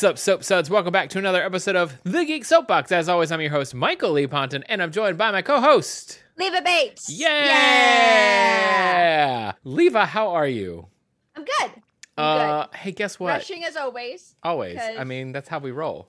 What's 0.00 0.08
up, 0.08 0.18
Soap 0.18 0.44
Suds? 0.44 0.70
Welcome 0.70 0.92
back 0.92 1.10
to 1.10 1.18
another 1.18 1.42
episode 1.42 1.76
of 1.76 1.94
The 2.04 2.24
Geek 2.24 2.46
Soapbox. 2.46 2.90
As 2.90 3.06
always, 3.06 3.30
I'm 3.30 3.42
your 3.42 3.50
host, 3.50 3.74
Michael 3.74 4.12
Lee 4.12 4.26
Ponton, 4.26 4.62
and 4.62 4.82
I'm 4.82 4.92
joined 4.92 5.18
by 5.18 5.30
my 5.30 5.42
co 5.42 5.60
host. 5.60 6.22
Leva 6.38 6.62
Bates. 6.62 7.10
Yeah! 7.10 7.44
Yeah. 8.64 9.52
Leva, 9.62 10.06
how 10.06 10.30
are 10.30 10.46
you? 10.46 10.86
I'm 11.36 11.44
good. 11.44 11.70
I'm 12.16 12.50
Uh, 12.50 12.66
hey, 12.74 12.92
guess 12.92 13.20
what? 13.20 13.28
Rushing 13.28 13.62
as 13.62 13.76
always. 13.76 14.36
Always. 14.42 14.78
I 14.78 15.04
mean, 15.04 15.32
that's 15.32 15.50
how 15.50 15.58
we 15.58 15.70
roll. 15.70 16.08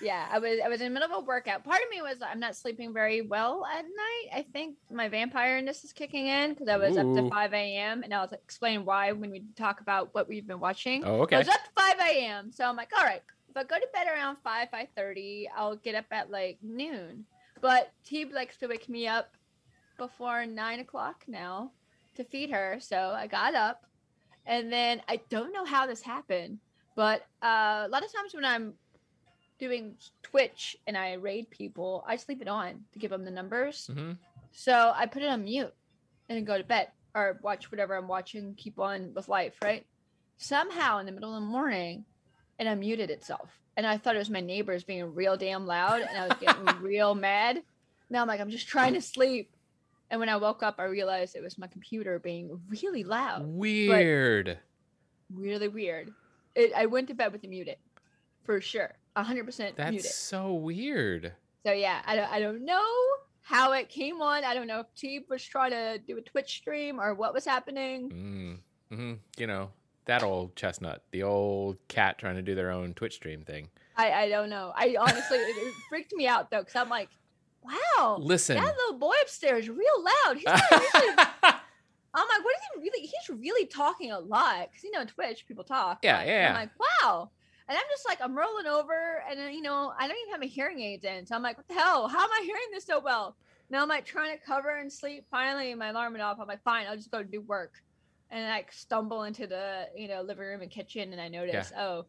Yeah, 0.00 0.28
I 0.30 0.38
was 0.38 0.58
I 0.64 0.68
was 0.68 0.80
in 0.80 0.92
the 0.92 1.00
middle 1.00 1.16
of 1.16 1.24
a 1.24 1.26
workout. 1.26 1.64
Part 1.64 1.80
of 1.82 1.90
me 1.90 2.02
was 2.02 2.18
I'm 2.22 2.38
not 2.38 2.54
sleeping 2.54 2.92
very 2.92 3.22
well 3.22 3.64
at 3.66 3.84
night. 3.84 4.28
I 4.32 4.46
think 4.52 4.76
my 4.90 5.08
vampireness 5.08 5.84
is 5.84 5.92
kicking 5.92 6.26
in 6.28 6.50
because 6.50 6.68
I 6.68 6.76
was 6.76 6.96
up 6.96 7.12
to 7.14 7.28
5 7.28 7.52
a.m. 7.52 8.02
and 8.02 8.14
I'll 8.14 8.30
explain 8.32 8.84
why 8.84 9.12
when 9.12 9.30
we 9.30 9.44
talk 9.56 9.80
about 9.80 10.14
what 10.14 10.28
we've 10.28 10.46
been 10.46 10.60
watching. 10.60 11.04
Oh, 11.04 11.22
okay. 11.22 11.36
I 11.36 11.38
was 11.40 11.48
up 11.48 11.62
to 11.64 11.70
5 11.76 11.96
a.m. 12.10 12.52
So 12.52 12.64
I'm 12.64 12.76
like, 12.76 12.90
all 12.96 13.04
right, 13.04 13.22
if 13.50 13.56
I 13.56 13.64
go 13.64 13.76
to 13.76 13.86
bed 13.92 14.06
around 14.06 14.36
5, 14.44 14.68
5.30, 14.72 15.46
I'll 15.56 15.76
get 15.76 15.94
up 15.94 16.06
at 16.12 16.30
like 16.30 16.58
noon. 16.62 17.24
But 17.60 17.92
T 18.04 18.24
likes 18.24 18.56
to 18.58 18.68
wake 18.68 18.88
me 18.88 19.06
up 19.06 19.36
before 19.98 20.46
9 20.46 20.80
o'clock 20.80 21.24
now 21.26 21.72
to 22.14 22.24
feed 22.24 22.50
her. 22.50 22.78
So 22.80 23.14
I 23.16 23.26
got 23.26 23.54
up. 23.54 23.84
And 24.46 24.72
then 24.72 25.02
I 25.08 25.20
don't 25.28 25.52
know 25.52 25.64
how 25.64 25.86
this 25.86 26.02
happened, 26.02 26.58
but 26.96 27.20
uh, 27.42 27.84
a 27.86 27.88
lot 27.88 28.04
of 28.04 28.12
times 28.12 28.34
when 28.34 28.44
I'm 28.44 28.74
doing 29.62 29.94
Twitch 30.24 30.76
and 30.88 30.98
I 30.98 31.12
raid 31.12 31.48
people, 31.48 32.04
I 32.04 32.16
sleep 32.16 32.42
it 32.42 32.48
on 32.48 32.80
to 32.92 32.98
give 32.98 33.12
them 33.12 33.24
the 33.24 33.30
numbers. 33.30 33.88
hmm 33.92 34.12
So 34.50 34.92
I 34.94 35.06
put 35.06 35.22
it 35.22 35.28
on 35.28 35.44
mute 35.44 35.72
and 36.28 36.36
then 36.36 36.44
go 36.44 36.58
to 36.58 36.64
bed 36.64 36.88
or 37.14 37.38
watch 37.42 37.70
whatever 37.70 37.94
I'm 37.94 38.08
watching, 38.08 38.54
keep 38.56 38.80
on 38.80 39.12
with 39.14 39.28
life, 39.28 39.54
right? 39.62 39.86
Somehow 40.36 40.98
in 40.98 41.06
the 41.06 41.12
middle 41.12 41.32
of 41.36 41.40
the 41.40 41.46
morning, 41.46 42.04
it 42.58 42.64
unmuted 42.64 43.08
itself. 43.10 43.50
And 43.76 43.86
I 43.86 43.98
thought 43.98 44.16
it 44.16 44.18
was 44.18 44.30
my 44.30 44.40
neighbors 44.40 44.82
being 44.82 45.14
real 45.14 45.36
damn 45.36 45.64
loud 45.64 46.00
and 46.00 46.18
I 46.18 46.26
was 46.26 46.36
getting 46.40 46.66
real 46.82 47.14
mad. 47.14 47.62
Now 48.10 48.22
I'm 48.22 48.28
like, 48.28 48.40
I'm 48.40 48.50
just 48.50 48.66
trying 48.66 48.94
to 48.94 49.00
sleep. 49.00 49.54
And 50.10 50.18
when 50.18 50.28
I 50.28 50.36
woke 50.38 50.64
up, 50.64 50.74
I 50.78 50.84
realized 50.86 51.36
it 51.36 51.42
was 51.42 51.56
my 51.56 51.68
computer 51.68 52.18
being 52.18 52.60
really 52.68 53.04
loud, 53.04 53.46
Weird. 53.46 54.58
really 55.32 55.68
weird. 55.68 56.12
It, 56.56 56.72
I 56.76 56.86
went 56.86 57.06
to 57.08 57.14
bed 57.14 57.32
with 57.32 57.44
it 57.44 57.48
muted 57.48 57.76
for 58.44 58.60
sure, 58.60 58.92
100% 59.16 59.76
That's 59.76 59.90
muted. 59.90 60.10
so 60.10 60.54
weird. 60.54 61.32
So 61.64 61.72
yeah, 61.72 62.02
I 62.06 62.16
don't 62.16 62.30
I 62.30 62.40
don't 62.40 62.64
know 62.64 62.82
how 63.42 63.72
it 63.72 63.88
came 63.88 64.20
on. 64.20 64.44
I 64.44 64.54
don't 64.54 64.66
know 64.66 64.80
if 64.80 64.86
T 64.96 65.24
was 65.28 65.44
trying 65.44 65.70
to 65.70 65.98
do 65.98 66.16
a 66.18 66.20
Twitch 66.20 66.56
stream 66.56 67.00
or 67.00 67.14
what 67.14 67.34
was 67.34 67.44
happening. 67.44 68.60
Mm. 68.90 68.96
hmm 68.96 69.12
You 69.36 69.46
know, 69.46 69.70
that 70.06 70.22
old 70.22 70.56
chestnut, 70.56 71.02
the 71.12 71.22
old 71.22 71.76
cat 71.88 72.18
trying 72.18 72.36
to 72.36 72.42
do 72.42 72.54
their 72.54 72.70
own 72.70 72.94
Twitch 72.94 73.14
stream 73.14 73.42
thing. 73.42 73.68
I 73.96 74.12
I 74.12 74.28
don't 74.28 74.50
know. 74.50 74.72
I 74.74 74.96
honestly 74.98 75.38
it, 75.38 75.56
it 75.56 75.74
freaked 75.88 76.12
me 76.14 76.26
out 76.26 76.50
though 76.50 76.60
because 76.60 76.76
I'm 76.76 76.88
like, 76.88 77.10
wow, 77.62 78.18
Listen. 78.20 78.56
that 78.56 78.74
little 78.76 78.98
boy 78.98 79.14
upstairs 79.22 79.68
real 79.68 80.04
loud. 80.04 80.36
He's 80.36 80.44
not 80.46 80.62
usually. 80.70 81.14
I'm 82.14 82.28
like, 82.28 82.44
what 82.44 82.54
is 82.54 82.60
he 82.74 82.80
really? 82.82 83.00
He's 83.06 83.28
really 83.30 83.66
talking 83.66 84.12
a 84.12 84.18
lot 84.18 84.68
because 84.70 84.84
you 84.84 84.90
know 84.90 85.04
Twitch 85.04 85.46
people 85.46 85.64
talk. 85.64 86.00
Yeah, 86.02 86.18
but 86.18 86.26
yeah, 86.26 86.48
I'm 86.48 86.54
like, 86.54 86.70
wow. 87.02 87.30
And 87.68 87.78
I'm 87.78 87.84
just 87.90 88.06
like, 88.06 88.18
I'm 88.20 88.36
rolling 88.36 88.66
over, 88.66 89.22
and 89.28 89.38
then, 89.38 89.52
you 89.52 89.62
know, 89.62 89.92
I 89.98 90.08
don't 90.08 90.16
even 90.22 90.32
have 90.32 90.40
my 90.40 90.46
hearing 90.46 90.80
aids 90.80 91.04
in, 91.04 91.26
so 91.26 91.34
I'm 91.34 91.42
like, 91.42 91.56
what 91.56 91.68
the 91.68 91.74
hell? 91.74 92.08
How 92.08 92.22
am 92.24 92.30
I 92.30 92.42
hearing 92.44 92.62
this 92.72 92.84
so 92.84 93.00
well? 93.00 93.36
Now 93.70 93.82
I'm 93.82 93.88
like 93.88 94.04
trying 94.04 94.36
to 94.36 94.44
cover 94.44 94.78
and 94.78 94.92
sleep. 94.92 95.24
Finally, 95.30 95.74
my 95.74 95.88
alarm 95.88 96.12
went 96.12 96.22
off. 96.22 96.38
I'm 96.40 96.48
like, 96.48 96.62
fine, 96.62 96.86
I'll 96.86 96.96
just 96.96 97.10
go 97.10 97.22
do 97.22 97.40
work, 97.40 97.82
and 98.30 98.44
I 98.44 98.56
like 98.56 98.72
stumble 98.72 99.22
into 99.24 99.46
the 99.46 99.88
you 99.96 100.08
know 100.08 100.22
living 100.22 100.44
room 100.44 100.60
and 100.60 100.70
kitchen, 100.70 101.12
and 101.12 101.20
I 101.20 101.28
notice, 101.28 101.72
oh, 101.78 102.04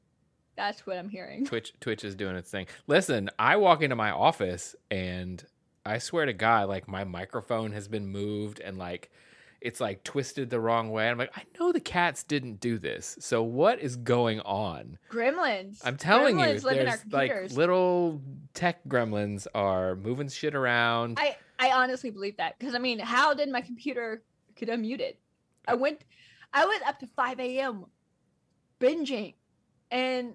that's 0.56 0.86
what 0.86 0.98
I'm 0.98 1.10
hearing. 1.10 1.46
Twitch 1.46 1.74
Twitch 1.80 2.04
is 2.04 2.16
doing 2.16 2.36
its 2.36 2.50
thing. 2.50 2.68
Listen, 2.88 3.30
I 3.40 3.56
walk 3.56 3.82
into 3.82 3.96
my 3.96 4.12
office 4.12 4.76
and 4.92 5.44
I 5.86 5.98
swear 5.98 6.26
to 6.26 6.34
God, 6.34 6.70
like 6.70 6.88
my 6.88 7.04
microphone 7.04 7.72
has 7.72 7.88
been 7.88 8.08
moved 8.08 8.60
and 8.60 8.78
like 8.78 9.12
it's 9.64 9.80
like 9.80 10.04
twisted 10.04 10.50
the 10.50 10.60
wrong 10.60 10.92
way. 10.92 11.10
I'm 11.10 11.18
like, 11.18 11.32
I 11.38 11.44
know 11.58 11.72
the 11.72 11.80
cats 11.80 12.22
didn't 12.24 12.60
do 12.60 12.78
this. 12.78 13.16
So 13.22 13.42
what 13.42 13.80
is 13.80 13.96
going 13.96 14.42
on? 14.42 14.98
Gremlins. 15.10 15.80
I'm 15.86 15.96
telling 15.96 16.38
you, 16.38 16.46
Gremlins 16.46 16.66
our 16.66 16.74
there's 16.74 17.06
like 17.12 17.52
little 17.56 18.22
tech 18.54 18.84
gremlins 18.88 19.48
are 19.56 19.96
moving 19.96 20.28
shit 20.28 20.54
around. 20.54 21.18
I 21.20 21.38
I 21.58 21.72
honestly 21.72 22.10
believe 22.10 22.36
that 22.38 22.60
because 22.60 22.76
I 22.76 22.80
mean, 22.80 23.00
how 23.00 23.34
did 23.34 23.48
my 23.50 23.62
computer 23.62 24.22
get 24.56 24.68
unmuted? 24.68 25.16
I 25.66 25.76
went, 25.76 26.04
I 26.54 26.66
was 26.66 26.82
up 26.86 27.00
to 27.00 27.08
five 27.16 27.40
a.m. 27.40 27.86
binging, 28.82 29.36
and 29.92 30.34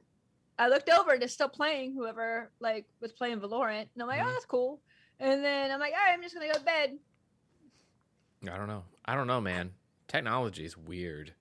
I 0.58 0.68
looked 0.68 0.88
over 0.88 1.12
and 1.12 1.22
it's 1.22 1.34
still 1.34 1.50
playing. 1.50 1.92
Whoever 1.92 2.50
like 2.60 2.86
was 3.00 3.12
playing 3.12 3.40
Valorant, 3.40 3.88
and 3.94 4.00
I'm 4.02 4.08
like, 4.08 4.20
Mhm. 4.20 4.24
oh, 4.24 4.32
that's 4.32 4.46
cool. 4.46 4.80
And 5.20 5.44
then 5.44 5.70
I'm 5.70 5.80
like, 5.80 5.92
all 5.92 5.98
right, 5.98 6.14
I'm 6.14 6.22
just 6.22 6.34
gonna 6.34 6.46
go 6.46 6.54
to 6.58 6.64
bed. 6.64 6.98
I 8.44 8.56
don't 8.56 8.68
know. 8.68 8.84
I 9.04 9.14
don't 9.14 9.26
know, 9.26 9.40
man. 9.40 9.72
Technology 10.06 10.64
is 10.64 10.76
weird. 10.76 11.32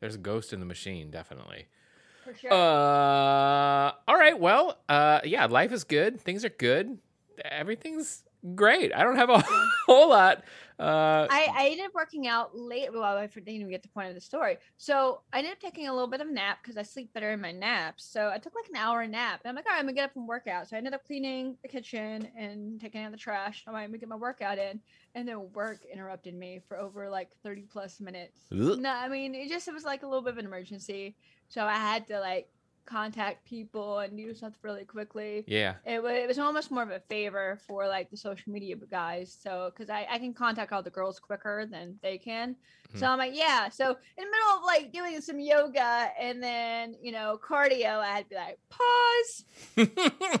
There's 0.00 0.14
a 0.14 0.18
ghost 0.18 0.52
in 0.52 0.60
the 0.60 0.66
machine, 0.66 1.10
definitely. 1.10 1.66
For 2.24 2.34
sure. 2.34 2.52
Uh, 2.52 3.92
all 4.08 4.16
right. 4.16 4.38
Well, 4.38 4.78
uh, 4.88 5.20
yeah, 5.24 5.46
life 5.46 5.72
is 5.72 5.84
good. 5.84 6.20
Things 6.20 6.44
are 6.44 6.50
good. 6.50 6.98
Everything's 7.44 8.22
great. 8.54 8.94
I 8.94 9.02
don't 9.02 9.16
have 9.16 9.30
a 9.30 9.44
whole 9.86 10.10
lot. 10.10 10.44
Uh, 10.78 11.26
I, 11.30 11.48
I 11.54 11.68
ended 11.70 11.86
up 11.86 11.94
working 11.94 12.26
out 12.26 12.56
late. 12.56 12.92
Well, 12.92 13.02
I 13.04 13.26
didn't 13.26 13.48
even 13.48 13.70
get 13.70 13.82
to 13.82 13.88
the 13.88 13.92
point 13.92 14.08
of 14.08 14.14
the 14.14 14.20
story. 14.20 14.56
So 14.76 15.20
I 15.32 15.38
ended 15.38 15.52
up 15.52 15.60
taking 15.60 15.88
a 15.88 15.92
little 15.92 16.08
bit 16.08 16.20
of 16.20 16.28
a 16.28 16.32
nap 16.32 16.58
because 16.62 16.76
I 16.76 16.82
sleep 16.82 17.12
better 17.12 17.30
in 17.30 17.40
my 17.40 17.52
naps. 17.52 18.04
So 18.04 18.30
I 18.32 18.38
took 18.38 18.54
like 18.54 18.68
an 18.68 18.76
hour 18.76 19.06
nap. 19.06 19.40
And 19.44 19.50
I'm 19.50 19.54
like, 19.54 19.66
all 19.66 19.72
right, 19.72 19.78
I'm 19.78 19.84
gonna 19.84 19.94
get 19.94 20.04
up 20.04 20.16
and 20.16 20.26
work 20.26 20.48
out. 20.48 20.68
So 20.68 20.76
I 20.76 20.78
ended 20.78 20.94
up 20.94 21.04
cleaning 21.04 21.56
the 21.62 21.68
kitchen 21.68 22.28
and 22.36 22.80
taking 22.80 23.02
out 23.02 23.12
the 23.12 23.16
trash. 23.16 23.62
I'm 23.66 23.72
like, 23.72 23.84
I'm 23.84 23.90
gonna 23.90 23.98
get 23.98 24.08
my 24.08 24.16
workout 24.16 24.58
in. 24.58 24.80
And 25.14 25.28
then 25.28 25.52
work 25.52 25.84
interrupted 25.92 26.34
me 26.34 26.60
for 26.66 26.76
over 26.76 27.08
like 27.08 27.30
30 27.44 27.62
plus 27.70 28.00
minutes. 28.00 28.40
ugh. 28.52 28.78
No, 28.78 28.90
I 28.90 29.08
mean, 29.08 29.34
it 29.34 29.48
just 29.48 29.68
it 29.68 29.74
was 29.74 29.84
like 29.84 30.02
a 30.02 30.06
little 30.06 30.22
bit 30.22 30.32
of 30.32 30.38
an 30.38 30.46
emergency. 30.46 31.16
So 31.48 31.64
I 31.64 31.74
had 31.76 32.08
to 32.08 32.18
like 32.18 32.48
contact 32.86 33.44
people 33.44 33.98
and 34.00 34.16
do 34.16 34.34
stuff 34.34 34.52
really 34.62 34.84
quickly. 34.84 35.44
Yeah. 35.46 35.74
it 35.86 36.02
was, 36.02 36.12
it 36.12 36.28
was 36.28 36.38
almost 36.38 36.70
more 36.70 36.82
of 36.82 36.90
a 36.90 37.00
favor 37.00 37.58
for 37.66 37.86
like 37.88 38.10
the 38.10 38.16
social 38.16 38.52
media 38.52 38.76
guys. 38.90 39.36
So 39.42 39.70
because 39.74 39.90
I, 39.90 40.06
I 40.10 40.18
can 40.18 40.34
contact 40.34 40.72
all 40.72 40.82
the 40.82 40.90
girls 40.90 41.18
quicker 41.18 41.66
than 41.70 41.98
they 42.02 42.18
can. 42.18 42.56
So 42.94 43.06
Mhm. 43.06 43.08
i'm 43.10 43.18
like 43.18 43.34
yeah. 43.34 43.68
So 43.70 43.88
in 43.90 43.96
the 44.16 44.30
middle 44.30 44.58
of 44.58 44.64
like 44.64 44.92
doing 44.92 45.20
some 45.20 45.40
yoga 45.40 46.10
and 46.20 46.42
then 46.42 46.94
you 47.02 47.10
know 47.12 47.38
cardio 47.42 47.98
i 47.98 48.06
had 48.16 48.24
to 48.24 48.30
be 48.30 48.36
like 48.36 48.58
pause. 48.68 50.40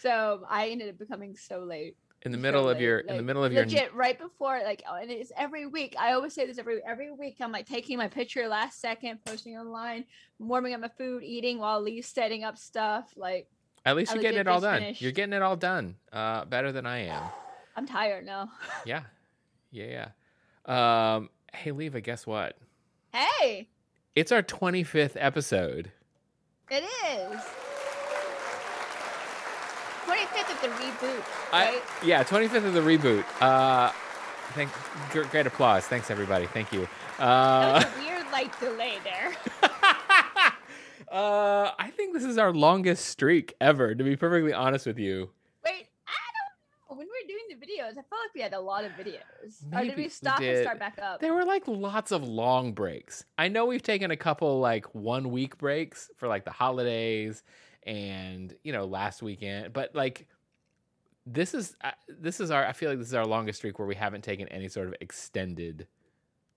So 0.00 0.44
i 0.48 0.68
ended 0.68 0.88
up 0.90 0.98
becoming 0.98 1.36
so 1.36 1.60
late 1.60 1.96
in 2.22 2.32
the 2.32 2.38
so 2.38 2.42
middle 2.42 2.68
of 2.68 2.80
your 2.80 2.98
in 3.00 3.16
the 3.16 3.22
middle 3.22 3.44
of 3.44 3.52
your 3.52 3.62
legit 3.62 3.94
right 3.94 4.18
before 4.18 4.60
like 4.64 4.82
oh, 4.90 4.96
and 4.96 5.10
it's 5.10 5.30
every 5.36 5.66
week 5.66 5.94
i 5.98 6.12
always 6.12 6.34
say 6.34 6.46
this 6.46 6.58
every 6.58 6.80
every 6.86 7.12
week 7.12 7.36
i'm 7.40 7.52
like 7.52 7.66
taking 7.66 7.96
my 7.96 8.08
picture 8.08 8.48
last 8.48 8.80
second 8.80 9.18
posting 9.24 9.56
online 9.56 10.04
warming 10.38 10.74
up 10.74 10.80
my 10.80 10.88
food 10.98 11.22
eating 11.22 11.58
while 11.58 11.80
lee's 11.80 12.08
setting 12.08 12.42
up 12.42 12.58
stuff 12.58 13.12
like 13.16 13.46
at 13.84 13.96
least 13.96 14.12
you're 14.12 14.20
getting 14.22 14.40
it 14.40 14.48
all 14.48 14.60
done. 14.60 14.80
finished. 14.80 15.00
You're 15.00 15.12
getting 15.12 15.32
it 15.32 15.40
all 15.40 15.56
done. 15.56 15.94
Uh, 16.12 16.44
better 16.44 16.72
than 16.72 16.84
I 16.86 17.06
am. 17.06 17.22
i'm 17.76 17.86
tired 17.86 18.26
now 18.26 18.50
Yeah. 18.84 19.02
Yeah. 19.70 20.08
Yeah. 20.66 21.14
Um, 21.16 21.30
hey, 21.52 21.70
Leva, 21.70 22.00
guess 22.00 22.26
what? 22.26 22.56
hey 23.14 23.68
It's 24.14 24.32
our 24.32 24.42
25th 24.42 25.16
episode. 25.16 25.92
It 26.70 26.84
is. 26.84 27.40
25th 30.12 30.54
of 30.54 30.62
the 30.62 30.68
reboot, 30.68 31.22
I- 31.52 31.64
right? 31.72 31.82
Yeah, 32.04 32.24
25th 32.24 32.64
of 32.66 32.72
the 32.74 32.80
reboot. 32.80 33.24
Uh, 33.42 33.92
thank, 34.54 34.70
great 35.30 35.46
applause. 35.46 35.86
Thanks, 35.86 36.10
everybody. 36.10 36.46
Thank 36.46 36.72
you. 36.72 36.88
Uh, 37.18 37.78
that 37.80 37.86
was 37.88 37.96
a 37.96 38.08
weird 38.08 38.26
like 38.32 38.58
delay 38.60 38.94
there. 39.04 39.32
uh, 41.12 41.70
I 41.78 41.90
think 41.96 42.14
this 42.14 42.24
is 42.24 42.38
our 42.38 42.52
longest 42.52 43.06
streak 43.06 43.54
ever, 43.60 43.94
to 43.94 44.04
be 44.04 44.16
perfectly 44.16 44.52
honest 44.52 44.86
with 44.86 44.98
you. 44.98 45.30
Wait, 45.64 45.86
I 46.06 46.12
don't 46.90 46.90
know. 46.90 46.96
When 46.96 46.98
we 46.98 47.04
were 47.06 47.28
doing 47.28 47.44
the 47.50 47.66
videos, 47.66 47.90
I 47.92 47.94
felt 48.08 48.22
like 48.24 48.34
we 48.34 48.40
had 48.40 48.54
a 48.54 48.60
lot 48.60 48.84
of 48.84 48.92
videos. 48.92 49.62
or 49.72 49.76
Maybe 49.76 49.88
did 49.88 49.96
we 49.96 50.02
we 50.04 50.08
stop 50.08 50.38
did. 50.40 50.56
and 50.56 50.64
start 50.64 50.78
back 50.78 50.98
up? 51.02 51.20
There 51.20 51.34
were 51.34 51.44
like 51.44 51.64
lots 51.66 52.12
of 52.12 52.24
long 52.26 52.72
breaks. 52.72 53.24
I 53.36 53.48
know 53.48 53.66
we've 53.66 53.82
taken 53.82 54.10
a 54.10 54.16
couple 54.16 54.58
like 54.60 54.86
one 54.94 55.30
week 55.30 55.58
breaks 55.58 56.10
for 56.16 56.28
like 56.28 56.44
the 56.44 56.50
holidays 56.52 57.42
and 57.88 58.54
you 58.62 58.72
know 58.72 58.84
last 58.84 59.22
weekend, 59.22 59.72
but 59.72 59.94
like 59.94 60.28
this 61.26 61.54
is 61.54 61.74
uh, 61.82 61.90
this 62.08 62.38
is 62.38 62.50
our 62.50 62.64
I 62.64 62.72
feel 62.72 62.90
like 62.90 62.98
this 62.98 63.08
is 63.08 63.14
our 63.14 63.26
longest 63.26 63.58
streak 63.58 63.78
where 63.78 63.88
we 63.88 63.94
haven't 63.94 64.22
taken 64.22 64.46
any 64.48 64.68
sort 64.68 64.88
of 64.88 64.94
extended 65.00 65.88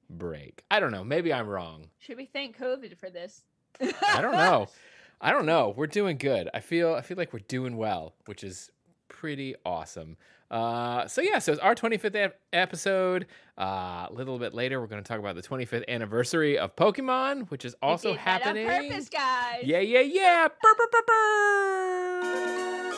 break. 0.10 0.64
I 0.70 0.82
don't 0.82 0.92
know. 0.92 1.06
Maybe 1.06 1.34
I'm 1.34 1.48
wrong. 1.48 1.88
Should 2.00 2.18
we 2.18 2.26
thank 2.26 2.60
COVID 2.60 2.98
for 2.98 3.10
this? 3.10 3.44
I 3.82 4.22
don't 4.22 4.34
know. 4.34 4.68
I 5.22 5.32
don't 5.32 5.46
know. 5.46 5.74
We're 5.76 5.88
doing 5.88 6.18
good. 6.18 6.50
I 6.54 6.60
feel 6.60 6.94
I 6.94 7.02
feel 7.02 7.18
like 7.18 7.32
we're 7.32 7.40
doing 7.40 7.78
well, 7.78 8.14
which 8.26 8.44
is 8.44 8.70
pretty 9.08 9.56
awesome. 9.66 10.18
Uh, 10.52 11.08
so 11.08 11.22
yeah, 11.22 11.40
so 11.40 11.54
it's 11.54 11.62
our 11.62 11.74
25th 11.74 12.14
ep- 12.16 12.42
episode. 12.52 13.26
Uh, 13.58 14.08
a 14.10 14.12
little 14.12 14.38
bit 14.38 14.54
later, 14.54 14.82
we're 14.82 14.88
going 14.88 15.02
to 15.02 15.08
talk 15.08 15.18
about 15.20 15.36
the 15.36 15.42
25th 15.42 15.88
anniversary 15.88 16.58
of 16.58 16.76
Pokemon, 16.76 17.50
which 17.50 17.64
is 17.64 17.74
also 17.82 18.14
happening. 18.16 18.70
on 18.70 18.90
purpose, 18.90 19.08
guys. 19.08 19.64
Yeah, 19.64 19.80
yeah, 19.80 20.02
yeah. 20.02 20.48
Burr, 20.62 20.76
burr, 20.78 20.88
burr, 20.92 21.02
burr. 21.08 22.98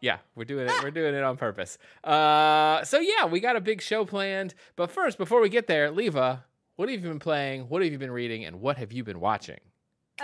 Yeah, 0.00 0.18
we're 0.34 0.44
doing 0.44 0.66
it. 0.68 0.72
We're 0.82 0.90
doing 0.90 1.14
it 1.14 1.22
on 1.22 1.36
purpose. 1.36 1.78
Uh, 2.02 2.84
so 2.84 2.98
yeah, 2.98 3.26
we 3.26 3.40
got 3.40 3.56
a 3.56 3.60
big 3.60 3.80
show 3.80 4.04
planned. 4.04 4.54
But 4.76 4.90
first, 4.90 5.16
before 5.18 5.40
we 5.40 5.48
get 5.48 5.66
there, 5.68 5.90
Leva, 5.90 6.44
what 6.76 6.88
have 6.88 7.02
you 7.02 7.08
been 7.08 7.20
playing? 7.20 7.62
What 7.62 7.82
have 7.82 7.92
you 7.92 7.98
been 7.98 8.10
reading? 8.10 8.44
And 8.44 8.60
what 8.60 8.78
have 8.78 8.92
you 8.92 9.04
been 9.04 9.20
watching? 9.20 9.60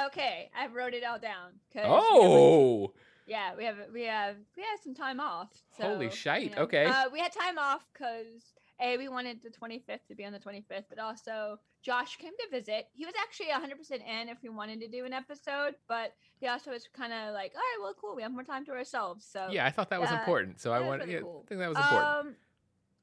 Okay, 0.06 0.50
I 0.56 0.66
wrote 0.66 0.94
it 0.94 1.04
all 1.04 1.18
down. 1.18 1.52
Oh, 1.84 2.92
Yeah, 3.28 3.54
we 3.56 3.64
have 3.64 3.76
we 3.92 4.04
have 4.04 4.36
we 4.56 4.62
had 4.62 4.78
some 4.82 4.94
time 4.94 5.20
off. 5.20 5.50
So, 5.76 5.84
Holy 5.84 6.06
you 6.06 6.10
shite, 6.10 6.56
know. 6.56 6.62
okay. 6.62 6.86
Uh, 6.86 7.08
we 7.12 7.20
had 7.20 7.32
time 7.32 7.58
off 7.58 7.82
because 7.92 8.54
a 8.80 8.96
we 8.96 9.08
wanted 9.08 9.40
the 9.42 9.50
25th 9.50 10.06
to 10.08 10.14
be 10.14 10.24
on 10.24 10.32
the 10.32 10.38
25th, 10.38 10.84
but 10.88 10.98
also 10.98 11.58
Josh 11.82 12.16
came 12.16 12.32
to 12.32 12.50
visit. 12.50 12.88
He 12.92 13.04
was 13.04 13.14
actually 13.20 13.48
100% 13.48 13.90
in 13.90 14.28
if 14.28 14.38
we 14.42 14.48
wanted 14.48 14.80
to 14.80 14.88
do 14.88 15.04
an 15.04 15.12
episode, 15.12 15.74
but 15.88 16.14
he 16.40 16.46
also 16.46 16.70
was 16.70 16.88
kind 16.96 17.12
of 17.12 17.34
like, 17.34 17.52
all 17.54 17.60
right, 17.60 17.78
well, 17.82 17.94
cool, 18.00 18.16
we 18.16 18.22
have 18.22 18.32
more 18.32 18.44
time 18.44 18.64
to 18.66 18.72
ourselves. 18.72 19.26
So 19.30 19.48
yeah, 19.50 19.66
I 19.66 19.70
thought 19.70 19.90
that 19.90 20.00
was 20.00 20.10
uh, 20.10 20.14
important. 20.14 20.60
So 20.60 20.72
I 20.72 20.78
that 20.78 20.80
was 20.80 20.88
want. 20.88 21.00
really 21.02 21.12
yeah, 21.14 21.20
cool. 21.20 21.42
I 21.44 21.48
think 21.48 21.60
that 21.60 21.68
was 21.68 21.78
important. 21.78 22.10
Um, 22.10 22.34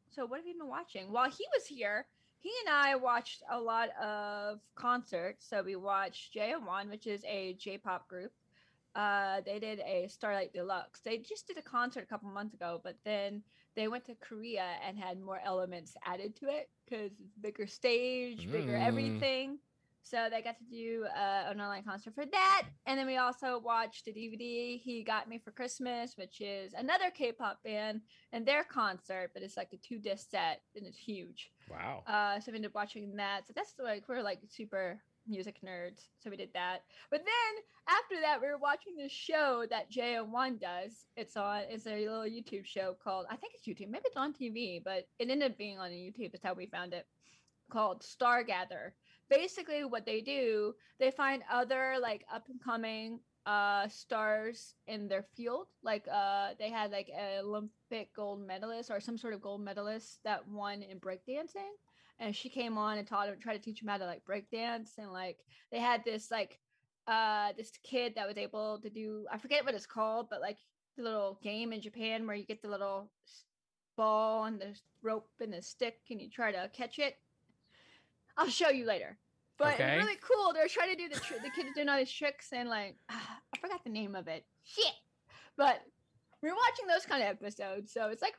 so 0.09 0.25
what 0.25 0.39
have 0.39 0.47
you 0.47 0.57
been 0.57 0.69
watching? 0.69 1.11
While 1.11 1.29
he 1.29 1.45
was 1.53 1.65
here, 1.67 2.05
he 2.39 2.51
and 2.65 2.75
I 2.75 2.95
watched 2.95 3.43
a 3.51 3.59
lot 3.59 3.89
of 4.01 4.59
concerts. 4.75 5.45
So 5.49 5.61
we 5.63 5.75
watched 5.75 6.33
JO1, 6.35 6.89
which 6.89 7.07
is 7.07 7.23
a 7.25 7.53
J-pop 7.59 8.07
group. 8.07 8.31
Uh, 8.95 9.41
they 9.45 9.59
did 9.59 9.79
a 9.81 10.07
Starlight 10.07 10.53
Deluxe. 10.53 11.01
They 11.01 11.17
just 11.17 11.47
did 11.47 11.57
a 11.57 11.61
concert 11.61 12.03
a 12.03 12.07
couple 12.07 12.29
months 12.29 12.53
ago, 12.53 12.79
but 12.83 12.97
then 13.03 13.43
they 13.75 13.87
went 13.89 14.05
to 14.05 14.15
Korea 14.15 14.65
and 14.87 14.97
had 14.97 15.19
more 15.19 15.41
elements 15.43 15.95
added 16.05 16.35
to 16.37 16.45
it 16.47 16.69
because 16.85 17.11
bigger 17.41 17.67
stage, 17.67 18.49
bigger 18.49 18.73
Mm. 18.73 18.87
everything. 18.87 19.59
So 20.03 20.27
they 20.29 20.41
got 20.43 20.57
to 20.59 20.63
do 20.65 21.05
uh, 21.15 21.45
an 21.49 21.59
online 21.59 21.83
concert 21.83 22.13
for 22.13 22.25
that, 22.27 22.63
and 22.85 22.97
then 22.97 23.07
we 23.07 23.17
also 23.17 23.57
watched 23.57 24.07
a 24.07 24.11
DVD 24.11 24.77
he 24.77 25.03
got 25.03 25.27
me 25.27 25.39
for 25.39 25.49
Christmas, 25.51 26.15
which 26.15 26.41
is 26.41 26.73
another 26.73 27.09
K-pop 27.09 27.63
band 27.63 28.01
and 28.31 28.45
their 28.45 28.63
concert, 28.63 29.31
but 29.33 29.41
it's 29.41 29.57
like 29.57 29.73
a 29.73 29.77
two 29.77 29.97
disc 29.97 30.29
set 30.29 30.61
and 30.75 30.85
it's 30.85 30.97
huge. 30.97 31.51
wow. 31.71 32.03
Uh, 32.05 32.39
so 32.39 32.51
we 32.51 32.57
ended 32.57 32.69
up 32.69 32.75
watching 32.75 33.15
that. 33.15 33.47
So 33.47 33.53
that's 33.55 33.73
like 33.79 34.07
we're 34.07 34.21
like 34.21 34.41
super 34.47 35.01
music 35.27 35.57
nerds, 35.65 36.07
so 36.19 36.29
we 36.29 36.37
did 36.37 36.49
that. 36.53 36.83
But 37.09 37.23
then 37.25 37.63
after 37.87 38.21
that, 38.21 38.41
we 38.41 38.47
were 38.47 38.57
watching 38.57 38.95
this 38.97 39.11
show 39.11 39.65
that 39.69 39.91
JO1 39.91 40.59
does. 40.59 41.05
It's 41.15 41.37
on. 41.37 41.63
It's 41.69 41.87
a 41.87 41.95
little 41.95 42.23
YouTube 42.23 42.65
show 42.65 42.95
called 43.03 43.25
I 43.29 43.35
think 43.35 43.53
it's 43.55 43.67
YouTube. 43.67 43.89
Maybe 43.89 44.05
it's 44.05 44.17
on 44.17 44.33
TV, 44.33 44.83
but 44.83 45.07
it 45.19 45.29
ended 45.29 45.51
up 45.51 45.57
being 45.57 45.79
on 45.79 45.91
YouTube. 45.91 46.31
That's 46.31 46.43
how 46.43 46.53
we 46.53 46.65
found 46.67 46.93
it. 46.93 47.05
Called 47.71 48.01
Stargather. 48.03 48.91
Basically, 49.29 49.83
what 49.85 50.05
they 50.05 50.21
do, 50.21 50.73
they 50.99 51.11
find 51.11 51.43
other 51.51 51.95
like 52.01 52.25
up 52.33 52.47
and 52.49 52.61
coming 52.63 53.19
uh 53.45 53.87
stars 53.87 54.73
in 54.87 55.07
their 55.07 55.23
field 55.35 55.67
like 55.83 56.07
uh 56.11 56.49
they 56.57 56.71
had 56.71 56.91
like 56.91 57.11
an 57.15 57.41
olympic 57.41 58.11
gold 58.15 58.41
medalist 58.41 58.89
or 58.89 58.99
some 58.99 59.19
sort 59.19 59.35
of 59.35 59.41
gold 59.41 59.61
medalist 59.61 60.19
that 60.23 60.47
won 60.47 60.81
in 60.81 60.99
breakdancing 60.99 61.69
and 62.19 62.35
she 62.35 62.49
came 62.49 62.77
on 62.77 62.97
and 62.97 63.07
taught 63.07 63.27
him 63.27 63.35
tried 63.39 63.53
to 63.57 63.61
teach 63.61 63.81
him 63.81 63.87
how 63.87 63.97
to 63.97 64.05
like 64.05 64.23
break 64.25 64.49
dance 64.49 64.93
and 64.97 65.11
like 65.11 65.39
they 65.71 65.79
had 65.79 66.03
this 66.05 66.31
like 66.31 66.59
uh 67.07 67.49
this 67.57 67.71
kid 67.83 68.13
that 68.15 68.27
was 68.27 68.37
able 68.37 68.79
to 68.81 68.89
do 68.89 69.25
i 69.31 69.37
forget 69.37 69.63
what 69.63 69.75
it's 69.75 69.85
called 69.85 70.27
but 70.29 70.41
like 70.41 70.57
the 70.97 71.03
little 71.03 71.39
game 71.43 71.73
in 71.73 71.81
japan 71.81 72.25
where 72.25 72.35
you 72.35 72.45
get 72.45 72.61
the 72.61 72.67
little 72.67 73.09
ball 73.95 74.45
and 74.45 74.59
the 74.59 74.73
rope 75.01 75.29
and 75.39 75.53
the 75.53 75.61
stick 75.61 75.99
and 76.09 76.21
you 76.21 76.29
try 76.29 76.51
to 76.51 76.69
catch 76.73 76.99
it. 76.99 77.17
I'll 78.37 78.49
show 78.49 78.69
you 78.69 78.85
later. 78.85 79.17
But 79.57 79.75
Okay. 79.75 79.95
really 79.95 80.17
cool. 80.21 80.51
They're 80.53 80.67
trying 80.67 80.89
to 80.89 80.97
do 80.97 81.07
the 81.07 81.19
tr- 81.19 81.41
the 81.41 81.49
kids 81.49 81.69
doing 81.73 81.87
all 81.87 81.97
these 81.97 82.11
tricks 82.11 82.51
and 82.51 82.67
like 82.67 82.97
i 83.09 83.57
forgot 83.59 83.83
the 83.83 83.89
name 83.89 84.15
of 84.15 84.27
it. 84.27 84.45
Shit. 84.63 84.93
But 85.55 85.81
we're 86.41 86.55
watching 86.55 86.87
those 86.87 87.05
kind 87.05 87.23
of 87.23 87.29
episodes 87.29 87.93
so 87.93 88.09
it's 88.09 88.21
like 88.21 88.35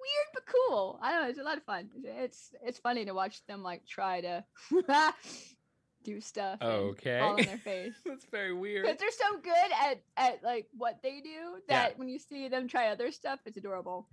weird 0.00 0.28
but 0.34 0.42
cool 0.46 0.98
i 1.02 1.12
don't 1.12 1.22
know 1.22 1.28
it's 1.28 1.38
a 1.38 1.42
lot 1.42 1.56
of 1.56 1.64
fun 1.64 1.88
it's 2.04 2.52
it's 2.62 2.78
funny 2.78 3.04
to 3.04 3.12
watch 3.12 3.44
them 3.46 3.62
like 3.62 3.84
try 3.86 4.20
to 4.20 4.44
do 6.02 6.20
stuff 6.20 6.58
Okay. 6.62 7.18
fall 7.20 7.34
on 7.38 7.42
their 7.44 7.58
face 7.58 7.92
That's 8.06 8.24
very 8.26 8.54
weird. 8.54 8.84
because 8.84 8.98
they're 8.98 9.10
so 9.10 9.38
good 9.42 9.72
at 9.82 10.00
at 10.16 10.42
like 10.42 10.66
what 10.76 11.00
they 11.02 11.20
do 11.20 11.58
Yeah. 11.68 11.88
that 11.88 11.98
when 11.98 12.08
you 12.08 12.18
see 12.18 12.48
them 12.48 12.66
try 12.68 12.88
other 12.88 13.10
stuff 13.12 13.40
it's 13.44 13.58
adorable 13.58 14.08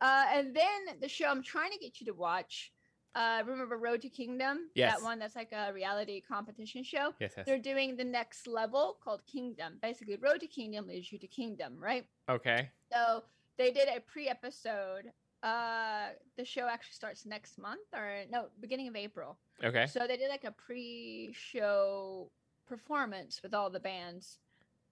uh 0.00 0.24
and 0.34 0.54
then 0.54 0.98
the 1.00 1.08
show 1.08 1.26
i'm 1.28 1.42
trying 1.42 1.70
to 1.70 1.78
get 1.78 2.00
you 2.00 2.06
to 2.06 2.12
watch 2.14 2.72
uh 3.14 3.42
remember 3.46 3.76
road 3.76 4.02
to 4.02 4.08
kingdom 4.08 4.68
Yes. 4.74 4.96
that 4.96 5.02
one 5.04 5.20
that's 5.20 5.36
like 5.36 5.52
a 5.52 5.72
reality 5.72 6.20
competition 6.20 6.82
show 6.82 7.12
Yes, 7.20 7.34
yes. 7.36 7.46
they're 7.46 7.58
doing 7.58 7.96
the 7.96 8.04
next 8.04 8.48
level 8.48 8.96
called 9.02 9.24
kingdom 9.26 9.78
basically 9.80 10.16
road 10.16 10.40
to 10.40 10.48
kingdom 10.48 10.88
leads 10.88 11.12
you 11.12 11.18
to 11.20 11.26
kingdom 11.28 11.76
right 11.78 12.06
Okay. 12.28 12.68
so 12.92 13.22
they 13.56 13.70
did 13.72 13.88
a 13.88 14.00
pre-episode 14.00 15.10
uh 15.42 16.08
the 16.36 16.44
show 16.44 16.66
actually 16.66 16.94
starts 16.94 17.24
next 17.24 17.58
month 17.58 17.86
or 17.94 18.22
no 18.30 18.46
beginning 18.60 18.88
of 18.88 18.96
april 18.96 19.38
Okay. 19.62 19.86
so 19.86 20.00
they 20.08 20.16
did 20.16 20.28
like 20.30 20.44
a 20.44 20.50
pre-show 20.52 22.30
performance 22.66 23.40
with 23.42 23.54
all 23.54 23.70
the 23.70 23.80
bands. 23.80 24.38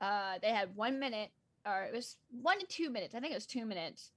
Uh, 0.01 0.39
they 0.43 0.49
had 0.51 0.75
one 0.75 0.99
minute, 0.99 1.31
or 1.65 1.85
it 1.85 1.95
was 1.95 2.17
one 2.43 2.59
to 2.59 2.67
two 2.67 2.91
minutes. 2.91 3.15
I 3.15 3.21
think 3.21 3.33
it 3.33 3.37
was 3.37 3.47
two 3.47 3.65
minutes. 3.67 4.11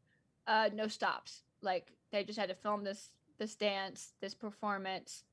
Uh, 0.47 0.69
no 0.73 0.87
stops. 0.87 1.43
Like 1.61 1.91
they 2.11 2.23
just 2.23 2.39
had 2.39 2.49
to 2.49 2.55
film 2.55 2.83
this 2.83 3.09
this 3.37 3.55
dance, 3.55 4.13
this 4.21 4.33
performance, 4.33 5.23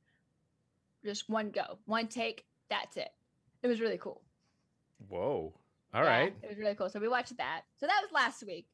just 1.04 1.28
one 1.28 1.50
go, 1.50 1.78
one 1.86 2.08
take. 2.08 2.44
That's 2.68 2.96
it. 2.96 3.10
It 3.62 3.68
was 3.68 3.80
really 3.80 3.98
cool. 3.98 4.22
Whoa. 5.08 5.54
All 5.94 6.02
Yeah, 6.04 6.08
right. 6.10 6.34
It 6.42 6.48
was 6.50 6.58
really 6.58 6.74
cool. 6.74 6.90
So 6.90 7.00
we 7.00 7.08
watched 7.08 7.36
that. 7.38 7.62
So 7.80 7.86
that 7.86 8.00
was 8.02 8.10
last 8.12 8.44
week. 8.46 8.66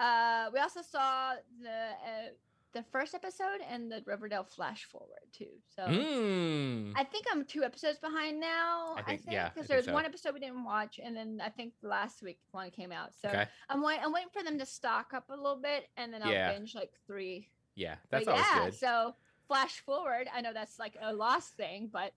Uh, 0.00 0.50
we 0.52 0.58
also 0.58 0.80
saw 0.82 1.34
the 1.62 1.68
uh, 1.70 2.30
the 2.72 2.82
first 2.92 3.14
episode 3.14 3.60
and 3.68 3.90
the 3.90 4.00
Riverdale 4.06 4.44
flash 4.44 4.84
forward 4.84 5.26
too. 5.32 5.48
So 5.74 5.82
Mm. 5.82 6.92
I 6.96 7.02
think 7.04 7.26
I'm 7.30 7.44
two 7.44 7.64
episodes 7.64 7.98
behind 7.98 8.38
now. 8.40 8.94
I 8.96 9.02
think- 9.02 9.22
think 9.22 9.32
yeah, 9.34 9.48
because 9.48 9.66
think 9.66 9.68
there's 9.68 9.84
so. 9.86 9.92
one 9.92 10.04
episode 10.04 10.34
we 10.34 10.40
didn't 10.40 10.62
watch, 10.64 11.00
and 11.02 11.16
then 11.16 11.40
I 11.44 11.48
think 11.48 11.74
last 11.82 12.22
week 12.22 12.38
one 12.52 12.70
came 12.70 12.92
out. 12.92 13.10
So 13.20 13.28
Okay. 13.28 13.46
I'm 13.68 13.82
waiting. 13.82 14.04
I'm 14.04 14.12
waiting 14.12 14.30
for 14.32 14.42
them 14.44 14.58
to 14.58 14.66
stock 14.66 15.12
up 15.14 15.30
a 15.30 15.34
little 15.36 15.56
bit, 15.60 15.88
and 15.96 16.14
then 16.14 16.22
I'll 16.22 16.30
Yeah. 16.32 16.52
binge 16.52 16.74
like 16.76 16.92
three. 17.06 17.50
Yeah, 17.74 17.96
But 18.10 18.24
that's 18.24 18.28
always 18.28 18.46
yeah, 18.46 18.64
good. 18.66 18.74
So 18.74 19.14
flash 19.48 19.80
forward. 19.80 20.28
I 20.32 20.40
know 20.40 20.52
that's 20.52 20.78
like 20.78 20.96
a 21.00 21.12
lost 21.12 21.54
thing, 21.56 21.88
but 21.92 22.12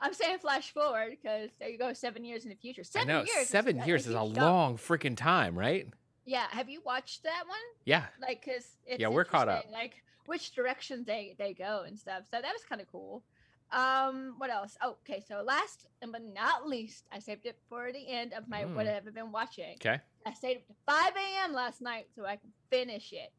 I'm 0.00 0.14
saying 0.14 0.38
flash 0.38 0.72
forward 0.72 1.10
because 1.10 1.50
there 1.58 1.68
you 1.68 1.76
go, 1.76 1.92
seven 1.92 2.24
years 2.24 2.44
in 2.44 2.48
the 2.50 2.56
future. 2.56 2.84
Seven 2.84 3.26
years. 3.26 3.28
is 3.42 3.48
seven 3.50 3.80
a- 3.80 3.86
years 3.86 4.06
is 4.06 4.14
a 4.14 4.22
long 4.22 4.78
freaking 4.78 5.14
time, 5.16 5.58
right? 5.58 5.88
Yeah. 6.30 6.46
Have 6.50 6.68
you 6.68 6.80
watched 6.84 7.24
that 7.24 7.42
one? 7.48 7.58
Yeah. 7.84 8.04
like 8.20 8.44
because 8.44 8.76
Yeah, 8.98 9.08
we're 9.08 9.24
caught 9.24 9.48
up. 9.48 9.64
like 9.72 9.94
which 10.26 10.54
directions 10.54 11.04
they 11.06 11.34
they 11.38 11.52
go 11.54 11.82
and 11.86 11.98
stuff 11.98 12.22
so 12.30 12.36
that 12.40 12.52
was 12.52 12.62
kind 12.68 12.80
of 12.80 12.86
cool 12.86 13.24
um 13.72 14.34
what 14.38 14.50
else 14.50 14.76
oh, 14.82 14.96
okay 15.02 15.20
so 15.26 15.42
last 15.42 15.86
and 16.02 16.12
but 16.12 16.22
not 16.22 16.68
least 16.68 17.04
i 17.10 17.18
saved 17.18 17.46
it 17.46 17.56
for 17.68 17.90
the 17.92 18.06
end 18.08 18.32
of 18.32 18.48
my 18.48 18.64
what 18.64 18.86
Mm. 18.86 18.94
i've 18.96 19.14
been 19.14 19.32
watching 19.32 19.76
Okay. 19.76 19.98
i 20.26 20.32
stayed 20.34 20.58
up 20.58 20.66
to 20.68 20.74
5 20.86 21.12
a.m 21.16 21.52
last 21.52 21.80
night 21.80 22.06
so 22.14 22.24
i 22.26 22.36
could 22.36 22.52
finish 22.68 23.12
it 23.12 23.32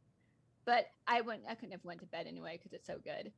but 0.65 0.87
i 1.07 1.21
went 1.21 1.43
i 1.47 1.55
couldn't 1.55 1.71
have 1.73 1.85
went 1.85 1.99
to 2.01 2.05
bed 2.07 2.27
anyway 2.27 2.57
because 2.57 2.73
it's 2.73 2.87
so 2.87 2.97
good 3.03 3.31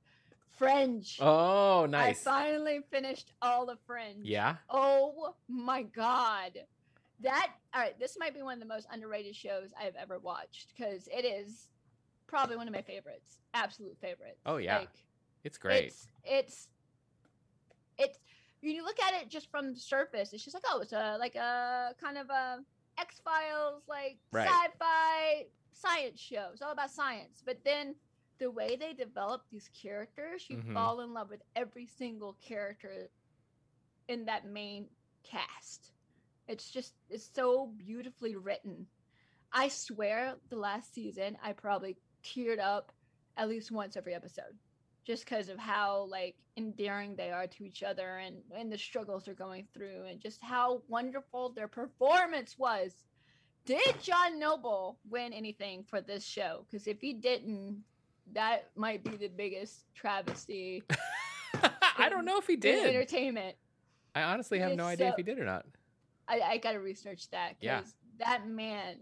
fringe 0.57 1.17
Oh, 1.21 1.85
nice. 1.87 2.25
i 2.25 2.31
finally 2.31 2.79
finished 2.89 3.31
all 3.41 3.65
the 3.67 3.77
fringe 3.85 4.25
Yeah. 4.25 4.55
Oh 4.69 5.35
my 5.47 5.83
god. 5.83 6.53
That 7.23 7.51
all 7.73 7.81
right, 7.81 7.97
this 7.99 8.17
might 8.19 8.33
be 8.35 8.41
one 8.41 8.53
of 8.53 8.59
the 8.59 8.65
most 8.65 8.87
underrated 8.91 9.35
shows 9.35 9.71
I've 9.79 9.95
ever 9.95 10.19
watched 10.19 10.73
because 10.75 11.07
it 11.07 11.25
is 11.25 11.69
probably 12.27 12.55
one 12.57 12.67
of 12.67 12.73
my 12.73 12.81
favorites. 12.81 13.39
Absolute 13.53 13.97
favorites. 13.99 14.41
Oh, 14.45 14.57
yeah. 14.57 14.79
Like, 14.79 14.89
It's 15.43 15.57
great. 15.57 15.85
It's 15.85 16.07
it's 16.25 16.67
it's 17.97 18.19
when 18.61 18.73
you 18.73 18.83
look 18.83 18.99
at 19.01 19.13
it 19.21 19.29
just 19.29 19.49
from 19.51 19.73
the 19.73 19.79
surface, 19.79 20.33
it's 20.33 20.43
just 20.43 20.53
like, 20.53 20.63
oh, 20.69 20.79
it's 20.81 20.93
a 20.93 21.17
like 21.19 21.35
a 21.35 21.93
kind 22.01 22.17
of 22.17 22.29
a 22.29 22.59
X 22.99 23.19
Files 23.23 23.83
like 23.87 24.17
Right. 24.31 24.47
sci-fi 24.49 25.45
science 25.71 26.19
show. 26.19 26.49
It's 26.53 26.61
all 26.61 26.71
about 26.71 26.91
science. 26.91 27.41
But 27.45 27.63
then 27.63 27.95
the 28.39 28.51
way 28.51 28.75
they 28.75 28.93
develop 28.93 29.43
these 29.49 29.69
characters, 29.69 30.45
you 30.49 30.57
Mhm. 30.57 30.73
fall 30.73 31.01
in 31.01 31.13
love 31.13 31.29
with 31.29 31.41
every 31.55 31.85
single 31.87 32.33
character 32.33 33.09
in 34.09 34.25
that 34.25 34.45
main 34.45 34.89
cast. 35.23 35.92
It's 36.47 36.69
just 36.69 36.93
it's 37.09 37.29
so 37.33 37.71
beautifully 37.77 38.35
written. 38.35 38.87
I 39.51 39.67
swear 39.67 40.35
the 40.49 40.57
last 40.57 40.93
season 40.93 41.37
I 41.43 41.53
probably 41.53 41.97
teared 42.23 42.59
up 42.59 42.91
at 43.37 43.49
least 43.49 43.71
once 43.71 43.97
every 43.97 44.13
episode 44.13 44.57
just 45.05 45.25
because 45.25 45.49
of 45.49 45.57
how 45.59 46.07
like 46.09 46.35
endearing 46.55 47.15
they 47.15 47.31
are 47.31 47.47
to 47.47 47.65
each 47.65 47.83
other 47.83 48.17
and 48.17 48.37
and 48.55 48.71
the 48.71 48.77
struggles 48.77 49.25
they're 49.25 49.33
going 49.33 49.67
through 49.73 50.05
and 50.09 50.21
just 50.21 50.41
how 50.41 50.81
wonderful 50.87 51.49
their 51.49 51.67
performance 51.67 52.57
was 52.57 52.93
Did 53.65 54.01
John 54.01 54.39
Noble 54.39 54.99
win 55.09 55.33
anything 55.33 55.83
for 55.83 56.01
this 56.01 56.25
show? 56.25 56.65
Because 56.69 56.85
if 56.85 56.99
he 56.99 57.13
didn't, 57.13 57.83
that 58.33 58.69
might 58.75 59.03
be 59.03 59.15
the 59.15 59.29
biggest 59.29 59.85
travesty 59.93 60.83
I 61.97 62.09
don't 62.09 62.25
know 62.25 62.37
if 62.37 62.47
he 62.47 62.55
did. 62.55 62.85
entertainment. 62.85 63.55
I 64.15 64.23
honestly 64.23 64.59
have 64.59 64.75
no 64.75 64.85
idea 64.85 65.09
if 65.09 65.15
he 65.15 65.23
did 65.23 65.39
or 65.39 65.45
not. 65.45 65.65
I, 66.27 66.39
I 66.41 66.57
gotta 66.57 66.79
research 66.79 67.29
that 67.31 67.53
Yeah. 67.61 67.79
because 67.79 67.93
that 68.19 68.47
man, 68.47 68.97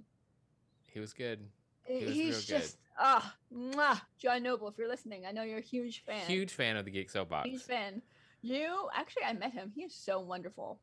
He 0.93 0.99
was 0.99 1.13
good. 1.13 1.39
he- 1.85 2.05
was 2.05 2.13
he's 2.13 2.45
just 2.45 2.77
ah, 2.99 3.35
mwah. 3.53 4.01
John 4.17 4.43
Noble. 4.43 4.67
If 4.67 4.77
you're 4.77 4.87
listening, 4.89 5.25
I 5.25 5.31
know 5.31 5.43
you're 5.43 5.59
a 5.59 5.61
huge 5.61 6.03
fan. 6.05 6.25
Huge 6.27 6.51
fan 6.51 6.77
of 6.77 6.85
the 6.85 6.91
Geek 6.91 7.09
Soapbox. 7.09 7.49
huge 7.49 7.63
fan. 7.63 8.01
You 8.41 8.87
actually, 8.95 9.23
I 9.23 9.33
met 9.33 9.53
him. 9.53 9.71
He 9.75 9.83
is 9.83 9.93
so 9.95 10.19
wonderful. 10.19 10.79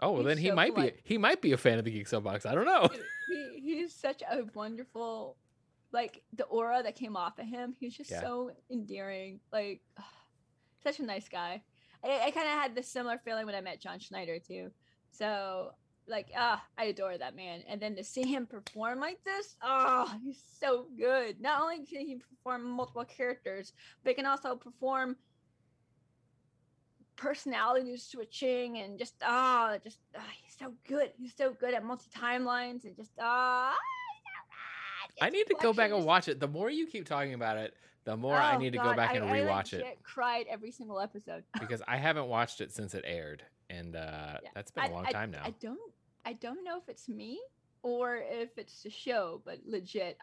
Oh 0.00 0.10
well, 0.12 0.18
He's 0.20 0.26
then 0.28 0.38
he 0.38 0.48
so 0.48 0.54
might 0.54 0.74
polite. 0.74 0.96
be. 0.96 1.00
He 1.04 1.18
might 1.18 1.40
be 1.42 1.52
a 1.52 1.56
fan 1.56 1.78
of 1.78 1.84
the 1.84 1.90
Geek 1.90 2.08
Soapbox. 2.08 2.44
I 2.46 2.54
don't 2.54 2.64
know. 2.66 2.88
he 3.28 3.60
he's 3.62 3.94
such 3.94 4.22
a 4.22 4.42
wonderful 4.54 5.36
like 5.92 6.22
the 6.32 6.44
aura 6.44 6.82
that 6.82 6.96
came 6.96 7.16
off 7.18 7.38
of 7.38 7.46
him 7.46 7.74
he's 7.78 7.94
just 7.94 8.10
Yeah. 8.10 8.22
so 8.22 8.50
endearing 8.70 9.40
like 9.52 9.82
such 10.82 10.98
a 11.00 11.02
nice 11.04 11.28
guy 11.28 11.62
i, 12.02 12.08
I 12.26 12.30
kind 12.30 12.46
of 12.46 12.54
had 12.54 12.74
this 12.74 12.88
similar 12.88 13.18
feeling 13.24 13.44
when 13.46 13.54
i 13.54 13.60
met 13.60 13.78
john 13.80 13.98
schneider 14.00 14.38
too 14.38 14.70
so 15.10 15.72
like 16.08 16.28
ah 16.36 16.62
i 16.76 16.84
adore 16.86 17.16
that 17.16 17.36
man 17.36 17.62
and 17.68 17.80
then 17.80 17.94
to 17.94 18.02
see 18.02 18.22
him 18.26 18.44
perform 18.46 18.98
like 18.98 19.22
this 19.24 19.56
oh 19.62 20.12
he's 20.24 20.42
so 20.60 20.86
good 20.98 21.40
not 21.40 21.62
only 21.62 21.84
can 21.86 22.00
he 22.00 22.16
perform 22.16 22.68
multiple 22.68 23.04
characters 23.04 23.72
but 24.02 24.10
he 24.10 24.14
can 24.14 24.26
also 24.26 24.56
perform 24.56 25.16
personality 27.16 27.96
switching 27.96 28.78
and 28.78 28.98
just 28.98 29.14
ah 29.22 29.76
just 29.84 29.98
ah, 30.16 30.24
he's 30.42 30.56
so 30.58 30.72
good 30.88 31.10
he's 31.18 31.34
so 31.36 31.52
good 31.52 31.72
at 31.74 31.84
multi 31.84 32.08
timelines 32.16 32.84
and 32.84 32.96
just 32.96 33.12
ah 33.20 33.74
I 35.20 35.28
need 35.30 35.46
to 35.48 35.54
go 35.60 35.72
back 35.74 35.90
and 35.90 36.04
watch 36.06 36.26
it. 36.28 36.40
The 36.40 36.48
more 36.48 36.70
you 36.70 36.86
keep 36.86 37.06
talking 37.06 37.34
about 37.34 37.58
it, 37.58 37.74
the 38.04 38.16
more 38.16 38.34
I 38.34 38.54
Oh, 38.54 38.58
need 38.58 38.72
to 38.72 38.78
go 38.78 38.94
back 38.94 39.10
I- 39.10 39.16
and 39.16 39.24
I 39.26 39.40
rewatch 39.40 39.72
it 39.74 39.98
cried 40.02 40.46
every 40.48 40.70
single 40.72 40.98
episode 41.00 41.44
because 41.60 41.82
I 41.86 41.96
haven't 41.98 42.28
watched 42.28 42.60
it 42.62 42.72
since 42.72 42.94
it 42.94 43.04
aired, 43.06 43.42
and 43.68 43.94
uh, 43.94 44.38
Yeah. 44.42 44.48
that's 44.54 44.70
been 44.70 44.84
a 44.84 44.90
long 44.90 45.04
I- 45.06 45.12
time 45.12 45.30
now. 45.30 45.42
I 45.44 45.50
don't 45.60 45.91
I 46.24 46.34
don't 46.34 46.64
know 46.64 46.78
if 46.78 46.88
it's 46.88 47.08
me 47.08 47.40
or 47.82 48.16
if 48.16 48.56
it's 48.56 48.82
the 48.82 48.90
show, 48.90 49.42
but 49.44 49.58
legit 49.66 50.18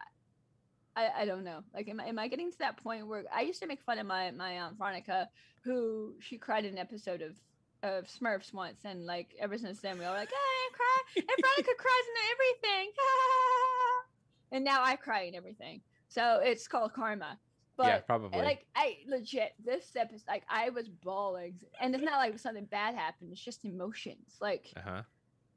I, 0.96 1.22
I 1.22 1.26
don't 1.26 1.44
know. 1.44 1.64
Like 1.74 1.88
am 1.88 2.00
I, 2.00 2.06
am 2.06 2.20
I 2.20 2.28
getting 2.28 2.52
to 2.52 2.58
that 2.60 2.78
point 2.78 3.08
where 3.08 3.24
I 3.34 3.42
used 3.42 3.62
to 3.62 3.68
make 3.68 3.82
fun 3.82 4.00
of 4.00 4.08
my 4.08 4.32
my 4.32 4.52
aunt 4.54 4.78
Veronica 4.78 5.30
who 5.62 6.16
she 6.20 6.38
cried 6.38 6.66
in 6.66 6.74
an 6.74 6.78
episode 6.78 7.22
of 7.22 7.38
of 7.82 8.06
Smurfs 8.08 8.54
once 8.54 8.82
and 8.84 9.06
like 9.06 9.34
ever 9.40 9.58
since 9.58 9.80
then 9.80 9.98
we 9.98 10.06
all 10.06 10.12
were 10.12 10.18
like, 10.18 10.32
I 10.34 10.70
cry 10.74 11.04
and 11.16 11.26
Veronica 11.42 11.72
cries 11.78 12.06
in 12.08 12.70
everything. 12.74 12.92
and 14.52 14.66
now 14.66 14.84
I 14.84 14.96
cry 14.96 15.22
in 15.22 15.36
everything. 15.36 15.82
So 16.10 16.42
it's 16.44 16.68
called 16.68 16.94
karma. 16.94 17.40
But 17.78 17.88
yeah, 17.88 18.00
probably. 18.00 18.42
like 18.42 18.66
I 18.76 18.98
legit 19.08 19.54
this 19.64 19.96
episode 19.96 20.28
like 20.28 20.44
I 20.50 20.70
was 20.70 20.90
bawling 20.90 21.62
and 21.80 21.96
it's 21.96 22.04
not 22.04 22.18
like 22.18 22.38
something 22.38 22.66
bad 22.66 22.94
happened 22.94 23.32
it's 23.32 23.40
just 23.40 23.64
emotions 23.64 24.36
like 24.42 24.74
uh 24.76 24.82
huh. 24.84 25.02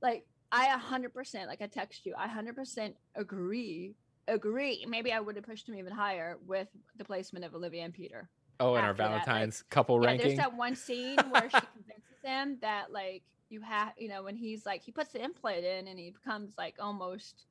like 0.00 0.24
I 0.52 0.66
a 0.74 0.78
hundred 0.78 1.12
percent 1.14 1.48
like 1.48 1.60
I 1.62 1.66
text 1.66 2.04
you 2.06 2.14
I 2.16 2.28
hundred 2.28 2.54
percent 2.54 2.94
agree 3.16 3.96
agree 4.28 4.84
maybe 4.88 5.12
I 5.12 5.18
would 5.18 5.34
have 5.36 5.44
pushed 5.44 5.68
him 5.68 5.74
even 5.74 5.92
higher 5.92 6.36
with 6.46 6.68
the 6.96 7.04
placement 7.04 7.44
of 7.44 7.54
Olivia 7.54 7.82
and 7.82 7.92
Peter 7.94 8.28
Oh, 8.60 8.74
and 8.74 8.86
our 8.86 8.92
that, 8.94 9.10
like- 9.10 9.24
Valentine's 9.24 9.62
couple 9.70 10.00
yeah 10.02 10.06
ranking. 10.10 10.26
there's 10.28 10.38
that 10.38 10.54
one 10.56 10.76
scene 10.76 11.16
where 11.30 11.50
she 11.50 11.58
convinces 11.74 12.18
him 12.22 12.58
that 12.60 12.92
like 12.92 13.22
you 13.48 13.60
have 13.62 13.92
you 13.98 14.08
know 14.08 14.22
when 14.22 14.36
he's 14.36 14.64
like 14.66 14.82
he 14.82 14.92
puts 14.92 15.10
the 15.12 15.22
implant 15.24 15.64
in 15.64 15.88
and 15.88 15.98
he 15.98 16.10
becomes 16.10 16.52
like 16.56 16.76
almost 16.78 17.46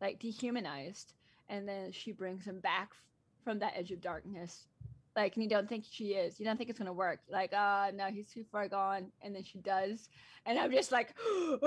like 0.00 0.18
dehumanized 0.18 1.14
and 1.48 1.66
then 1.68 1.90
she 1.92 2.12
brings 2.12 2.44
him 2.44 2.60
back 2.60 2.92
from 3.42 3.58
that 3.58 3.72
edge 3.76 3.90
of 3.90 4.00
darkness 4.00 4.68
like 5.16 5.34
and 5.34 5.42
you 5.42 5.48
don't 5.48 5.68
think 5.68 5.84
she 5.88 6.14
is 6.14 6.38
you 6.38 6.46
don't 6.46 6.56
think 6.56 6.70
it's 6.70 6.78
gonna 6.78 6.92
work 6.92 7.20
like 7.28 7.52
uh 7.52 7.90
no 7.94 8.06
he's 8.06 8.30
too 8.30 8.44
far 8.50 8.68
gone 8.68 9.06
and 9.22 9.34
then 9.34 9.44
she 9.44 9.58
does 9.58 10.08
and 10.46 10.58
i'm 10.58 10.70
just 10.72 10.92
like 10.92 11.14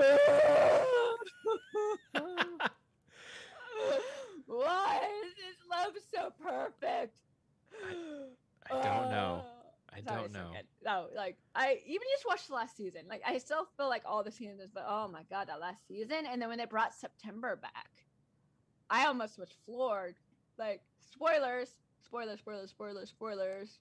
why 4.46 5.00
is 5.24 5.34
this 5.36 5.56
love 5.70 5.94
so 6.12 6.32
perfect 6.42 7.14
I 8.70 8.82
don't 8.82 9.10
know. 9.10 9.42
I 9.94 10.02
Sorry, 10.02 10.22
don't 10.22 10.32
know. 10.32 10.50
No, 10.84 11.06
like 11.16 11.38
I 11.54 11.80
even 11.86 12.06
just 12.14 12.26
watched 12.26 12.48
the 12.48 12.54
last 12.54 12.76
season. 12.76 13.02
Like 13.08 13.22
I 13.26 13.38
still 13.38 13.66
feel 13.78 13.88
like 13.88 14.02
all 14.04 14.22
the 14.22 14.30
seasons, 14.30 14.70
but 14.72 14.84
oh 14.86 15.08
my 15.08 15.22
god, 15.30 15.48
that 15.48 15.58
last 15.58 15.88
season. 15.88 16.26
And 16.30 16.40
then 16.40 16.50
when 16.50 16.58
they 16.58 16.66
brought 16.66 16.94
September 16.94 17.56
back, 17.56 17.90
I 18.90 19.06
almost 19.06 19.38
was 19.38 19.48
floored. 19.64 20.16
Like 20.58 20.82
spoilers, 21.00 21.70
spoilers, 22.06 22.38
spoilers, 22.40 22.70
spoilers, 22.70 23.08
spoilers. 23.10 23.78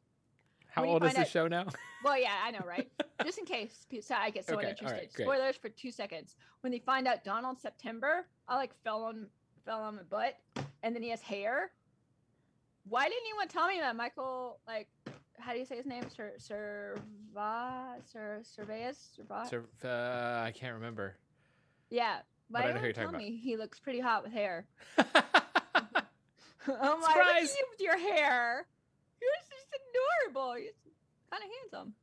How 0.69 0.83
old 0.83 1.03
is 1.05 1.13
the 1.13 1.21
out- 1.21 1.27
show 1.29 1.47
now? 1.47 1.67
Well, 2.03 2.19
yeah, 2.19 2.33
I 2.43 2.51
know, 2.51 2.59
right? 2.67 2.89
just 3.23 3.37
in 3.37 3.45
case 3.45 3.85
so 4.01 4.15
I 4.15 4.29
get 4.29 4.45
someone 4.45 4.65
Okay, 4.65 4.71
interested. 4.71 4.97
right, 4.99 5.11
spoilers 5.13 5.55
for 5.55 5.69
two 5.69 5.91
seconds. 5.91 6.35
When 6.61 6.71
they 6.71 6.79
find 6.79 7.07
out 7.07 7.23
Donald 7.23 7.59
September, 7.59 8.25
I 8.49 8.57
like 8.57 8.73
fell 8.83 9.03
on 9.03 9.27
fell 9.65 9.81
on 9.81 9.95
my 9.95 10.03
butt, 10.03 10.35
and 10.83 10.93
then 10.95 11.01
he 11.01 11.09
has 11.09 11.21
hair. 11.21 11.71
Why 12.87 13.03
didn't 13.05 13.23
anyone 13.29 13.47
tell 13.47 13.67
me 13.67 13.79
that 13.79 13.95
Michael? 13.95 14.59
Like, 14.67 14.87
how 15.39 15.53
do 15.53 15.59
you 15.59 15.65
say 15.65 15.77
his 15.77 15.85
name? 15.85 16.03
Sir 16.15 16.33
Serva 16.39 17.95
Sir 18.11 18.41
Servais 18.43 18.95
Serva? 19.17 19.49
Sur- 19.49 19.65
uh, 19.83 20.43
I 20.43 20.51
can't 20.51 20.73
remember. 20.73 21.15
Yeah. 21.89 22.17
But 22.49 22.63
Why 22.63 22.69
I 22.69 22.73
know 22.73 22.79
who 22.79 22.85
you're 22.85 22.93
talking 22.93 23.17
me 23.17 23.37
he 23.37 23.57
looks 23.57 23.79
pretty 23.79 23.99
hot 23.99 24.23
with 24.23 24.33
hair? 24.33 24.67
oh 26.69 26.97
my! 26.97 26.97
Look 26.97 27.01
Surprise! 27.01 27.55
you 27.57 27.65
with 27.71 27.81
your 27.81 27.97
hair. 27.97 28.65
You're 29.21 29.31
just 29.49 30.33
adorable. 30.33 30.57
You're 30.57 30.71
kind 31.31 31.43
of 31.43 31.49
handsome. 31.61 31.93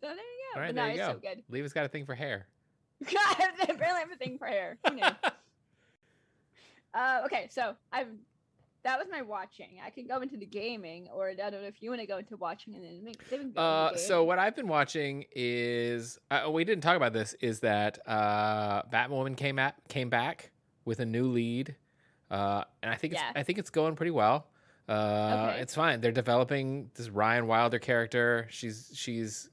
So 0.00 0.06
there 0.06 0.16
you 0.16 0.22
go. 0.54 0.56
All 0.56 0.62
right, 0.62 0.68
but 0.68 0.74
no, 0.74 0.82
there 0.82 0.94
you 0.94 1.00
it's 1.00 1.08
go. 1.08 1.12
so 1.14 1.18
good. 1.20 1.42
Leva's 1.50 1.72
got 1.72 1.84
a 1.84 1.88
thing 1.88 2.06
for 2.06 2.14
hair. 2.14 2.46
God, 3.04 3.14
I 3.38 3.64
apparently 3.68 4.00
have 4.00 4.12
a 4.12 4.16
thing 4.16 4.38
for 4.38 4.46
hair. 4.46 4.78
Uh, 6.92 7.20
okay, 7.24 7.46
so 7.52 7.76
I've 7.92 8.08
that 8.82 8.98
was 8.98 9.08
my 9.10 9.22
watching. 9.22 9.78
I 9.84 9.90
can 9.90 10.06
go 10.06 10.20
into 10.20 10.36
the 10.36 10.46
gaming, 10.46 11.08
or 11.12 11.28
I 11.28 11.34
don't 11.34 11.52
know 11.52 11.68
if 11.68 11.82
you 11.82 11.90
want 11.90 12.00
to 12.00 12.06
go 12.06 12.18
into 12.18 12.36
watching 12.36 12.74
and 12.74 12.84
then 12.84 13.04
make. 13.04 13.28
then 13.28 13.52
Uh, 13.56 13.94
so 13.96 14.24
what 14.24 14.38
I've 14.38 14.56
been 14.56 14.68
watching 14.68 15.24
is 15.32 16.18
uh, 16.30 16.48
we 16.50 16.64
didn't 16.64 16.82
talk 16.82 16.96
about 16.96 17.12
this. 17.12 17.34
Is 17.40 17.60
that 17.60 17.98
uh, 18.06 18.82
Batwoman 18.84 19.36
came 19.36 19.58
at 19.58 19.76
came 19.88 20.08
back 20.08 20.50
with 20.84 21.00
a 21.00 21.06
new 21.06 21.26
lead, 21.28 21.76
uh, 22.30 22.64
and 22.82 22.92
I 22.92 22.96
think 22.96 23.14
it's, 23.14 23.22
Yeah. 23.22 23.32
I 23.34 23.42
think 23.42 23.58
it's 23.58 23.70
going 23.70 23.96
pretty 23.96 24.12
well. 24.12 24.46
Uh, 24.88 25.48
Okay. 25.52 25.60
It's 25.62 25.74
fine. 25.74 26.00
They're 26.00 26.10
developing 26.12 26.90
this 26.94 27.08
Ryan 27.10 27.46
Wilder 27.46 27.78
character. 27.78 28.46
She's 28.50 28.90
she's 28.94 29.48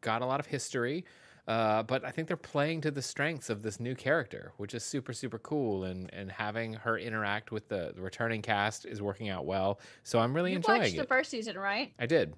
got 0.00 0.22
a 0.22 0.26
lot 0.26 0.38
of 0.38 0.46
history, 0.46 1.04
uh, 1.48 1.82
but 1.82 2.04
I 2.04 2.10
think 2.12 2.28
they're 2.28 2.36
playing 2.36 2.82
to 2.82 2.90
the 2.92 3.02
strengths 3.02 3.50
of 3.50 3.62
this 3.62 3.80
new 3.80 3.96
character, 3.96 4.52
which 4.58 4.72
is 4.74 4.84
super 4.84 5.12
super 5.12 5.38
cool. 5.38 5.84
And 5.84 6.08
and 6.12 6.30
having 6.30 6.74
her 6.74 6.96
interact 6.98 7.50
with 7.50 7.68
the, 7.68 7.92
the 7.96 8.00
returning 8.02 8.42
cast 8.42 8.86
is 8.86 9.02
working 9.02 9.28
out 9.28 9.44
well. 9.46 9.80
So 10.04 10.20
I'm 10.20 10.34
really 10.34 10.50
you 10.52 10.56
enjoying 10.56 10.80
watched 10.82 10.96
the 10.96 11.04
first 11.04 11.30
season, 11.30 11.58
right? 11.58 11.92
I 11.98 12.06
did. 12.06 12.34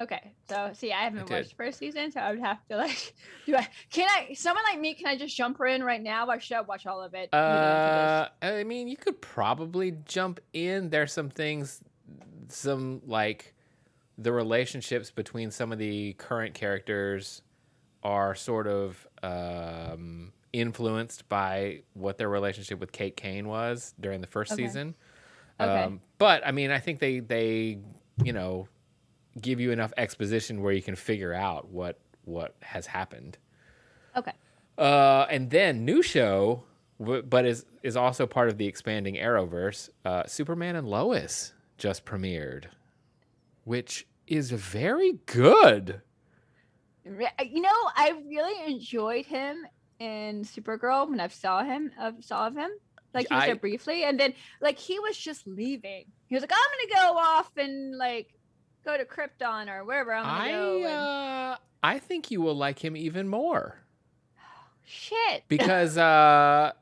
Okay, 0.00 0.32
so 0.48 0.70
see, 0.72 0.92
I 0.92 1.02
haven't 1.02 1.26
did. 1.26 1.30
watched 1.30 1.50
the 1.50 1.56
first 1.56 1.78
season, 1.78 2.10
so 2.10 2.20
I 2.20 2.30
would 2.30 2.40
have 2.40 2.58
to 2.70 2.76
like, 2.78 3.14
do 3.46 3.54
I? 3.54 3.68
Can 3.90 4.08
I? 4.08 4.32
Someone 4.32 4.64
like 4.70 4.80
me, 4.80 4.94
can 4.94 5.06
I 5.08 5.16
just 5.16 5.36
jump 5.36 5.58
in 5.66 5.82
right 5.84 6.02
now, 6.02 6.26
or 6.26 6.40
should 6.40 6.56
I 6.56 6.60
watch 6.62 6.86
all 6.86 7.02
of 7.02 7.12
it? 7.14 7.32
Uh, 7.34 8.28
I 8.40 8.64
mean, 8.64 8.88
you 8.88 8.96
could 8.96 9.20
probably 9.20 9.92
jump 10.06 10.40
in. 10.54 10.88
There's 10.88 11.12
some 11.12 11.28
things, 11.28 11.82
some 12.48 13.02
like 13.06 13.54
the 14.16 14.32
relationships 14.32 15.10
between 15.10 15.50
some 15.50 15.70
of 15.70 15.78
the 15.78 16.14
current 16.14 16.54
characters 16.54 17.42
are 18.02 18.34
sort 18.34 18.66
of 18.66 19.06
um, 19.22 20.32
influenced 20.54 21.28
by 21.28 21.82
what 21.92 22.16
their 22.16 22.28
relationship 22.30 22.80
with 22.80 22.90
Kate 22.92 23.16
Kane 23.16 23.46
was 23.48 23.94
during 24.00 24.22
the 24.22 24.26
first 24.26 24.52
Okay. 24.52 24.62
season. 24.64 24.94
Okay. 25.60 25.84
Um, 25.84 26.00
but 26.16 26.46
I 26.46 26.52
mean, 26.52 26.70
I 26.70 26.78
think 26.78 27.00
they 27.00 27.20
they 27.20 27.78
you 28.24 28.32
know 28.32 28.66
give 29.40 29.60
you 29.60 29.70
enough 29.70 29.92
exposition 29.96 30.62
where 30.62 30.72
you 30.72 30.82
can 30.82 30.96
figure 30.96 31.32
out 31.34 31.68
what 31.68 31.98
what 32.24 32.54
has 32.62 32.86
happened. 32.86 33.38
okay. 34.16 34.32
Uh, 34.78 35.26
and 35.30 35.50
then 35.50 35.84
new 35.84 36.02
show, 36.02 36.62
but 36.98 37.44
is 37.44 37.66
is 37.82 37.96
also 37.96 38.26
part 38.26 38.48
of 38.48 38.56
the 38.56 38.66
expanding 38.66 39.16
Arrowverse. 39.16 39.90
Uh, 40.04 40.24
Superman 40.26 40.76
and 40.76 40.88
Lois 40.88 41.52
just 41.76 42.04
premiered, 42.06 42.64
which 43.64 44.06
is 44.26 44.50
very 44.50 45.18
good. 45.26 46.00
You 47.04 47.62
know, 47.62 47.68
I 47.96 48.14
really 48.28 48.72
enjoyed 48.72 49.26
him 49.26 49.66
in 49.98 50.44
Supergirl 50.44 51.08
when 51.10 51.20
I 51.20 51.28
saw 51.28 51.62
him. 51.64 51.90
I 51.98 52.12
saw 52.20 52.46
of 52.46 52.56
him. 52.56 52.70
Like 53.12 53.28
he 53.28 53.34
was 53.34 53.42
I- 53.42 53.46
there 53.46 53.56
briefly, 53.56 54.04
and 54.04 54.18
then 54.20 54.34
like 54.60 54.78
he 54.78 54.98
was 55.00 55.16
just 55.16 55.46
leaving. 55.46 56.04
He 56.28 56.34
was 56.34 56.42
like, 56.42 56.52
"I'm 56.52 56.58
gonna 56.92 57.12
go 57.12 57.18
off 57.18 57.50
and 57.56 57.98
like 57.98 58.32
go 58.84 58.96
to 58.96 59.04
Krypton 59.04 59.68
or 59.68 59.84
wherever 59.84 60.12
I'm 60.12 60.24
gonna 60.24 60.40
I 60.40 60.50
go." 60.50 60.76
and- 60.86 60.86
uh, 60.86 61.56
I 61.82 61.98
think 61.98 62.30
you 62.30 62.40
will 62.42 62.54
like 62.56 62.78
him 62.84 62.96
even 62.96 63.28
more 63.28 63.78
Shit. 64.84 65.44
because 65.48 65.96
uh, 65.96 66.72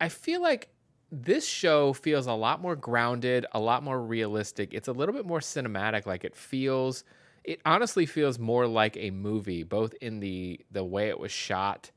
I 0.00 0.08
feel 0.08 0.42
like 0.42 0.68
this 1.12 1.46
show 1.46 1.92
feels 1.92 2.26
a 2.26 2.32
lot 2.32 2.60
more 2.60 2.74
grounded, 2.76 3.46
a 3.52 3.60
lot 3.60 3.82
more 3.82 4.00
realistic. 4.02 4.74
It's 4.74 4.88
a 4.88 4.92
little 4.92 5.14
bit 5.14 5.24
more 5.24 5.38
cinematic. 5.40 6.06
Like 6.06 6.24
it 6.24 6.34
feels, 6.34 7.04
it 7.44 7.60
honestly 7.64 8.06
feels 8.06 8.38
more 8.38 8.66
like 8.66 8.96
a 8.96 9.10
movie, 9.10 9.62
both 9.62 9.94
in 10.00 10.18
the 10.20 10.60
the 10.72 10.84
way 10.84 11.08
it 11.08 11.18
was 11.18 11.30
shot 11.32 11.90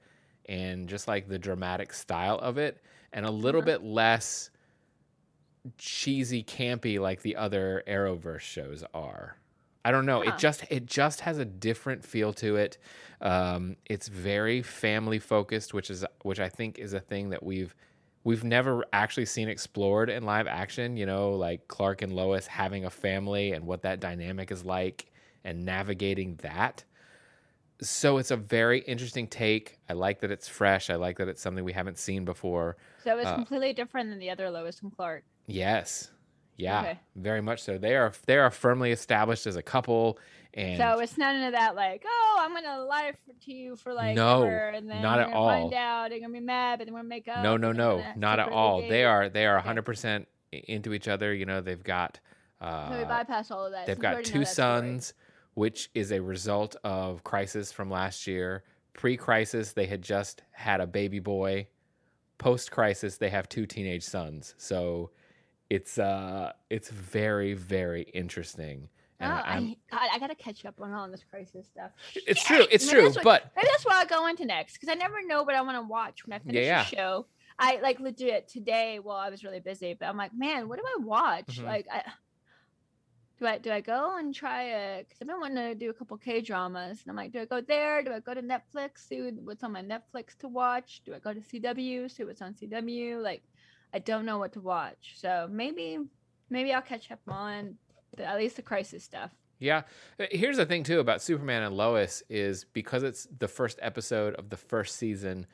and 0.45 0.87
just 0.87 1.07
like 1.07 1.27
the 1.27 1.39
dramatic 1.39 1.91
style 1.93 2.37
of 2.39 2.57
it, 2.57 2.81
and 3.11 3.25
a 3.25 3.31
little 3.31 3.61
Uh-huh. 3.61 3.65
bit 3.65 3.83
less 3.83 4.49
cheesy, 5.77 6.43
campy 6.43 6.99
like 6.99 7.21
the 7.21 7.35
other 7.35 7.83
Arrowverse 7.87 8.41
shows 8.41 8.83
are. 8.93 9.37
I 9.85 9.91
don't 9.91 10.05
know. 10.05 10.21
Huh. 10.23 10.31
It 10.33 10.37
just 10.37 10.65
it 10.69 10.85
just 10.85 11.21
has 11.21 11.37
a 11.37 11.45
different 11.45 12.03
feel 12.03 12.33
to 12.33 12.57
it. 12.57 12.77
Um, 13.21 13.77
it's 13.85 14.07
very 14.09 14.61
family 14.61 15.19
focused, 15.19 15.73
which 15.73 15.89
is 15.89 16.05
which 16.23 16.39
I 16.39 16.49
think 16.49 16.77
is 16.77 16.93
a 16.93 16.99
thing 16.99 17.29
that 17.29 17.41
we've 17.41 17.73
we've 18.23 18.43
never 18.43 18.83
actually 18.91 19.25
seen 19.25 19.47
explored 19.47 20.09
in 20.09 20.23
live 20.23 20.47
action. 20.47 20.97
You 20.97 21.05
know, 21.05 21.31
like 21.31 21.67
Clark 21.69 22.01
and 22.01 22.11
Lois 22.13 22.47
having 22.47 22.83
a 22.85 22.89
family 22.89 23.53
and 23.53 23.65
what 23.65 23.83
that 23.83 23.99
dynamic 24.01 24.51
is 24.51 24.65
like, 24.65 25.09
and 25.45 25.63
navigating 25.63 26.35
that. 26.41 26.83
So 27.79 28.17
it's 28.17 28.31
a 28.31 28.37
very 28.37 28.79
interesting 28.81 29.27
take. 29.27 29.77
I 29.87 29.93
like 29.93 30.19
that 30.21 30.31
it's 30.31 30.47
fresh. 30.47 30.89
I 30.89 30.95
like 30.95 31.19
that 31.19 31.27
it's 31.27 31.41
something 31.41 31.63
we 31.63 31.73
haven't 31.73 31.99
seen 31.99 32.25
before. 32.25 32.75
So 33.03 33.17
it's 33.19 33.27
Uh, 33.27 33.35
completely 33.35 33.71
different 33.71 34.09
than 34.09 34.17
the 34.19 34.31
other 34.31 34.49
Lois 34.49 34.81
and 34.81 34.91
Clark. 34.93 35.23
Yes. 35.47 36.11
Yeah, 36.57 36.81
Okay. 36.81 36.99
very 37.15 37.41
much 37.41 37.61
so. 37.61 37.77
They 37.77 37.95
are 37.95 38.11
they 38.25 38.35
are 38.37 38.49
firmly 38.49 38.91
established 38.91 39.45
as 39.45 39.55
a 39.57 39.61
couple, 39.61 40.17
and 40.55 40.77
So 40.81 40.99
it's 40.99 41.15
none 41.15 41.43
of 41.43 41.51
that 41.53 41.75
like, 41.75 42.03
oh, 42.05 42.37
I'm 42.41 42.51
gonna 42.53 42.79
lie 42.83 43.11
for, 43.25 43.33
to 43.45 43.53
you 43.53 43.75
for 43.75 43.93
like 43.93 44.15
No, 44.15 44.43
ever, 44.43 44.69
and 44.69 44.89
then 44.89 45.01
not 45.03 45.19
at 45.19 45.27
gonna 45.31 45.45
find 45.45 45.73
out, 45.75 46.05
and 46.05 46.13
you're 46.13 46.21
gonna 46.21 46.39
be 46.39 46.43
mad, 46.45 46.79
but 46.79 46.85
then 46.85 46.95
we're 46.95 47.01
gonna 47.01 47.09
make 47.09 47.27
up. 47.27 47.43
no, 47.43 47.57
no, 47.57 47.71
no, 47.71 48.03
not 48.15 48.39
at 48.39 48.49
all. 48.49 48.81
They 48.81 49.05
are 49.05 49.29
they 49.29 49.45
are 49.45 49.57
Okay. 49.57 49.65
100 49.67 49.83
percent 49.83 50.27
into 50.51 50.93
each 50.93 51.07
other. 51.07 51.31
You 51.31 51.45
know, 51.45 51.61
they've 51.61 51.83
got 51.83 52.19
uh, 52.59 52.89
So 52.89 52.97
we 52.97 53.03
bypass 53.05 53.51
all 53.51 53.67
of 53.67 53.71
that. 53.73 53.85
they've 53.85 53.95
since 53.95 54.01
got 54.01 54.23
two 54.23 54.39
that 54.39 54.47
story. 54.47 54.79
sons, 54.79 55.13
which 55.53 55.91
is 55.93 56.11
a 56.11 56.19
result 56.19 56.75
of 56.83 57.23
crisis 57.23 57.71
from 57.71 57.91
last 57.91 58.25
year. 58.25 58.63
Pre-crisis, 58.93 59.73
they 59.73 59.85
had 59.85 60.01
just 60.01 60.41
had 60.53 60.81
a 60.81 60.87
baby 60.87 61.19
boy. 61.19 61.67
Post-crisis, 62.39 63.17
they 63.17 63.29
have 63.29 63.47
two 63.47 63.67
teenage 63.67 64.01
sons. 64.03 64.55
So 64.57 65.11
it's 65.69 65.97
uh 65.97 66.53
it's 66.69 66.89
very 66.89 67.53
very 67.53 68.03
interesting. 68.03 68.89
Oh, 69.19 69.23
And 69.25 69.33
I'm- 69.33 69.75
I, 69.91 69.95
God, 69.95 70.09
I 70.13 70.19
gotta 70.19 70.35
catch 70.35 70.63
up 70.65 70.79
on 70.79 70.93
all 70.93 71.09
this 71.09 71.23
crisis 71.29 71.65
stuff. 71.67 71.91
it's 72.15 72.43
true. 72.43 72.65
It's 72.69 72.85
Maybe 72.85 72.99
true. 72.99 73.09
what- 73.09 73.23
But 73.23 73.51
Maybe 73.55 73.67
that's 73.71 73.83
what 73.85 73.95
I'll 73.95 74.05
go 74.05 74.27
into 74.27 74.45
next 74.45 74.73
because 74.73 74.89
I 74.89 74.93
never 74.93 75.25
know 75.25 75.41
what 75.43 75.55
I 75.55 75.61
want 75.61 75.75
to 75.77 75.81
watch 75.81 76.25
when 76.25 76.33
I 76.33 76.39
finish 76.39 76.65
yeah. 76.65 76.81
a 76.83 76.85
show. 76.85 77.25
I 77.59 77.79
like 77.81 77.99
legit 77.99 78.47
today. 78.47 78.99
Well, 78.99 79.17
I 79.17 79.29
was 79.31 79.43
really 79.43 79.59
busy, 79.59 79.95
but 79.99 80.05
I'm 80.07 80.17
like, 80.17 80.31
man, 80.35 80.69
what 80.69 80.77
do 80.77 80.85
I 80.85 81.03
watch? 81.03 81.57
Mhm. 81.59 81.65
Like, 81.65 81.87
I 81.91 82.03
do 83.39 83.45
I 83.47 83.57
do 83.59 83.71
I 83.71 83.81
go 83.81 84.17
and 84.17 84.33
try 84.33 84.63
a? 84.63 84.99
Because 85.03 85.17
I've 85.21 85.27
been 85.27 85.39
wanting 85.39 85.57
to 85.57 85.75
do 85.75 85.89
a 85.89 85.93
couple 85.93 86.17
K 86.17 86.41
dramas, 86.41 87.01
and 87.01 87.09
I'm 87.09 87.15
like, 87.15 87.31
do 87.31 87.39
I 87.39 87.45
go 87.45 87.61
there? 87.61 88.03
Do 88.03 88.11
I 88.11 88.19
go 88.19 88.33
to 88.35 88.41
Netflix? 88.41 89.07
See 89.07 89.21
what's 89.43 89.63
on 89.63 89.71
my 89.73 89.81
Netflix 89.83 90.37
to 90.39 90.47
watch? 90.47 91.01
Do 91.05 91.13
I 91.15 91.19
go 91.19 91.33
to 91.33 91.39
CW? 91.39 92.09
See 92.11 92.23
what's 92.23 92.41
on 92.41 92.53
CW? 92.53 93.21
Like, 93.21 93.43
I 93.93 93.99
don't 93.99 94.25
know 94.25 94.37
what 94.37 94.53
to 94.53 94.59
watch. 94.61 95.13
So 95.15 95.47
maybe 95.49 95.97
maybe 96.49 96.73
I'll 96.73 96.81
catch 96.81 97.11
up 97.11 97.19
on 97.27 97.75
the, 98.15 98.25
at 98.25 98.37
least 98.37 98.55
the 98.55 98.61
crisis 98.61 99.03
stuff. 99.03 99.31
Yeah. 99.59 99.83
Uh, 100.19 100.25
Here's 100.31 100.57
the 100.57 100.65
thing 100.65 100.83
too 100.83 100.99
about 100.99 101.21
Superman 101.21 101.63
and 101.63 101.75
Lois 101.75 102.23
is 102.29 102.65
because 102.73 103.03
it's 103.03 103.27
the 103.39 103.47
first 103.47 103.79
episode 103.81 104.35
of 104.35 104.49
the 104.49 104.57
first 104.57 104.95
season, 104.97 105.47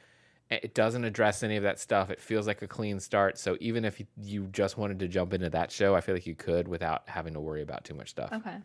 it 0.50 0.76
doesn't 0.76 1.04
address 1.06 1.42
any 1.42 1.56
of 1.56 1.64
that 1.64 1.80
stuff. 1.80 2.10
It 2.10 2.20
feels 2.20 2.46
like 2.46 2.62
a 2.62 2.68
clean 2.68 3.00
start. 3.00 3.38
So 3.38 3.58
even 3.60 3.86
if 3.86 4.00
you- 4.00 4.08
you 4.22 4.48
just 4.48 4.78
wanted 4.78 5.00
to 5.00 5.08
jump 5.08 5.34
into 5.34 5.50
that 5.52 5.72
show, 5.72 5.96
I 5.96 6.02
feel 6.02 6.16
like 6.16 6.28
you 6.28 6.36
could 6.36 6.68
without 6.68 7.08
having 7.08 7.34
to 7.34 7.40
worry 7.40 7.62
about 7.62 7.86
too 7.86 7.94
much 7.94 8.10
stuff. 8.10 8.32
Okay. 8.34 8.58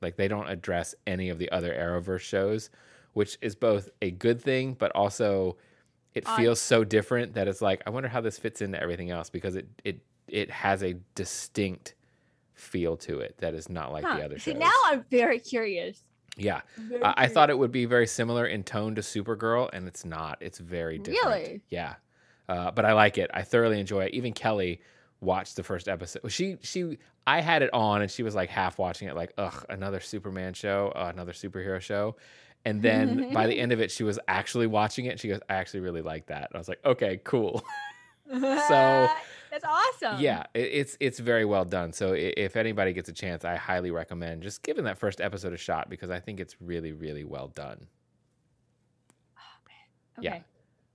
Like 0.00 0.16
they 0.16 0.28
don't 0.28 0.48
address 0.48 0.94
any 1.06 1.28
of 1.28 1.38
the 1.38 1.50
other 1.52 1.72
Arrowverse 1.72 2.20
shows, 2.20 2.70
which 3.12 3.36
is 3.42 3.54
both 3.54 3.90
a 4.00 4.10
good 4.10 4.40
thing, 4.40 4.74
but 4.74 4.90
also 4.94 5.58
it 6.14 6.24
Odd. 6.26 6.36
feels 6.36 6.60
so 6.60 6.84
different 6.84 7.34
that 7.34 7.46
it's 7.48 7.60
like 7.62 7.82
I 7.86 7.90
wonder 7.90 8.08
how 8.08 8.20
this 8.20 8.38
fits 8.38 8.60
into 8.62 8.80
everything 8.80 9.10
else 9.10 9.30
because 9.30 9.56
it 9.56 9.68
it 9.84 9.98
it 10.28 10.50
has 10.50 10.82
a 10.82 10.94
distinct 11.14 11.94
feel 12.54 12.96
to 12.96 13.20
it 13.20 13.34
that 13.38 13.54
is 13.54 13.68
not 13.68 13.92
like 13.92 14.04
Huh. 14.04 14.16
the 14.18 14.24
other 14.24 14.34
shows. 14.38 14.54
See, 14.54 14.54
now 14.54 14.70
I'm 14.86 15.04
very 15.10 15.38
curious. 15.38 16.02
yeah. 16.36 16.60
Very 16.76 17.02
I 17.02 17.14
I 17.24 17.26
thought 17.28 17.50
it 17.50 17.58
would 17.58 17.72
be 17.72 17.84
very 17.86 18.06
similar 18.06 18.46
in 18.46 18.62
tone 18.64 18.94
to 18.96 19.00
Supergirl, 19.00 19.70
and 19.72 19.86
it's 19.88 20.04
not. 20.04 20.38
It's 20.40 20.58
very 20.58 20.98
different. 20.98 21.24
Really? 21.34 21.60
Yeah. 21.70 21.94
Uh, 22.48 22.70
but 22.70 22.84
I 22.84 22.92
like 22.94 23.16
it. 23.18 23.30
I 23.32 23.42
thoroughly 23.42 23.78
enjoy 23.80 24.04
it. 24.06 24.14
Even 24.14 24.32
Kelly 24.32 24.80
watched 25.20 25.54
the 25.56 25.62
first 25.62 25.88
episode. 25.88 26.22
She 26.30 26.56
she 26.62 26.98
I 27.26 27.40
had 27.40 27.62
it 27.62 27.70
on, 27.72 28.02
and 28.02 28.10
she 28.10 28.22
was 28.22 28.34
like 28.34 28.50
half 28.50 28.78
watching 28.78 29.08
it, 29.08 29.14
like 29.14 29.32
ugh, 29.38 29.64
another 29.68 30.00
Superman 30.00 30.52
show, 30.54 30.92
uh, 30.96 31.10
another 31.12 31.32
superhero 31.32 31.80
show. 31.80 32.16
And 32.64 32.82
then 32.82 33.32
by 33.32 33.46
the 33.46 33.58
end 33.58 33.72
of 33.72 33.80
it, 33.80 33.90
she 33.90 34.02
was 34.04 34.18
actually 34.28 34.66
watching 34.66 35.06
it. 35.06 35.18
She 35.18 35.28
goes, 35.28 35.40
"I 35.48 35.54
actually 35.54 35.80
really 35.80 36.02
like 36.02 36.26
that." 36.26 36.48
And 36.50 36.54
I 36.56 36.58
was 36.58 36.68
like, 36.68 36.80
"Okay, 36.84 37.20
cool." 37.24 37.64
So- 38.32 39.08
that's 39.50 39.64
awesome. 39.64 40.20
yeah, 40.20 40.44
it, 40.54 40.60
it's 40.72 40.96
it's 41.00 41.18
very 41.18 41.44
well 41.44 41.64
done. 41.64 41.92
So 41.92 42.12
if 42.16 42.54
anybody 42.54 42.92
gets 42.92 43.08
a 43.08 43.12
chance, 43.12 43.44
I 43.44 43.56
highly 43.56 43.90
recommend 43.90 44.44
just 44.44 44.62
giving 44.62 44.84
that 44.84 44.96
first 44.98 45.20
episode 45.20 45.52
a 45.52 45.56
shot 45.56 45.90
because 45.90 46.08
I 46.10 46.20
think 46.20 46.38
it's 46.38 46.54
really 46.60 46.92
really 46.92 47.24
well 47.24 47.48
done. 47.48 47.88
yeah. 50.20 50.30
Okay. 50.34 50.44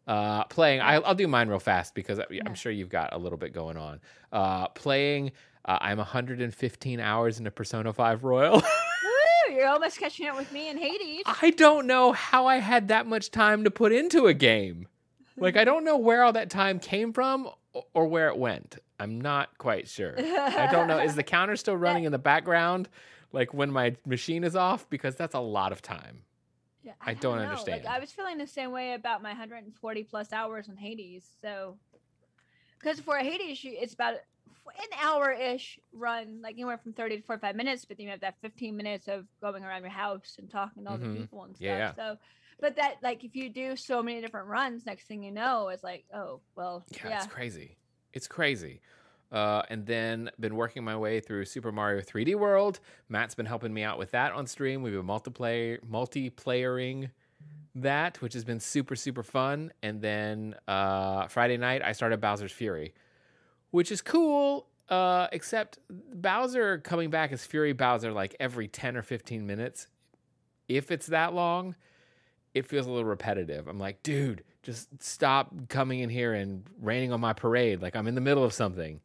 Uh, 0.07 0.43
playing, 0.45 0.81
I, 0.81 0.95
I'll 0.97 1.15
do 1.15 1.27
mine 1.27 1.49
real 1.49 1.59
fast 1.59 1.95
because 1.95 2.19
Yeah. 2.29 2.43
I'm 2.45 2.53
sure 2.53 2.71
you've 2.71 2.89
got 2.89 3.11
a 3.13 3.17
little 3.17 3.39
bit 3.39 3.53
going 3.53 3.75
on. 3.75 3.99
Uh, 4.31 4.67
playing, 4.69 5.31
uh, 5.65 5.79
I'm 5.81 5.97
115 5.97 6.99
hours 6.99 7.39
into 7.39 7.49
Persona 7.49 7.91
5 7.91 8.23
Royal. 8.23 8.61
You're 9.55 9.67
almost 9.67 9.99
catching 9.99 10.27
up 10.27 10.35
with 10.35 10.51
me 10.51 10.69
in 10.69 10.77
Hades. 10.77 11.23
I 11.25 11.51
don't 11.51 11.87
know 11.87 12.11
how 12.11 12.45
I 12.45 12.57
had 12.57 12.89
that 12.89 13.07
much 13.07 13.31
time 13.31 13.63
to 13.63 13.71
put 13.71 13.91
into 13.91 14.27
a 14.27 14.33
game. 14.33 14.87
Like, 15.37 15.57
I 15.57 15.63
don't 15.63 15.83
know 15.83 15.97
where 15.97 16.23
all 16.23 16.33
that 16.33 16.49
time 16.49 16.79
came 16.79 17.13
from 17.13 17.49
or 17.93 18.07
where 18.07 18.27
it 18.29 18.37
went. 18.37 18.77
I'm 18.99 19.19
not 19.19 19.57
quite 19.57 19.87
sure. 19.87 20.15
I 20.17 20.69
don't 20.71 20.87
know. 20.87 20.99
Is 20.99 21.15
the 21.15 21.23
counter 21.23 21.55
still 21.55 21.75
running 21.77 22.05
in 22.05 22.11
the 22.11 22.17
background? 22.17 22.89
Like 23.31 23.53
when 23.53 23.69
my 23.71 23.95
machine 24.05 24.43
is 24.43 24.55
off? 24.55 24.89
Because 24.89 25.15
that's 25.15 25.35
a 25.35 25.39
lot 25.39 25.71
of 25.71 25.81
time. 25.81 26.21
Yeah, 26.83 26.93
I 27.01 27.15
don't 27.15 27.37
know. 27.37 27.43
understand. 27.43 27.83
Like, 27.83 27.93
I 27.93 27.99
was 27.99 28.11
feeling 28.11 28.37
the 28.37 28.47
same 28.47 28.71
way 28.71 28.93
about 28.93 29.21
my 29.21 29.29
140 29.29 30.03
plus 30.03 30.31
hours 30.31 30.67
in 30.67 30.77
Hades. 30.77 31.25
So, 31.41 31.77
because 32.79 32.99
for 32.99 33.17
a 33.17 33.23
Hades, 33.23 33.59
it's 33.63 33.93
about 33.93 34.15
an 34.67 34.99
hour 35.01 35.31
ish 35.31 35.79
run, 35.93 36.41
like 36.41 36.55
anywhere 36.55 36.77
from 36.77 36.93
30 36.93 37.17
to 37.17 37.23
45 37.23 37.55
minutes, 37.55 37.85
but 37.85 37.97
then 37.97 38.05
you 38.05 38.11
have 38.11 38.21
that 38.21 38.35
15 38.41 38.75
minutes 38.75 39.07
of 39.07 39.25
going 39.41 39.63
around 39.63 39.81
your 39.81 39.91
house 39.91 40.35
and 40.39 40.49
talking 40.49 40.83
to 40.85 40.89
all 40.89 40.97
Mhm. 40.97 41.13
the 41.13 41.19
people 41.21 41.43
and 41.43 41.55
stuff. 41.55 41.65
Yeah. 41.65 41.93
So, 41.95 42.17
but 42.59 42.75
that, 42.77 42.95
like, 43.03 43.23
if 43.23 43.35
you 43.35 43.49
do 43.49 43.75
so 43.75 44.01
many 44.01 44.21
different 44.21 44.47
runs, 44.47 44.85
next 44.85 45.05
thing 45.07 45.21
you 45.23 45.31
know, 45.31 45.67
it's 45.69 45.83
like, 45.83 46.05
oh, 46.13 46.41
well, 46.55 46.85
Yeah, 46.89 47.09
yeah. 47.09 47.17
it's 47.23 47.27
crazy. 47.27 47.77
It's 48.13 48.27
crazy. 48.27 48.81
Uh, 49.31 49.63
and 49.69 49.85
then 49.85 50.29
been 50.39 50.55
working 50.55 50.83
my 50.83 50.95
way 50.95 51.19
through 51.19 51.45
Super 51.45 51.71
Mario 51.71 52.01
3D 52.01 52.35
World. 52.35 52.79
Matt's 53.09 53.35
been 53.35 53.45
helping 53.47 53.73
me 53.73 53.83
out 53.83 53.97
with 53.97 54.11
that 54.11 54.31
on 54.33 54.47
stream. 54.47 54.81
We've 54.83 54.93
been 54.93 55.05
multiplayer 55.05 55.79
multiplayering 55.81 57.11
that, 57.73 58.21
which 58.21 58.33
has 58.33 58.45
been 58.45 58.59
super 58.59 58.95
super 58.95 59.23
fun. 59.23 59.73
And 59.83 60.01
then 60.01 60.55
uh, 60.67 61.27
Friday 61.27 61.57
night 61.57 61.81
I 61.83 61.91
started 61.91 62.21
Bowser's 62.21 62.51
Fury, 62.51 62.93
which 63.75 63.91
is 63.91 64.01
cool. 64.01 64.67
Uh, 64.87 65.27
except 65.31 65.79
Bowser 65.89 66.77
coming 66.77 67.09
back 67.09 67.31
as 67.31 67.43
Fury 67.45 67.73
Bowser 67.73 68.11
like 68.11 68.35
every 68.39 68.67
10 68.67 68.95
or 68.95 69.01
15 69.01 69.45
minutes. 69.45 69.87
If 70.67 70.91
it's 70.91 71.07
that 71.07 71.33
long, 71.33 71.75
it 72.53 72.67
feels 72.67 72.85
a 72.85 72.89
little 72.91 73.03
repetitive. 73.05 73.67
I'm 73.67 73.79
like, 73.79 74.01
dude, 74.03 74.43
just 74.61 74.87
stop 75.01 75.51
coming 75.69 75.99
in 76.01 76.09
here 76.09 76.33
and 76.33 76.63
raining 76.79 77.11
on 77.11 77.19
my 77.19 77.33
parade. 77.33 77.81
Like 77.81 77.95
I'm 77.95 78.07
in 78.07 78.13
the 78.15 78.21
middle 78.21 78.43
of 78.43 78.53
something. 78.53 79.01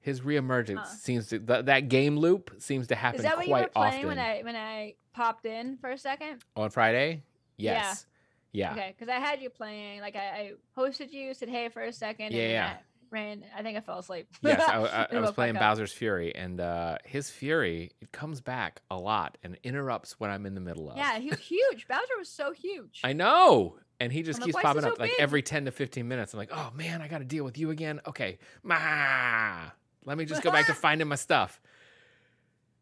His 0.00 0.20
reemergence 0.20 0.78
Huh. 0.78 0.84
seems 0.84 1.28
to 1.28 1.38
th- 1.38 1.64
that 1.64 1.88
game 1.88 2.18
loop 2.18 2.50
seems 2.58 2.88
to 2.88 2.96
happen 2.96 3.20
quite 3.22 3.28
often. 3.32 3.40
Is 3.40 3.46
that 3.46 3.52
what 3.52 3.60
you 3.60 3.64
were 3.64 3.70
playing 3.88 3.94
often 4.04 4.08
when 4.08 4.18
I 4.18 4.42
when 4.42 4.56
I 4.56 4.94
popped 5.14 5.46
in 5.46 5.76
for 5.78 5.90
a 5.90 5.98
second? 5.98 6.42
on 6.56 6.70
Friday. 6.70 7.22
Yes, 7.56 8.06
yeah, 8.52 8.72
Okay, 8.72 8.94
because 8.96 9.08
I 9.08 9.18
had 9.20 9.40
you 9.40 9.50
playing. 9.50 10.00
Like 10.00 10.16
I, 10.16 10.18
I 10.20 10.52
hosted 10.76 11.12
you, 11.12 11.32
said 11.32 11.48
hey 11.48 11.68
for 11.68 11.82
a 11.82 11.92
second. 11.92 12.32
Yeah, 12.32 12.48
yeah. 12.48 12.76
I 13.12 13.14
ran. 13.14 13.44
I 13.56 13.62
think 13.62 13.76
I 13.76 13.80
fell 13.80 13.98
asleep. 13.98 14.28
yes. 14.42 14.62
I, 14.68 14.78
I- 14.82 15.16
I 15.16 15.20
was 15.20 15.32
playing. 15.32 15.54
Bowser's 15.54 15.92
Fury, 15.92 16.34
and 16.34 16.60
uh, 16.60 16.98
his 17.04 17.30
Fury 17.30 17.92
it 18.00 18.12
comes 18.12 18.40
back 18.40 18.82
a 18.90 18.96
lot 18.96 19.38
and 19.42 19.56
interrupts 19.62 20.18
what 20.20 20.30
I'm 20.30 20.46
in 20.46 20.54
the 20.54 20.60
middle 20.60 20.90
of. 20.90 20.96
Yeah, 20.96 21.18
he 21.18 21.30
was 21.30 21.38
huge. 21.40 21.86
Bowser 21.88 22.16
was 22.18 22.28
so 22.28 22.52
huge. 22.52 23.00
I 23.04 23.12
know. 23.12 23.76
And 23.98 24.12
he 24.12 24.22
just 24.22 24.40
I'm 24.40 24.44
keeps 24.46 24.56
"Why 24.56 24.62
popping 24.62 24.82
he 24.82 24.88
so 24.88 24.92
up 24.92 24.98
like 24.98 25.10
big?" 25.12 25.20
every 25.20 25.42
10 25.42 25.64
to 25.66 25.70
15 25.70 26.06
minutes. 26.06 26.34
I'm 26.34 26.38
like, 26.38 26.50
oh 26.52 26.70
man, 26.74 27.00
I 27.00 27.08
got 27.08 27.18
to 27.18 27.24
deal 27.24 27.44
with 27.44 27.56
you 27.56 27.70
again. 27.70 28.00
Okay. 28.06 28.38
Ma. 28.62 29.70
Let 30.04 30.18
me 30.18 30.24
just 30.26 30.42
go 30.42 30.50
back 30.50 30.66
to 30.66 30.74
finding 30.74 31.08
my 31.08 31.14
stuff. 31.16 31.60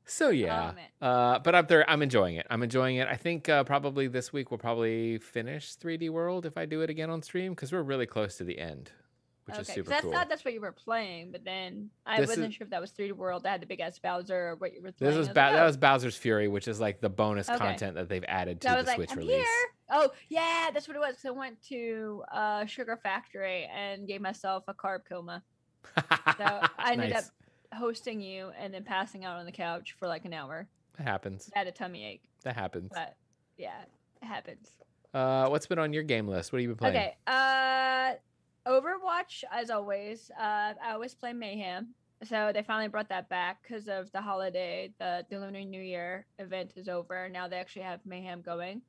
So 0.06 0.28
yeah. 0.28 0.72
uh, 1.00 1.38
but 1.38 1.54
up 1.54 1.68
there, 1.68 1.88
I'm 1.88 2.02
enjoying 2.02 2.36
it. 2.36 2.46
I'm 2.50 2.62
enjoying 2.62 2.96
it. 2.96 3.08
I 3.08 3.16
think 3.16 3.48
uh, 3.48 3.64
probably 3.64 4.06
this 4.06 4.32
week 4.32 4.50
we'll 4.50 4.58
probably 4.58 5.18
finish 5.18 5.76
3D 5.76 6.10
World 6.10 6.44
if 6.44 6.58
I 6.58 6.66
do 6.66 6.82
it 6.82 6.90
again 6.90 7.08
on 7.08 7.22
stream 7.22 7.52
because 7.52 7.72
we're 7.72 7.82
really 7.82 8.06
close 8.06 8.36
to 8.36 8.44
the 8.44 8.58
end. 8.58 8.90
Which 9.46 9.58
is 9.58 9.68
okay, 9.68 9.74
super 9.74 9.90
'cause 9.90 9.98
I 9.98 10.02
cool. 10.02 10.12
thought 10.12 10.28
that's 10.28 10.44
what 10.44 10.54
you 10.54 10.60
were 10.60 10.72
playing, 10.72 11.30
but 11.32 11.44
then 11.44 11.90
I 12.06 12.20
This 12.20 12.28
wasn't 12.30 12.48
is- 12.48 12.54
sure 12.54 12.64
if 12.64 12.70
that 12.70 12.80
was 12.80 12.92
3D 12.92 13.12
World 13.12 13.42
that 13.42 13.50
had 13.50 13.60
the 13.62 13.66
big 13.66 13.80
ass 13.80 13.98
Bowser 13.98 14.48
or 14.50 14.56
what 14.56 14.72
you 14.72 14.80
were 14.82 14.92
Playing. 14.92 14.94
This 14.98 15.14
playing. 15.14 15.18
was 15.18 15.28
ba- 15.28 15.34
like, 15.40 15.52
that 15.52 15.62
oh. 15.62 15.66
was 15.66 15.76
Bowser's 15.76 16.16
Fury, 16.16 16.48
which 16.48 16.66
is 16.68 16.80
like 16.80 17.00
the 17.00 17.10
bonus 17.10 17.48
Okay. 17.48 17.58
content 17.58 17.94
that 17.96 18.08
they've 18.08 18.24
added 18.26 18.60
to 18.62 18.68
So 18.68 18.72
the 18.72 18.76
was 18.78 18.86
like, 18.86 18.96
Switch 18.96 19.12
I'm 19.12 19.18
release. 19.18 19.36
here. 19.46 19.68
Oh 19.90 20.10
yeah, 20.30 20.70
that's 20.72 20.88
what 20.88 20.96
it 20.96 21.00
was. 21.00 21.18
So 21.18 21.28
I 21.28 21.36
went 21.38 21.62
to 21.68 22.24
uh, 22.32 22.64
Sugar 22.64 22.96
Factory 23.02 23.64
and 23.74 24.06
gave 24.08 24.20
myself 24.22 24.64
a 24.66 24.72
carb 24.74 25.00
coma. 25.08 25.42
So 25.94 26.02
I 26.78 26.92
ended 26.92 27.10
Nice. 27.12 27.28
up 27.28 27.78
hosting 27.78 28.20
you 28.20 28.50
and 28.58 28.72
then 28.72 28.82
passing 28.84 29.24
out 29.24 29.36
on 29.36 29.44
the 29.44 29.52
couch 29.52 29.94
for 29.98 30.08
like 30.08 30.24
an 30.24 30.32
hour. 30.32 30.66
That 30.96 31.02
happens. 31.06 31.50
I 31.54 31.58
had 31.58 31.66
a 31.68 31.72
tummy 31.72 32.04
ache, 32.06 32.22
That 32.44 32.54
happens. 32.54 32.90
but 32.94 33.16
yeah, 33.58 33.82
it 34.22 34.24
happens. 34.26 34.70
Uh, 35.12 35.48
what's 35.48 35.66
been 35.66 35.78
on 35.78 35.92
your 35.92 36.02
game 36.02 36.26
list? 36.28 36.52
What 36.52 36.58
have 36.58 36.62
you 36.62 36.68
been 36.68 36.76
playing? 36.78 36.96
Okay. 36.96 37.16
Uh, 37.26 38.14
Overwatch, 38.66 39.44
as 39.52 39.70
always. 39.70 40.30
Uh, 40.38 40.74
I 40.82 40.92
always 40.92 41.14
play 41.14 41.32
Mayhem. 41.32 41.94
So 42.22 42.52
they 42.54 42.62
finally 42.62 42.88
brought 42.88 43.08
that 43.10 43.28
back 43.28 43.62
because 43.62 43.88
of 43.88 44.10
the 44.12 44.20
holiday. 44.20 44.92
The, 44.98 45.26
the 45.28 45.38
Lunar 45.38 45.60
New 45.60 45.82
Year 45.82 46.26
event 46.38 46.72
is 46.76 46.88
over. 46.88 47.28
Now 47.28 47.48
they 47.48 47.56
actually 47.56 47.82
have 47.82 48.00
Mayhem 48.06 48.40
going. 48.40 48.80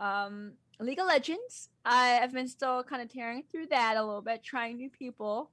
Um, 0.00 0.52
League 0.80 0.98
of 0.98 1.06
Legends. 1.06 1.68
I 1.84 2.08
have 2.08 2.32
been 2.32 2.48
still 2.48 2.82
kind 2.82 3.02
of 3.02 3.12
tearing 3.12 3.44
through 3.50 3.66
that 3.66 3.96
a 3.96 4.04
little 4.04 4.22
bit, 4.22 4.42
trying 4.42 4.76
new 4.76 4.90
people. 4.90 5.50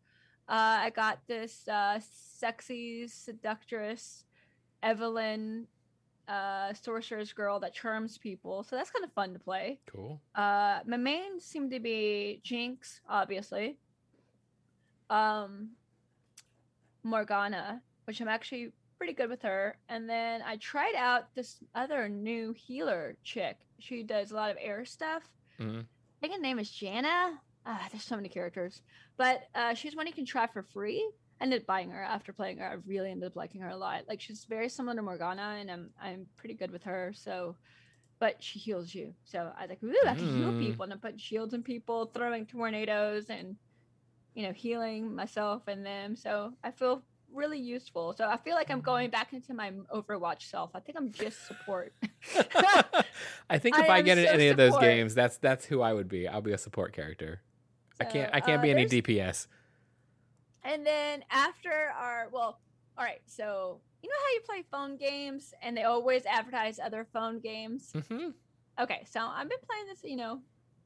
Uh, 0.48 0.80
I 0.82 0.90
got 0.92 1.20
this 1.28 1.68
uh, 1.68 2.00
sexy, 2.00 3.08
seductress 3.08 4.24
Evelynn 4.84 5.66
uh, 6.28 6.74
sorcerer's 6.74 7.34
girl 7.34 7.60
that 7.62 7.74
charms 7.74 8.18
people. 8.18 8.64
So 8.64 8.76
that's 8.76 8.92
kind 8.92 9.06
of 9.06 9.12
fun 9.14 9.34
to 9.34 9.40
play. 9.40 9.80
Cool. 9.92 10.22
Uh, 10.36 10.80
my 10.86 10.98
main 10.98 11.40
seemed 11.40 11.72
to 11.72 11.80
be 11.80 12.42
Jinx, 12.44 13.02
obviously. 13.10 13.78
Um, 15.10 15.70
Morgana, 17.04 17.82
which 18.06 18.20
I'm 18.22 18.28
actually 18.28 18.72
pretty 18.98 19.14
good 19.14 19.30
with 19.30 19.42
her. 19.44 19.78
And 19.90 20.10
then 20.10 20.42
I 20.46 20.58
tried 20.58 20.96
out 20.96 21.34
this 21.36 21.58
other 21.76 22.10
new 22.10 22.54
healer 22.54 23.16
chick. 23.24 23.58
She 23.80 24.04
does 24.04 24.32
a 24.32 24.36
lot 24.36 24.52
of 24.52 24.58
air 24.60 24.86
stuff. 24.86 25.24
Mhm. 25.60 25.82
I 25.84 26.20
think 26.20 26.34
her 26.34 26.40
name 26.42 26.60
is 26.60 26.70
Janna. 26.72 27.38
Ah, 27.66 27.88
there's 27.92 28.04
so 28.04 28.16
many 28.16 28.30
characters, 28.30 28.82
but 29.18 29.44
uh, 29.54 29.74
she's 29.74 29.96
one 29.96 30.08
you 30.08 30.14
can 30.14 30.26
try 30.26 30.48
for 30.48 30.64
free. 30.64 31.10
Ended 31.40 31.62
up 31.62 31.68
buying 31.68 31.92
her 31.92 32.02
after 32.02 32.34
playing 32.34 32.58
her. 32.58 32.68
I 32.68 32.74
really 32.86 33.12
ended 33.12 33.28
up 33.28 33.36
liking 33.36 33.62
her 33.62 33.70
a 33.70 33.78
lot. 33.78 34.04
Like 34.08 34.22
she's 34.22 34.46
very 34.46 34.70
similar 34.70 34.96
to 34.96 35.02
Morgana, 35.02 35.58
and 35.60 35.70
I'm 35.70 35.90
I'm 36.02 36.26
pretty 36.36 36.56
good 36.56 36.72
with 36.72 36.84
her. 36.84 37.14
So, 37.16 37.56
but 38.20 38.42
she 38.42 38.60
heals 38.60 38.94
you. 38.94 39.14
So 39.24 39.52
I 39.58 39.62
was 39.62 39.70
like, 39.70 39.84
ooh, 39.84 40.08
I 40.08 40.16
can 40.16 40.28
heal 40.30 40.52
Mm. 40.52 40.60
people, 40.60 40.84
and 40.84 40.94
I'm 40.94 41.00
putting 41.00 41.18
shields 41.20 41.54
in 41.54 41.62
people, 41.64 42.08
throwing 42.08 42.46
tornadoes, 42.46 43.30
and 43.30 43.56
you 44.34 44.44
know, 44.44 44.52
healing 44.54 45.16
myself 45.16 45.68
and 45.68 45.86
them. 45.86 46.16
So 46.16 46.54
I 46.64 46.72
feel 46.72 47.04
really 47.34 47.60
useful. 47.60 48.14
So 48.18 48.28
I 48.28 48.38
feel 48.38 48.56
like 48.56 48.70
I'm 48.70 48.82
going 48.82 49.10
back 49.10 49.34
into 49.34 49.54
my 49.54 49.72
Overwatch 49.94 50.44
self. 50.44 50.72
I 50.76 50.80
think 50.80 50.98
I'm 50.98 51.12
just 51.12 51.46
support. 51.48 51.94
I 53.50 53.58
think 53.58 53.78
if 53.78 53.90
I 53.90 53.98
I, 53.98 54.02
get 54.02 54.18
in 54.18 54.26
so 54.26 54.32
any 54.32 54.48
of 54.50 54.58
those 54.58 54.78
games, 54.78 55.16
that's 55.16 55.38
that's 55.38 55.66
who 55.66 55.82
I 55.82 55.94
would 55.94 56.08
be. 56.08 56.28
I'll 56.28 56.42
be 56.42 56.54
a 56.54 56.58
support 56.58 56.94
character. 56.94 57.42
I 58.00 58.06
can't 58.06 58.30
I 58.34 58.42
can't 58.42 58.60
uh, 58.60 58.64
be 58.64 58.72
any 58.72 58.86
DPS. 58.86 59.48
And 60.64 60.86
then 60.86 61.24
after 61.30 61.72
our 61.98 62.28
well, 62.32 62.60
all 62.98 63.04
right. 63.06 63.22
So 63.26 63.82
you 64.02 64.10
know 64.10 64.16
how 64.20 64.34
you 64.34 64.42
play 64.46 64.64
phone 64.72 64.98
games 64.98 65.54
and 65.62 65.76
they 65.76 65.84
always 65.84 66.26
advertise 66.26 66.80
other 66.80 67.06
phone 67.14 67.40
games. 67.40 67.94
hmm 68.08 68.30
Okay, 68.80 69.04
so 69.10 69.22
I've 69.22 69.50
been 69.50 69.58
playing 69.68 69.86
this, 69.88 70.02
you 70.04 70.16
know, 70.18 70.40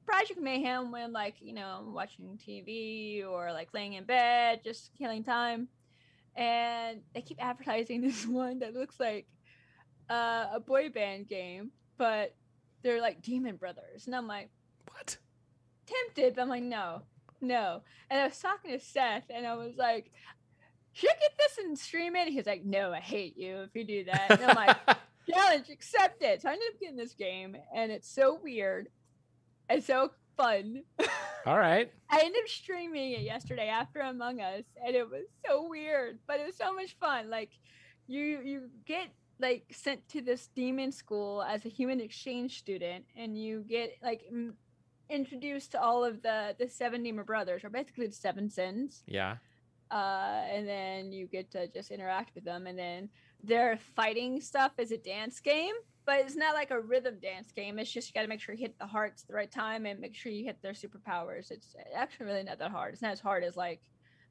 Project 0.05 0.39
Mayhem 0.39 0.91
when 0.91 1.11
like 1.11 1.35
you 1.41 1.53
know 1.53 1.67
I'm 1.79 1.93
watching 1.93 2.37
TV 2.37 3.23
or 3.23 3.51
like 3.51 3.69
laying 3.73 3.93
in 3.93 4.05
bed, 4.05 4.61
just 4.63 4.91
killing 4.97 5.23
time, 5.23 5.67
and 6.35 7.01
they 7.13 7.21
keep 7.21 7.43
advertising 7.43 8.01
this 8.07 8.25
one 8.25 8.59
that 8.59 8.73
looks 8.73 8.99
like 8.99 9.27
uh, 10.09 10.47
a 10.53 10.59
boy 10.59 10.89
band 10.89 11.27
game, 11.27 11.71
but 11.97 12.33
they're 12.81 13.01
like 13.01 13.21
demon 13.21 13.57
brothers, 13.57 14.07
and 14.07 14.15
I'm 14.15 14.27
like 14.27 14.49
What? 14.89 15.17
tempted, 15.85 16.35
but 16.35 16.41
I'm 16.41 16.49
like 16.49 16.63
no, 16.63 17.01
no. 17.41 17.81
And 18.09 18.19
I 18.19 18.25
was 18.25 18.37
talking 18.39 18.71
to 18.71 18.79
Seth, 18.79 19.25
and 19.29 19.45
I 19.45 19.55
was 19.55 19.75
like, 19.77 20.11
should 20.93 21.09
I 21.09 21.19
get 21.19 21.37
this 21.37 21.57
and 21.57 21.77
stream 21.77 22.15
it? 22.15 22.27
He's 22.27 22.45
like, 22.45 22.65
no, 22.65 22.91
I 22.91 22.99
hate 22.99 23.37
you 23.37 23.61
if 23.61 23.69
you 23.73 23.83
do 23.83 24.03
that. 24.05 24.31
And 24.31 24.43
I'm 24.43 24.55
like 24.55 24.77
challenge 25.29 25.69
accepted. 25.69 26.41
So 26.41 26.49
I 26.49 26.53
ended 26.53 26.67
up 26.73 26.79
getting 26.79 26.97
this 26.97 27.13
game, 27.13 27.55
and 27.73 27.91
it's 27.91 28.09
so 28.09 28.39
weird 28.41 28.89
and 29.69 29.83
so 29.83 30.11
fun. 30.37 30.83
All 31.45 31.57
right. 31.57 31.91
I 32.09 32.19
ended 32.19 32.41
up 32.43 32.49
streaming 32.49 33.13
it 33.13 33.21
yesterday 33.21 33.67
after 33.67 34.01
Among 34.01 34.41
Us, 34.41 34.63
and 34.85 34.95
it 34.95 35.09
was 35.09 35.25
so 35.47 35.67
weird, 35.67 36.19
but 36.27 36.39
it 36.39 36.45
was 36.45 36.57
so 36.57 36.73
much 36.73 36.97
fun. 36.99 37.29
Like, 37.29 37.51
you 38.07 38.41
you 38.43 38.69
get 38.85 39.07
like 39.39 39.63
sent 39.71 40.07
to 40.09 40.21
this 40.21 40.49
demon 40.55 40.91
school 40.91 41.41
as 41.41 41.65
a 41.65 41.69
human 41.69 41.99
exchange 41.99 42.59
student, 42.59 43.05
and 43.15 43.37
you 43.37 43.65
get 43.67 43.93
like 44.03 44.21
m- 44.29 44.55
introduced 45.11 45.71
to 45.73 45.81
all 45.81 46.03
of 46.03 46.21
the 46.21 46.55
the 46.57 46.67
seven 46.67 47.03
demon 47.03 47.25
brothers, 47.25 47.63
or 47.63 47.69
basically 47.69 48.07
the 48.07 48.13
seven 48.13 48.49
sins 48.49 49.03
Yeah. 49.07 49.37
uh, 49.91 50.43
and 50.49 50.67
then 50.67 51.11
you 51.11 51.27
get 51.27 51.51
to 51.51 51.67
just 51.67 51.91
interact 51.91 52.33
with 52.33 52.45
them. 52.45 52.65
And 52.67 52.77
then 52.79 53.09
their 53.43 53.77
fighting 53.95 54.39
stuff 54.41 54.71
is 54.77 54.91
a 54.91 54.97
dance 54.97 55.39
game, 55.39 55.73
but 56.05 56.19
it's 56.21 56.35
not 56.35 56.53
like 56.55 56.71
a 56.71 56.79
rhythm 56.79 57.17
dance 57.21 57.51
game. 57.51 57.77
It's 57.79 57.91
just 57.91 58.07
you 58.09 58.13
got 58.13 58.21
to 58.21 58.27
make 58.27 58.39
sure 58.39 58.55
you 58.55 58.61
hit 58.61 58.79
the 58.79 58.87
hearts 58.87 59.23
at 59.23 59.27
the 59.27 59.33
right 59.33 59.51
time 59.51 59.85
and 59.85 59.99
make 59.99 60.15
sure 60.15 60.31
you 60.31 60.45
hit 60.45 60.61
their 60.61 60.73
superpowers. 60.73 61.51
It's 61.51 61.75
actually 61.95 62.27
really 62.27 62.43
not 62.43 62.59
that 62.59 62.71
hard. 62.71 62.93
It's 62.93 63.01
not 63.01 63.11
as 63.11 63.19
hard 63.19 63.43
as 63.43 63.55
like 63.57 63.81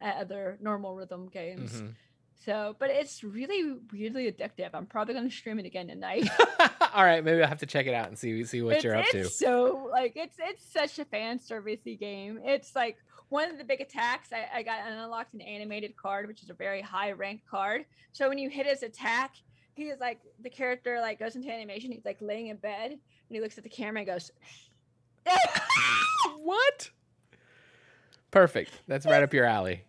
other 0.01 0.57
normal 0.63 0.95
rhythm 0.95 1.29
games. 1.29 1.83
Mhm. 1.83 1.95
So, 2.45 2.75
but 2.79 2.91
it's 2.91 3.23
really 3.23 3.79
weirdly 3.93 4.31
addictive. 4.33 4.71
I'm 4.73 4.87
probably 4.87 5.15
going 5.15 5.29
to 5.29 5.35
stream 5.35 5.59
it 5.59 5.67
again 5.67 5.89
tonight. 5.89 6.29
All 6.95 7.05
right. 7.05 7.23
Maybe 7.23 7.43
I'll 7.43 7.49
have 7.49 7.59
to 7.59 7.67
check 7.67 7.87
it 7.87 7.95
out 7.95 8.09
and 8.09 8.19
see 8.19 8.45
see 8.45 8.63
what 8.63 8.77
it's, 8.77 8.85
you're 8.85 8.97
up 8.97 9.05
to. 9.11 9.19
it's 9.19 9.39
so 9.39 9.89
like 9.91 10.15
it's 10.17 10.37
it's 10.39 10.65
such 10.73 10.99
a 10.99 11.05
fan 11.05 11.39
servicey 11.39 11.99
game. 11.99 12.41
It's 12.43 12.75
like 12.75 12.97
one 13.29 13.51
of 13.51 13.59
the 13.59 13.65
big 13.65 13.83
attacks. 13.83 14.31
I, 14.33 14.59
I 14.59 14.63
got 14.63 14.79
unlocked 14.91 15.35
an 15.35 15.43
animated 15.43 15.97
card, 15.97 16.27
which 16.27 16.43
is 16.43 16.49
a 16.49 16.55
very 16.55 16.81
high 16.81 17.13
ranked 17.13 17.47
card. 17.47 17.85
So 18.13 18.29
when 18.29 18.39
you 18.39 18.49
hit 18.49 18.67
his 18.67 18.83
attack, 18.83 19.35
he 19.75 19.85
is 19.85 20.01
like 20.01 20.21
the 20.43 20.51
character 20.51 20.99
like 21.01 21.19
goes 21.19 21.37
into 21.37 21.53
animation. 21.53 21.93
He's 21.93 22.07
like 22.07 22.19
laying 22.23 22.47
in 22.47 22.57
bed 22.57 22.93
and 22.93 23.01
he 23.29 23.41
looks 23.41 23.59
at 23.59 23.65
the 23.65 23.71
camera 23.71 24.01
and 24.01 24.07
goes. 24.07 24.31
What? 26.43 26.91
Perfect. 28.31 28.73
That's 28.89 29.07
right 29.07 29.23
up 29.23 29.33
your 29.35 29.45
alley. 29.45 29.85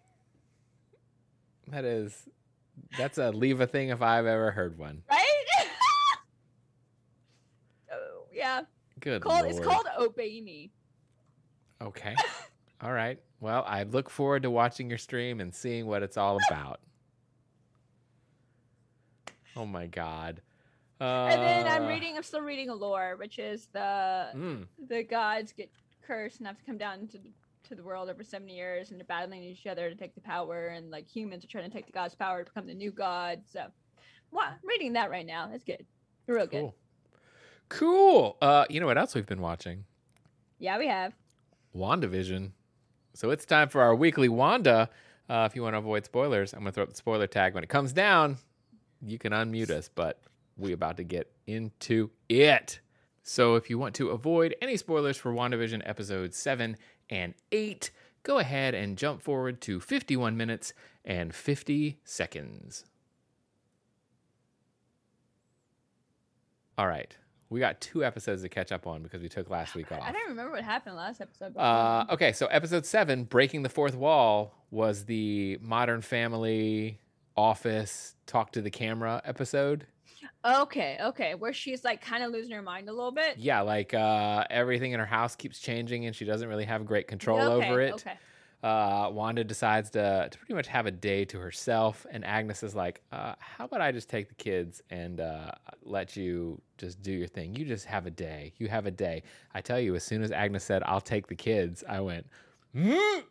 That 1.70 1.86
is 1.86 2.28
that's 2.98 3.18
a 3.18 3.32
Leva 3.32 3.68
thing 3.68 3.90
if 3.90 4.02
I've 4.02 4.26
ever 4.26 4.52
heard 4.52 4.78
one. 4.78 5.04
right? 5.10 5.26
oh 7.94 8.26
yeah, 8.34 8.62
Good 9.00 9.22
called 9.22 9.46
it's 9.46 9.60
called 9.60 9.86
Obey 9.98 10.42
Me. 10.42 10.72
Okay. 11.82 12.16
All 12.82 12.92
right. 12.94 13.20
Well, 13.40 13.64
I 13.68 13.84
look 13.84 14.10
forward 14.10 14.44
to 14.44 14.52
watching 14.52 14.90
your 14.90 14.98
stream 14.98 15.40
and 15.40 15.54
seeing 15.54 15.86
what 15.88 16.04
it's 16.04 16.18
all 16.18 16.38
about. 16.50 16.80
Oh 19.56 19.66
my 19.66 19.88
god. 19.88 20.42
Uh, 21.00 21.26
And 21.32 21.42
then 21.42 21.68
I'm 21.68 21.88
reading. 21.88 22.16
I'm 22.16 22.24
still 22.24 22.42
reading 22.42 22.70
Allure, 22.70 23.16
which 23.18 23.40
is 23.40 23.68
the 23.74 24.28
Mm, 24.36 24.68
the 24.88 25.04
gods 25.04 25.52
get 25.52 25.72
cursed 26.06 26.38
and 26.40 26.48
have 26.48 26.58
to 26.58 26.64
come 26.64 26.78
down 26.78 27.08
to 27.08 27.18
the, 27.18 27.30
to 27.72 27.76
the 27.76 27.84
world 27.84 28.10
over 28.10 28.24
70 28.24 28.54
years 28.54 28.92
and 28.92 29.00
they're 29.00 29.06
battling 29.06 29.44
each 29.44 29.66
other 29.66 29.90
to 29.90 29.96
take 29.96 30.14
the 30.14 30.22
power 30.22 30.68
and 30.68 30.92
like 30.92 31.08
humans 31.08 31.44
are 31.44 31.48
trying 31.48 31.70
to 31.70 31.76
take 31.76 31.86
the 31.86 31.92
god's 31.92 32.16
power 32.16 32.44
to 32.44 32.46
become 32.46 32.68
the 32.68 32.74
new 32.74 32.92
god 32.92 33.42
so 33.52 33.66
well, 34.32 34.46
I'm 34.46 34.58
reading 34.64 34.94
that 34.94 35.10
right 35.10 35.26
now 35.26 35.50
it's 35.54 35.64
good 35.64 35.86
real 36.28 36.48
good 36.48 36.62
cool. 36.62 36.76
Cool. 37.70 38.38
Uh, 38.42 38.66
you 38.70 38.82
know 38.82 38.86
what 38.86 38.98
else 38.98 39.16
we've 39.16 39.26
been 39.26 39.42
watching? 39.42 39.86
yeah 40.60 40.78
we 40.78 40.88
have 40.88 41.14
WandaVision. 41.76 42.52
So 43.14 43.30
it's 43.30 43.46
time 43.46 43.70
for 43.70 43.82
our 43.82 43.96
weekly 43.96 44.30
Wanda. 44.30 44.90
Uh, 45.30 45.48
if 45.50 45.56
you 45.56 45.64
want 45.64 45.74
to 45.74 45.78
avoid 45.78 46.06
spoilers, 46.06 46.54
I'm 46.54 46.60
going 46.60 46.72
to 46.72 46.72
throw 46.74 46.84
up 46.84 46.90
the 46.90 46.96
spoiler 46.96 47.28
tag. 47.28 47.54
When 47.54 47.64
it 47.64 47.70
comes 47.70 47.94
down, 47.94 48.38
you 49.02 49.18
can 49.18 49.32
unmute 49.32 49.70
us, 49.70 49.90
but 49.94 50.20
we 50.58 50.74
about 50.74 50.98
to 50.98 51.04
get 51.04 51.32
into 51.48 52.10
it. 52.30 52.80
So 53.24 53.56
if 53.56 53.70
you 53.70 53.78
want 53.78 53.96
to 53.96 54.10
avoid 54.10 54.56
any 54.62 54.78
spoilers 54.78 55.18
for 55.18 55.32
WandaVision 55.32 55.82
episode 55.86 56.34
7 56.34 56.76
and 57.12 57.36
8, 57.52 57.92
go 58.24 58.40
ahead 58.40 58.74
and 58.74 58.98
jump 58.98 59.22
forward 59.22 59.62
to 59.62 59.80
51 59.80 60.36
minutes 60.38 60.74
and 61.06 61.36
50 61.36 62.00
seconds. 62.04 62.86
All 66.78 66.88
right. 66.88 67.16
We 67.50 67.60
got 67.60 67.82
two 67.82 68.04
episodes 68.06 68.44
to 68.44 68.50
catch 68.50 68.72
up 68.72 68.88
on 68.88 69.04
because 69.04 69.22
we 69.22 69.28
took 69.28 69.50
last 69.50 69.76
week 69.76 69.92
off. 69.92 70.00
i 70.02 70.12
don't 70.14 70.30
remember 70.30 70.54
what 70.54 70.64
happened 70.64 70.96
last 70.96 71.20
episode 71.20 71.56
Uh, 71.58 72.06
okay, 72.10 72.32
so 72.32 72.46
episode 72.48 72.86
seven, 72.86 73.26
breaking 73.26 73.64
the 73.64 73.70
fourth 73.70 73.94
wall, 73.96 74.56
was 74.72 75.04
the 75.06 75.58
Modern 75.62 76.00
Family 76.02 77.00
Office 77.36 78.16
talk 78.26 78.54
to 78.54 78.62
the 78.62 78.70
camera 78.72 79.22
episode. 79.26 79.86
Okay 80.46 80.98
okay 81.02 81.36
where 81.36 81.54
she's 81.54 81.84
like 81.84 82.02
kind 82.02 82.24
of 82.24 82.32
losing 82.32 82.52
her 82.54 82.62
mind 82.62 82.90
a 82.90 82.94
little 82.94 83.12
bit 83.12 83.38
Yeah, 83.38 83.62
like 83.62 83.94
uh, 83.94 84.46
everything 84.50 84.92
in 84.92 85.00
her 85.00 85.06
house 85.06 85.36
keeps 85.36 85.60
changing, 85.60 86.06
and 86.06 86.16
she 86.16 86.26
doesn't 86.26 86.50
really 86.50 86.66
have 86.66 86.86
great 86.86 87.08
control 87.08 87.48
okay, 87.48 87.48
over 87.48 87.80
it. 87.80 88.06
okay 88.10 88.20
Uh, 88.62 89.10
Wanda 89.12 89.44
decides 89.44 89.90
to, 89.92 90.28
to 90.30 90.38
pretty 90.38 90.54
much 90.54 90.68
have 90.68 90.86
a 90.86 90.92
day 90.92 91.26
to 91.26 91.40
herself, 91.40 92.06
and 92.12 92.26
Agnes 92.26 92.62
is 92.62 92.76
like, 92.76 93.04
uh, 93.12 93.36
"How 93.40 93.66
about 93.66 93.82
I 93.82 93.92
just 93.92 94.10
take 94.10 94.28
the 94.30 94.36
kids 94.36 94.82
and 94.90 95.22
uh, 95.22 95.52
let 95.82 96.16
you 96.18 96.62
just 96.78 97.02
do 97.02 97.12
your 97.14 97.28
thing? 97.28 97.56
You 97.56 97.66
just 97.66 97.86
have 97.86 98.06
a 98.06 98.12
day. 98.12 98.54
You 98.58 98.68
have 98.68 98.86
a 98.86 98.92
day." 98.92 99.24
I 99.54 99.62
tell 99.62 99.80
you, 99.80 99.96
as 99.96 100.04
soon 100.04 100.22
as 100.24 100.32
Agnes 100.32 100.64
said, 100.66 100.84
"I'll 100.86 101.02
take 101.02 101.28
the 101.28 101.36
kids," 101.36 101.84
I 101.88 102.02
went, 102.02 102.28
"Hmm, 102.74 103.22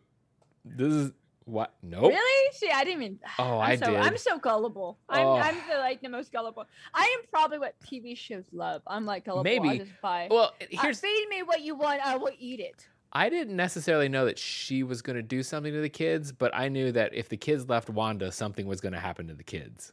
"This 0.65 0.93
is 0.93 1.13
what? 1.51 1.75
Nope." 1.83 2.13
Really? 2.13 2.53
See, 2.53 2.71
I 2.71 2.85
didn't 2.85 3.03
even. 3.03 3.19
Oh, 3.39 3.59
I'm 3.59 3.73
I 3.73 3.77
so, 3.77 3.87
did. 3.87 3.97
I'm 3.97 4.17
so 4.17 4.39
gullible. 4.39 4.99
I'm, 5.09 5.27
Oh. 5.27 5.37
I'm 5.37 5.57
the, 5.69 5.79
like 5.79 6.01
the 6.01 6.09
most 6.09 6.33
gullible. 6.33 6.67
I 6.95 7.03
am 7.03 7.27
probably 7.31 7.59
what 7.59 7.75
TV 7.81 8.17
shows 8.17 8.45
love. 8.53 8.83
I'm 8.87 9.05
like 9.07 9.25
gullible. 9.25 9.45
Maybe. 9.45 9.69
I 9.69 9.79
just 9.79 9.93
buy. 10.03 10.29
Well, 10.31 10.55
Uh, 10.61 10.67
here's 10.71 11.01
feed 11.01 11.27
me 11.31 11.43
what 11.43 11.61
you 11.63 11.75
want. 11.75 12.01
I 12.05 12.17
will 12.17 12.33
eat 12.39 12.61
it. 12.61 12.87
I 13.13 13.29
didn't 13.29 13.57
necessarily 13.57 14.09
know 14.09 14.25
that 14.27 14.39
she 14.39 14.83
was 14.85 15.03
going 15.03 15.17
to 15.17 15.23
do 15.23 15.43
something 15.43 15.73
to 15.73 15.81
the 15.81 15.89
kids, 15.89 16.31
but 16.31 16.55
I 16.55 16.69
knew 16.69 16.93
that 16.93 17.13
if 17.13 17.29
the 17.29 17.37
kids 17.37 17.69
left 17.69 17.91
Wanda, 17.91 18.31
something 18.31 18.67
was 18.67 18.81
going 18.81 18.93
to 18.93 19.01
happen 19.01 19.27
to 19.27 19.35
the 19.35 19.43
kids. 19.43 19.93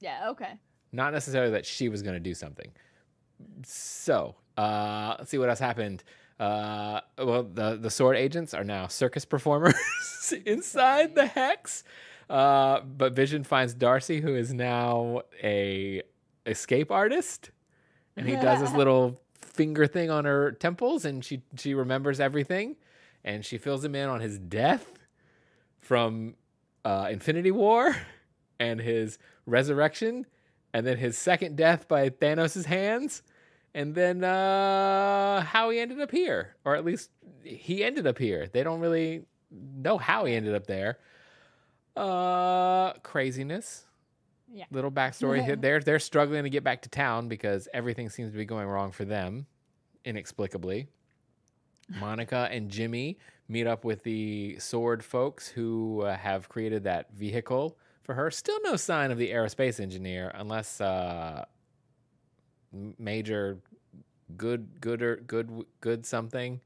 Yeah. 0.00 0.28
Okay. 0.30 0.52
Not 0.92 1.12
necessarily 1.14 1.50
that 1.52 1.64
she 1.64 1.88
was 1.88 2.02
going 2.02 2.14
to 2.14 2.20
do 2.20 2.34
something. 2.34 2.70
So, 3.64 4.34
uh, 4.56 5.16
let's 5.18 5.30
see 5.30 5.38
what 5.38 5.48
else 5.48 5.58
happened. 5.58 6.02
Uh, 6.38 7.00
well, 7.18 7.42
the 7.42 7.76
the 7.76 7.90
sword 7.90 8.16
agents 8.16 8.54
are 8.54 8.64
now 8.64 8.86
circus 8.86 9.24
performers 9.24 9.74
inside 10.46 11.14
the 11.14 11.26
hex. 11.26 11.82
Uh, 12.30 12.80
but 12.80 13.14
Vision 13.14 13.42
finds 13.42 13.74
Darcy, 13.74 14.20
who 14.20 14.34
is 14.34 14.52
now 14.52 15.22
a 15.42 16.02
escape 16.46 16.90
artist, 16.90 17.50
and 18.16 18.28
he 18.28 18.34
does 18.36 18.60
this 18.60 18.72
little 18.74 19.20
finger 19.40 19.86
thing 19.86 20.10
on 20.10 20.24
her 20.24 20.52
temples, 20.52 21.04
and 21.04 21.24
she 21.24 21.42
she 21.56 21.74
remembers 21.74 22.20
everything, 22.20 22.76
and 23.24 23.44
she 23.44 23.58
fills 23.58 23.84
him 23.84 23.94
in 23.94 24.08
on 24.08 24.20
his 24.20 24.38
death 24.38 24.92
from 25.80 26.34
uh, 26.84 27.08
Infinity 27.10 27.50
War, 27.50 27.96
and 28.60 28.80
his 28.80 29.18
resurrection, 29.46 30.26
and 30.72 30.86
then 30.86 30.98
his 30.98 31.16
second 31.16 31.56
death 31.56 31.88
by 31.88 32.10
Thanos' 32.10 32.66
hands, 32.66 33.22
and 33.78 33.94
then 33.94 34.24
uh, 34.24 35.40
how 35.40 35.70
he 35.70 35.78
ended 35.78 36.00
up 36.00 36.10
here, 36.10 36.56
or 36.64 36.74
at 36.74 36.84
least 36.84 37.10
he 37.44 37.84
ended 37.84 38.08
up 38.08 38.18
here. 38.18 38.48
They 38.52 38.64
don't 38.64 38.80
really 38.80 39.22
know 39.52 39.98
how 39.98 40.24
he 40.24 40.34
ended 40.34 40.56
up 40.56 40.66
there. 40.66 40.98
Uh, 41.96 42.94
craziness. 43.04 43.86
Yeah. 44.52 44.64
Little 44.72 44.90
backstory. 44.90 45.44
here. 45.44 45.54
they're 45.60 45.78
they're 45.78 46.00
struggling 46.00 46.42
to 46.42 46.50
get 46.50 46.64
back 46.64 46.82
to 46.82 46.88
town 46.88 47.28
because 47.28 47.68
everything 47.72 48.08
seems 48.08 48.32
to 48.32 48.36
be 48.36 48.44
going 48.44 48.66
wrong 48.66 48.90
for 48.90 49.04
them, 49.04 49.46
inexplicably. 50.04 50.88
Monica 52.00 52.48
and 52.50 52.70
Jimmy 52.70 53.16
meet 53.48 53.68
up 53.68 53.84
with 53.84 54.02
the 54.02 54.58
sword 54.58 55.04
folks 55.04 55.46
who 55.46 56.00
uh, 56.00 56.16
have 56.16 56.48
created 56.48 56.82
that 56.82 57.12
vehicle 57.12 57.78
for 58.02 58.14
her. 58.14 58.28
Still 58.32 58.58
no 58.64 58.74
sign 58.74 59.12
of 59.12 59.18
the 59.18 59.30
aerospace 59.30 59.78
engineer, 59.78 60.32
unless 60.34 60.80
uh, 60.80 61.44
Major 62.98 63.58
Good 64.36 64.80
good 64.80 65.02
or 65.02 65.16
Good 65.16 65.64
Good 65.80 66.06
something 66.06 66.60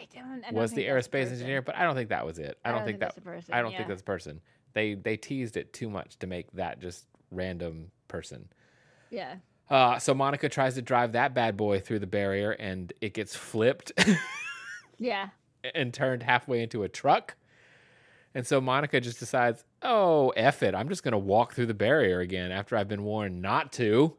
I 0.00 0.06
don't. 0.14 0.44
I 0.44 0.50
don't 0.50 0.54
was 0.54 0.70
the 0.70 0.76
think 0.76 0.88
aerospace 0.88 1.30
engineer, 1.30 1.62
but 1.62 1.76
I 1.76 1.84
don't 1.84 1.94
think 1.94 2.08
that 2.08 2.24
was 2.24 2.38
it. 2.38 2.58
I 2.64 2.72
don't, 2.72 2.84
think, 2.84 3.00
that. 3.00 3.06
that's 3.06 3.18
a 3.18 3.20
person. 3.20 3.54
I 3.54 3.62
don't 3.62 3.72
yeah. 3.72 3.78
think 3.78 3.88
that's 3.88 4.00
a 4.00 4.04
person. 4.04 4.40
They 4.72 4.94
they 4.94 5.16
teased 5.16 5.56
it 5.56 5.72
too 5.72 5.90
much 5.90 6.18
to 6.20 6.26
make 6.26 6.50
that 6.52 6.80
just 6.80 7.06
random 7.30 7.90
person. 8.08 8.48
Yeah. 9.10 9.36
Uh, 9.68 9.98
so 9.98 10.14
Monica 10.14 10.48
tries 10.48 10.74
to 10.74 10.82
drive 10.82 11.12
that 11.12 11.34
bad 11.34 11.56
boy 11.56 11.80
through 11.80 11.98
the 12.00 12.06
barrier, 12.06 12.52
and 12.52 12.92
it 13.00 13.14
gets 13.14 13.36
flipped 13.36 13.92
Yeah. 14.98 15.28
and 15.74 15.92
turned 15.94 16.22
halfway 16.22 16.62
into 16.62 16.82
a 16.82 16.88
truck. 16.88 17.36
And 18.34 18.46
so 18.46 18.60
Monica 18.60 19.00
just 19.00 19.18
decides, 19.18 19.64
"Oh, 19.82 20.30
F 20.30 20.62
it! 20.62 20.74
I'm 20.74 20.88
just 20.88 21.02
gonna 21.02 21.18
walk 21.18 21.54
through 21.54 21.66
the 21.66 21.74
barrier 21.74 22.20
again 22.20 22.52
after 22.52 22.76
I've 22.76 22.88
been 22.88 23.02
warned 23.02 23.42
not 23.42 23.72
to." 23.74 24.16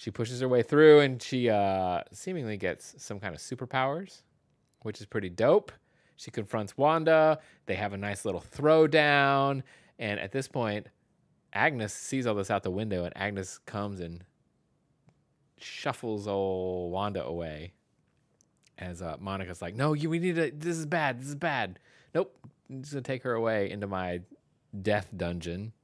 She 0.00 0.10
pushes 0.10 0.40
her 0.40 0.48
way 0.48 0.62
through, 0.62 1.00
and 1.00 1.20
she 1.20 1.50
uh, 1.50 2.00
seemingly 2.10 2.56
gets 2.56 2.94
some 2.96 3.20
kind 3.20 3.34
of 3.34 3.40
superpowers, 3.42 4.22
which 4.80 4.98
is 4.98 5.04
pretty 5.04 5.28
dope. 5.28 5.72
She 6.16 6.30
confronts 6.30 6.78
Wanda. 6.78 7.38
They 7.66 7.74
have 7.74 7.92
a 7.92 7.98
nice 7.98 8.24
little 8.24 8.40
throwdown, 8.40 9.62
and 9.98 10.18
at 10.18 10.32
this 10.32 10.48
point, 10.48 10.86
Agnes 11.52 11.92
sees 11.92 12.26
all 12.26 12.34
this 12.34 12.50
out 12.50 12.62
the 12.62 12.70
window, 12.70 13.04
and 13.04 13.14
Agnes 13.14 13.58
comes 13.66 14.00
and 14.00 14.24
shuffles 15.58 16.26
old 16.26 16.92
Wanda 16.92 17.22
away. 17.22 17.74
As 18.78 19.02
uh, 19.02 19.18
Monica's 19.20 19.60
like, 19.60 19.74
"No, 19.74 19.92
you, 19.92 20.08
we 20.08 20.18
need 20.18 20.36
to. 20.36 20.50
This 20.50 20.78
is 20.78 20.86
bad. 20.86 21.20
This 21.20 21.28
is 21.28 21.34
bad. 21.34 21.78
Nope, 22.14 22.34
I'm 22.70 22.80
just 22.80 22.94
gonna 22.94 23.02
take 23.02 23.22
her 23.24 23.34
away 23.34 23.70
into 23.70 23.86
my 23.86 24.22
death 24.80 25.10
dungeon." 25.14 25.74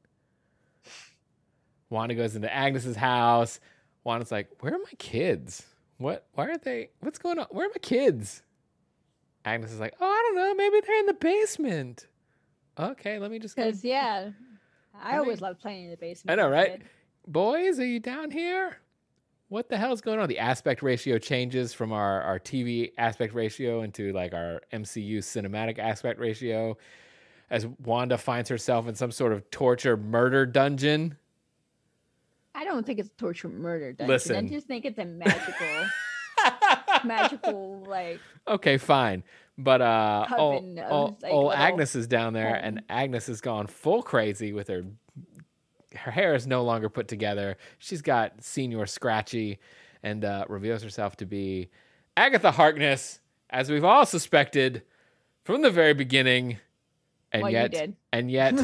Wanda 1.90 2.14
goes 2.14 2.35
into 2.35 2.52
Agnes's 2.52 2.96
house. 2.96 3.61
Wanda's 4.06 4.30
like, 4.32 4.48
"Where 4.60 4.74
are 4.74 4.78
my 4.78 4.92
kids? 4.98 5.66
What? 5.98 6.26
Why 6.32 6.46
aren't 6.46 6.62
they? 6.62 6.90
What's 7.00 7.18
going 7.18 7.38
on? 7.38 7.46
Where 7.50 7.66
are 7.66 7.70
my 7.70 7.80
kids?" 7.82 8.42
Agnes 9.44 9.72
is 9.72 9.80
like, 9.80 9.94
"Oh, 10.00 10.06
I 10.06 10.22
don't 10.26 10.36
know. 10.36 10.54
Maybe 10.54 10.80
they're 10.86 11.00
in 11.00 11.06
the 11.06 11.14
basement." 11.14 12.06
Okay, 12.78 13.18
let 13.18 13.30
me 13.30 13.38
just 13.38 13.56
go 13.56 13.64
Because 13.64 13.84
yeah, 13.84 14.30
I, 15.02 15.14
I 15.14 15.18
always 15.18 15.40
mean- 15.40 15.48
loved 15.48 15.60
playing 15.60 15.84
in 15.84 15.90
the 15.90 15.96
basement. 15.96 16.38
I 16.38 16.42
know, 16.42 16.48
right? 16.50 16.82
boys, 17.26 17.80
are 17.80 17.86
you 17.86 17.98
down 17.98 18.30
here? 18.30 18.78
What 19.48 19.68
the 19.68 19.76
hell's 19.76 20.00
going 20.00 20.18
on? 20.20 20.28
The 20.28 20.38
aspect 20.38 20.82
ratio 20.82 21.18
changes 21.18 21.72
from 21.72 21.92
our, 21.92 22.20
our 22.22 22.38
TV 22.38 22.92
aspect 22.98 23.32
ratio 23.34 23.82
into 23.82 24.12
like 24.12 24.34
our 24.34 24.60
MCU 24.72 25.18
cinematic 25.18 25.78
aspect 25.78 26.18
ratio 26.20 26.76
as 27.50 27.66
Wanda 27.84 28.18
finds 28.18 28.48
herself 28.50 28.86
in 28.88 28.94
some 28.94 29.10
sort 29.12 29.32
of 29.32 29.48
torture 29.50 29.96
murder 29.96 30.46
dungeon. 30.46 31.16
I 32.56 32.64
don't 32.64 32.86
think 32.86 32.98
it's 32.98 33.10
torture 33.18 33.48
murder. 33.48 33.92
Dungeon. 33.92 34.08
Listen. 34.08 34.36
I 34.36 34.48
just 34.48 34.66
think 34.66 34.84
it's 34.86 34.98
a 34.98 35.04
magical, 35.04 35.86
magical 37.04 37.84
like. 37.86 38.18
okay, 38.48 38.78
fine. 38.78 39.22
But 39.58 39.80
uh 39.80 40.26
old, 40.36 40.78
old, 40.88 41.22
like, 41.22 41.32
old 41.32 41.52
Agnes 41.52 41.94
is 41.94 42.06
down 42.06 42.32
there 42.32 42.54
and. 42.54 42.82
Agnes 42.88 43.26
has 43.26 43.40
gone 43.40 43.66
full 43.66 44.02
crazy 44.02 44.52
with 44.52 44.68
her 44.68 44.84
her 45.96 46.10
hair 46.10 46.34
is 46.34 46.46
no 46.46 46.62
longer 46.62 46.88
put 46.88 47.08
together. 47.08 47.56
She's 47.78 48.02
got 48.02 48.38
Señor 48.38 48.88
Scratchy 48.88 49.58
and 50.02 50.24
uh, 50.24 50.44
reveals 50.48 50.82
herself 50.82 51.16
to 51.16 51.26
be 51.26 51.70
Agatha 52.16 52.50
Harkness, 52.50 53.20
as 53.50 53.70
we've 53.70 53.84
all 53.84 54.06
suspected 54.06 54.82
from 55.44 55.62
the 55.62 55.70
very 55.70 55.94
beginning. 55.94 56.58
And 57.32 57.42
Well, 57.42 57.52
yet 57.52 57.90
and 58.12 58.30
yet 58.30 58.54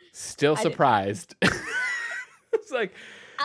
still 0.12 0.54
surprised. 0.56 1.34
it's 2.52 2.70
like 2.70 2.92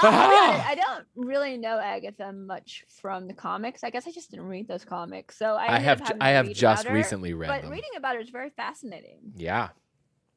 I'll 0.03 0.29
be 0.29 0.51
honest, 0.53 0.67
I 0.67 0.75
don't 0.75 1.05
really 1.15 1.57
know 1.57 1.79
Agatha 1.79 2.31
much 2.33 2.85
from 2.89 3.27
the 3.27 3.33
comics. 3.33 3.83
I 3.83 3.89
guess 3.89 4.07
I 4.07 4.11
just 4.11 4.29
didn't 4.31 4.47
read 4.47 4.67
those 4.67 4.85
comics, 4.85 5.37
so 5.37 5.55
I, 5.55 5.75
I 5.75 5.79
have 5.79 6.03
ju- 6.05 6.13
I 6.21 6.29
have 6.31 6.51
just 6.51 6.87
her, 6.87 6.93
recently 6.93 7.33
read 7.33 7.47
But 7.47 7.61
them. 7.63 7.71
reading 7.71 7.89
about 7.97 8.15
her 8.15 8.21
is 8.21 8.29
very 8.29 8.49
fascinating. 8.51 9.19
yeah. 9.35 9.69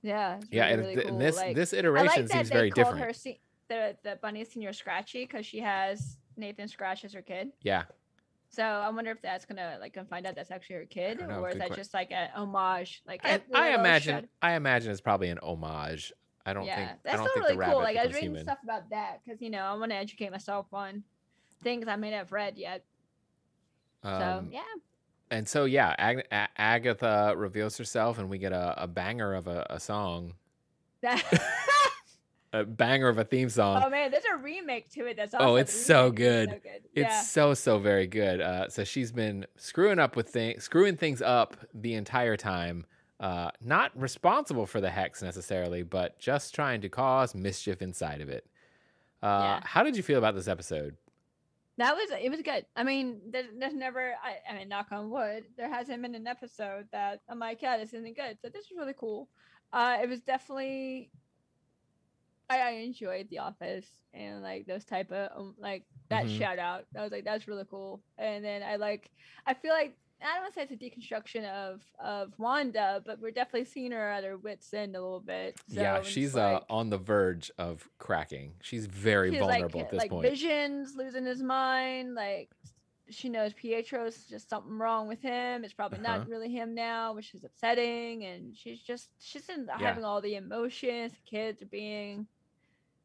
Yeah, 0.02 0.40
Yeah, 0.50 0.74
really, 0.76 0.94
th- 0.94 1.08
cool. 1.08 1.18
this 1.18 1.36
like, 1.36 1.54
this 1.54 1.74
I 1.74 1.76
iteration 1.76 2.06
like 2.06 2.16
that 2.28 2.30
seems 2.30 2.48
they 2.48 2.54
very 2.56 2.70
different. 2.70 3.00
her 3.00 3.12
se- 3.12 3.40
the 3.68 3.96
the 4.02 4.18
bunny 4.22 4.42
Señor 4.46 4.74
Scratchy 4.74 5.24
because 5.26 5.44
she 5.44 5.60
has 5.60 6.16
Nathan 6.38 6.68
Scratch 6.68 7.04
as 7.04 7.12
her 7.12 7.20
kid. 7.20 7.52
Yeah. 7.62 7.82
So 8.48 8.64
I 8.64 8.88
wonder 8.88 9.10
if 9.10 9.20
that's 9.20 9.44
gonna 9.44 9.76
like 9.78 9.92
gonna 9.92 10.06
find 10.08 10.26
out 10.26 10.34
that's 10.36 10.50
actually 10.50 10.76
her 10.76 10.84
kid, 10.86 11.20
know, 11.20 11.40
or 11.40 11.50
is 11.50 11.56
that 11.56 11.74
just 11.76 11.92
like 11.92 12.10
an 12.12 12.30
homage? 12.34 13.02
Like 13.06 13.20
I, 13.24 13.42
I 13.54 13.74
imagine 13.74 14.14
shred- 14.14 14.28
I 14.40 14.54
imagine 14.54 14.90
it's 14.90 15.02
probably 15.02 15.28
an 15.28 15.38
homage. 15.42 16.12
I 16.50 16.52
don't 16.52 16.64
yeah, 16.66 16.76
think 16.76 16.88
I 16.90 16.94
that's 17.04 17.16
don't 17.18 17.28
still 17.30 17.44
think 17.44 17.58
really 17.60 17.72
cool. 17.72 17.80
Like 17.82 17.96
I 17.96 18.04
was 18.06 18.14
reading 18.14 18.30
human. 18.30 18.44
stuff 18.44 18.58
about 18.64 18.90
that 18.90 19.20
because 19.24 19.40
you 19.40 19.50
know 19.50 19.62
I 19.62 19.74
want 19.74 19.90
to 19.92 19.96
educate 19.96 20.30
myself 20.30 20.66
on 20.72 21.02
things 21.62 21.88
I 21.88 21.96
may 21.96 22.10
not 22.10 22.18
have 22.18 22.32
read 22.32 22.58
yet. 22.58 22.84
So 24.02 24.10
Um, 24.10 24.48
yeah, 24.52 24.60
And 25.30 25.46
so 25.48 25.64
yeah, 25.64 25.94
Ag- 25.98 26.26
Agatha 26.56 27.34
reveals 27.36 27.76
herself, 27.78 28.18
and 28.18 28.28
we 28.30 28.38
get 28.38 28.52
a, 28.52 28.82
a 28.82 28.86
banger 28.86 29.34
of 29.34 29.46
a, 29.46 29.66
a 29.70 29.78
song, 29.80 30.34
a 32.52 32.64
banger 32.64 33.08
of 33.08 33.18
a 33.18 33.24
theme 33.24 33.48
song. 33.48 33.82
oh 33.84 33.90
man, 33.90 34.10
there's 34.10 34.24
a 34.24 34.36
remake 34.36 34.90
to 34.92 35.06
it. 35.06 35.16
That's 35.16 35.34
Oh, 35.38 35.56
it's 35.56 35.72
so 35.72 36.10
good. 36.10 36.48
So 36.50 36.56
good. 36.62 36.82
It's 36.94 37.08
yeah. 37.08 37.20
so 37.22 37.54
so 37.54 37.78
very 37.78 38.06
good. 38.08 38.40
Uh, 38.40 38.68
so 38.68 38.82
she's 38.84 39.12
been 39.12 39.46
screwing 39.56 39.98
up 40.00 40.16
with 40.16 40.28
things, 40.30 40.64
screwing 40.64 40.96
things 40.96 41.22
up 41.22 41.56
the 41.74 41.94
entire 41.94 42.36
time. 42.36 42.86
Uh, 43.20 43.50
not 43.60 43.92
responsible 44.00 44.64
for 44.66 44.80
the 44.80 44.88
hex 44.90 45.22
necessarily, 45.22 45.82
but 45.82 46.18
just 46.18 46.54
trying 46.54 46.80
to 46.80 46.88
cause 46.88 47.34
mischief 47.34 47.82
inside 47.82 48.20
of 48.22 48.30
it. 48.30 48.46
Uh, 49.22 49.26
Yeah. 49.26 49.60
How 49.64 49.82
did 49.82 49.94
you 49.94 50.02
feel 50.02 50.18
about 50.18 50.34
this 50.34 50.48
episode? 50.48 50.96
That 51.76 51.94
was 51.96 52.10
it 52.10 52.30
was 52.30 52.40
good. 52.42 52.64
I 52.76 52.82
mean, 52.82 53.20
there's, 53.30 53.46
there's 53.58 53.74
never 53.74 54.14
I, 54.22 54.38
I 54.50 54.56
mean, 54.58 54.68
knock 54.68 54.88
on 54.90 55.10
wood, 55.10 55.44
there 55.56 55.68
hasn't 55.68 56.00
been 56.02 56.14
an 56.14 56.26
episode 56.26 56.88
that 56.92 57.20
I'm 57.28 57.38
like, 57.38 57.60
yeah, 57.62 57.76
this 57.78 57.92
isn't 57.94 58.16
good. 58.16 58.38
So 58.40 58.48
this 58.48 58.66
was 58.70 58.78
really 58.78 58.94
cool. 58.98 59.28
Uh 59.72 59.98
it 60.02 60.08
was 60.08 60.20
definitely 60.20 61.10
I, 62.48 62.58
I 62.58 62.70
enjoyed 62.70 63.28
The 63.30 63.38
Office 63.38 63.86
and 64.12 64.42
like 64.42 64.66
those 64.66 64.84
type 64.84 65.12
of 65.12 65.30
um, 65.38 65.54
like 65.58 65.84
that 66.08 66.24
Mhm. 66.24 66.38
shout 66.38 66.58
out. 66.58 66.84
I 66.98 67.02
was 67.02 67.12
like, 67.12 67.24
that's 67.24 67.46
really 67.46 67.64
cool. 67.70 68.02
And 68.18 68.44
then 68.44 68.62
I 68.62 68.76
like 68.76 69.10
I 69.46 69.54
feel 69.54 69.72
like 69.72 69.96
I 70.22 70.34
don't 70.34 70.42
want 70.42 70.54
to 70.54 70.60
say 70.60 70.62
it's 70.64 70.72
a 70.72 70.76
deconstruction 70.76 71.44
of 71.50 71.82
of 71.98 72.32
Wanda, 72.38 73.02
but 73.04 73.20
we're 73.20 73.30
definitely 73.30 73.64
seeing 73.64 73.92
her 73.92 74.08
at 74.10 74.24
her 74.24 74.36
wits 74.36 74.72
end 74.74 74.94
a 74.96 75.00
little 75.00 75.20
bit. 75.20 75.58
So 75.68 75.80
yeah, 75.80 76.02
she's 76.02 76.36
uh, 76.36 76.60
on 76.68 76.90
the 76.90 76.98
verge 76.98 77.50
of 77.58 77.88
cracking. 77.98 78.52
She's 78.60 78.86
very 78.86 79.30
she's 79.30 79.40
vulnerable 79.40 79.80
like, 79.80 79.86
at 79.86 79.90
this 79.90 79.98
like 79.98 80.10
point. 80.10 80.28
Vision's 80.28 80.94
losing 80.96 81.24
his 81.24 81.42
mind. 81.42 82.14
Like 82.14 82.50
she 83.08 83.28
knows 83.28 83.52
Pietro's 83.54 84.24
just 84.24 84.48
something 84.48 84.78
wrong 84.78 85.08
with 85.08 85.20
him. 85.20 85.64
It's 85.64 85.72
probably 85.72 85.98
Uh-huh. 85.98 86.18
not 86.18 86.28
really 86.28 86.50
him 86.50 86.74
now, 86.74 87.12
which 87.14 87.34
is 87.34 87.42
upsetting. 87.42 88.24
And 88.24 88.56
she's 88.56 88.80
just 88.80 89.08
she's 89.18 89.48
in, 89.48 89.66
Yeah. 89.66 89.78
having 89.78 90.04
all 90.04 90.20
the 90.20 90.36
emotions. 90.36 91.12
The 91.12 91.30
kids 91.30 91.62
are 91.62 91.66
being. 91.66 92.26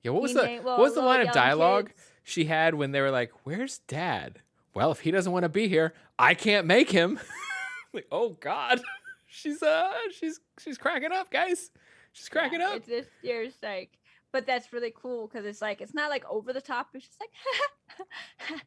Yeah, 0.04 0.12
what 0.12 0.22
was 0.22 0.34
the 0.34 0.62
well, 0.64 0.78
what 0.78 0.80
was 0.80 0.94
the 0.94 1.02
line 1.02 1.26
of 1.28 1.34
dialogue 1.34 1.88
kids. 1.88 2.12
she 2.24 2.46
had 2.46 2.76
when 2.76 2.92
they 2.92 3.02
were 3.02 3.10
like, 3.10 3.32
"Where's 3.46 3.80
Dad?" 3.88 4.42
Well, 4.76 4.92
if 4.92 5.00
he 5.00 5.10
doesn't 5.12 5.32
want 5.32 5.44
to 5.44 5.50
be 5.50 5.68
here, 5.68 5.94
I 6.20 6.34
can't 6.36 6.68
make 6.68 6.92
him. 6.92 7.20
like, 7.94 8.08
oh 8.12 8.30
God, 8.40 8.82
she's 9.28 9.64
uh, 9.64 9.92
she's 10.20 10.40
she's 10.60 10.78
cracking 10.78 11.12
up, 11.12 11.32
guys. 11.32 11.72
She's 12.12 12.30
cracking 12.30 12.60
Yeah, 12.60 12.70
up. 12.70 12.76
It's 12.78 12.88
this 12.88 13.08
year's 13.24 13.54
like, 13.64 13.98
but 14.32 14.46
that's 14.46 14.72
really 14.74 14.94
cool 14.96 15.28
because 15.28 15.46
it's 15.46 15.62
like 15.62 15.82
it's 15.82 15.94
not 15.94 16.10
like 16.10 16.26
over 16.30 16.54
the 16.54 16.62
top. 16.62 16.90
It's 16.94 17.08
just 17.08 17.22
like. 17.22 18.62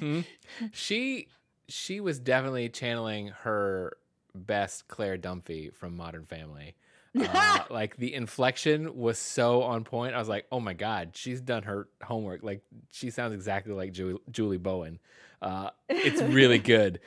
hmm 0.00 0.20
She 0.72 1.28
she 1.68 2.00
was 2.00 2.18
definitely 2.18 2.68
channeling 2.68 3.28
her 3.28 3.96
best 4.34 4.88
Claire 4.88 5.18
Dunphy 5.18 5.72
from 5.74 5.96
Modern 5.96 6.24
Family. 6.24 6.74
Uh, 7.14 7.58
like 7.68 7.96
the 7.98 8.14
inflection 8.14 8.96
was 8.96 9.18
so 9.18 9.62
on 9.62 9.84
point. 9.84 10.14
I 10.14 10.18
was 10.18 10.28
like, 10.30 10.46
oh 10.50 10.60
my 10.60 10.72
god, 10.72 11.10
she's 11.14 11.42
done 11.42 11.64
her 11.64 11.88
homework. 12.02 12.42
Like 12.42 12.62
she 12.90 13.10
sounds 13.10 13.34
exactly 13.34 13.74
like 13.74 13.92
Ju- 13.92 14.20
Julie 14.30 14.56
Bowen. 14.56 14.98
Uh, 15.42 15.70
it's 15.88 16.22
really 16.22 16.58
good. 16.58 17.00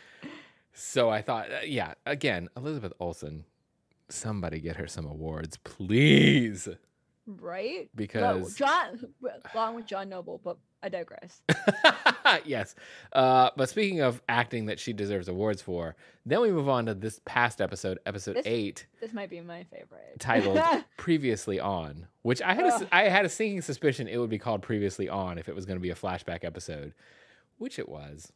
So 0.74 1.10
I 1.10 1.21
thought, 1.21 1.50
uh, 1.52 1.60
yeah, 1.65 1.93
again, 2.06 2.50
Elizabeth 2.58 2.91
Olsen, 3.00 3.45
somebody 4.10 4.60
get 4.60 4.76
her 4.76 4.88
some 4.88 5.06
awards, 5.06 5.58
please, 5.63 6.67
right. 7.26 7.89
Because 7.95 8.56
John, 8.56 9.00
along 9.54 9.76
with 9.76 9.86
John 9.86 10.10
Noble, 10.10 10.41
but 10.43 10.58
I 10.84 10.89
digress. 10.89 11.41
yes. 12.45 12.76
Uh, 13.13 13.50
but 13.56 13.69
speaking 13.69 14.02
of 14.02 14.21
acting 14.30 14.65
that 14.67 14.80
she 14.80 14.91
deserves 14.93 15.28
awards 15.30 15.62
for, 15.62 15.95
then 16.26 16.41
we 16.41 16.52
move 16.52 16.67
on 16.69 16.86
to 16.88 16.93
this 16.93 17.19
past 17.26 17.62
episode, 17.62 17.98
episode 18.06 18.36
This- 18.36 18.45
eight, 18.45 18.86
This 19.02 19.13
might 19.13 19.30
be 19.30 19.39
my 19.41 19.63
favorite. 19.63 20.19
titled 20.19 20.60
"Previously 20.98 21.60
On," 21.60 22.06
which 22.24 22.41
I 22.41 22.54
had 22.54 22.65
a. 22.65 22.88
I 22.91 23.04
had 23.04 23.24
a 23.26 23.30
sinking 23.30 23.62
suspicion 23.62 24.08
it 24.10 24.17
would 24.17 24.30
be 24.30 24.38
called 24.39 24.62
"Previously 24.62 25.08
On" 25.10 25.38
if 25.38 25.48
it 25.48 25.56
was 25.56 25.65
going 25.65 25.78
to 25.78 25.82
be 25.82 25.89
a 25.91 25.95
flashback 25.95 26.43
episode, 26.43 26.93
which 27.58 27.80
it 27.80 27.89
was. 27.89 28.32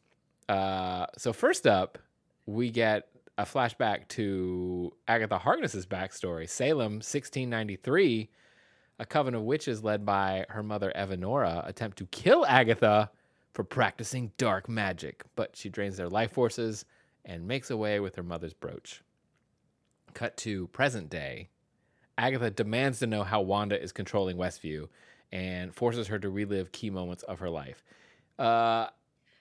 Uh, 0.47 1.05
so 1.17 1.33
first 1.33 1.67
up, 1.67 1.97
we 2.45 2.69
get 2.71 3.07
a 3.37 3.43
flashback 3.43 4.07
to 4.09 4.91
Agatha 5.07 5.37
Harkness's 5.37 5.85
backstory, 5.85 6.49
Salem, 6.49 6.93
1693. 6.95 8.29
A 9.01 9.05
coven 9.05 9.33
of 9.33 9.43
witches 9.43 9.83
led 9.83 10.05
by 10.05 10.45
her 10.49 10.61
mother 10.61 10.91
Evanora 10.93 11.65
attempt 11.67 11.97
to 11.99 12.05
kill 12.07 12.45
Agatha 12.45 13.09
for 13.53 13.63
practicing 13.63 14.31
dark 14.37 14.67
magic, 14.67 15.23
but 15.35 15.55
she 15.55 15.69
drains 15.69 15.95
their 15.95 16.09
life 16.09 16.31
forces 16.33 16.85
and 17.23 17.47
makes 17.47 17.69
away 17.69 17.99
with 17.99 18.15
her 18.15 18.23
mother's 18.23 18.53
brooch. 18.53 19.03
Cut 20.13 20.35
to 20.37 20.67
present 20.67 21.09
day. 21.09 21.49
Agatha 22.17 22.49
demands 22.49 22.99
to 22.99 23.07
know 23.07 23.23
how 23.23 23.41
Wanda 23.41 23.81
is 23.81 23.93
controlling 23.93 24.35
Westview 24.35 24.89
and 25.31 25.73
forces 25.73 26.07
her 26.07 26.19
to 26.19 26.29
relive 26.29 26.71
key 26.71 26.89
moments 26.89 27.23
of 27.23 27.39
her 27.39 27.49
life. 27.49 27.83
Uh, 28.37 28.87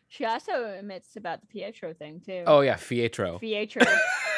She 0.08 0.24
also 0.24 0.64
admits 0.78 1.16
about 1.16 1.40
the 1.42 1.46
Pietro 1.46 1.92
thing 1.92 2.20
too. 2.24 2.44
oh 2.46 2.60
yeah, 2.60 2.76
Pietro, 2.76 3.38
Pietro. 3.38 3.84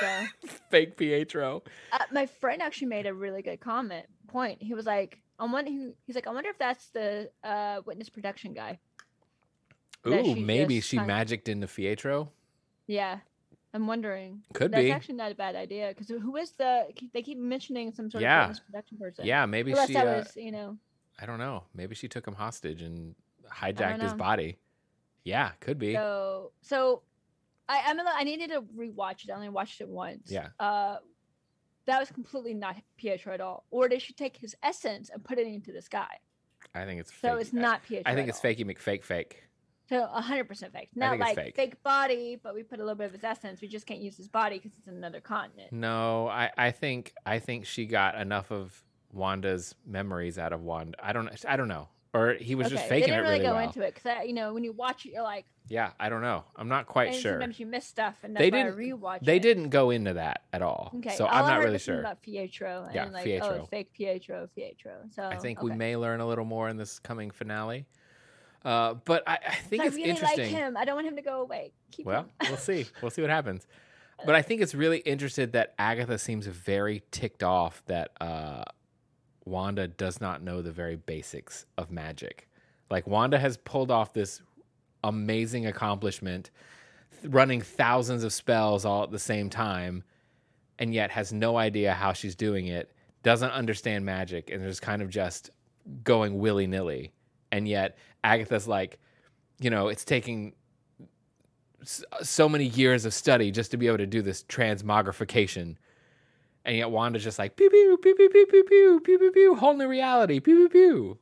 so, 0.00 0.24
fake 0.70 0.96
Pietro. 0.96 1.62
uh, 1.92 1.98
my 2.12 2.26
friend 2.26 2.60
actually 2.60 2.88
made 2.88 3.06
a 3.06 3.14
really 3.14 3.42
good 3.42 3.60
comment 3.60 4.06
point. 4.28 4.60
He 4.62 4.74
was 4.74 4.84
like, 4.86 5.20
"I 5.38 5.44
wonder." 5.44 5.70
He's 6.06 6.14
like, 6.16 6.26
"I 6.26 6.30
wonder 6.32 6.50
if 6.50 6.58
that's 6.58 6.88
the 6.90 7.30
uh, 7.44 7.82
witness 7.86 8.08
protection 8.08 8.52
guy." 8.52 8.78
That 10.04 10.24
Ooh, 10.26 10.34
she 10.34 10.42
maybe 10.42 10.80
she 10.80 10.98
magicked 10.98 11.48
into 11.48 11.68
Pietro. 11.68 12.32
Yeah, 12.88 13.18
I'm 13.72 13.86
wondering. 13.86 14.42
Could 14.54 14.72
that's 14.72 14.82
be. 14.82 14.90
actually 14.90 15.14
not 15.16 15.30
a 15.30 15.34
bad 15.36 15.54
idea 15.54 15.94
because 15.94 16.08
who 16.08 16.36
is 16.36 16.50
the? 16.52 16.86
They 17.12 17.22
keep 17.22 17.38
mentioning 17.38 17.92
some 17.92 18.10
sort 18.10 18.22
Yeah. 18.22 18.40
of 18.42 18.48
witness 18.48 18.60
protection 18.60 18.98
person. 18.98 19.24
Yeah, 19.26 19.46
maybe 19.46 19.70
Unless 19.70 19.86
she. 19.88 19.94
that 19.94 20.06
uh, 20.08 20.18
was, 20.18 20.32
you 20.36 20.50
know, 20.50 20.76
I 21.20 21.26
don't 21.26 21.38
know. 21.38 21.64
Maybe 21.74 21.94
she 21.94 22.08
took 22.08 22.26
him 22.26 22.34
hostage 22.34 22.82
and 22.82 23.14
hijacked 23.48 24.00
his 24.02 24.14
body. 24.14 24.58
Yeah, 25.24 25.50
could 25.60 25.78
be. 25.78 25.94
So 25.94 26.52
so 26.62 27.02
I 27.68 27.82
I'm 27.86 27.98
a, 27.98 28.04
I 28.06 28.24
needed 28.24 28.50
to 28.50 28.62
rewatch 28.62 29.24
it. 29.24 29.30
I 29.30 29.34
only 29.34 29.48
watched 29.48 29.80
it 29.80 29.88
once. 29.88 30.30
Yeah. 30.30 30.48
Uh 30.58 30.96
that 31.86 31.98
was 31.98 32.10
completely 32.10 32.54
not 32.54 32.76
Pietro 32.96 33.34
at 33.34 33.40
all. 33.40 33.64
Or 33.70 33.88
they 33.88 33.98
should 33.98 34.16
take 34.16 34.36
his 34.36 34.54
essence 34.62 35.10
and 35.10 35.24
put 35.24 35.38
it 35.38 35.46
into 35.46 35.72
this 35.72 35.88
guy? 35.88 36.18
I 36.74 36.84
think 36.84 37.00
it's. 37.00 37.10
So 37.10 37.32
fake. 37.32 37.40
it's 37.40 37.52
not 37.52 37.82
Pietro. 37.82 38.10
I 38.10 38.14
think 38.14 38.28
it's 38.28 38.44
all. 38.44 38.50
fakey 38.50 38.64
McFake 38.64 39.04
fake. 39.04 39.44
So 39.88 40.06
hundred 40.06 40.44
percent 40.44 40.72
fake. 40.72 40.90
Not 40.94 41.18
like 41.18 41.34
fake. 41.34 41.82
body, 41.82 42.38
but 42.40 42.54
we 42.54 42.62
put 42.62 42.78
a 42.78 42.82
little 42.82 42.94
bit 42.94 43.06
of 43.06 43.12
his 43.12 43.24
essence. 43.24 43.60
We 43.60 43.66
just 43.66 43.86
can't 43.86 44.00
use 44.00 44.16
his 44.16 44.28
body 44.28 44.58
because 44.58 44.70
it's 44.78 44.86
in 44.86 44.94
another 44.94 45.20
continent. 45.20 45.72
No, 45.72 46.28
I, 46.28 46.50
I 46.56 46.70
think 46.70 47.12
I 47.26 47.40
think 47.40 47.66
she 47.66 47.86
got 47.86 48.14
enough 48.14 48.52
of 48.52 48.84
Wanda's 49.12 49.74
memories 49.84 50.38
out 50.38 50.52
of 50.52 50.62
Wanda. 50.62 50.96
I 51.02 51.12
don't 51.12 51.28
I 51.48 51.56
don't 51.56 51.66
know. 51.66 51.88
Or 52.12 52.34
he 52.34 52.56
was 52.56 52.68
just 52.70 52.80
Okay, 52.80 52.88
faking 52.88 53.00
they 53.02 53.06
didn't 53.16 53.22
really 53.22 53.34
really 53.38 53.44
go 53.44 53.54
well. 53.54 53.64
into 53.66 53.82
it 53.82 53.94
because 53.94 54.26
you 54.26 54.32
know 54.32 54.52
when 54.52 54.64
you 54.64 54.72
watch 54.72 55.06
it, 55.06 55.12
you're 55.12 55.22
like, 55.22 55.46
Yeah, 55.68 55.90
I 56.00 56.08
don't 56.08 56.22
know. 56.22 56.42
I'm 56.56 56.66
not 56.66 56.86
quite 56.86 57.12
and 57.12 57.16
sure. 57.16 57.32
sometimes 57.34 57.60
you 57.60 57.66
miss 57.66 57.86
stuff, 57.86 58.16
and 58.24 58.36
They 58.36 58.50
didn't- 58.50 58.74
rewatch. 58.76 59.20
They 59.24 59.36
it. 59.36 59.42
didn't 59.42 59.68
go 59.68 59.90
into 59.90 60.14
that 60.14 60.42
at 60.52 60.60
all. 60.60 60.90
Okay, 60.96 61.14
so 61.14 61.26
all 61.26 61.32
I'm 61.32 61.44
I 61.44 61.48
not 61.54 61.64
really 61.64 61.78
sure. 61.78 62.00
About 62.00 62.20
Pietro, 62.20 62.84
and 62.86 62.94
Yeah, 62.96 63.04
like 63.06 63.22
Pietro. 63.24 63.60
oh, 63.62 63.66
fake 63.66 63.92
Pietro, 63.92 64.48
Pietro. 64.56 64.92
So 65.14 65.22
I 65.24 65.36
think 65.36 65.60
okay. 65.60 65.70
we 65.70 65.76
may 65.76 65.96
learn 65.96 66.18
a 66.20 66.26
little 66.26 66.44
more 66.44 66.68
in 66.68 66.76
this 66.76 66.98
coming 66.98 67.30
finale. 67.30 67.86
Uh, 68.64 68.94
but 69.04 69.22
I, 69.26 69.38
I 69.46 69.54
think 69.54 69.82
I 69.82 69.86
it's 69.86 69.94
really 69.96 70.10
interesting. 70.10 70.40
like 70.40 70.48
him. 70.50 70.76
I 70.76 70.84
don't 70.84 70.96
want 70.96 71.06
him 71.06 71.16
to 71.16 71.22
go 71.22 71.40
away. 71.42 71.72
Keep 71.92 72.06
Well, 72.06 72.26
we'll 72.42 72.56
see. 72.56 72.86
We'll 73.02 73.10
see 73.12 73.22
what 73.22 73.30
happens. 73.30 73.66
But 74.26 74.34
I 74.34 74.42
think 74.42 74.60
it's 74.60 74.74
really 74.74 74.98
interesting 74.98 75.52
that 75.52 75.74
Agatha 75.78 76.18
seems 76.18 76.46
very 76.46 77.02
ticked 77.10 77.42
off 77.42 77.82
that 77.86 78.10
uh, 78.20 78.64
Wanda 79.44 79.88
does 79.88 80.20
not 80.20 80.42
know 80.42 80.62
the 80.62 80.72
very 80.72 80.96
basics 80.96 81.66
of 81.78 81.90
magic. 81.90 82.48
Like 82.90 83.06
Wanda 83.06 83.38
has 83.38 83.56
pulled 83.56 83.90
off 83.90 84.12
this 84.12 84.42
amazing 85.02 85.66
accomplishment, 85.66 86.50
running 87.24 87.60
thousands 87.60 88.24
of 88.24 88.32
spells 88.32 88.84
all 88.84 89.02
at 89.02 89.10
the 89.10 89.18
same 89.18 89.48
time, 89.50 90.02
and 90.78 90.94
yet 90.94 91.10
has 91.10 91.32
no 91.32 91.56
idea 91.56 91.94
how 91.94 92.12
she's 92.12 92.34
doing 92.34 92.66
it. 92.66 92.92
Doesn't 93.22 93.50
understand 93.50 94.04
magic, 94.04 94.50
and 94.50 94.64
is 94.64 94.80
kind 94.80 95.02
of 95.02 95.10
just 95.10 95.50
going 96.04 96.38
willy 96.38 96.66
nilly. 96.66 97.12
And 97.52 97.68
yet 97.68 97.98
Agatha's 98.24 98.66
like, 98.68 98.98
you 99.60 99.70
know, 99.70 99.88
it's 99.88 100.04
taking 100.04 100.54
so 101.84 102.48
many 102.48 102.66
years 102.66 103.04
of 103.04 103.14
study 103.14 103.50
just 103.50 103.70
to 103.70 103.76
be 103.76 103.86
able 103.86 103.98
to 103.98 104.06
do 104.06 104.22
this 104.22 104.42
transmogrification. 104.44 105.76
And 106.64 106.76
yet 106.76 106.90
Wanda's 106.90 107.24
just 107.24 107.38
like 107.38 107.56
pew 107.56 107.70
pew 107.70 107.98
pew 108.02 108.14
pew 108.14 108.28
pew 108.28 108.46
pew 108.46 108.64
pew 108.64 109.00
pew 109.04 109.18
pew 109.18 109.32
pew 109.32 109.54
whole 109.54 109.74
new 109.74 109.88
reality 109.88 110.40
pew 110.40 110.56
pew 110.56 110.68
pew. 110.68 111.18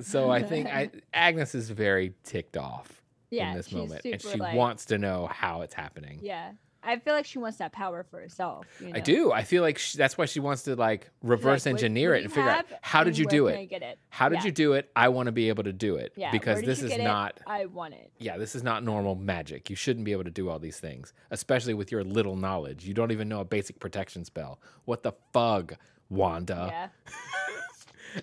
So 0.00 0.30
I 0.30 0.42
think 0.42 0.68
I, 0.68 0.90
Agnes 1.12 1.54
is 1.54 1.70
very 1.70 2.14
ticked 2.22 2.56
off 2.56 3.02
yeah, 3.30 3.50
in 3.50 3.56
this 3.56 3.72
moment, 3.72 4.02
and 4.04 4.20
she 4.22 4.38
like- 4.38 4.54
wants 4.54 4.86
to 4.86 4.98
know 4.98 5.26
how 5.26 5.62
it's 5.62 5.74
happening. 5.74 6.20
Yeah, 6.22 6.52
I 6.88 6.98
feel 6.98 7.14
like 7.14 7.26
she 7.26 7.38
wants 7.38 7.58
that 7.58 7.72
power 7.72 8.02
for 8.10 8.18
herself. 8.18 8.66
You 8.80 8.86
know? 8.88 8.92
I 8.96 9.00
do. 9.00 9.30
I 9.32 9.42
feel 9.44 9.62
like 9.62 9.78
she, 9.78 9.98
that's 9.98 10.16
why 10.16 10.24
she 10.24 10.40
wants 10.40 10.62
to 10.62 10.74
like 10.74 11.10
reverse 11.22 11.66
Like, 11.66 11.74
engineer 11.74 12.14
it 12.14 12.24
and 12.24 12.32
figure 12.32 12.50
out 12.50 12.64
how 12.80 13.04
did 13.04 13.18
you 13.18 13.26
do 13.26 13.46
it? 13.48 13.70
it? 13.70 13.98
How 14.08 14.28
did 14.28 14.40
Yeah. 14.40 14.44
you 14.46 14.52
do 14.52 14.72
it? 14.72 14.90
I 14.96 15.08
want 15.10 15.26
to 15.26 15.32
be 15.32 15.48
able 15.50 15.64
to 15.64 15.72
do 15.72 15.96
it 15.96 16.12
Yeah, 16.16 16.30
because 16.30 16.62
this 16.62 16.82
is 16.82 16.90
get 16.90 17.00
it? 17.00 17.04
not 17.04 17.40
I 17.46 17.66
want 17.66 17.94
it. 17.94 18.10
yeah, 18.18 18.38
this 18.38 18.54
is 18.54 18.62
not 18.62 18.82
normal 18.82 19.14
magic. 19.14 19.68
You 19.70 19.76
shouldn't 19.76 20.04
be 20.06 20.12
able 20.12 20.24
to 20.24 20.30
do 20.30 20.48
all 20.48 20.58
these 20.58 20.80
things, 20.80 21.12
especially 21.30 21.74
with 21.74 21.92
your 21.92 22.02
little 22.04 22.36
knowledge. 22.36 22.84
You 22.86 22.94
don't 22.94 23.12
even 23.12 23.28
know 23.28 23.40
a 23.40 23.44
basic 23.44 23.78
protection 23.80 24.24
spell. 24.24 24.58
What 24.86 25.02
the 25.02 25.12
fug, 25.32 25.74
Wanda? 26.08 26.68
yeah, 26.72 26.88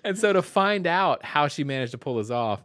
And 0.04 0.18
so 0.18 0.32
to 0.32 0.42
find 0.42 0.86
out 0.86 1.24
how 1.24 1.46
she 1.48 1.62
managed 1.64 1.92
to 1.92 1.98
pull 1.98 2.16
this 2.16 2.30
off, 2.30 2.64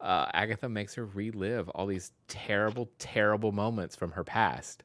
uh, 0.00 0.26
Agatha 0.32 0.68
makes 0.68 0.94
her 0.94 1.04
relive 1.06 1.68
all 1.70 1.86
these 1.86 2.12
terrible, 2.28 2.90
terrible 2.98 3.50
moments 3.52 3.96
from 3.96 4.12
her 4.12 4.22
past. 4.22 4.84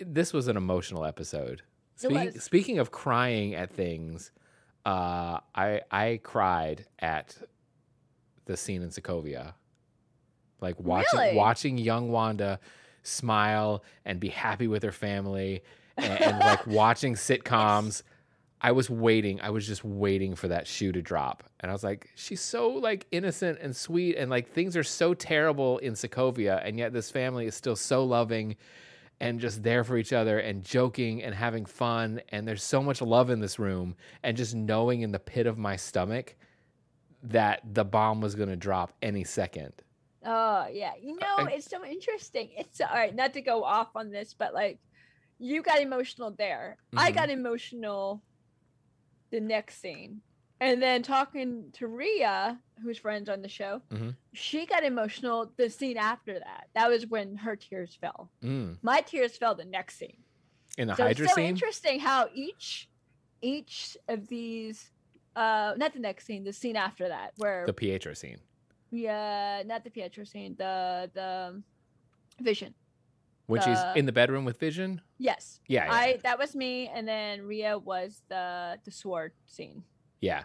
This 0.00 0.32
was 0.32 0.48
an 0.48 0.56
emotional 0.56 1.04
episode. 1.04 1.62
It 1.96 2.00
Speaking, 2.00 2.32
was. 2.34 2.42
speaking 2.44 2.78
of 2.78 2.90
crying 2.90 3.54
at 3.54 3.70
things, 3.72 4.32
uh, 4.86 5.40
I 5.54 5.82
I 5.90 6.20
cried 6.22 6.86
at 6.98 7.36
the 8.46 8.56
scene 8.56 8.82
in 8.82 8.88
Sokovia, 8.88 9.54
like 10.60 10.80
watching 10.80 11.20
Really? 11.20 11.36
watching 11.36 11.78
young 11.78 12.10
Wanda 12.10 12.58
smile 13.02 13.84
and 14.04 14.18
be 14.20 14.28
happy 14.28 14.66
with 14.66 14.82
her 14.82 14.92
family, 14.92 15.62
and, 15.96 16.20
and 16.20 16.38
like 16.40 16.66
watching 16.66 17.14
sitcoms. 17.14 18.02
I 18.62 18.72
was 18.72 18.90
waiting. 18.90 19.40
I 19.40 19.48
was 19.48 19.66
just 19.66 19.84
waiting 19.84 20.34
for 20.34 20.48
that 20.48 20.66
shoe 20.66 20.92
to 20.92 21.00
drop. 21.00 21.44
And 21.60 21.70
I 21.70 21.74
was 21.74 21.82
like, 21.82 22.10
she's 22.14 22.42
so 22.42 22.68
like 22.68 23.06
innocent 23.10 23.58
and 23.58 23.74
sweet 23.74 24.16
and 24.16 24.30
like 24.30 24.52
things 24.52 24.76
are 24.76 24.84
so 24.84 25.14
terrible 25.14 25.78
in 25.78 25.94
Sokovia 25.94 26.60
and 26.62 26.78
yet 26.78 26.92
this 26.92 27.10
family 27.10 27.46
is 27.46 27.54
still 27.54 27.74
so 27.74 28.04
loving 28.04 28.56
and 29.20 29.38
just 29.38 29.62
there 29.62 29.84
for 29.84 29.96
each 29.98 30.12
other 30.12 30.38
and 30.38 30.64
joking 30.64 31.22
and 31.22 31.34
having 31.34 31.66
fun 31.66 32.20
and 32.30 32.48
there's 32.48 32.62
so 32.62 32.82
much 32.82 33.02
love 33.02 33.28
in 33.30 33.40
this 33.40 33.58
room 33.58 33.94
and 34.22 34.36
just 34.36 34.54
knowing 34.54 35.02
in 35.02 35.12
the 35.12 35.18
pit 35.18 35.46
of 35.46 35.58
my 35.58 35.76
stomach 35.76 36.34
that 37.22 37.60
the 37.74 37.84
bomb 37.84 38.20
was 38.20 38.34
going 38.34 38.48
to 38.48 38.56
drop 38.56 38.92
any 39.02 39.24
second. 39.24 39.72
Oh 40.24 40.66
yeah, 40.72 40.92
you 41.00 41.16
know 41.16 41.36
I- 41.38 41.50
it's 41.52 41.68
so 41.68 41.84
interesting. 41.84 42.50
It's 42.56 42.80
all 42.80 42.88
right, 42.94 43.14
not 43.14 43.34
to 43.34 43.40
go 43.42 43.62
off 43.64 43.88
on 43.94 44.10
this, 44.10 44.34
but 44.36 44.54
like 44.54 44.78
you 45.38 45.62
got 45.62 45.80
emotional 45.80 46.30
there. 46.30 46.76
I 46.96 47.10
Mhm. 47.10 47.14
got 47.14 47.30
emotional 47.30 48.22
the 49.30 49.40
next 49.40 49.80
scene, 49.80 50.22
and 50.60 50.82
then 50.82 51.02
talking 51.02 51.70
to 51.72 51.86
Ria, 51.86 52.60
who's 52.82 52.98
friends 52.98 53.28
on 53.28 53.42
the 53.42 53.48
show, 53.48 53.82
Mhm. 53.90 54.14
she 54.32 54.66
got 54.66 54.84
emotional 54.84 55.52
the 55.56 55.70
scene 55.70 55.96
after 55.96 56.38
that. 56.38 56.68
That 56.74 56.88
was 56.90 57.06
when 57.06 57.36
her 57.36 57.56
tears 57.56 57.94
fell. 57.94 58.30
Mm. 58.42 58.78
My 58.82 59.00
tears 59.00 59.36
fell 59.36 59.54
the 59.54 59.64
next 59.64 59.96
scene. 59.96 60.22
In 60.78 60.88
the 60.88 60.94
so 60.96 61.02
Hydra 61.04 61.24
it's 61.24 61.32
so 61.34 61.36
scene? 61.36 61.46
interesting 61.46 62.00
how 62.00 62.28
each 62.34 62.88
each 63.42 63.96
of 64.08 64.28
these 64.28 64.92
uh 65.34 65.72
not 65.76 65.92
the 65.94 65.98
next 65.98 66.26
scene 66.26 66.44
the 66.44 66.52
scene 66.52 66.76
after 66.76 67.08
that 67.08 67.32
where 67.38 67.64
The 67.66 67.72
Pietro 67.72 68.12
scene. 68.14 68.38
yeah 68.90 69.62
not 69.64 69.82
the 69.84 69.90
pietro 69.90 70.24
scene 70.24 70.56
the 70.56 71.10
the 71.14 71.62
vision 72.42 72.74
When 73.46 73.60
she's 73.62 73.78
in 73.96 74.04
the 74.06 74.12
bedroom 74.12 74.44
with 74.44 74.58
Vision? 74.58 75.00
yes 75.18 75.60
Yeah. 75.68 75.86
Yeah. 75.86 75.92
i 75.92 76.16
that 76.24 76.38
was 76.38 76.54
me 76.54 76.88
and 76.88 77.06
then 77.08 77.42
ria 77.42 77.78
was 77.78 78.22
the 78.28 78.78
the 78.84 78.90
sword 78.90 79.32
scene 79.46 79.84
yeah. 80.20 80.44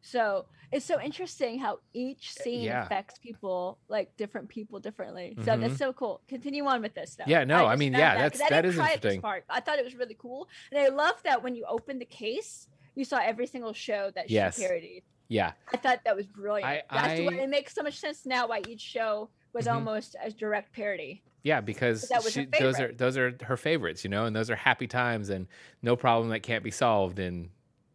so 0.00 0.46
it's 0.72 0.84
so 0.86 1.00
interesting 1.00 1.58
how 1.58 1.80
each 1.92 2.32
scene 2.32 2.62
yeah. 2.62 2.84
affects 2.84 3.18
people 3.18 3.76
like 3.88 4.16
different 4.16 4.48
people 4.48 4.78
differently 4.80 5.36
so 5.44 5.52
Mhm. 5.52 5.60
that's 5.60 5.76
so 5.78 5.92
cool 5.92 6.20
continue 6.28 6.64
on 6.64 6.80
with 6.80 6.94
this 6.94 7.16
though 7.16 7.24
Yeah, 7.26 7.44
no, 7.44 7.66
I 7.66 7.72
just 7.72 7.80
mean, 7.80 7.92
yeah, 7.92 8.14
that, 8.14 8.32
that's- 8.32 8.40
I 8.40 8.48
that 8.50 8.64
is 8.64 8.76
cry 8.76 8.84
at 8.84 8.88
this 8.88 8.94
interesting. 8.96 9.20
part. 9.20 9.44
i 9.50 9.60
thought 9.60 9.78
it 9.78 9.84
was 9.84 9.94
really 9.94 10.16
cool 10.18 10.48
and 10.72 10.80
i 10.80 10.88
love 10.88 11.22
that 11.24 11.42
when 11.42 11.54
you 11.54 11.64
open 11.68 11.98
the 11.98 12.04
case 12.06 12.68
you 12.94 13.04
saw 13.04 13.18
every 13.18 13.46
single 13.46 13.72
show 13.72 14.10
that 14.14 14.30
Yes. 14.30 14.56
she 14.56 14.62
parodied 14.66 15.02
Yeah. 15.28 15.52
I 15.72 15.76
thought 15.76 16.00
that 16.04 16.16
was 16.16 16.26
brilliant. 16.26 16.68
I- 16.68 16.82
That's 16.90 17.20
I- 17.20 17.34
it 17.44 17.48
makes 17.48 17.72
so 17.72 17.82
much 17.84 17.98
sense 18.00 18.26
now 18.26 18.48
why 18.48 18.62
each 18.68 18.80
show 18.80 19.30
was 19.52 19.66
Mhm. 19.66 19.74
almost 19.74 20.16
a 20.20 20.28
direct 20.32 20.72
parody. 20.72 21.22
Yeah, 21.44 21.60
because 21.60 22.10
she, 22.32 22.46
those 22.58 22.80
are 22.80 22.92
those 22.92 23.16
are 23.16 23.36
her 23.44 23.56
favorites, 23.56 24.02
you 24.02 24.10
know, 24.10 24.24
and 24.26 24.34
those 24.34 24.50
are 24.50 24.56
happy 24.56 24.88
times 24.88 25.30
and 25.30 25.46
no 25.82 25.94
problem 25.94 26.30
that 26.30 26.40
can't 26.42 26.64
be 26.64 26.72
solved 26.72 27.20
in 27.20 27.50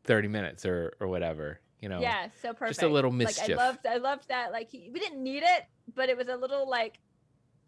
30 0.06 0.28
minutes 0.30 0.66
or 0.66 0.96
or 1.00 1.08
whatever, 1.08 1.60
you 1.82 1.90
know. 1.90 2.00
Yeah, 2.02 2.28
so 2.42 2.54
perfect. 2.54 2.70
just 2.80 2.84
a 2.84 2.88
little 2.88 3.12
Like 3.12 3.28
mischief. 3.28 3.58
I 3.60 3.68
loved, 3.68 3.86
I 3.86 3.98
loved 3.98 4.28
that. 4.30 4.52
Like 4.52 4.70
he, 4.70 4.90
we 4.94 5.00
didn't 5.00 5.22
need 5.24 5.44
it, 5.44 5.66
but 5.94 6.10
it 6.10 6.18
was 6.18 6.28
a 6.28 6.36
little 6.36 6.70
like 6.70 7.00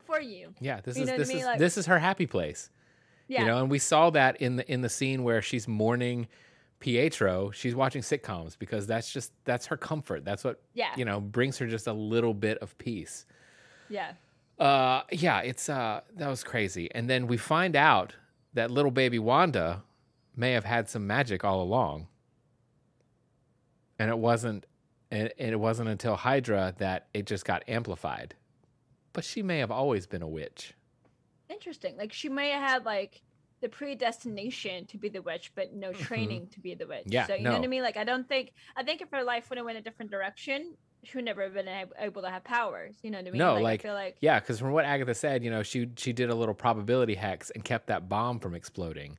for 0.06 0.20
you. 0.22 0.54
Yeah, 0.62 0.80
this 0.82 0.98
You 0.98 1.04
is 1.04 1.10
I 1.10 1.18
this 1.18 1.28
mean? 1.30 1.38
is 1.40 1.46
Like- 1.46 1.60
this 1.60 1.78
is 1.78 1.86
her 1.88 2.00
happy 2.00 2.26
place. 2.28 2.70
Yeah, 3.30 3.42
You 3.42 3.48
know, 3.48 3.58
and 3.60 3.70
we 3.70 3.80
saw 3.80 4.10
that 4.12 4.40
in 4.42 4.56
the 4.56 4.72
in 4.72 4.82
the 4.82 4.88
scene 4.90 5.24
where 5.24 5.42
she's 5.42 5.68
mourning 5.68 6.28
Pietro, 6.80 7.52
she's 7.52 7.76
watching 7.76 8.02
sitcoms 8.02 8.58
because 8.58 8.88
that's 8.88 9.12
just 9.12 9.34
that's 9.44 9.66
her 9.66 9.76
comfort. 9.78 10.24
That's 10.24 10.44
what, 10.44 10.62
yeah, 10.74 10.92
you 10.96 11.04
know, 11.06 11.20
brings 11.20 11.58
her 11.58 11.68
just 11.68 11.88
a 11.88 11.94
little 11.94 12.34
bit 12.34 12.58
of 12.60 12.78
peace. 12.78 13.26
yeah. 13.90 14.14
Uh 14.60 15.02
yeah, 15.12 15.42
it's 15.42 15.70
uh 15.70 16.02
that 16.16 16.28
was 16.30 16.44
crazy. 16.44 16.90
And 16.96 17.10
then 17.10 17.28
we 17.28 17.38
find 17.38 17.76
out 17.76 18.14
that 18.54 18.72
little 18.72 18.92
baby 18.92 19.20
Wanda 19.20 19.84
may 20.36 20.54
have 20.54 20.66
had 20.66 20.88
some 20.90 21.06
magic 21.06 21.44
all 21.44 21.62
along. 21.62 22.08
And 24.00 24.10
it 24.10 24.18
wasn't 24.18 24.66
and, 25.10 25.32
and 25.40 25.52
it 25.52 25.60
wasn't 25.60 25.88
until 25.90 26.16
Hydra 26.16 26.76
that 26.80 27.08
it 27.14 27.26
just 27.26 27.46
got 27.46 27.64
amplified. 27.68 28.36
But 29.14 29.24
she 29.24 29.42
may 29.42 29.60
have 29.60 29.72
always 29.72 30.06
been 30.06 30.22
a 30.22 30.28
witch. 30.28 30.74
Interesting. 31.50 31.96
Like 31.98 32.12
she 32.14 32.30
may 32.30 32.50
have 32.52 32.62
had 32.70 32.86
like 32.86 33.22
the 33.62 33.70
predestination 33.70 34.86
to 34.88 34.98
be 34.98 35.10
the 35.10 35.22
witch, 35.22 35.52
but 35.56 35.74
no 35.74 35.92
training 35.94 36.48
to 36.52 36.60
be 36.60 36.76
the 36.76 36.86
witch. 36.86 37.06
Mm-hmm. 37.06 37.14
Yeah, 37.14 37.28
So 37.28 37.36
you 37.36 37.44
know 37.44 37.54
what. 37.54 37.64
I 37.64 37.68
mean? 37.68 37.84
Like 37.84 37.98
I 37.98 38.04
don't 38.04 38.28
think 38.28 38.52
I 38.76 38.84
think 38.84 39.02
if 39.02 39.10
her 39.12 39.24
life 39.24 39.50
would 39.50 39.58
have 39.58 39.66
went 39.66 39.78
a 39.78 39.82
different 39.82 40.12
direction, 40.12 40.76
she 41.04 41.18
would 41.18 41.26
never 41.26 41.42
have 41.44 41.54
been 41.54 41.70
able 42.00 42.22
to 42.22 42.30
have 42.30 42.44
powers. 42.44 42.96
You 43.02 43.12
know 43.12 43.20
what 43.20 43.28
I 43.28 43.32
mean? 43.32 43.40
No, 43.40 43.54
like, 43.54 43.64
like- 43.64 43.80
I 43.80 43.84
feel 43.84 43.94
like 43.94 44.18
Yeah, 44.20 44.40
because 44.40 44.60
from 44.60 44.72
what 44.74 44.86
Agatha 44.86 45.16
said, 45.16 45.44
you 45.44 45.50
know, 45.50 45.64
she 45.64 45.90
she 45.98 46.12
did 46.14 46.30
a 46.30 46.36
little 46.36 46.54
probability 46.54 47.16
hex 47.16 47.50
and 47.50 47.64
kept 47.64 47.88
that 47.88 48.10
bomb 48.10 48.40
from 48.40 48.54
exploding. 48.54 49.18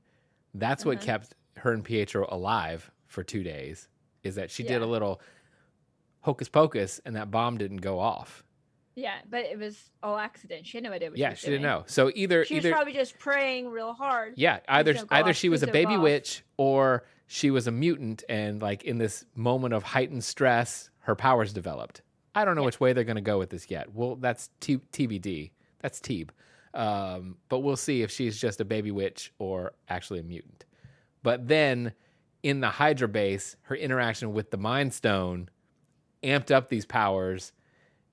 That's 0.55 0.85
what 0.85 0.99
Uh-huh. 0.99 1.07
kept 1.07 1.35
her 1.57 1.73
and 1.73 1.83
Pietro 1.85 2.27
alive 2.31 2.91
for 3.07 3.25
two 3.25 3.43
days. 3.43 3.89
Is 4.29 4.37
that 4.37 4.51
she 4.53 4.63
did 4.63 4.81
a 4.83 4.87
little 4.87 5.21
hocus 6.21 6.49
pocus 6.49 7.01
and 7.05 7.17
that 7.17 7.31
bomb 7.31 7.59
didn't 7.59 7.79
go 7.79 7.99
off. 7.99 8.45
yeah, 8.95 9.15
but 9.31 9.41
it 9.45 9.59
was 9.59 9.91
all 10.03 10.17
accident. 10.19 10.67
She 10.67 10.77
had 10.77 10.85
no 10.85 10.93
idea 10.93 11.11
what 11.11 11.19
yeah, 11.19 11.29
she 11.29 11.33
was 11.33 11.39
she 11.41 11.47
didn't 11.51 11.63
know. 11.63 11.85
So 11.87 12.11
either 12.15 12.45
She 12.45 12.57
was 12.57 12.67
probably 12.67 12.93
just 12.93 13.19
praying 13.19 13.69
real 13.71 13.93
hard. 13.93 14.35
yeah, 14.37 14.61
either 14.69 14.95
either 15.11 15.31
off, 15.31 15.37
she 15.37 15.49
was 15.49 15.63
a 15.63 15.67
she's 15.67 15.73
gonna 15.73 15.85
go 15.85 15.89
baby 15.91 15.97
off. 15.97 16.03
witch 16.03 16.45
or 16.57 17.05
she 17.27 17.51
was 17.51 17.67
a 17.67 17.71
mutant 17.73 18.25
and 18.29 18.61
like 18.63 18.85
in 18.85 18.99
this 18.99 19.25
moment 19.35 19.75
of 19.75 19.83
heightened 19.83 20.25
stress, 20.25 20.91
her 21.01 21.15
powers 21.15 21.53
developed. 21.53 22.03
I 22.35 22.45
don't 22.45 22.55
know 22.57 22.63
Yeah. 22.63 22.67
which 22.67 22.81
way 22.81 22.93
they're 22.93 23.05
going 23.05 23.17
to 23.17 23.21
go 23.23 23.39
with 23.39 23.51
this 23.51 23.69
yet. 23.71 23.93
Well, 23.95 24.15
that's 24.17 24.51
T- 24.61 24.81
TBD. 24.93 25.51
That's 25.81 25.99
Teeb. 26.01 26.31
Um, 26.75 27.37
but 27.49 27.61
we'll 27.61 27.77
see 27.77 28.03
if 28.03 28.11
she's 28.11 28.39
just 28.41 28.61
a 28.61 28.65
baby 28.65 28.91
witch 28.91 29.33
or 29.39 29.73
actually 29.89 30.21
a 30.21 30.23
mutant. 30.23 30.65
But 31.23 31.49
then 31.49 31.93
in 32.43 32.61
the 32.61 32.69
Hydra 32.71 33.09
base, 33.09 33.57
her 33.63 33.75
interaction 33.75 34.33
with 34.33 34.51
the 34.51 34.57
Mind 34.57 34.95
Stone 34.95 35.49
amped 36.23 36.51
up 36.51 36.69
these 36.69 36.87
powers 36.87 37.53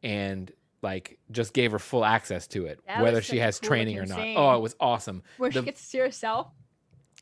and 0.04 0.52
like 0.82 1.18
just 1.32 1.54
gave 1.54 1.72
her 1.72 1.80
full 1.80 2.06
access 2.06 2.48
to 2.48 2.66
it, 2.66 2.80
That 2.88 3.02
whether 3.02 3.22
she 3.22 3.40
has 3.40 3.60
cool 3.60 3.70
training 3.70 3.98
or 3.98 4.06
not. 4.06 4.20
Oh, 4.20 4.56
it 4.56 4.62
was 4.62 4.76
awesome. 4.80 5.24
Where 5.38 5.50
The- 5.50 5.60
she 5.62 5.66
gets 5.66 5.82
to 5.82 5.88
see 5.88 5.98
herself. 6.00 6.48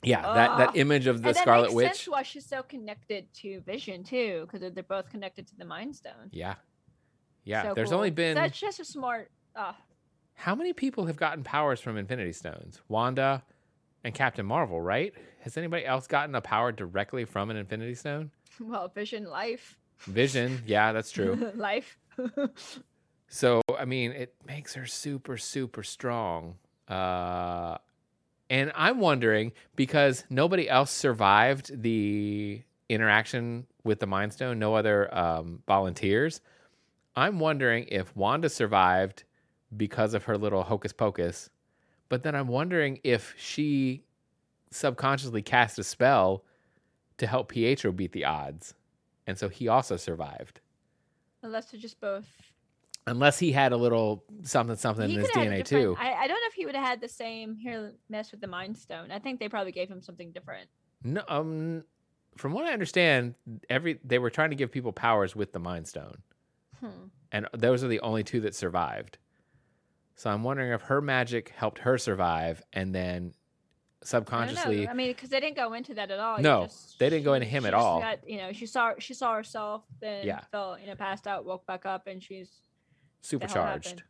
Yeah, 0.01 0.22
that, 0.22 0.58
that 0.58 0.70
Ah. 0.70 0.74
image 0.76 1.08
of 1.08 1.22
the 1.22 1.30
and 1.30 1.36
that 1.38 1.41
Scarlet 1.41 1.68
makes 1.68 1.76
Witch. 1.76 1.88
sense 1.88 2.08
why 2.10 2.24
she's 2.24 2.45
so 2.45 2.62
connected 2.64 3.34
to 3.36 3.62
Vision 3.62 4.04
too, 4.04 4.45
because 4.51 4.74
they're 4.74 4.84
both 4.84 5.10
connected 5.10 5.47
to 5.47 5.56
the 5.56 5.64
Mind 5.64 5.95
Stone. 5.95 6.30
Yeah. 6.32 6.56
Yeah. 7.45 7.64
So 7.64 7.74
There's 7.74 7.89
cool. 7.89 7.97
only 7.99 8.10
been 8.12 8.36
That's 8.36 8.60
just 8.60 8.82
a 8.82 8.86
smart. 8.86 9.32
Uh, 9.56 9.72
how 10.34 10.56
many 10.56 10.74
people 10.74 11.06
have 11.06 11.16
gotten 11.16 11.43
powers 11.43 11.80
from 11.80 11.95
Infinity 11.97 12.34
Stones? 12.34 12.82
Wanda 12.89 13.43
and 14.04 14.14
Captain 14.14 14.45
Marvel, 14.45 14.82
right? 14.82 15.14
Has 15.41 15.58
anybody 15.58 15.86
else 15.86 16.08
gotten 16.08 16.36
a 16.36 16.41
power 16.41 16.72
directly 16.72 17.26
from 17.26 17.49
an 17.49 17.58
Infinity 17.58 17.95
Stone? 17.95 18.32
well, 18.60 18.88
Vision, 18.88 19.26
life, 19.26 19.78
Vision, 19.99 20.62
yeah, 20.66 20.91
that's 20.91 21.12
true. 21.12 21.51
life. 21.56 21.97
So, 23.34 23.64
I 23.80 23.86
mean, 23.86 24.12
it 24.12 24.36
makes 24.45 24.76
her 24.76 24.86
super, 24.86 25.38
super 25.38 25.82
strong. 25.82 26.60
Uh, 26.88 27.80
and 28.47 28.72
I'm 28.76 28.99
wondering 28.99 29.54
because 29.76 30.24
nobody 30.30 30.70
else 30.70 30.91
survived 30.91 31.82
the 31.82 32.62
interaction 32.89 33.66
with 33.84 33.99
the 33.99 34.06
Mind 34.06 34.34
Stone, 34.34 34.60
no 34.60 34.76
other 34.76 35.12
um, 35.18 35.64
volunteers. 35.66 36.41
I'm 37.16 37.39
wondering 37.39 37.88
if 37.88 38.16
Wanda 38.16 38.49
survived 38.49 39.24
because 39.76 40.14
of 40.14 40.26
her 40.26 40.38
little 40.38 40.62
hocus 40.62 40.93
pocus, 40.93 41.49
but 42.10 42.24
then 42.24 42.36
I'm 42.36 42.47
wondering 42.47 42.99
if 43.04 43.34
she 43.38 44.04
subconsciously 44.72 45.41
cast 45.41 45.78
a 45.80 45.84
spell 45.84 46.43
to 47.18 47.28
help 47.28 47.49
Pietro 47.49 47.91
beat 47.91 48.12
the 48.12 48.26
odds. 48.26 48.74
And 49.28 49.38
so 49.38 49.47
he 49.49 49.68
also 49.68 49.95
survived 49.97 50.60
Unless 51.43 51.68
they're 51.72 51.80
just 51.80 51.99
both. 52.01 52.26
unless 53.08 53.38
he 53.39 53.51
had 53.51 53.72
a 53.74 53.78
little 53.78 54.24
something 54.43 54.76
something 54.78 55.08
He 55.10 55.16
in 55.16 55.22
his 55.22 55.30
DNA 55.32 55.64
too. 55.66 55.95
I, 55.99 56.14
I 56.14 56.28
don't 56.28 56.36
know 56.38 56.47
if 56.47 56.54
he 56.54 56.66
would 56.66 56.76
have 56.76 56.86
had 56.86 57.01
the 57.01 57.08
same 57.10 57.56
here 57.56 57.93
mess 58.10 58.32
with 58.32 58.41
the 58.41 58.47
Mind 58.47 58.78
Stone. 58.78 59.12
I 59.12 59.20
think 59.20 59.39
they 59.39 59.49
probably 59.49 59.72
gave 59.72 59.89
him 59.89 60.01
something 60.01 60.32
different. 60.32 60.70
No, 61.04 61.22
um, 61.28 61.84
from 62.38 62.54
what 62.54 62.66
I 62.66 62.72
understand, 62.74 63.36
every 63.70 63.99
they 64.04 64.20
were 64.20 64.30
trying 64.30 64.49
to 64.51 64.56
give 64.56 64.72
people 64.72 64.91
powers 64.93 65.36
with 65.36 65.51
the 65.51 65.60
Mind 65.60 65.88
Stone, 65.88 66.18
Hmm. 66.80 67.08
and 67.32 67.47
those 67.54 67.84
are 67.84 67.88
the 67.89 67.99
only 67.99 68.24
two 68.24 68.39
that 68.41 68.56
survived. 68.56 69.18
So 70.16 70.30
I'm 70.30 70.43
wondering 70.43 70.72
if 70.72 70.82
her 70.84 71.01
magic 71.01 71.49
helped 71.49 71.80
her 71.80 71.97
survive, 71.97 72.61
and 72.72 72.93
then 72.93 73.34
I 74.01 74.05
subconsciously, 74.05 74.86
know. 74.86 74.91
I 74.91 74.93
mean, 74.93 75.07
because 75.09 75.30
they 75.30 75.39
didn't 75.39 75.55
go 75.55 75.74
into 75.74 75.93
that 75.95 76.11
at 76.11 76.20
all. 76.20 76.39
No, 76.39 76.64
just- 76.66 76.99
they 76.99 77.09
didn't 77.09 77.24
go 77.26 77.34
into 77.34 77.47
him 77.47 77.66
at 77.66 77.74
all. 77.74 77.99
got- 78.01 78.28
you 78.30 78.38
know, 78.38 78.51
she 78.51 78.66
saw 78.66 78.93
she 78.99 79.14
saw 79.14 79.34
herself, 79.36 79.84
then 79.99 80.26
Yeah. 80.26 80.41
fell, 80.51 80.78
you 80.80 80.88
know, 80.88 80.95
passed 80.95 81.28
out, 81.28 81.45
woke 81.45 81.66
back 81.66 81.86
up, 81.86 82.07
and 82.07 82.22
she's 82.22 82.49
supercharged. 83.22 84.03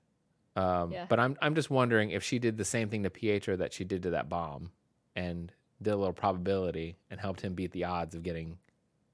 Um, 0.55 0.91
Yeah. 0.91 1.05
But 1.09 1.19
I'm 1.19 1.37
I'm 1.41 1.55
just 1.55 1.69
wondering 1.69 2.11
if 2.11 2.23
she 2.23 2.37
did 2.39 2.57
the 2.57 2.65
same 2.65 2.89
thing 2.89 3.03
to 3.03 3.09
Pietro 3.09 3.55
that 3.55 3.73
she 3.73 3.83
did 3.83 4.03
to 4.03 4.09
that 4.11 4.29
bomb, 4.29 4.71
and 5.15 5.51
did 5.81 5.91
a 5.93 5.97
little 5.97 6.13
probability 6.13 6.97
and 7.09 7.19
helped 7.19 7.41
him 7.41 7.55
beat 7.55 7.71
the 7.71 7.83
odds 7.85 8.13
of 8.15 8.23
getting 8.23 8.57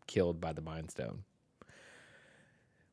killed 0.08 0.40
by 0.42 0.54
the 0.54 0.62
Mind 0.62 0.92
Stone. 0.92 1.24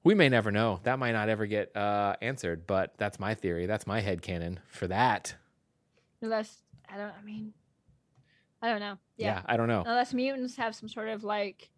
We 0.07 0.15
may 0.15 0.29
never 0.29 0.53
know. 0.53 0.79
That 0.85 1.01
might 1.01 1.11
not 1.11 1.29
ever 1.29 1.47
get 1.47 1.77
uh, 1.77 2.15
answered, 2.23 2.65
but 2.65 2.95
that's 2.97 3.19
my 3.19 3.35
theory. 3.35 3.67
That's 3.67 3.89
my 3.89 3.99
head 4.01 4.23
canon 4.23 4.61
for 4.69 4.87
that. 4.87 5.35
unless 6.23 6.63
I 6.89 6.97
don't. 6.97 7.11
I 7.21 7.25
mean, 7.25 7.53
I 8.63 8.71
don't 8.71 8.79
know. 8.79 8.99
Yeah, 9.17 9.27
Yeah. 9.27 9.43
I 9.47 9.57
don't 9.57 9.67
know. 9.67 9.83
Unless 9.85 10.15
mutants 10.15 10.55
have 10.59 10.77
some 10.77 10.89
sort 10.89 11.09
of 11.09 11.25
like. 11.25 11.71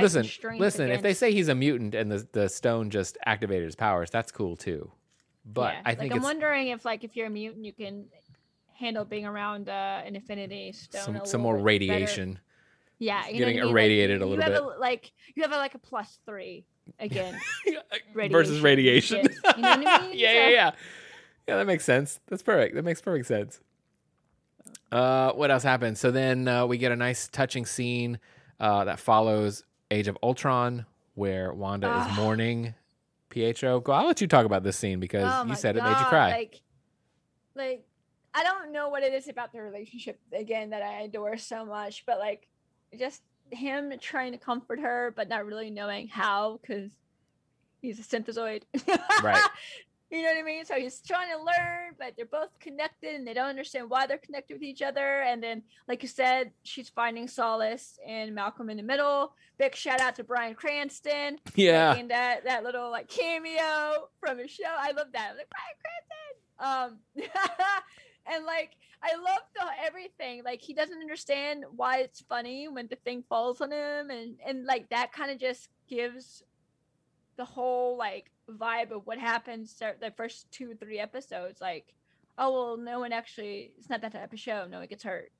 listen, 0.00 0.24
strength 0.24 0.60
listen. 0.60 0.90
If 0.90 1.02
they 1.02 1.12
say 1.12 1.30
he's 1.30 1.48
a 1.48 1.54
mutant 1.54 1.94
and 1.94 2.10
the 2.10 2.26
the 2.32 2.48
stone 2.48 2.88
just 2.88 3.18
activated 3.26 3.66
his 3.66 3.76
powers, 3.76 4.08
that's 4.10 4.32
cool 4.32 4.56
too. 4.56 4.90
But 5.44 5.74
Yeah, 5.74 5.80
I 5.84 5.88
like, 5.90 5.98
think 5.98 6.12
I'm 6.12 6.16
it's 6.16 6.24
wondering 6.24 6.68
if 6.68 6.86
like 6.86 7.04
if 7.04 7.16
you're 7.16 7.26
a 7.26 7.30
mutant, 7.30 7.66
you 7.66 7.74
can 7.74 8.06
handle 8.72 9.04
being 9.04 9.26
around 9.26 9.68
uh, 9.68 10.00
an 10.06 10.16
Infinity 10.16 10.72
Stone. 10.72 11.02
some 11.02 11.16
a 11.16 11.26
some 11.26 11.40
more 11.42 11.56
bit 11.56 11.58
better. 11.58 11.66
radiation. 11.66 12.38
Yeah, 12.98 13.26
you 13.26 13.32
know 13.34 13.38
getting 13.40 13.56
what 13.56 13.62
I 13.62 13.64
mean? 13.66 13.72
irradiated 13.72 14.22
a 14.22 14.24
you 14.24 14.30
little 14.30 14.42
have 14.42 14.54
bit. 14.54 14.80
like 14.80 15.12
you 15.34 15.42
have 15.42 15.52
a, 15.52 15.58
like 15.58 15.74
a 15.74 15.78
plus 15.78 16.18
three 16.24 16.64
again. 16.98 17.38
versus 18.14 18.60
radiation. 18.60 19.26
Yes. 19.26 19.56
You 19.56 19.62
know 19.62 19.68
what 19.68 19.78
I 19.88 20.02
mean? 20.08 20.10
yeah, 20.18 20.28
So- 20.28 20.34
yeah, 20.34 20.48
yeah. 20.48 20.70
Yeah, 21.46 21.56
that 21.56 21.66
makes 21.66 21.84
sense. 21.84 22.20
That's 22.28 22.42
perfect. 22.42 22.74
That 22.74 22.84
makes 22.84 23.02
perfect 23.02 23.26
sense. 23.26 23.60
Uh, 24.90 25.32
what 25.32 25.50
else 25.50 25.62
happens? 25.62 26.00
So 26.00 26.10
then 26.10 26.48
uh, 26.48 26.66
we 26.66 26.78
get 26.78 26.92
a 26.92 26.96
nice 26.96 27.28
touching 27.28 27.66
scene 27.66 28.18
uh, 28.60 28.84
that 28.84 28.98
follows 28.98 29.64
Age 29.90 30.08
of 30.08 30.16
Ultron, 30.22 30.86
where 31.14 31.52
Wanda 31.52 31.88
Ah. 31.88 32.10
is 32.10 32.16
mourning 32.16 32.74
Pietro. 33.28 33.80
Go, 33.80 33.92
I'll 33.92 34.06
let 34.06 34.20
you 34.20 34.26
talk 34.26 34.46
about 34.46 34.62
this 34.62 34.76
scene 34.76 35.00
because 35.00 35.30
Oh 35.30 35.44
you 35.46 35.54
said 35.54 35.76
it 35.76 35.82
made 35.82 35.90
you 35.98 36.06
cry. 36.06 36.30
Like, 36.30 36.60
like 37.54 37.84
I 38.34 38.42
don't 38.42 38.72
know 38.72 38.88
what 38.88 39.02
it 39.02 39.12
is 39.12 39.28
about 39.28 39.52
the 39.52 39.60
relationship 39.60 40.18
again 40.32 40.70
that 40.70 40.82
I 40.82 41.02
adore 41.02 41.36
so 41.36 41.64
much, 41.64 42.04
but 42.06 42.18
like 42.18 42.48
just 42.98 43.20
him 43.50 43.92
trying 44.00 44.32
to 44.32 44.38
comfort 44.38 44.80
her, 44.80 45.12
but 45.16 45.28
not 45.28 45.46
really 45.46 45.70
knowing 45.70 46.08
how 46.08 46.58
because 46.60 46.90
he's 47.80 47.98
a 47.98 48.02
synthezoid. 48.02 48.62
Right. 49.22 49.42
You 50.14 50.22
know 50.22 50.28
what 50.28 50.38
I 50.38 50.42
mean? 50.42 50.64
So 50.64 50.74
he's 50.74 51.00
trying 51.00 51.28
to 51.36 51.38
learn, 51.38 51.94
but 51.98 52.12
they're 52.16 52.24
both 52.26 52.56
connected 52.60 53.16
and 53.16 53.26
they 53.26 53.34
don't 53.34 53.48
understand 53.48 53.90
why 53.90 54.06
they're 54.06 54.18
connected 54.18 54.54
with 54.54 54.62
each 54.62 54.80
other. 54.80 55.22
And 55.22 55.42
then, 55.42 55.64
like 55.88 56.02
you 56.02 56.08
said, 56.08 56.52
she's 56.62 56.88
finding 56.88 57.26
solace 57.26 57.98
in 58.06 58.32
Malcolm 58.32 58.70
in 58.70 58.76
the 58.76 58.84
Middle. 58.84 59.32
Big 59.58 59.74
shout 59.74 60.00
out 60.00 60.14
to 60.16 60.22
Bryan 60.22 60.54
Cranston 60.54 61.38
yeah, 61.56 61.90
making 61.90 62.08
that 62.08 62.44
that 62.44 62.62
little 62.62 62.92
like 62.92 63.08
cameo 63.08 64.08
from 64.20 64.38
his 64.38 64.52
show. 64.52 64.62
I 64.68 64.92
love 64.92 65.08
that. 65.14 65.32
Like 65.36 65.48
Bryan 65.50 65.76
Cranston. 65.82 66.98
Um, 67.18 67.24
and 68.26 68.44
like 68.44 68.76
I 69.02 69.16
love 69.16 69.42
the 69.54 69.64
everything. 69.84 70.42
Like 70.44 70.60
he 70.60 70.74
doesn't 70.74 70.98
understand 71.00 71.64
why 71.76 71.98
it's 71.98 72.20
funny 72.22 72.68
when 72.68 72.86
the 72.88 72.96
thing 72.96 73.24
falls 73.28 73.60
on 73.60 73.72
him, 73.72 74.10
and 74.10 74.36
and 74.46 74.64
like 74.64 74.88
that 74.90 75.12
kind 75.12 75.30
of 75.30 75.38
just 75.38 75.68
gives 75.88 76.42
the 77.36 77.44
whole 77.44 77.96
like 77.96 78.30
vibe 78.50 78.90
of 78.92 79.06
what 79.06 79.18
happens 79.18 79.74
the 79.78 80.12
first 80.16 80.50
two 80.50 80.70
or 80.70 80.74
three 80.74 80.98
episodes. 80.98 81.60
Like, 81.60 81.94
oh 82.38 82.52
well, 82.52 82.76
no 82.76 83.00
one 83.00 83.12
actually. 83.12 83.72
It's 83.78 83.90
not 83.90 84.00
that 84.02 84.12
type 84.12 84.32
of 84.32 84.38
show. 84.40 84.66
No 84.70 84.78
one 84.78 84.88
gets 84.88 85.02
hurt. 85.04 85.30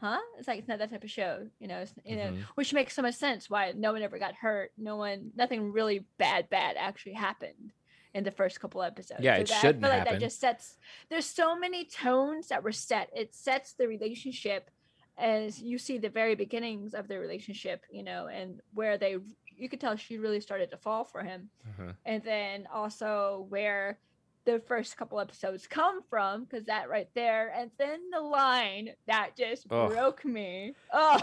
Huh? 0.00 0.18
It's 0.38 0.48
like 0.48 0.58
it's 0.58 0.68
not 0.68 0.78
that 0.80 0.90
type 0.90 1.04
of 1.04 1.10
show, 1.10 1.46
you 1.60 1.68
know. 1.68 1.78
It's, 1.78 1.94
you 2.04 2.16
know, 2.16 2.32
Mhm. 2.32 2.42
which 2.56 2.72
makes 2.74 2.94
so 2.94 3.02
much 3.02 3.14
sense 3.14 3.48
why 3.48 3.72
no 3.76 3.92
one 3.92 4.02
ever 4.02 4.18
got 4.18 4.34
hurt 4.34 4.72
no 4.76 4.96
one 4.96 5.30
nothing 5.36 5.72
really 5.72 6.04
bad 6.18 6.50
bad 6.50 6.76
actually 6.76 7.12
happened 7.14 7.72
in 8.14 8.24
the 8.24 8.30
first 8.30 8.60
couple 8.60 8.82
episodes. 8.82 9.20
Yeah, 9.20 9.36
it 9.36 9.48
that, 9.48 9.60
feel 9.60 9.72
like 9.80 9.98
happen. 9.98 10.14
that 10.14 10.20
just 10.20 10.40
sets 10.40 10.76
there's 11.10 11.26
so 11.26 11.58
many 11.58 11.84
tones 11.84 12.48
that 12.48 12.62
were 12.62 12.72
set. 12.72 13.10
It 13.14 13.34
sets 13.34 13.72
the 13.72 13.88
relationship 13.88 14.70
as 15.18 15.60
you 15.60 15.78
see 15.78 15.98
the 15.98 16.08
very 16.08 16.34
beginnings 16.34 16.92
of 16.92 17.06
the 17.06 17.16
relationship 17.16 17.84
you 17.88 18.02
know 18.02 18.26
and 18.26 18.60
where 18.72 18.98
they 18.98 19.16
you 19.56 19.68
could 19.68 19.80
tell 19.80 19.94
she 19.94 20.18
really 20.18 20.40
started 20.40 20.70
to 20.70 20.76
fall 20.76 21.04
for 21.04 21.22
him. 21.22 21.50
Uh-huh. 21.68 21.92
and 22.04 22.22
then 22.22 22.66
also 22.72 23.46
where 23.48 23.98
the 24.44 24.60
first 24.60 24.96
couple 24.96 25.18
episodes 25.20 25.66
come 25.66 26.02
from 26.02 26.44
because 26.44 26.66
that 26.66 26.88
right 26.88 27.08
there 27.14 27.52
and 27.56 27.70
then 27.78 28.10
the 28.12 28.20
line 28.20 28.90
that 29.06 29.36
just 29.36 29.68
broke 29.68 30.24
me. 30.24 30.74
Oh 30.92 31.18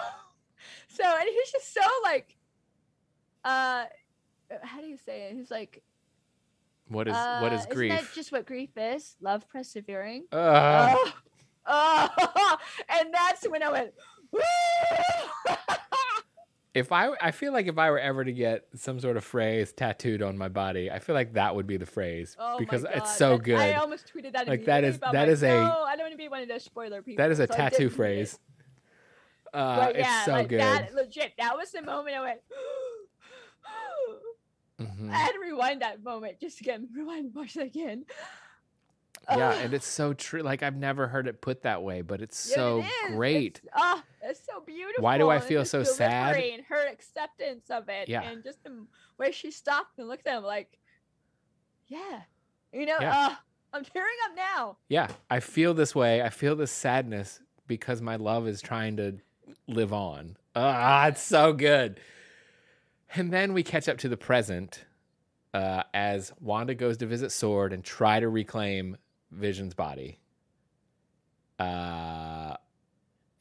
so 0.87 1.03
and 1.03 1.29
he's 1.29 1.51
just 1.51 1.73
so 1.73 1.81
like 2.03 2.35
uh 3.45 3.85
how 4.61 4.81
do 4.81 4.87
you 4.87 4.97
say 4.97 5.29
it? 5.29 5.35
He's 5.35 5.51
like 5.51 5.83
what 6.91 7.07
is 7.07 7.13
what 7.13 7.51
is 7.53 7.61
uh, 7.61 7.63
Isn't 7.63 7.73
grief? 7.73 7.91
that 7.93 8.13
just 8.13 8.31
what 8.31 8.45
grief 8.45 8.69
is 8.77 9.15
love 9.21 9.47
persevering 9.49 10.25
Uh, 10.31 10.93
oh, 10.97 11.13
oh, 11.67 12.57
and 12.89 13.13
that's 13.13 13.47
when 13.47 13.63
i 13.63 13.69
went 13.71 13.93
if 16.73 16.91
I 16.91 17.09
I 17.21 17.31
feel 17.31 17.51
like 17.51 17.67
if 17.67 17.77
I 17.77 17.89
were 17.91 17.99
ever 17.99 18.23
to 18.23 18.31
get 18.31 18.65
some 18.75 18.99
sort 18.99 19.17
of 19.17 19.25
phrase 19.25 19.73
tattooed 19.73 20.21
on 20.21 20.37
my 20.37 20.47
body, 20.47 20.89
I 20.89 20.99
feel 20.99 21.15
like 21.15 21.33
that 21.33 21.53
would 21.53 21.67
be 21.67 21.75
the 21.77 21.85
phrase 21.85 22.37
Oh 22.39 22.57
because 22.57 22.85
it's 22.89 23.13
so 23.17 23.37
good. 23.37 23.59
I 23.59 23.73
almost 23.73 24.09
tweeted 24.13 24.31
that. 24.33 24.47
Like, 24.47 24.63
that 24.65 24.85
is- 24.85 24.99
that 24.99 25.13
like, 25.13 25.27
is 25.27 25.43
a- 25.43 25.47
No, 25.49 25.83
I 25.85 25.95
don't 25.97 26.05
want 26.05 26.13
to 26.13 26.17
be 26.17 26.29
one 26.29 26.41
of 26.41 26.47
those 26.47 26.63
spoiler 26.63 27.01
people. 27.01 27.21
that 27.21 27.29
is 27.31 27.39
a 27.39 27.47
so 27.47 27.53
tattoo 27.53 27.89
phrase. 27.89 28.39
Uh, 29.53 29.75
But 29.87 29.95
it's 29.97 30.25
so 30.25 30.31
like 30.31 30.47
good. 30.47 30.61
that 30.61 30.93
legit. 30.93 31.33
That 31.37 31.57
was 31.57 31.71
the 31.71 31.81
moment 31.81 32.15
I 32.15 32.21
went. 32.21 32.39
Mhm. 34.87 35.09
I 35.11 35.15
had 35.17 35.31
to 35.33 35.39
rewind 35.39 35.81
that 35.81 36.03
moment 36.03 36.39
just 36.39 36.57
to 36.59 36.63
get 36.63 36.79
rewind 36.95 37.33
watch 37.35 37.55
it 37.57 37.63
again. 37.63 38.05
Yeah, 39.29 39.53
and 39.53 39.73
it's 39.73 39.85
so 39.87 40.13
true. 40.13 40.41
Like 40.41 40.63
I've 40.63 40.75
never 40.75 41.07
heard 41.07 41.27
it 41.27 41.41
put 41.41 41.61
that 41.61 41.83
way, 41.83 42.01
but 42.01 42.21
it's 42.21 42.49
Yeah, 42.49 42.55
so 42.55 42.79
it 42.79 43.15
great. 43.15 43.61
It's, 43.63 43.73
oh, 43.77 44.01
it's 44.23 44.41
so 44.45 44.61
beautiful. 44.61 45.03
Why 45.03 45.17
do 45.17 45.29
I 45.29 45.39
feel 45.39 45.63
so 45.63 45.83
sad? 45.83 46.35
her 46.67 46.87
acceptance 46.87 47.69
of 47.69 47.87
it, 47.87 48.09
Yeah. 48.09 48.23
and 48.23 48.43
just 48.43 48.63
the 48.63 48.85
way 49.17 49.31
she 49.31 49.51
stopped 49.51 49.99
and 49.99 50.07
looked 50.07 50.25
at 50.27 50.37
him 50.37 50.43
like, 50.43 50.77
yeah, 51.87 52.21
you 52.73 52.85
know, 52.85 52.97
Yeah. 52.99 53.27
uh, 53.27 53.35
I'm 53.73 53.85
tearing 53.85 54.15
up 54.29 54.35
now. 54.35 54.77
Yeah, 54.89 55.07
I 55.29 55.39
feel 55.39 55.73
this 55.73 55.93
way. 55.95 56.21
I 56.21 56.29
feel 56.29 56.55
this 56.55 56.71
sadness 56.71 57.39
because 57.67 58.01
my 58.01 58.15
love 58.15 58.47
is 58.47 58.61
trying 58.61 58.97
to 58.97 59.19
live 59.67 59.93
on. 59.93 60.35
Ah, 60.55 61.07
it's 61.07 61.21
so 61.21 61.53
good. 61.53 61.99
And 63.13 63.31
then 63.31 63.53
we 63.53 63.63
catch 63.63 63.89
up 63.89 63.97
to 63.99 64.09
the 64.09 64.17
present 64.17 64.85
uh, 65.53 65.83
as 65.93 66.31
Wanda 66.39 66.73
goes 66.75 66.97
to 66.97 67.05
visit 67.05 67.31
Sword 67.31 67.73
and 67.73 67.83
try 67.83 68.19
to 68.19 68.29
reclaim 68.29 68.97
Vision's 69.31 69.73
body. 69.73 70.19
Uh, 71.59 72.55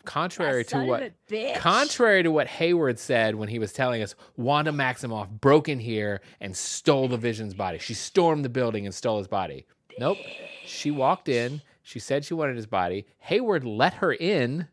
contrary 0.04 0.64
to 0.64 0.84
what. 0.84 1.12
Contrary 1.56 2.22
to 2.22 2.30
what 2.30 2.48
Hayward 2.48 2.98
said 2.98 3.34
when 3.34 3.48
he 3.48 3.58
was 3.58 3.72
telling 3.72 4.02
us, 4.02 4.14
Wanda 4.36 4.72
Maximoff 4.72 5.30
broke 5.30 5.68
in 5.68 5.78
here 5.78 6.20
and 6.40 6.56
stole 6.56 7.08
the 7.08 7.16
Vision's 7.16 7.54
body. 7.54 7.78
She 7.78 7.94
stormed 7.94 8.44
the 8.44 8.48
building 8.48 8.86
and 8.86 8.94
stole 8.94 9.18
his 9.18 9.28
body. 9.28 9.66
Nope. 9.98 10.18
She 10.66 10.90
walked 10.90 11.28
in. 11.28 11.62
She 11.82 11.98
said 11.98 12.24
she 12.24 12.34
wanted 12.34 12.56
his 12.56 12.66
body. 12.66 13.06
Hayward 13.18 13.64
let 13.64 13.94
her 13.94 14.12
in. 14.12 14.68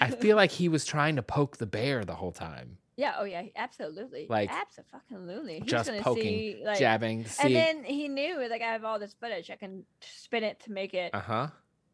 I 0.00 0.10
feel 0.10 0.36
like 0.36 0.50
he 0.50 0.68
was 0.68 0.84
trying 0.84 1.16
to 1.16 1.22
poke 1.22 1.58
the 1.58 1.66
bear 1.66 2.04
the 2.04 2.16
whole 2.16 2.32
time, 2.32 2.78
Yeah. 2.96 3.14
Oh 3.18 3.24
yeah. 3.24 3.42
Absolutely. 3.56 4.26
Like, 4.28 4.50
absolutely. 4.50 5.60
He's 5.60 5.70
just 5.70 5.88
gonna 5.88 6.02
poking, 6.02 6.22
see, 6.22 6.62
like, 6.64 6.78
jabbing. 6.78 7.24
See, 7.26 7.42
And 7.42 7.54
then 7.54 7.84
he 7.84 8.08
knew, 8.08 8.48
like, 8.48 8.62
I 8.62 8.66
have 8.72 8.84
all 8.84 8.98
this 8.98 9.14
footage. 9.14 9.50
I 9.50 9.56
can 9.56 9.84
spin 10.00 10.44
it 10.44 10.60
to 10.60 10.72
make 10.72 10.94
it 10.94 11.14
uh 11.14 11.20
huh. 11.20 11.48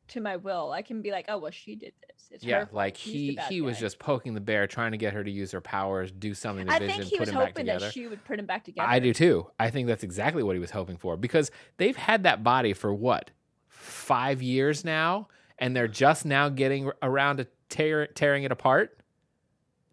to 0.09 0.21
my 0.21 0.37
will. 0.37 0.73
I 0.73 0.83
can 0.83 1.01
be 1.03 1.11
like, 1.11 1.27
oh 1.29 1.39
well, 1.39 1.51
she 1.51 1.75
did 1.75 1.93
this. 2.07 2.29
It's 2.31 2.45
Yeah, 2.45 2.65
fault. 2.65 2.75
like 2.75 2.97
He's 2.97 3.39
he 3.39 3.55
he 3.55 3.61
was 3.61 3.79
just 3.79 3.99
poking 3.99 4.35
the 4.35 4.41
bear, 4.41 4.67
trying 4.67 4.93
to 4.93 4.99
get 4.99 5.15
her 5.15 5.25
to 5.25 5.31
use 5.31 5.53
her 5.53 5.61
powers, 5.61 6.13
do 6.13 6.35
something 6.35 6.67
to 6.67 6.73
I 6.73 6.79
Vision, 6.79 6.99
think 6.99 7.11
he 7.11 7.17
put 7.17 7.21
was 7.21 7.29
him 7.31 7.35
back 7.37 7.49
hoping 7.49 7.67
together. 7.67 7.87
that 7.87 7.93
she 7.93 8.07
would 8.07 8.25
put 8.25 8.39
him 8.39 8.47
back 8.47 8.65
together. 8.65 8.89
I 8.89 8.99
do 8.99 9.15
too. 9.15 9.47
I 9.59 9.71
think 9.71 9.89
that's 9.89 10.05
exactly 10.05 10.43
what 10.43 10.55
he 10.55 10.61
was 10.61 10.71
hoping 10.71 10.97
for 10.97 11.17
because 11.17 11.51
they've 11.79 11.97
had 11.97 12.23
that 12.25 12.45
body 12.45 12.73
for 12.73 12.93
what 12.93 13.31
five 13.69 14.43
years 14.43 14.85
now, 14.85 15.29
and 15.59 15.75
they're 15.75 15.89
just 15.89 16.25
now 16.27 16.49
getting 16.51 16.91
around 17.03 17.39
to 17.39 17.47
tear, 17.69 18.07
tearing 18.09 18.45
it 18.45 18.53
apart. 18.53 19.00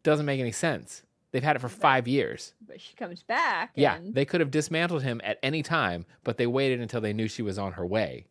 Doesn't 0.08 0.26
make 0.26 0.40
any 0.40 0.54
sense. 0.54 1.04
They've 1.34 1.44
had 1.44 1.58
it 1.58 1.60
for 1.60 1.68
five 1.68 2.08
years. 2.08 2.54
But 2.66 2.80
she 2.80 2.96
comes 2.96 3.24
back. 3.24 3.72
Yeah, 3.76 3.98
and- 3.98 4.16
they 4.16 4.24
could 4.24 4.40
have 4.40 4.52
dismantled 4.52 5.04
him 5.04 5.20
at 5.22 5.38
any 5.44 5.62
time, 5.64 6.06
but 6.24 6.38
they 6.38 6.48
waited 6.48 6.80
until 6.80 7.02
they 7.02 7.12
knew 7.12 7.28
she 7.28 7.42
was 7.42 7.58
on 7.60 7.74
her 7.74 7.86
way 7.86 8.28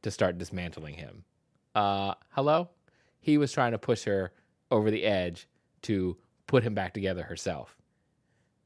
to 0.00 0.10
start 0.10 0.38
dismantling 0.38 0.94
him. 0.94 1.24
Uh, 1.74 2.14
hello? 2.30 2.70
He 3.20 3.36
was 3.36 3.52
trying 3.52 3.72
to 3.72 3.78
push 3.78 4.04
her 4.04 4.32
over 4.70 4.90
the 4.90 5.04
edge 5.04 5.46
to 5.82 6.16
put 6.46 6.62
him 6.62 6.72
back 6.72 6.94
together 6.94 7.24
herself. 7.24 7.76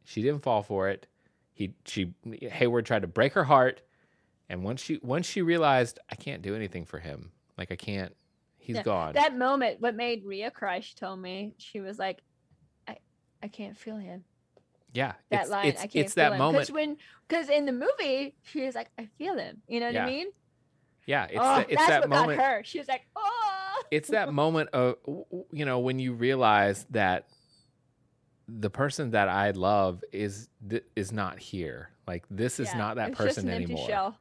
She 0.04 0.22
didn't 0.22 0.44
fall 0.44 0.62
for 0.62 0.88
it. 0.88 1.08
He 1.54 1.74
she 1.84 2.14
Hayward 2.42 2.86
tried 2.86 3.02
to 3.02 3.08
break 3.08 3.32
her 3.32 3.42
heart, 3.42 3.82
and 4.48 4.62
once 4.62 4.80
she 4.80 5.00
once 5.02 5.26
she 5.26 5.42
realized 5.42 5.98
I 6.08 6.14
can't 6.14 6.42
do 6.42 6.54
anything 6.54 6.84
for 6.84 7.00
him, 7.00 7.32
like 7.58 7.72
I 7.72 7.76
can't, 7.76 8.14
he's 8.56 8.76
Yeah, 8.76 8.82
gone. 8.84 9.14
that 9.14 9.36
moment, 9.36 9.80
what 9.80 9.96
made 9.96 10.24
Rhea 10.24 10.52
cry? 10.52 10.78
She 10.78 10.94
told 10.94 11.18
me 11.20 11.54
she 11.58 11.80
was 11.80 11.98
like, 11.98 12.22
"I, 13.42 13.48
can't 13.48 13.76
feel 13.76 13.96
him." 13.96 14.24
yeah, 14.92 15.12
That 15.30 15.42
it's, 15.42 15.50
line, 15.50 15.66
it's, 15.66 15.80
I 15.80 15.86
can't 15.86 16.06
it's 16.06 16.14
feel 16.14 16.24
that 16.24 16.32
him. 16.32 16.38
moment. 16.38 16.66
Because 16.66 16.74
when, 16.74 16.96
because 17.28 17.48
in 17.48 17.64
the 17.66 17.72
movie, 17.72 18.34
she 18.42 18.62
was 18.62 18.74
like, 18.74 18.90
"I 18.98 19.06
feel 19.18 19.36
him." 19.36 19.62
You 19.68 19.80
know 19.80 19.86
what 19.86 19.94
Yeah. 19.94 20.04
I 20.04 20.10
mean? 20.10 20.26
Yeah, 21.06 21.24
it's 21.24 21.38
oh, 21.38 21.42
that, 21.56 21.70
it's 21.70 21.76
that's 21.76 21.88
that 21.88 22.00
what 22.02 22.10
moment. 22.10 22.40
her. 22.40 22.62
She 22.64 22.78
was 22.78 22.88
like, 22.88 23.02
"Oh." 23.16 23.82
it's 23.90 24.08
that 24.10 24.32
moment 24.42 24.70
of 24.70 24.96
you 25.52 25.64
know 25.64 25.78
when 25.80 25.98
you 25.98 26.12
realize 26.12 26.86
that 26.90 27.26
the 28.48 28.70
person 28.70 29.10
that 29.12 29.28
I 29.28 29.50
love 29.52 30.02
is 30.12 30.48
th- 30.68 30.84
is 30.96 31.10
not 31.12 31.38
here. 31.38 31.90
Like 32.06 32.24
this 32.30 32.60
is 32.60 32.68
Yeah, 32.68 32.78
not 32.78 32.96
that 32.96 33.12
person 33.12 33.48
an 33.48 33.54
anymore. 33.54 34.14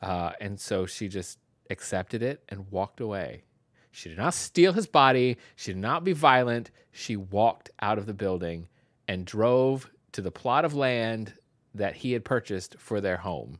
Uh, 0.00 0.32
and 0.40 0.58
so 0.58 0.84
she 0.84 1.06
just 1.08 1.38
accepted 1.70 2.22
it 2.22 2.42
and 2.48 2.68
walked 2.70 3.00
away. 3.00 3.44
She 3.92 4.08
did 4.08 4.18
not 4.18 4.34
steal 4.34 4.72
his 4.72 4.86
body. 4.86 5.36
She 5.54 5.72
did 5.72 5.80
not 5.80 6.02
be 6.02 6.12
violent. 6.12 6.70
She 6.90 7.14
walked 7.16 7.70
out 7.80 7.98
of 7.98 8.06
the 8.06 8.14
building 8.14 8.68
and 9.06 9.24
drove 9.24 9.90
to 10.12 10.22
the 10.22 10.30
plot 10.30 10.64
of 10.64 10.74
land 10.74 11.34
that 11.74 11.94
he 11.96 12.12
had 12.12 12.24
purchased 12.24 12.76
for 12.78 13.00
their 13.00 13.18
home, 13.18 13.58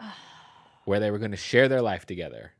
where 0.84 0.98
they 1.00 1.10
were 1.10 1.18
going 1.18 1.30
to 1.30 1.36
share 1.36 1.68
their 1.68 1.82
life 1.82 2.06
together. 2.06 2.52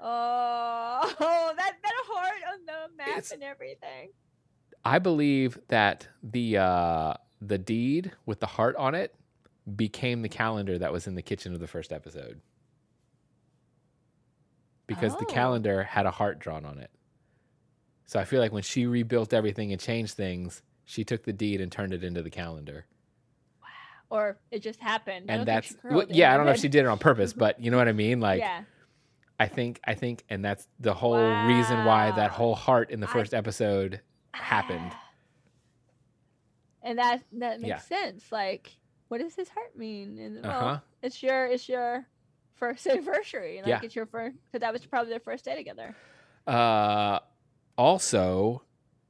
Oh, 0.00 1.00
that 1.56 1.72
that 1.82 1.92
heart 2.08 2.40
on 2.52 2.66
the 2.66 2.96
map 2.96 3.08
It's- 3.08 3.32
and 3.32 3.42
everything. 3.42 4.10
I 4.84 5.00
believe 5.00 5.58
that 5.68 6.06
the 6.22 6.58
uh, 6.58 7.14
the 7.42 7.58
deed 7.58 8.12
with 8.24 8.38
the 8.38 8.46
heart 8.46 8.76
on 8.76 8.94
it 8.94 9.12
became 9.74 10.22
the 10.22 10.28
calendar 10.28 10.78
that 10.78 10.92
was 10.92 11.08
in 11.08 11.16
the 11.16 11.22
kitchen 11.22 11.52
of 11.54 11.58
the 11.60 11.66
first 11.66 11.92
episode. 11.92 12.40
Because 14.86 15.16
the 15.16 15.24
Oh. 15.24 15.32
calendar 15.32 15.82
had 15.82 16.06
a 16.06 16.10
heart 16.10 16.38
drawn 16.38 16.64
on 16.64 16.78
it. 16.78 16.90
So 18.06 18.20
I 18.20 18.24
feel 18.24 18.40
like 18.40 18.52
when 18.52 18.62
she 18.62 18.86
rebuilt 18.86 19.32
everything 19.34 19.72
and 19.72 19.80
changed 19.80 20.14
things, 20.14 20.62
she 20.84 21.02
took 21.04 21.24
the 21.24 21.32
deed 21.32 21.60
and 21.60 21.72
turned 21.72 21.92
it 21.92 22.04
into 22.04 22.22
the 22.22 22.30
calendar. 22.30 22.86
Or 24.10 24.38
it 24.52 24.60
just 24.60 24.78
happened. 24.78 25.28
And 25.28 25.44
that's 25.48 25.74
well, 25.82 26.06
yeah, 26.08 26.32
I 26.32 26.36
don't 26.36 26.46
know 26.46 26.52
if 26.52 26.60
she 26.60 26.68
did 26.68 26.80
it 26.84 26.86
on 26.86 26.98
purpose, 26.98 27.32
but 27.32 27.58
you 27.58 27.72
know 27.72 27.76
what 27.76 27.88
I 27.88 27.92
mean? 27.92 28.20
Like 28.20 28.38
yeah. 28.38 28.62
I 29.40 29.48
think 29.48 29.80
I 29.84 29.94
think 29.94 30.22
and 30.30 30.44
that's 30.44 30.68
the 30.78 30.94
whole 30.94 31.18
reason 31.46 31.84
why 31.84 32.12
that 32.12 32.30
whole 32.30 32.54
heart 32.54 32.90
in 32.90 33.00
the 33.00 33.08
I- 33.08 33.12
first 33.12 33.34
episode 33.34 34.00
happened. 34.32 34.92
And 36.82 36.98
that 37.00 37.24
that 37.32 37.60
makes 37.60 37.68
Yeah. 37.68 37.78
sense. 37.78 38.30
Like, 38.30 38.70
what 39.08 39.18
does 39.18 39.34
his 39.34 39.48
heart 39.48 39.76
mean? 39.76 40.18
And 40.20 40.42
well, 40.44 40.52
Uh-huh. 40.52 40.80
it's 41.02 41.20
your 41.20 41.46
it's 41.46 41.68
your 41.68 42.06
first 42.58 42.86
anniversary. 42.88 43.58
Like 43.58 43.66
Yeah. 43.68 43.80
it's 43.82 43.94
your 43.96 44.06
first 44.06 44.36
because 44.46 44.60
that 44.60 44.72
was 44.72 44.84
probably 44.86 45.10
their 45.10 45.20
first 45.20 45.44
day 45.44 45.56
together. 45.56 45.94
Uh, 46.46 47.20
also, 47.78 48.62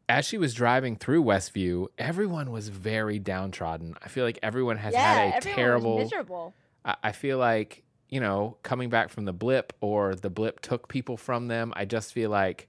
as 0.09 0.25
she 0.25 0.39
was 0.39 0.55
driving 0.55 0.97
through 0.97 1.23
Westview, 1.25 1.89
everyone 1.99 2.51
was 2.51 2.69
very 2.69 3.19
downtrodden. 3.19 3.95
I 4.03 4.09
feel 4.09 4.25
like 4.25 4.39
everyone 4.43 4.77
has 4.79 4.95
yeah, 4.95 5.31
had 5.31 5.45
a 5.45 5.55
terrible. 5.55 5.99
miserable. 5.99 6.55
I, 6.85 6.97
I 7.05 7.13
feel 7.13 7.39
like 7.39 7.83
you 8.09 8.21
know 8.21 8.57
coming 8.63 8.89
back 8.89 9.11
from 9.11 9.25
the 9.25 9.33
blip 9.33 9.73
or 9.81 10.15
the 10.15 10.31
blip 10.31 10.61
took 10.61 10.89
people 10.89 11.17
from 11.17 11.49
them. 11.49 11.73
I 11.77 11.85
just 11.85 12.13
feel 12.13 12.31
like 12.31 12.69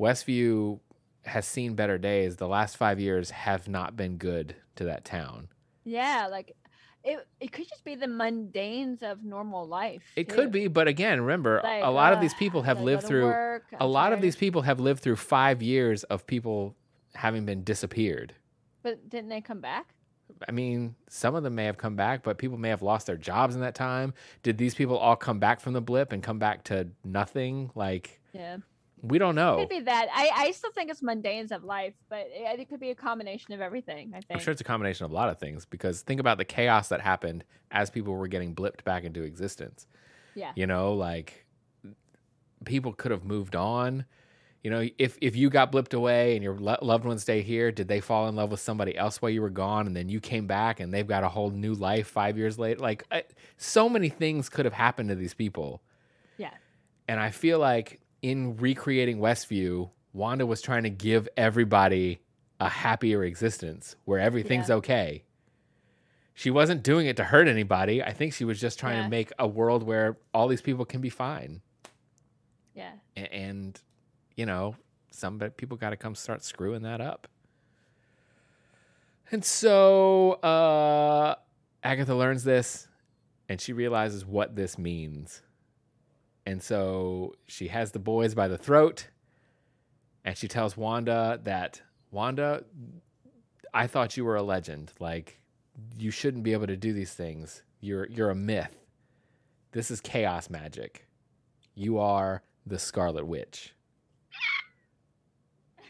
Westview 0.00 0.80
has 1.24 1.46
seen 1.46 1.74
better 1.74 1.98
days. 1.98 2.36
The 2.36 2.48
last 2.48 2.76
five 2.76 3.00
years 3.00 3.30
have 3.30 3.68
not 3.68 3.96
been 3.96 4.16
good 4.16 4.56
to 4.76 4.84
that 4.84 5.04
town. 5.04 5.48
Yeah, 5.84 6.28
like 6.30 6.56
it 7.04 7.26
it 7.40 7.52
could 7.52 7.68
just 7.68 7.84
be 7.84 7.94
the 7.94 8.06
mundanes 8.06 9.02
of 9.02 9.22
normal 9.22 9.66
life. 9.66 10.02
It 10.16 10.28
too. 10.28 10.34
could 10.34 10.50
be, 10.50 10.68
but 10.68 10.88
again, 10.88 11.20
remember, 11.20 11.60
Like, 11.62 11.84
a 11.84 11.90
lot 11.90 12.12
of 12.12 12.18
uh, 12.18 12.22
these 12.22 12.34
people 12.34 12.62
have 12.62 12.80
lived 12.80 13.04
through. 13.04 13.24
work, 13.26 13.64
a 13.78 13.86
lot 13.86 14.12
of 14.12 14.20
these 14.20 14.36
people 14.36 14.62
have 14.62 14.80
lived 14.80 15.00
through 15.00 15.16
five 15.16 15.62
years 15.62 16.04
of 16.04 16.26
people 16.26 16.74
having 17.14 17.44
been 17.44 17.62
disappeared. 17.62 18.34
But 18.82 19.08
didn't 19.08 19.28
they 19.28 19.40
come 19.40 19.60
back? 19.60 19.94
I 20.48 20.52
mean, 20.52 20.94
some 21.08 21.34
of 21.34 21.42
them 21.42 21.54
may 21.54 21.66
have 21.66 21.76
come 21.76 21.96
back, 21.96 22.22
but 22.22 22.38
people 22.38 22.56
may 22.56 22.70
have 22.70 22.82
lost 22.82 23.06
their 23.06 23.16
jobs 23.16 23.54
in 23.54 23.60
that 23.60 23.74
time. 23.74 24.14
Did 24.42 24.56
these 24.58 24.74
people 24.74 24.96
all 24.96 25.16
come 25.16 25.38
back 25.38 25.60
from 25.60 25.74
the 25.74 25.82
blip 25.82 26.12
and 26.12 26.22
come 26.22 26.38
back 26.38 26.64
to 26.64 26.88
nothing? 27.04 27.70
Like, 27.74 28.20
Yeah. 28.32 28.58
We 29.04 29.18
don't 29.18 29.34
know. 29.34 29.58
It 29.58 29.68
could 29.68 29.68
be 29.68 29.80
that. 29.80 30.08
I, 30.12 30.30
I 30.34 30.50
still 30.52 30.72
think 30.72 30.90
it's 30.90 31.02
mundanes 31.02 31.52
of 31.52 31.62
life, 31.64 31.94
but 32.08 32.26
it, 32.32 32.60
it 32.60 32.68
could 32.68 32.80
be 32.80 32.90
a 32.90 32.94
combination 32.94 33.52
of 33.54 33.60
everything. 33.60 34.12
I 34.14 34.18
think. 34.18 34.26
I'm 34.30 34.38
sure 34.40 34.52
it's 34.52 34.60
a 34.60 34.64
combination 34.64 35.04
of 35.04 35.10
a 35.10 35.14
lot 35.14 35.28
of 35.28 35.38
things 35.38 35.66
because 35.66 36.02
think 36.02 36.20
about 36.20 36.38
the 36.38 36.44
chaos 36.44 36.88
that 36.88 37.00
happened 37.00 37.44
as 37.70 37.90
people 37.90 38.14
were 38.14 38.28
getting 38.28 38.54
blipped 38.54 38.84
back 38.84 39.04
into 39.04 39.22
existence. 39.22 39.86
Yeah. 40.34 40.52
You 40.56 40.66
know, 40.66 40.94
like 40.94 41.44
people 42.64 42.92
could 42.92 43.10
have 43.10 43.24
moved 43.24 43.54
on. 43.54 44.06
You 44.62 44.70
know, 44.70 44.88
if 44.96 45.18
if 45.20 45.36
you 45.36 45.50
got 45.50 45.70
blipped 45.70 45.92
away 45.92 46.34
and 46.34 46.42
your 46.42 46.56
lo- 46.56 46.78
loved 46.80 47.04
ones 47.04 47.20
stay 47.20 47.42
here, 47.42 47.70
did 47.70 47.86
they 47.86 48.00
fall 48.00 48.28
in 48.28 48.34
love 48.34 48.50
with 48.50 48.60
somebody 48.60 48.96
else 48.96 49.20
while 49.20 49.30
you 49.30 49.42
were 49.42 49.50
gone, 49.50 49.86
and 49.86 49.94
then 49.94 50.08
you 50.08 50.20
came 50.20 50.46
back 50.46 50.80
and 50.80 50.92
they've 50.92 51.06
got 51.06 51.22
a 51.22 51.28
whole 51.28 51.50
new 51.50 51.74
life 51.74 52.06
five 52.06 52.38
years 52.38 52.58
later? 52.58 52.80
Like, 52.80 53.04
I, 53.10 53.24
so 53.58 53.90
many 53.90 54.08
things 54.08 54.48
could 54.48 54.64
have 54.64 54.72
happened 54.72 55.10
to 55.10 55.14
these 55.14 55.34
people. 55.34 55.82
Yeah. 56.38 56.52
And 57.06 57.20
I 57.20 57.30
feel 57.30 57.58
like 57.58 58.00
in 58.24 58.56
recreating 58.56 59.18
Westview, 59.18 59.90
Wanda 60.14 60.46
was 60.46 60.62
trying 60.62 60.84
to 60.84 60.90
give 60.90 61.28
everybody 61.36 62.22
a 62.58 62.70
happier 62.70 63.22
existence 63.22 63.96
where 64.06 64.18
everything's 64.18 64.70
Yeah. 64.70 64.76
okay. 64.76 65.24
She 66.32 66.50
wasn't 66.50 66.82
doing 66.82 67.06
it 67.06 67.18
to 67.18 67.24
hurt 67.24 67.48
anybody. 67.48 68.02
I 68.02 68.14
think 68.14 68.32
she 68.32 68.46
was 68.46 68.58
just 68.58 68.78
trying 68.78 68.96
Yeah. 68.96 69.02
to 69.04 69.08
make 69.10 69.30
a 69.38 69.46
world 69.46 69.82
where 69.82 70.16
all 70.32 70.48
these 70.48 70.62
people 70.62 70.86
can 70.86 71.02
be 71.02 71.10
fine. 71.10 71.60
Yeah. 72.74 72.92
A- 73.14 73.30
And, 73.34 73.78
you 74.36 74.46
know, 74.46 74.76
some 75.10 75.38
people 75.58 75.76
got 75.76 75.90
to 75.90 75.96
come 75.98 76.14
start 76.14 76.42
screwing 76.42 76.80
that 76.82 77.02
up. 77.02 77.28
And 79.30 79.44
so 79.44 80.32
uh, 80.42 81.34
Agatha 81.82 82.14
learns 82.14 82.42
this 82.44 82.88
and 83.50 83.60
she 83.60 83.74
realizes 83.74 84.24
what 84.24 84.56
this 84.56 84.78
means. 84.78 85.42
And 86.46 86.62
so 86.62 87.34
she 87.46 87.68
has 87.68 87.92
the 87.92 87.98
boys 87.98 88.34
by 88.34 88.48
the 88.48 88.58
throat 88.58 89.08
and 90.24 90.36
she 90.36 90.48
tells 90.48 90.76
Wanda 90.76 91.40
that, 91.44 91.82
Wanda, 92.10 92.64
I 93.72 93.86
thought 93.86 94.16
you 94.16 94.24
were 94.24 94.36
a 94.36 94.42
legend. 94.42 94.92
Like, 94.98 95.40
you 95.98 96.10
shouldn't 96.10 96.44
be 96.44 96.52
able 96.52 96.66
to 96.66 96.76
do 96.76 96.92
these 96.92 97.12
things. 97.12 97.62
You're 97.80 98.06
you're 98.06 98.30
a 98.30 98.34
myth. 98.34 98.74
This 99.72 99.90
is 99.90 100.00
chaos 100.00 100.48
magic. 100.48 101.06
You 101.74 101.98
are 101.98 102.42
the 102.64 102.78
Scarlet 102.78 103.26
Witch. 103.26 103.74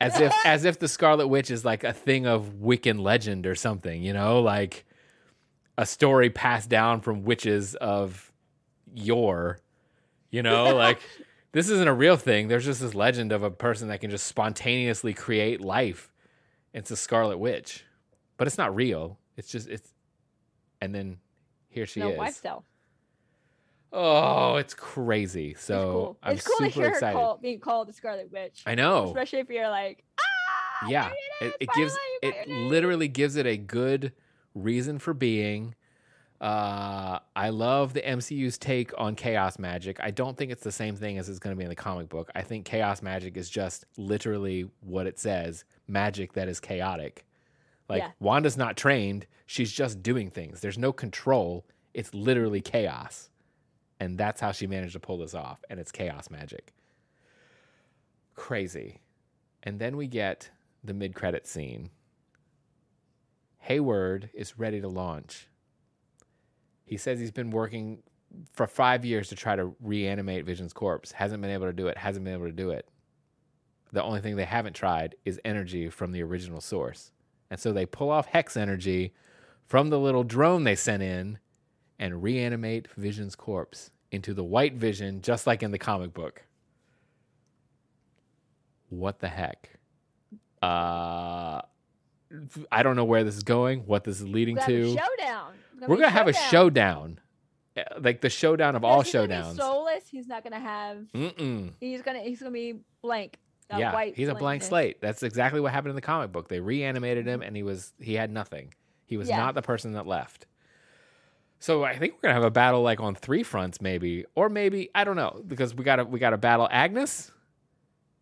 As 0.01 0.19
if 0.21 0.35
as 0.45 0.65
if 0.65 0.79
the 0.79 0.89
Scarlet 0.89 1.29
Witch 1.29 1.51
is 1.51 1.65
like 1.65 1.85
a 1.85 1.93
thing 1.93 2.27
of 2.27 2.55
Wiccan 2.61 3.01
legend 3.01 3.47
or 3.47 3.55
something, 3.55 4.03
you 4.03 4.13
know, 4.13 4.41
like 4.41 4.85
a 5.79 5.87
story 5.87 6.31
passed 6.31 6.69
down 6.69 7.01
from 7.01 7.25
witches 7.25 7.75
of 7.77 8.33
yore. 8.93 9.59
You 10.35 10.43
know, 10.43 10.75
like 10.77 11.01
this 11.53 11.71
isn't 11.71 11.87
a 11.87 11.95
real 11.95 12.17
thing. 12.17 12.49
There's 12.49 12.65
just 12.65 12.81
this 12.81 12.95
legend 12.95 13.31
of 13.31 13.45
a 13.45 13.51
person 13.51 13.89
that 13.89 14.01
can 14.01 14.11
just 14.11 14.27
spontaneously 14.27 15.15
create 15.15 15.61
life. 15.61 16.11
It's 16.73 16.91
a 16.91 16.97
Scarlet 16.97 17.39
Witch. 17.39 17.85
But 18.37 18.49
it's 18.49 18.59
not 18.59 18.75
real. 18.75 19.19
It's 19.37 19.49
just 19.49 19.69
it's 19.69 19.95
and 20.81 20.93
then 20.93 21.19
here 21.69 21.87
she 21.87 22.01
no 22.01 22.09
is. 22.09 22.19
wife 22.19 22.35
cell. 22.35 22.65
Oh, 23.93 24.57
it's 24.57 24.75
crazy. 24.75 25.53
It's 25.53 25.63
So 25.63 25.93
cool. 25.93 26.19
I'm 26.25 26.33
it's 26.35 26.45
cool 26.45 26.57
super 26.57 26.69
to 26.69 26.75
hear 26.75 26.89
excited. 26.89 27.17
her 27.17 27.23
call, 27.23 27.39
being 27.41 27.61
called 27.61 27.89
the 27.89 27.93
Scarlet 27.93 28.33
Witch. 28.33 28.65
I 28.67 28.75
know. 28.75 29.05
Especially 29.05 29.39
if 29.39 29.49
you're 29.49 29.71
like, 29.71 30.03
ah, 30.19 30.89
yeah. 30.89 31.13
It, 31.41 31.55
it, 31.61 31.69
gives 31.77 31.97
it 32.21 32.35
got 32.35 32.49
your 32.49 32.57
name." 32.57 32.69
literally 32.71 33.07
gives 33.07 33.37
it 33.37 33.47
a 33.47 33.57
good 33.57 34.13
reason 34.53 34.99
for 34.99 35.15
being. 35.15 35.77
Uh, 36.45 37.21
I 37.35 37.49
love 37.49 37.95
the 37.95 38.03
MCU's 38.03 38.59
take 38.59 38.93
on 38.99 39.15
chaos 39.15 39.59
magic. 39.59 39.97
I 40.03 40.11
don't 40.11 40.37
think 40.37 40.53
it's 40.53 40.63
the 40.63 40.71
same 40.71 40.95
thing 40.95 41.17
as 41.17 41.31
it's 41.31 41.39
going 41.39 41.57
to 41.57 41.59
be 41.59 41.65
in 41.65 41.71
the 41.71 41.75
comic 41.75 42.11
book. 42.11 42.31
I 42.35 42.43
think 42.43 42.67
chaos 42.67 43.01
magic 43.01 43.39
is 43.39 43.49
just 43.49 43.87
literally 43.97 44.69
what 44.83 45.07
it 45.07 45.19
says 45.19 45.65
magic 45.89 46.35
that 46.35 46.47
is 46.47 46.61
chaotic. 46.61 47.25
Like, 47.89 48.03
Yeah. 48.03 48.11
Wanda's 48.21 48.59
not 48.59 48.77
trained. 48.77 49.27
She's 49.47 49.73
just 49.73 50.03
doing 50.03 50.29
things. 50.29 50.61
There's 50.61 50.77
no 50.77 50.93
control. 50.93 51.65
It's 51.95 52.13
literally 52.13 52.61
chaos. 52.61 53.31
And 53.99 54.19
that's 54.19 54.43
how 54.43 54.53
she 54.53 54.67
managed 54.67 54.93
to 54.93 55.01
pull 55.01 55.17
this 55.17 55.35
off. 55.35 55.65
And 55.71 55.81
it's 55.81 55.91
chaos 55.93 56.29
magic. 56.29 56.75
Crazy. 58.35 59.01
And 59.63 59.79
then 59.79 59.97
we 59.97 60.09
get 60.09 60.51
the 60.83 60.93
mid 60.93 61.15
credit 61.15 61.47
scene. 61.47 61.89
Hayward 63.61 64.29
is 64.35 64.59
ready 64.59 64.83
to 64.83 64.89
launch. 64.89 65.49
He 66.85 66.97
says 66.97 67.19
he's 67.19 67.31
been 67.31 67.51
working 67.51 68.03
for 68.53 68.67
five 68.67 69.05
years 69.05 69.29
to 69.29 69.37
try 69.37 69.57
to 69.57 69.75
reanimate 69.81 70.45
Vision's 70.45 70.73
corpse. 70.73 71.13
Hasn't 71.13 71.41
been 71.41 71.51
able 71.51 71.67
to 71.67 71.73
do 71.73 71.87
it. 71.87 71.97
Hasn't 71.99 72.25
been 72.25 72.35
able 72.35 72.47
to 72.47 72.53
do 72.53 72.71
it. 72.71 72.89
The 73.93 74.03
only 74.03 74.21
thing 74.21 74.37
they 74.37 74.45
haven't 74.45 74.75
tried 74.75 75.15
is 75.25 75.41
energy 75.45 75.89
from 75.89 76.13
the 76.13 76.23
original 76.23 76.61
source. 76.61 77.13
And 77.51 77.61
so 77.61 77.73
they 77.73 77.87
pull 77.87 78.11
off 78.11 78.27
hex 78.27 78.57
energy 78.57 79.13
from 79.67 79.91
the 79.91 80.01
little 80.01 80.25
drone 80.25 80.65
they 80.65 80.75
sent 80.75 81.03
in 81.03 81.39
and 81.99 82.23
reanimate 82.23 82.89
Vision's 82.97 83.37
corpse 83.37 83.91
into 84.11 84.35
the 84.35 84.45
white 84.45 84.75
Vision, 84.75 85.23
just 85.23 85.47
like 85.47 85.63
in 85.63 85.71
the 85.71 85.79
comic 85.79 86.13
book. 86.13 86.43
What 88.89 89.21
the 89.21 89.29
heck? 89.29 89.71
Uh, 90.63 91.61
I 92.71 92.83
don't 92.83 92.97
know 92.97 93.05
where 93.05 93.23
this 93.25 93.37
is 93.37 93.43
going, 93.43 93.81
what 93.81 94.05
this 94.05 94.21
is 94.21 94.27
leading 94.27 94.57
to. 94.57 94.83
a 94.83 94.97
showdown. 94.97 95.53
We're 95.89 95.97
gonna 95.97 96.11
have 96.11 96.29
a 96.29 96.33
showdown, 96.33 97.21
Uh, 97.77 97.83
like 98.01 98.21
the 98.21 98.31
showdown 98.31 98.77
of 98.77 98.85
all 98.85 99.03
he's 99.03 99.13
gonna 99.13 99.29
be 99.29 99.35
showdowns. 99.35 99.57
soulless. 99.57 100.09
He's 100.09 100.27
not 100.29 100.43
gonna 100.45 100.61
have. 100.61 100.99
Mm-mm. 101.15 101.73
He's 101.81 102.03
gonna. 102.03 102.21
He's 102.21 102.39
gonna 102.41 102.51
be 102.53 102.81
blank. 103.03 103.39
a 103.71 103.79
yeah, 103.79 104.05
he's 104.15 104.29
a 104.29 104.35
blank 104.35 104.63
slate. 104.63 105.01
That's 105.01 105.23
exactly 105.23 105.61
what 105.61 105.73
happened 105.73 105.91
in 105.91 105.97
the 105.97 106.03
comic 106.03 106.31
book. 106.33 106.49
They 106.49 106.61
reanimated 106.61 107.27
him, 107.27 107.41
and 107.43 107.57
he 107.57 107.63
was 107.63 107.93
he 107.99 108.15
had 108.15 108.31
nothing. 108.31 108.75
He 109.07 109.17
was 109.17 109.29
Yeah. 109.29 109.39
not 109.39 109.55
the 109.55 109.63
person 109.63 109.93
that 109.93 110.07
left. 110.07 110.47
So 111.59 111.83
I 111.83 111.97
think 111.97 112.15
we're 112.15 112.21
gonna 112.29 112.35
have 112.35 112.45
a 112.45 112.51
battle 112.51 112.83
like 112.83 113.01
on 113.01 113.15
three 113.15 113.43
fronts, 113.43 113.81
maybe, 113.81 114.25
or 114.35 114.49
maybe 114.51 114.91
I 114.95 115.05
don't 115.05 115.17
know 115.17 115.43
because 115.47 115.75
we 115.75 115.83
got 115.83 115.97
to 115.97 116.05
we 116.05 116.19
got 116.19 116.31
to 116.31 116.37
battle 116.39 116.69
Agnes, 116.71 117.31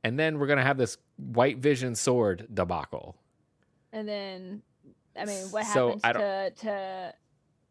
and 0.05 0.17
then 0.19 0.39
we're 0.39 0.47
gonna 0.47 0.63
have 0.63 0.79
this 0.79 0.97
White 1.17 1.59
Vision 1.59 1.95
sword 1.97 2.47
debacle. 2.53 3.17
And 3.93 4.09
then, 4.09 4.63
I 5.17 5.25
mean, 5.25 5.45
what 5.51 5.67
So, 5.67 5.99
happens 6.03 6.03
I 6.05 6.13
to 6.51 7.15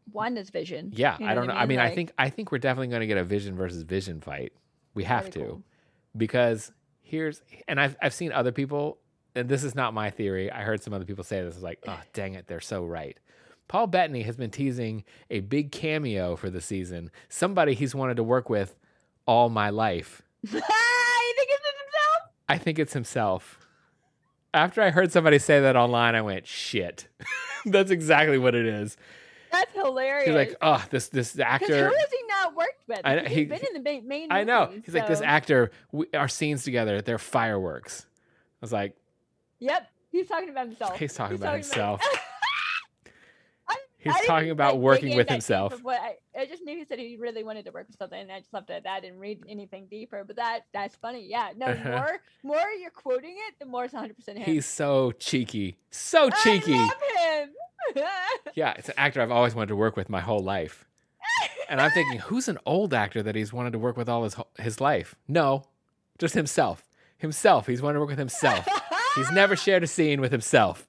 to 0.04 0.10
Wanda's 0.12 0.50
vision? 0.50 0.92
Yeah, 0.94 1.16
You 1.18 1.26
I 1.26 1.34
don't 1.34 1.46
know. 1.46 1.54
I 1.54 1.66
mean, 1.66 1.78
I 1.78 1.84
Like, 1.86 1.94
think 1.94 2.12
I 2.18 2.30
think 2.30 2.52
we're 2.52 2.58
definitely 2.58 2.88
gonna 2.88 3.06
get 3.06 3.18
a 3.18 3.24
Vision 3.24 3.56
versus 3.56 3.82
Vision 3.82 4.20
fight. 4.20 4.52
We 4.94 5.04
have 5.04 5.30
to 5.30 5.38
cool. 5.38 5.62
because 6.16 6.72
here's 7.02 7.42
and 7.68 7.80
I've 7.80 7.96
I've 8.02 8.14
seen 8.14 8.32
other 8.32 8.52
people, 8.52 8.98
and 9.34 9.48
this 9.48 9.64
is 9.64 9.74
not 9.74 9.94
my 9.94 10.10
theory. 10.10 10.50
I 10.50 10.62
heard 10.62 10.82
some 10.82 10.92
other 10.92 11.04
people 11.04 11.24
say 11.24 11.42
this. 11.42 11.54
I 11.54 11.56
was 11.56 11.62
like, 11.62 11.80
oh 11.86 12.00
dang 12.12 12.34
it, 12.34 12.46
they're 12.46 12.60
so 12.60 12.84
right. 12.84 13.16
Paul 13.68 13.86
Bettany 13.86 14.22
has 14.22 14.36
been 14.36 14.50
teasing 14.50 15.04
a 15.30 15.40
big 15.40 15.72
cameo 15.72 16.36
for 16.36 16.50
the 16.50 16.60
season. 16.60 17.10
Somebody 17.28 17.74
he's 17.74 17.94
wanted 17.94 18.16
to 18.16 18.22
work 18.22 18.50
with 18.50 18.76
all 19.26 19.48
my 19.48 19.70
life. 19.70 20.20
you 20.42 20.50
think 20.50 20.62
it's 21.50 21.66
himself? 21.66 22.32
I 22.48 22.58
think 22.58 22.78
it's 22.78 22.92
himself. 22.92 23.58
After 24.52 24.82
I 24.82 24.90
heard 24.90 25.10
somebody 25.12 25.38
say 25.38 25.60
that 25.60 25.76
online, 25.76 26.14
I 26.14 26.20
went, 26.20 26.46
shit. 26.46 27.08
That's 27.64 27.90
exactly 27.90 28.36
what 28.36 28.54
it 28.54 28.66
is. 28.66 28.98
That's 29.52 29.72
hilarious. 29.74 30.26
He's 30.26 30.34
like, 30.34 30.56
oh, 30.62 30.84
this 30.90 31.08
this 31.08 31.38
actor. 31.38 31.66
who 31.88 31.94
has 31.96 32.10
he 32.10 32.26
not 32.28 32.56
worked 32.56 32.82
with? 32.88 33.00
I 33.04 33.20
He's 33.20 33.36
he- 33.36 33.44
been 33.44 33.60
in 33.66 33.74
the 33.74 33.80
main, 33.80 34.08
main 34.08 34.32
I 34.32 34.42
know. 34.44 34.66
movies, 34.66 34.82
He's 34.86 34.94
like, 34.94 35.06
this 35.06 35.20
actor, 35.20 35.70
we, 35.92 36.06
our 36.14 36.28
scenes 36.28 36.64
together, 36.64 37.00
they're 37.02 37.18
fireworks. 37.18 38.06
I 38.08 38.58
was 38.62 38.72
like, 38.72 38.96
Yep, 39.60 39.88
he's 40.10 40.26
talking 40.26 40.48
about 40.48 40.66
himself. 40.66 40.98
He's 40.98 41.14
talking 41.14 41.36
about 41.36 41.54
himself. 41.54 42.00
I- 42.02 42.18
he's 44.02 44.26
talking 44.26 44.50
about 44.50 44.78
working 44.78 45.10
with 45.10 45.12
in 45.12 45.16
that 45.18 45.24
deep 45.28 45.32
himself. 45.34 45.82
What 45.82 46.00
I, 46.00 46.16
I 46.40 46.46
just 46.46 46.62
knew 46.62 46.76
he 46.76 46.84
said 46.84 46.98
he 46.98 47.16
really 47.16 47.44
wanted 47.44 47.64
to 47.66 47.70
work 47.70 47.86
with 47.88 47.96
something, 47.98 48.18
and 48.20 48.30
I 48.32 48.40
just 48.40 48.52
left 48.52 48.70
it 48.70 48.74
at 48.74 48.82
that. 48.84 48.94
I 48.96 49.00
didn't 49.00 49.18
read 49.18 49.44
anything 49.48 49.86
deeper, 49.90 50.24
but 50.24 50.36
that 50.36 50.60
that's 50.72 50.96
funny. 50.96 51.26
Yeah, 51.28 51.50
no, 51.56 51.66
Uh-huh. 51.66 51.88
more 52.42 52.56
more 52.58 52.70
you're 52.80 52.90
quoting 52.90 53.36
it, 53.48 53.54
the 53.58 53.66
more 53.66 53.84
it's 53.84 53.92
100 53.94 54.14
percent 54.16 54.38
him. 54.38 54.44
He's 54.44 54.66
so 54.66 55.12
cheeky. 55.12 55.76
So 55.90 56.30
cheeky. 56.42 56.74
I 56.74 56.78
love 56.78 57.46
him. 57.46 57.48
Yeah, 58.54 58.74
it's 58.78 58.88
an 58.88 58.94
actor 58.96 59.20
I've 59.20 59.30
always 59.32 59.54
wanted 59.54 59.68
to 59.68 59.76
work 59.76 59.96
with 59.96 60.08
my 60.08 60.20
whole 60.20 60.38
life. 60.40 60.84
And 61.68 61.80
I'm 61.80 61.90
thinking, 61.90 62.18
who's 62.26 62.48
an 62.48 62.58
old 62.64 62.94
actor 62.94 63.22
that 63.22 63.34
he's 63.34 63.52
wanted 63.52 63.72
to 63.72 63.78
work 63.78 63.96
with 63.96 64.08
all 64.08 64.22
his 64.24 64.36
his 64.58 64.80
life? 64.80 65.14
No, 65.28 65.64
just 66.18 66.34
himself. 66.34 66.84
Himself. 67.18 67.66
He's 67.66 67.82
wanted 67.82 67.94
to 67.94 68.00
work 68.00 68.08
with 68.10 68.18
himself. 68.18 68.66
He's 69.16 69.30
never 69.32 69.56
shared 69.56 69.82
a 69.82 69.86
scene 69.86 70.20
with 70.20 70.32
himself. 70.32 70.86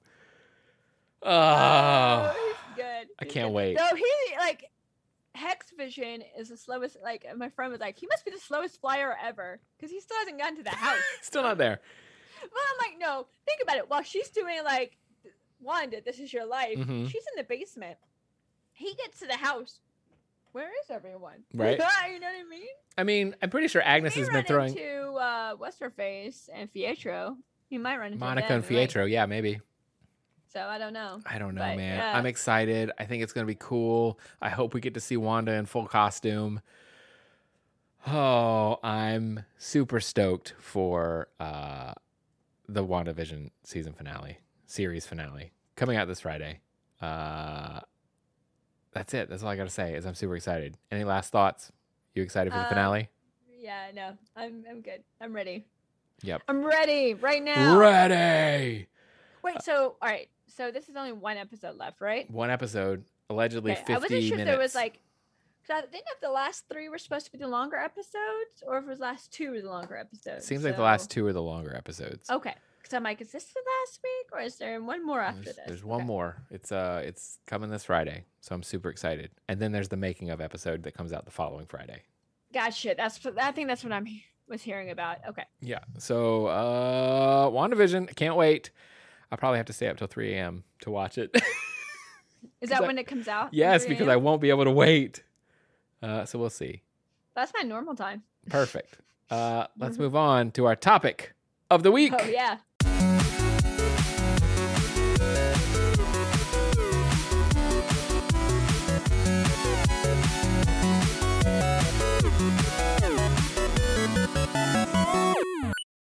Oh. 1.22 2.34
I 3.18 3.24
can't 3.24 3.52
wait. 3.52 3.76
No, 3.76 3.94
he 3.94 4.04
like 4.38 4.70
Hex 5.34 5.70
Vision 5.76 6.22
is 6.38 6.48
the 6.48 6.56
slowest. 6.56 6.96
Like 7.02 7.26
my 7.36 7.48
friend 7.48 7.72
was 7.72 7.80
like, 7.80 7.98
he 7.98 8.06
must 8.06 8.24
be 8.24 8.30
the 8.30 8.38
slowest 8.38 8.80
flyer 8.80 9.16
ever 9.22 9.60
because 9.76 9.90
he 9.90 10.00
still 10.00 10.16
hasn't 10.18 10.38
gotten 10.38 10.56
to 10.56 10.62
the 10.62 10.70
house. 10.70 10.98
still 11.22 11.42
not 11.42 11.58
there. 11.58 11.80
Well, 12.42 12.62
I'm 12.72 12.90
like, 12.90 12.98
no, 13.00 13.26
think 13.46 13.60
about 13.62 13.76
it. 13.76 13.88
While 13.88 14.02
she's 14.02 14.28
doing 14.30 14.58
like 14.64 14.96
Wanda, 15.60 16.00
this 16.04 16.18
is 16.18 16.32
your 16.32 16.46
life. 16.46 16.78
Mhm. 16.78 17.08
She's 17.08 17.24
in 17.34 17.36
the 17.36 17.44
basement. 17.44 17.96
He 18.72 18.94
gets 18.94 19.20
to 19.20 19.26
the 19.26 19.36
house. 19.36 19.80
Where 20.52 20.68
is 20.68 20.90
everyone? 20.90 21.42
Right. 21.52 21.78
you 22.12 22.20
know 22.20 22.26
what 22.28 22.36
I 22.40 22.48
mean? 22.48 22.66
I 22.96 23.02
mean, 23.02 23.34
I'm 23.42 23.50
pretty 23.50 23.66
sure 23.66 23.82
Agnes 23.82 24.14
has 24.14 24.28
been 24.28 24.44
throwing 24.44 24.76
into 24.76 25.14
uh, 25.14 25.54
what's 25.56 25.80
her 25.80 25.90
face 25.90 26.48
and 26.52 26.72
Fietro. 26.72 27.36
He 27.68 27.78
might 27.78 27.96
run 27.98 28.12
into 28.12 28.18
Monica 28.18 28.48
them, 28.48 28.56
and 28.58 28.64
Fietro. 28.64 29.10
Yeah, 29.10 29.26
maybe. 29.26 29.60
So 30.54 30.60
I 30.62 30.78
don't 30.78 30.92
know. 30.92 31.20
I 31.26 31.38
don't 31.38 31.54
know, 31.56 31.62
But, 31.62 31.76
man. 31.76 31.98
yeah. 31.98 32.16
I'm 32.16 32.26
excited. 32.26 32.92
I 32.98 33.04
think 33.06 33.22
it's 33.24 33.32
going 33.32 33.44
to 33.44 33.50
be 33.50 33.56
cool. 33.58 34.18
I 34.40 34.50
hope 34.50 34.72
we 34.72 34.80
get 34.80 34.94
to 34.94 35.00
see 35.00 35.16
Wanda 35.16 35.52
in 35.52 35.66
full 35.66 35.86
costume. 35.86 36.60
Oh, 38.06 38.78
I'm 38.82 39.44
super 39.58 39.98
stoked 39.98 40.54
for 40.58 41.28
uh, 41.40 41.94
the 42.68 42.84
WandaVision 42.84 43.50
season 43.64 43.94
finale, 43.94 44.38
series 44.66 45.06
finale, 45.06 45.52
coming 45.74 45.96
out 45.96 46.06
this 46.06 46.20
Friday. 46.20 46.60
Uh, 47.00 47.80
that's 48.92 49.12
it. 49.14 49.28
That's 49.30 49.42
all 49.42 49.48
I 49.48 49.56
got 49.56 49.64
to 49.64 49.70
say. 49.70 49.94
Is 49.94 50.04
I'm 50.06 50.14
super 50.14 50.36
excited. 50.36 50.76
Any 50.92 51.02
last 51.04 51.32
thoughts? 51.32 51.72
You 52.14 52.22
excited 52.22 52.52
for 52.52 52.58
the 52.58 52.64
Um, 52.64 52.68
finale? 52.68 53.08
Yeah, 53.58 53.86
no, 53.94 54.12
I'm 54.36 54.64
I'm 54.70 54.82
good. 54.82 55.02
I'm 55.20 55.32
ready. 55.32 55.64
Yep. 56.22 56.42
I'm 56.46 56.62
ready 56.64 57.14
right 57.14 57.42
now. 57.42 57.76
Ready. 57.76 58.86
Wait, 59.42 59.62
so 59.62 59.96
all 60.00 60.08
right, 60.08 60.28
so 60.48 60.70
this 60.70 60.88
is 60.88 60.96
only 60.96 61.12
one 61.12 61.36
episode 61.36 61.76
left, 61.76 62.00
right? 62.00 62.30
One 62.30 62.50
episode, 62.50 63.04
allegedly 63.30 63.72
Okay, 63.72 63.80
50 63.80 63.92
I 63.92 63.98
wasn't 63.98 64.10
sure 64.10 64.36
minutes. 64.36 64.40
if 64.40 64.46
there 64.46 64.58
was 64.58 64.74
like, 64.74 65.00
because 65.62 65.78
I 65.78 65.80
didn't 65.82 65.92
know 65.94 66.12
if 66.14 66.20
the 66.20 66.30
last 66.30 66.64
three 66.70 66.88
were 66.88 66.98
supposed 66.98 67.26
to 67.26 67.32
be 67.32 67.38
the 67.38 67.48
longer 67.48 67.76
episodes, 67.76 68.62
or 68.66 68.78
if 68.78 68.84
it 68.84 68.88
was 68.88 69.00
last 69.00 69.32
two 69.32 69.50
were 69.50 69.60
the 69.60 69.70
longer 69.70 69.96
episodes. 69.96 70.44
Seems 70.46 70.64
like 70.64 70.76
the 70.76 70.82
last 70.82 71.10
two 71.10 71.26
are 71.26 71.32
the 71.32 71.42
longer 71.42 71.74
episodes. 71.74 72.28
Okay, 72.30 72.54
because 72.78 72.92
I'm 72.92 73.02
like, 73.02 73.20
is 73.22 73.32
this 73.32 73.44
the 73.44 73.60
last 73.82 74.00
week, 74.04 74.26
or 74.32 74.40
is 74.40 74.56
there 74.56 74.80
one 74.82 75.04
more 75.06 75.20
after 75.22 75.44
There's, 75.44 75.56
this? 75.56 75.64
there's 75.66 75.84
one 75.84 76.04
more. 76.04 76.42
It's 76.50 76.70
uh 76.70 77.02
it's 77.04 77.38
coming 77.46 77.70
this 77.70 77.84
Friday. 77.84 78.24
So 78.40 78.54
I'm 78.54 78.62
super 78.62 78.90
excited. 78.90 79.30
And 79.48 79.58
then 79.58 79.72
there's 79.72 79.88
the 79.88 79.96
making 79.96 80.28
of 80.30 80.40
episode 80.42 80.82
that 80.82 80.92
comes 80.94 81.12
out 81.14 81.24
the 81.24 81.30
following 81.30 81.64
Friday. 81.66 82.02
Gotcha. 82.52 82.94
That's 82.96 83.18
I 83.40 83.52
think 83.52 83.68
that's 83.68 83.82
what 83.82 83.92
I'm 83.92 84.06
was 84.48 84.60
hearing 84.62 84.90
about. 84.90 85.16
Okay. 85.30 85.44
Yeah. 85.62 85.78
So 85.98 86.46
uh 86.46 87.48
WandaVision, 87.48 88.14
can't 88.16 88.36
wait. 88.36 88.70
I'll 89.34 89.38
probably 89.38 89.56
have 89.56 89.66
to 89.66 89.72
stay 89.72 89.88
up 89.88 89.96
till 89.96 90.06
3 90.06 90.32
a.m. 90.34 90.62
to 90.82 90.92
watch 90.92 91.18
it. 91.18 91.34
Is 92.60 92.70
that 92.70 92.82
I- 92.82 92.86
when 92.86 92.98
it 92.98 93.08
comes 93.08 93.26
out? 93.26 93.52
yes, 93.52 93.84
because 93.84 94.06
I 94.06 94.14
won't 94.14 94.40
be 94.40 94.50
able 94.50 94.62
to 94.62 94.70
wait. 94.70 95.24
Uh 96.00 96.24
so 96.24 96.38
we'll 96.38 96.50
see. 96.50 96.82
That's 97.34 97.52
my 97.52 97.66
normal 97.66 97.96
time. 97.96 98.22
Perfect. 98.48 98.98
Uh 99.30 99.66
let's 99.76 99.98
move 99.98 100.14
on 100.14 100.52
to 100.52 100.66
our 100.66 100.76
topic 100.76 101.34
of 101.68 101.82
the 101.82 101.90
week. 101.90 102.12
Oh 102.16 102.24
yeah. 102.26 102.58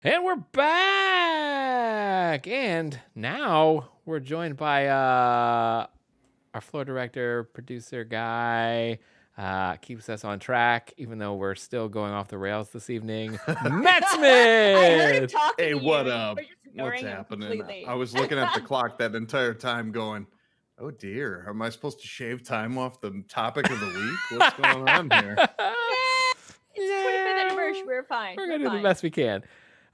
And 0.01 0.23
we're 0.23 0.37
back. 0.37 2.47
And 2.47 2.97
now 3.15 3.89
we're 4.05 4.21
joined 4.21 4.55
by 4.55 4.87
uh, 4.87 5.87
our 6.53 6.61
floor 6.61 6.85
director, 6.85 7.43
producer 7.43 8.05
guy, 8.05 8.99
uh, 9.37 9.75
keeps 9.75 10.07
us 10.07 10.23
on 10.23 10.39
track, 10.39 10.93
even 10.95 11.17
though 11.17 11.35
we're 11.35 11.55
still 11.55 11.89
going 11.89 12.13
off 12.13 12.29
the 12.29 12.37
rails 12.37 12.69
this 12.69 12.89
evening. 12.89 13.37
Matt 13.65 14.05
I 14.05 14.17
heard 14.21 15.15
him 15.15 15.27
Smith. 15.27 15.31
talking. 15.33 15.65
Hey, 15.65 15.71
to 15.71 15.77
what 15.79 16.05
you 16.05 16.11
up? 16.13 16.39
What's 16.75 17.01
happening? 17.01 17.57
completely. 17.57 17.85
I 17.85 17.93
was 17.93 18.13
looking 18.13 18.37
at 18.37 18.53
the 18.53 18.61
clock 18.61 18.99
that 18.99 19.15
entire 19.15 19.53
time 19.53 19.91
going, 19.91 20.27
oh 20.77 20.91
dear, 20.91 21.45
am 21.49 21.61
I 21.61 21.67
supposed 21.69 21.99
to 21.99 22.07
shave 22.07 22.43
time 22.43 22.77
off 22.77 23.01
the 23.01 23.21
topic 23.27 23.69
of 23.69 23.77
the 23.81 23.87
week? 23.87 24.39
What's 24.39 24.55
going 24.55 24.87
on 24.87 25.09
here? 25.09 25.35
It's 26.81 26.87
the 26.87 27.09
25th 27.09 27.49
anniversary. 27.49 27.83
We're 27.85 28.03
fine. 28.03 28.35
We're 28.37 28.47
We're, 28.47 28.57
gonna 28.57 28.69
do 28.69 28.77
the 28.77 28.83
best 28.83 29.03
we 29.03 29.09
can. 29.09 29.43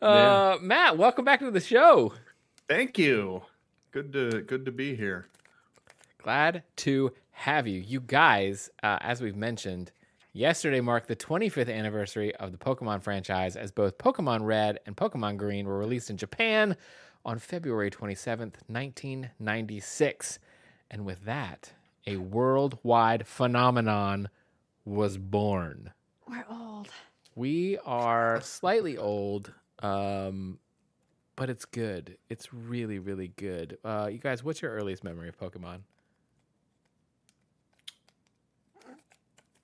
Yeah. 0.02 0.08
Uh, 0.08 0.58
Matt, 0.62 0.98
welcome 0.98 1.26
back 1.26 1.40
to 1.40 1.52
the 1.52 1.60
show. 1.60 2.14
Thank 2.68 2.98
you. 2.98 3.44
Good 3.92 4.12
to 4.14 4.42
good 4.42 4.66
to 4.66 4.72
be 4.72 4.96
here. 4.96 5.28
Glad 6.22 6.64
to 6.78 7.12
have 7.32 7.68
you. 7.68 7.80
You 7.80 8.00
guys, 8.02 8.70
uh, 8.84 8.98
as 9.02 9.22
we've 9.22 9.36
mentioned, 9.36 9.92
yesterday 10.34 10.82
marked 10.82 11.08
the 11.08 11.16
25th 11.16 11.74
anniversary 11.74 12.36
of 12.36 12.52
the 12.52 12.58
Pokemon 12.58 13.02
franchise 13.04 13.56
as 13.56 13.72
both 13.72 13.98
Pokemon 13.98 14.42
Red 14.44 14.80
and 14.86 14.98
Pokemon 14.98 15.38
Green 15.38 15.66
were 15.66 15.78
released 15.78 16.10
in 16.10 16.18
Japan 16.18 16.76
on 17.24 17.40
February 17.40 17.90
27th, 17.90 18.56
1996. 18.68 20.40
And 20.92 21.06
with 21.06 21.26
that, 21.26 21.72
a 22.08 22.18
worldwide 22.18 23.26
phenomenon 23.28 24.30
was 24.86 25.18
born. 25.18 25.92
We're 26.28 26.46
old. 26.50 26.90
We 27.36 27.78
are 27.86 28.40
slightly 28.42 28.98
old, 28.98 29.54
um, 29.86 30.60
but 31.36 31.50
it's 31.50 31.66
good. 31.66 32.18
It's 32.30 32.54
really, 32.54 33.00
really 33.00 33.30
good. 33.36 33.78
Uh, 33.84 34.10
you 34.12 34.18
guys, 34.18 34.44
what's 34.44 34.62
your 34.62 34.72
earliest 34.72 35.04
memory 35.04 35.28
of 35.28 35.38
Pokemon? 35.38 35.80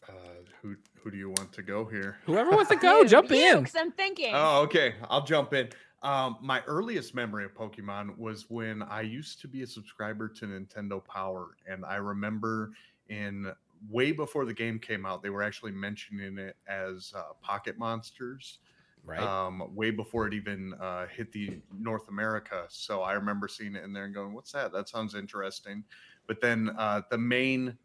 Uh, 0.08 0.14
who 0.62 0.76
who 1.02 1.10
do 1.10 1.18
you 1.18 1.30
want 1.30 1.52
to 1.54 1.64
go 1.64 1.86
here? 1.86 2.18
Whoever 2.26 2.52
wants 2.52 2.70
to 2.70 2.76
go, 2.76 3.04
jump 3.08 3.32
in. 3.32 3.60
Because 3.60 3.76
I'm 3.76 3.92
thinking. 3.92 4.32
Oh, 4.34 4.62
okay. 4.64 4.96
I'll 5.10 5.24
jump 5.24 5.54
in. 5.54 5.70
Um, 6.04 6.38
my 6.42 6.62
earliest 6.68 7.14
memory 7.14 7.46
of 7.46 7.54
Pokemon 7.54 8.18
was 8.18 8.50
when 8.50 8.82
I 8.82 9.02
used 9.02 9.40
to 9.42 9.48
be 9.48 9.62
a 9.62 9.68
subscriber 9.68 10.28
to 10.30 10.46
Nintendo 10.48 11.04
Power, 11.04 11.56
and 11.68 11.86
I 11.86 11.96
remember 11.96 12.72
in 13.10 13.52
way 13.90 14.12
before 14.12 14.46
the 14.46 14.54
game 14.54 14.80
came 14.80 15.06
out, 15.06 15.24
they 15.24 15.30
were 15.30 15.44
actually 15.44 15.72
mentioning 15.72 16.38
it 16.38 16.56
as 16.68 17.14
uh, 17.16 17.34
Pocket 17.42 17.78
Monsters. 17.78 18.60
Right. 19.04 19.20
um, 19.22 19.76
way 19.76 19.92
before 19.92 20.28
it 20.28 20.34
even 20.34 20.74
uh, 20.76 21.08
hit 21.08 21.32
the 21.32 21.62
North 21.72 22.08
America. 22.10 22.66
So 22.70 23.02
I 23.02 23.14
remember 23.14 23.48
seeing 23.48 23.76
it 23.76 23.84
in 23.84 23.94
there 23.94 24.06
and 24.06 24.14
going, 24.14 24.34
"What's 24.34 24.52
that? 24.54 24.72
That 24.72 24.90
sounds 24.90 25.16
interesting." 25.16 25.86
But 26.28 26.42
then 26.42 26.70
uh, 26.78 27.02
the 27.10 27.18
main 27.18 27.78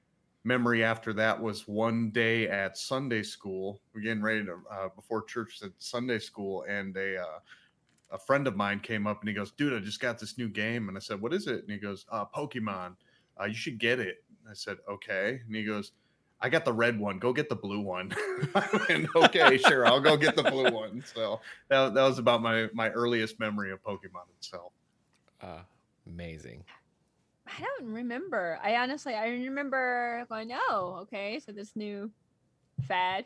memory 0.44 0.84
after 0.84 1.12
that 1.14 1.40
was 1.42 1.66
one 1.66 2.10
day 2.10 2.48
at 2.48 2.76
Sunday 2.78 3.22
school. 3.22 3.82
We're 3.92 4.02
getting 4.02 4.22
ready 4.22 4.44
to 4.44 4.62
uh, 4.70 4.88
before 4.90 5.24
church 5.24 5.62
at 5.62 5.72
Sunday 5.78 6.18
school, 6.20 6.64
and 6.68 6.96
a 6.96 7.20
uh, 7.22 7.40
a 8.10 8.18
friend 8.18 8.46
of 8.46 8.56
mine 8.56 8.80
came 8.80 9.06
up 9.06 9.20
and 9.20 9.28
he 9.28 9.34
goes, 9.34 9.52
"Dude, 9.52 9.72
I 9.72 9.84
just 9.84 10.00
got 10.00 10.18
this 10.18 10.38
new 10.38 10.48
game." 10.48 10.88
And 10.88 10.96
I 10.96 11.00
said, 11.00 11.20
"What 11.20 11.34
is 11.34 11.46
it?" 11.46 11.62
And 11.62 11.70
he 11.70 11.78
goes, 11.78 12.06
uh, 12.10 12.26
"Pokemon. 12.26 12.96
Uh, 13.40 13.44
you 13.44 13.54
should 13.54 13.78
get 13.78 13.98
it." 14.00 14.24
I 14.48 14.54
said, 14.54 14.78
"Okay." 14.88 15.40
And 15.44 15.54
he 15.54 15.64
goes, 15.64 15.92
"I 16.40 16.48
got 16.48 16.64
the 16.64 16.72
red 16.72 16.98
one. 16.98 17.18
Go 17.18 17.32
get 17.32 17.48
the 17.48 17.56
blue 17.56 17.80
one." 17.80 18.12
I 18.54 18.84
went, 18.88 19.08
"Okay, 19.14 19.58
sure. 19.58 19.86
I'll 19.86 20.00
go 20.00 20.16
get 20.16 20.36
the 20.36 20.42
blue 20.44 20.70
one." 20.72 21.02
So 21.14 21.40
that, 21.68 21.94
that 21.94 22.02
was 22.02 22.18
about 22.18 22.42
my 22.42 22.68
my 22.72 22.90
earliest 22.90 23.38
memory 23.40 23.72
of 23.72 23.82
Pokemon 23.82 24.28
itself. 24.38 24.72
Uh, 25.40 25.60
amazing. 26.06 26.64
I 27.46 27.60
don't 27.60 27.92
remember. 27.92 28.58
I 28.62 28.76
honestly, 28.76 29.14
I 29.14 29.28
remember 29.28 30.26
going, 30.28 30.50
oh, 30.52 30.98
okay, 31.02 31.38
so 31.38 31.52
this 31.52 31.76
new 31.76 32.10
fad. 32.88 33.24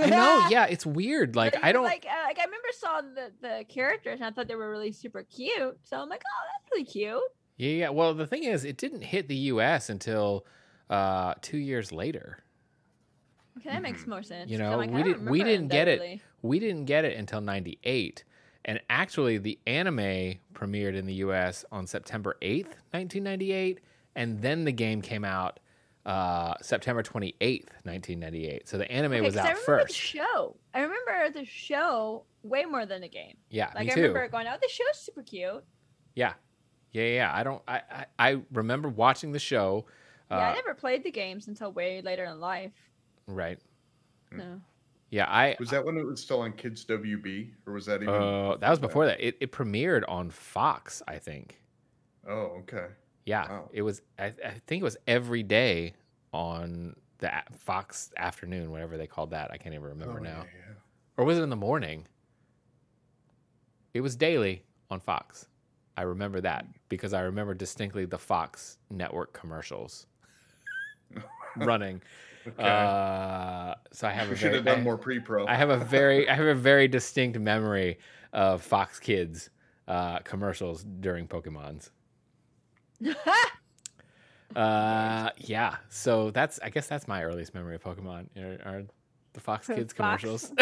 I 0.00 0.10
know. 0.10 0.46
Yeah, 0.50 0.66
it's 0.66 0.84
weird. 0.86 1.34
Like 1.36 1.52
But 1.54 1.64
I 1.64 1.72
don't. 1.72 1.84
like. 1.84 2.04
Uh, 2.06 2.24
like 2.24 2.38
I 2.38 2.44
remember 2.44 2.68
saw 2.72 3.00
the 3.00 3.32
the 3.40 3.64
characters 3.68 4.20
and 4.20 4.24
I 4.24 4.30
thought 4.30 4.48
they 4.48 4.54
were 4.54 4.70
really 4.70 4.92
super 4.92 5.22
cute. 5.24 5.78
So 5.84 5.96
I'm 6.00 6.08
like, 6.08 6.22
oh, 6.26 6.44
that's 6.52 6.72
really 6.72 6.84
cute. 6.84 7.22
Yeah, 7.56 7.70
yeah. 7.70 7.88
Well, 7.90 8.14
the 8.14 8.26
thing 8.26 8.44
is, 8.44 8.64
it 8.64 8.76
didn't 8.76 9.02
hit 9.02 9.28
the 9.28 9.36
U.S. 9.36 9.88
until 9.90 10.44
uh, 10.92 11.34
two 11.40 11.58
years 11.58 11.90
later. 11.92 12.38
Okay, 13.58 13.70
that 13.70 13.82
makes 13.82 14.04
Mhm. 14.04 14.08
more 14.08 14.22
sense. 14.22 14.50
You 14.50 14.58
'cause 14.58 14.70
know, 14.70 14.76
like, 14.76 14.90
we 14.90 15.02
didn't- 15.02 15.26
we 15.26 15.42
didn't 15.42 15.68
get 15.68 15.88
it. 15.88 16.20
We 16.42 16.58
didn't 16.58 16.86
get 16.86 17.04
it 17.04 17.16
until 17.18 17.40
'98, 17.40 18.24
and 18.64 18.80
actually, 18.90 19.38
the 19.38 19.58
anime 19.66 20.38
premiered 20.54 20.94
in 20.96 21.06
the 21.06 21.14
U.S. 21.14 21.64
on 21.70 21.86
September 21.86 22.36
8th, 22.42 22.76
1998, 22.92 23.80
and 24.14 24.40
then 24.42 24.64
the 24.64 24.72
game 24.72 25.02
came 25.02 25.24
out 25.24 25.58
uh, 26.04 26.54
September 26.60 27.00
28th, 27.00 27.68
1998. 27.84 28.66
So 28.66 28.76
the 28.76 28.90
anime 28.90 29.12
Okay, 29.12 29.20
was 29.20 29.34
'cause 29.36 29.44
I 29.44 29.50
out 29.50 29.54
remember 29.54 29.64
first. 29.82 29.88
The 29.88 29.94
show. 29.94 30.56
I 30.74 30.80
remember 30.80 31.30
the 31.30 31.44
show 31.44 32.24
way 32.42 32.64
more 32.64 32.84
than 32.86 33.02
the 33.02 33.08
game. 33.08 33.36
Yeah, 33.50 33.70
Like 33.72 33.86
me 33.86 33.92
I 33.92 33.94
too. 33.94 34.00
remember 34.08 34.26
going, 34.26 34.48
oh, 34.48 34.56
the 34.60 34.68
show's 34.68 34.98
super 34.98 35.22
cute. 35.22 35.62
Yeah, 36.16 36.34
yeah, 36.90 37.04
yeah. 37.04 37.32
I 37.32 37.44
don't. 37.44 37.62
I, 37.68 37.82
I 37.88 38.06
I 38.18 38.42
remember 38.50 38.88
watching 38.88 39.30
the 39.30 39.38
show. 39.38 39.86
Uh, 40.32 40.36
yeah, 40.38 40.50
I 40.50 40.54
never 40.54 40.74
played 40.74 41.02
the 41.04 41.10
games 41.10 41.48
until 41.48 41.72
way 41.72 42.00
later 42.02 42.24
in 42.24 42.40
life. 42.40 42.72
right. 43.26 43.58
Hmm. 44.30 44.38
No. 44.38 44.60
Yeah, 45.10 45.26
I. 45.28 45.56
Was 45.60 45.68
that 45.70 45.84
when 45.84 45.98
it 45.98 46.06
was 46.06 46.20
still 46.22 46.40
on 46.40 46.52
Kids 46.54 46.86
WB, 46.86 47.50
or 47.66 47.74
was 47.74 47.84
that 47.86 48.02
even? 48.02 48.14
Uh, 48.14 48.56
that 48.56 48.70
was 48.70 48.78
before 48.78 49.04
that. 49.04 49.20
It, 49.20 49.36
it 49.40 49.52
premiered 49.52 50.04
on 50.08 50.30
Fox, 50.30 51.02
I 51.06 51.18
think. 51.18 51.60
Oh, 52.26 52.60
okay. 52.62 52.86
Yeah, 53.26 53.46
Wow. 53.48 53.68
it 53.74 53.82
was. 53.82 54.00
I, 54.18 54.26
I 54.44 54.52
think 54.66 54.80
it 54.80 54.84
was 54.84 54.96
every 55.06 55.42
day 55.42 55.92
on 56.32 56.96
the 57.18 57.30
Fox 57.58 58.10
afternoon, 58.16 58.70
whatever 58.70 58.96
they 58.96 59.06
called 59.06 59.30
that. 59.32 59.50
I 59.50 59.58
can't 59.58 59.74
even 59.74 59.86
remember 59.86 60.18
Oh, 60.18 60.22
now. 60.22 60.28
yeah, 60.44 60.60
yeah. 60.68 60.74
Or 61.18 61.26
was 61.26 61.36
it 61.36 61.42
in 61.42 61.50
the 61.50 61.56
morning? 61.56 62.06
It 63.94 64.00
was 64.00 64.16
daily 64.16 64.62
on 64.90 64.98
Fox. 65.00 65.46
I 65.96 66.02
remember 66.02 66.40
that 66.40 66.64
because 66.88 67.12
I 67.12 67.20
remember 67.20 67.52
distinctly 67.52 68.06
the 68.06 68.18
Fox 68.18 68.78
network 68.90 69.34
commercials 69.34 70.06
running. 71.56 72.00
Okay. 72.44 72.60
Uh, 72.60 73.74
so 73.92 74.08
I 74.08 74.10
have 74.10 74.28
a 74.32 74.34
should 74.34 74.46
very, 74.46 74.54
have 74.56 74.64
done 74.64 74.80
I- 74.80 74.82
more 74.82 74.98
pre-pro. 74.98 75.46
I 75.46 75.54
have 75.54 75.70
a 75.70 75.76
very 75.84 76.28
I 76.28 76.34
have 76.34 76.44
a 76.46 76.56
very 76.56 76.88
distinct 76.88 77.38
memory 77.38 78.00
of 78.32 78.62
Fox 78.62 78.98
Kids 78.98 79.48
uh, 79.86 80.18
commercials 80.24 80.82
during 80.82 81.28
Pokemon's. 81.28 81.92
Uh, 84.54 85.30
yeah. 85.38 85.76
So 85.88 86.30
that's 86.30 86.60
I 86.62 86.68
guess 86.70 86.86
that's 86.86 87.08
my 87.08 87.22
earliest 87.24 87.54
memory 87.54 87.74
of 87.76 87.82
Pokemon 87.82 88.26
are, 88.36 88.58
are 88.68 88.82
the 89.32 89.40
Fox 89.40 89.66
Kids 89.66 89.92
Fox. 89.92 90.22
commercials. 90.22 90.52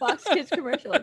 Fox 0.00 0.24
Kids 0.24 0.50
commercials. 0.50 0.96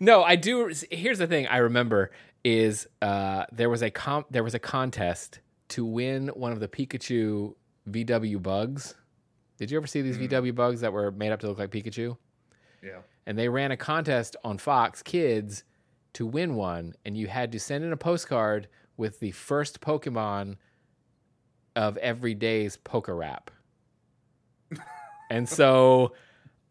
no, 0.00 0.22
I 0.22 0.36
do. 0.36 0.72
Here's 0.90 1.18
the 1.18 1.26
thing 1.26 1.46
I 1.48 1.58
remember 1.58 2.12
is 2.44 2.88
uh, 3.02 3.44
there 3.52 3.68
was 3.68 3.82
a 3.82 3.90
com- 3.90 4.24
there 4.30 4.42
was 4.44 4.54
a 4.54 4.58
contest 4.58 5.40
to 5.68 5.84
win 5.84 6.28
one 6.28 6.52
of 6.52 6.60
the 6.60 6.68
Pikachu 6.68 7.54
VW 7.90 8.42
bugs. 8.42 8.94
Did 9.58 9.70
you 9.70 9.76
ever 9.76 9.86
see 9.86 10.02
these 10.02 10.16
Mm. 10.18 10.28
VW 10.30 10.54
bugs 10.54 10.80
that 10.82 10.92
were 10.92 11.10
made 11.10 11.30
up 11.32 11.40
to 11.40 11.48
look 11.48 11.58
like 11.58 11.70
Pikachu? 11.70 12.16
yeah. 12.82 13.00
and 13.26 13.36
they 13.36 13.48
ran 13.48 13.72
a 13.72 13.76
contest 13.76 14.36
on 14.44 14.56
Fox 14.56 15.02
Kids 15.02 15.64
to 16.14 16.24
win 16.26 16.54
one, 16.54 16.94
and 17.04 17.16
you 17.16 17.26
had 17.26 17.52
to 17.52 17.58
send 17.60 17.84
in 17.84 17.92
a 17.92 17.96
postcard 17.96 18.68
with 18.96 19.20
the 19.20 19.30
first 19.32 19.80
Pokemon 19.80 20.56
of 21.76 21.96
every 21.98 22.34
day's 22.34 22.76
PokeRap. 22.78 23.48
and 25.30 25.48
so 25.48 26.14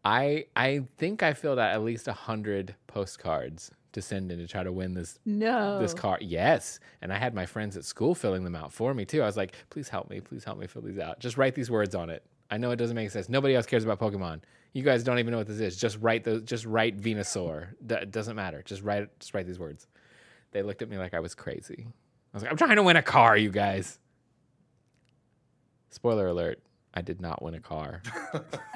I 0.03 0.45
I 0.55 0.83
think 0.97 1.21
I 1.23 1.33
filled 1.33 1.59
out 1.59 1.71
at 1.71 1.83
least 1.83 2.07
a 2.07 2.13
hundred 2.13 2.75
postcards 2.87 3.71
to 3.93 4.01
send 4.01 4.31
in 4.31 4.37
to 4.39 4.47
try 4.47 4.63
to 4.63 4.71
win 4.71 4.93
this 4.93 5.17
No. 5.25 5.79
this 5.79 5.93
card. 5.93 6.21
Yes. 6.21 6.79
And 7.01 7.11
I 7.13 7.17
had 7.17 7.33
my 7.33 7.45
friends 7.45 7.77
at 7.77 7.85
school 7.85 8.13
filling 8.15 8.43
them 8.43 8.55
out 8.55 8.71
for 8.73 8.93
me 8.93 9.05
too. 9.05 9.21
I 9.21 9.25
was 9.25 9.37
like, 9.37 9.53
please 9.69 9.89
help 9.89 10.09
me. 10.09 10.19
Please 10.19 10.43
help 10.43 10.57
me 10.59 10.67
fill 10.67 10.81
these 10.81 10.99
out. 10.99 11.19
Just 11.19 11.37
write 11.37 11.55
these 11.55 11.71
words 11.71 11.95
on 11.95 12.09
it. 12.09 12.23
I 12.51 12.57
know 12.57 12.71
it 12.71 12.75
doesn't 12.77 12.95
make 12.95 13.09
sense. 13.11 13.27
Nobody 13.29 13.55
else 13.55 13.65
cares 13.65 13.83
about 13.83 13.99
Pokemon. 13.99 14.41
You 14.73 14.83
guys 14.83 15.03
don't 15.03 15.19
even 15.19 15.31
know 15.31 15.37
what 15.39 15.47
this 15.47 15.59
is. 15.59 15.75
Just 15.77 15.97
write 16.01 16.23
those. 16.23 16.43
just 16.43 16.65
write 16.65 16.97
Venusaur. 16.99 17.69
That 17.81 18.11
doesn't 18.11 18.35
matter. 18.35 18.61
Just 18.63 18.83
write 18.83 19.07
just 19.19 19.33
write 19.33 19.47
these 19.47 19.59
words. 19.59 19.87
They 20.51 20.61
looked 20.61 20.81
at 20.81 20.89
me 20.89 20.97
like 20.97 21.13
I 21.13 21.19
was 21.19 21.33
crazy. 21.35 21.87
I 21.87 22.37
was 22.37 22.43
like, 22.43 22.51
I'm 22.51 22.57
trying 22.57 22.75
to 22.75 22.83
win 22.83 22.95
a 22.97 23.01
car, 23.01 23.35
you 23.37 23.49
guys. 23.49 23.99
Spoiler 25.89 26.27
alert, 26.27 26.59
I 26.93 27.01
did 27.01 27.21
not 27.21 27.41
win 27.41 27.53
a 27.55 27.59
car. 27.59 28.01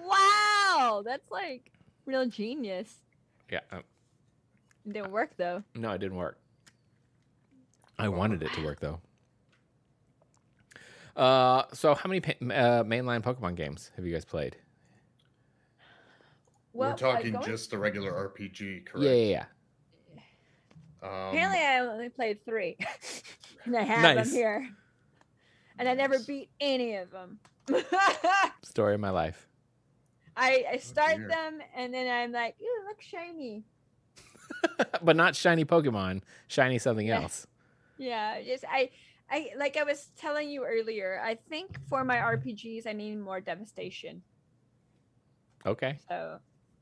wow, 0.00 1.02
that's 1.04 1.30
like 1.30 1.70
real 2.06 2.26
genius. 2.26 2.94
Yeah. 3.50 3.60
It 3.72 4.92
didn't 4.92 5.12
work 5.12 5.30
though. 5.36 5.62
No, 5.74 5.92
it 5.92 5.98
didn't 5.98 6.16
work. 6.16 6.38
I 7.98 8.08
wanted 8.08 8.42
it 8.42 8.52
to 8.54 8.64
work 8.64 8.80
though. 8.80 9.00
Uh, 11.16 11.62
so 11.72 11.94
how 11.94 12.08
many 12.08 12.20
pa- 12.20 12.32
uh, 12.42 12.82
mainline 12.82 13.22
Pokemon 13.22 13.54
games 13.54 13.90
have 13.96 14.04
you 14.04 14.12
guys 14.12 14.24
played? 14.24 14.56
Well, 16.72 16.90
We're 16.90 16.96
talking 16.96 17.32
going- 17.34 17.44
just 17.44 17.70
the 17.70 17.78
regular 17.78 18.12
RPG, 18.12 18.84
correct? 18.86 19.04
Yeah, 19.04 19.12
yeah, 19.12 19.44
yeah. 20.12 20.20
Um, 21.02 21.28
Apparently, 21.28 21.58
I 21.60 21.78
only 21.80 22.08
played 22.08 22.44
three, 22.44 22.76
and 23.64 23.76
I 23.76 23.82
have 23.82 24.02
Nice. 24.16 24.26
them 24.30 24.34
here, 24.36 24.68
and 25.78 25.88
I 25.88 25.94
never 25.94 26.18
beat 26.18 26.48
any 26.60 26.96
of 26.96 27.10
them. 27.12 27.38
Story 28.62 28.94
of 28.94 29.00
my 29.00 29.10
life. 29.10 29.46
I 30.36 30.64
I 30.72 30.76
start 30.78 31.16
dear. 31.16 31.28
them, 31.28 31.60
and 31.76 31.92
then 31.94 32.10
I'm 32.10 32.32
like, 32.32 32.56
"Ooh, 32.60 32.84
look 32.88 33.00
shiny." 33.00 33.64
but 35.02 35.16
not 35.16 35.36
shiny 35.36 35.64
Pokemon. 35.64 36.22
Shiny 36.48 36.78
something 36.78 37.06
Yeah. 37.06 37.20
else. 37.22 37.46
Yeah, 37.98 38.42
just 38.42 38.64
I, 38.68 38.90
I 39.30 39.50
like 39.56 39.76
I 39.76 39.84
was 39.84 40.10
telling 40.18 40.48
you 40.50 40.64
earlier. 40.64 41.20
I 41.24 41.36
think 41.36 41.78
for 41.88 42.04
my 42.04 42.16
RPGs, 42.16 42.86
I 42.86 42.92
need 42.92 43.16
more 43.16 43.40
devastation. 43.40 44.22
Okay. 45.66 45.98
So 46.08 46.38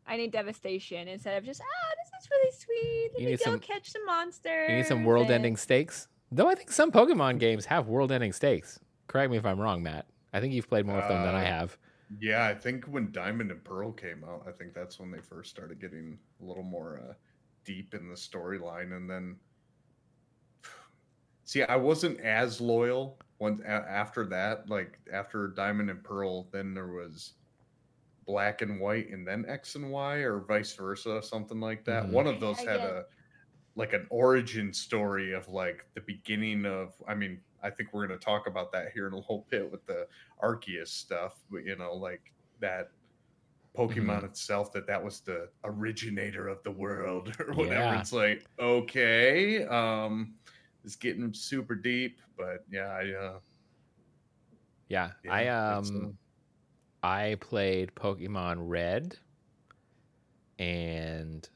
I 0.07 0.17
need 0.17 0.33
devastation 0.33 1.07
instead 1.09 1.37
of 1.39 1.45
just 1.45 1.61
ah, 1.61 1.91
this 2.03 2.23
is 2.25 2.31
really 2.31 2.51
sweet. 2.53 3.11
Let 3.13 3.21
You 3.21 3.25
me 3.27 3.31
need 3.33 3.39
go 3.41 3.45
some- 3.53 3.61
catch 3.61 3.91
some 3.91 4.05
monsters. 4.07 4.71
You 4.71 4.77
need 4.77 4.87
some 4.87 5.05
world-ending 5.05 5.57
stakes. 5.57 6.09
Though 6.31 6.49
I 6.49 6.55
think 6.55 6.73
some 6.73 6.91
Pokemon 6.91 7.39
games 7.39 7.67
have 7.67 7.89
world-ending 7.89 8.33
stakes. 8.33 8.81
Correct 9.07 9.31
me 9.31 9.37
if 9.37 9.45
I'm 9.45 9.61
wrong, 9.61 9.83
Matt. 9.83 10.07
I 10.33 10.41
think 10.41 10.55
you've 10.55 10.69
played 10.69 10.87
more 10.87 10.99
of 10.99 11.09
them 11.09 11.23
than 11.23 11.35
I 11.35 11.43
Uh, 11.43 11.47
have. 11.47 11.79
Yeah, 12.21 12.47
I 12.47 12.55
think 12.55 12.85
when 12.87 13.11
Diamond 13.13 13.51
and 13.51 13.63
Pearl 13.65 13.93
came 13.93 14.25
out, 14.25 14.45
I 14.47 14.53
think 14.53 14.75
that's 14.75 14.99
when 14.99 15.11
they 15.11 15.21
first 15.21 15.51
started 15.51 15.81
getting 15.81 16.19
a 16.41 16.45
little 16.45 16.63
more 16.63 17.01
uh, 17.09 17.15
deep 17.65 17.95
in 17.95 18.09
the 18.09 18.15
storyline. 18.15 18.97
And 18.97 19.09
then, 19.09 19.37
see, 21.45 21.63
I 21.63 21.77
wasn't 21.77 22.21
as 22.21 22.61
loyal 22.61 23.19
when 23.39 23.63
a- 23.67 23.69
after 23.71 24.25
that. 24.27 24.69
Like 24.69 24.99
after 25.13 25.49
Diamond 25.49 25.91
and 25.91 26.03
Pearl, 26.03 26.49
then 26.53 26.75
there 26.75 26.89
was 26.89 27.35
Black 28.27 28.63
and 28.63 28.81
White, 28.81 29.11
and 29.11 29.27
then 29.27 29.45
X 29.49 29.75
and 29.75 29.91
Y, 29.91 30.17
or 30.19 30.41
vice 30.41 30.75
versa, 30.75 31.23
something 31.23 31.61
like 31.61 31.85
that. 31.85 32.05
Mhm. 32.05 32.11
One 32.13 32.27
of 32.27 32.41
those 32.41 32.59
I 32.61 32.71
had 32.71 32.81
get- 32.81 32.91
a 32.91 33.07
like 33.75 33.95
an 33.95 34.07
origin 34.11 34.71
story 34.73 35.33
of 35.33 35.49
like 35.49 35.87
the 35.95 36.01
beginning 36.03 36.67
of. 36.67 36.95
I 37.09 37.15
mean, 37.15 37.41
I 37.63 37.71
think 37.71 37.93
we're 37.93 38.07
going 38.07 38.19
to 38.19 38.25
talk 38.25 38.47
about 38.47 38.73
that 38.73 38.93
here 38.93 39.07
in 39.07 39.13
a 39.13 39.17
little 39.17 39.47
bit 39.51 39.71
with 39.71 39.85
the 39.87 40.09
Arceus 40.43 40.89
stuff, 40.89 41.45
but 41.51 41.65
you 41.65 41.77
know, 41.77 41.95
like 41.95 42.35
that 42.61 42.93
Pokemon 43.77 44.25
Mm-hmm. 44.25 44.27
itself, 44.27 44.73
that 44.73 44.87
that 44.87 45.03
was 45.05 45.23
the 45.23 45.51
originator 45.65 46.49
of 46.49 46.63
the 46.63 46.73
world 46.73 47.35
or 47.41 47.55
whatever. 47.55 47.95
Yeah. 47.95 47.95
It's 47.95 48.13
like, 48.13 48.47
okay, 48.59 49.65
um, 49.67 50.39
it's 50.85 50.97
getting 50.97 51.33
super 51.35 51.75
deep, 51.75 52.21
but 52.37 52.65
yeah, 52.71 52.89
I, 52.89 53.13
uh, 53.13 53.41
Yeah. 54.89 55.13
yeah, 55.23 55.47
I 55.47 55.47
uh, 55.47 55.81
um 55.81 56.19
I 57.05 57.37
played 57.37 57.95
Pokemon 57.95 58.69
Red 58.69 59.19
and 60.59 61.49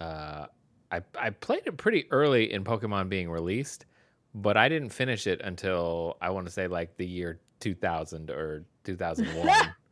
uh 0.00 0.46
I 0.90 1.02
I 1.14 1.30
played 1.30 1.66
it 1.66 1.76
pretty 1.78 2.10
early 2.10 2.52
in 2.52 2.64
Pokemon 2.64 3.08
being 3.08 3.30
released, 3.30 3.86
but 4.34 4.56
I 4.56 4.68
didn't 4.68 4.90
finish 4.90 5.26
it 5.26 5.40
until 5.42 6.16
I 6.20 6.30
want 6.30 6.46
to 6.46 6.52
say 6.52 6.68
like 6.68 6.96
the 6.96 7.06
year 7.06 7.40
2000 7.60 8.30
or 8.30 8.64
2001. 8.84 9.74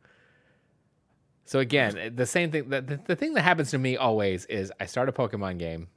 So 1.47 1.59
again, 1.59 2.13
the 2.13 2.25
same 2.25 2.51
thing. 2.51 2.67
The, 2.67 2.99
the, 3.07 3.15
thing 3.15 3.33
that 3.35 3.41
happens 3.41 3.71
to 3.71 3.77
me 3.77 3.95
always 3.95 4.43
is 4.47 4.69
I 4.81 4.85
start 4.85 5.07
a 5.07 5.13
Pokemon 5.13 5.59
game, 5.59 5.87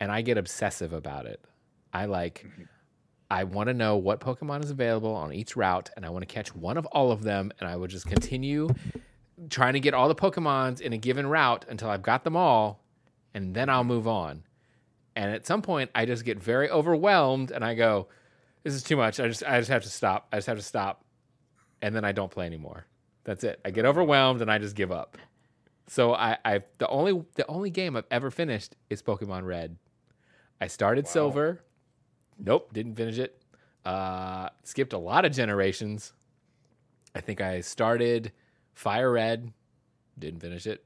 and 0.00 0.10
I 0.10 0.22
get 0.22 0.38
obsessive 0.38 0.94
about 0.94 1.26
it. 1.26 1.44
I 1.92 2.06
like. 2.06 2.46
I 3.30 3.44
want 3.44 3.68
to 3.68 3.74
know 3.74 3.98
what 3.98 4.20
Pokemon 4.20 4.64
is 4.64 4.70
available 4.70 5.14
on 5.14 5.34
each 5.34 5.54
route, 5.54 5.90
and 5.96 6.06
I 6.06 6.08
want 6.08 6.22
to 6.22 6.34
catch 6.34 6.54
one 6.54 6.78
of 6.78 6.86
all 6.86 7.12
of 7.12 7.24
them, 7.24 7.52
and 7.60 7.68
I 7.68 7.76
will 7.76 7.88
just 7.88 8.06
continue 8.06 8.70
trying 9.50 9.74
to 9.74 9.80
get 9.80 9.92
all 9.92 10.08
the 10.08 10.14
Pokemons 10.14 10.80
in 10.80 10.94
a 10.94 10.98
given 10.98 11.26
route 11.26 11.66
until 11.68 11.90
I've 11.90 12.02
got 12.02 12.24
them 12.24 12.34
all, 12.34 12.80
and 13.34 13.54
then 13.54 13.68
I'll 13.68 13.84
move 13.84 14.08
on. 14.08 14.44
And 15.16 15.30
at 15.30 15.46
some 15.46 15.62
point, 15.62 15.90
I 15.94 16.06
just 16.06 16.24
get 16.24 16.42
very 16.42 16.68
overwhelmed, 16.70 17.50
and 17.52 17.64
I 17.64 17.74
go, 17.74 18.08
"This 18.64 18.74
is 18.74 18.82
too 18.82 18.96
much. 18.96 19.20
I 19.20 19.28
just, 19.28 19.44
I 19.44 19.58
just 19.58 19.70
have 19.70 19.82
to 19.84 19.88
stop. 19.88 20.28
I 20.32 20.36
just 20.36 20.48
have 20.48 20.56
to 20.56 20.62
stop," 20.62 21.04
and 21.82 21.94
then 21.94 22.04
I 22.04 22.12
don't 22.12 22.30
play 22.30 22.46
anymore. 22.46 22.86
That's 23.24 23.44
it. 23.44 23.60
I 23.64 23.70
get 23.70 23.84
overwhelmed, 23.86 24.42
and 24.42 24.50
I 24.50 24.58
just 24.58 24.74
give 24.76 24.90
up. 24.92 25.16
So 25.86 26.14
I, 26.14 26.38
I, 26.44 26.62
the 26.78 26.88
only, 26.88 27.24
the 27.34 27.46
only 27.46 27.70
game 27.70 27.94
I've 27.96 28.06
ever 28.10 28.30
finished 28.30 28.74
is 28.90 29.02
Pokemon 29.02 29.44
Red. 29.46 29.76
I 30.60 30.66
started 30.66 31.04
Wow. 31.04 31.10
Silver. 31.10 31.60
Nope, 32.38 32.72
didn't 32.72 32.96
finish 32.96 33.18
it. 33.18 33.40
Uh, 33.84 34.48
skipped 34.62 34.94
a 34.94 34.98
lot 34.98 35.24
of 35.24 35.32
generations. 35.32 36.12
I 37.14 37.20
think 37.20 37.40
I 37.40 37.60
started 37.60 38.32
Fire 38.72 39.12
Red, 39.12 39.52
didn't 40.18 40.40
finish 40.40 40.66
it. 40.66 40.84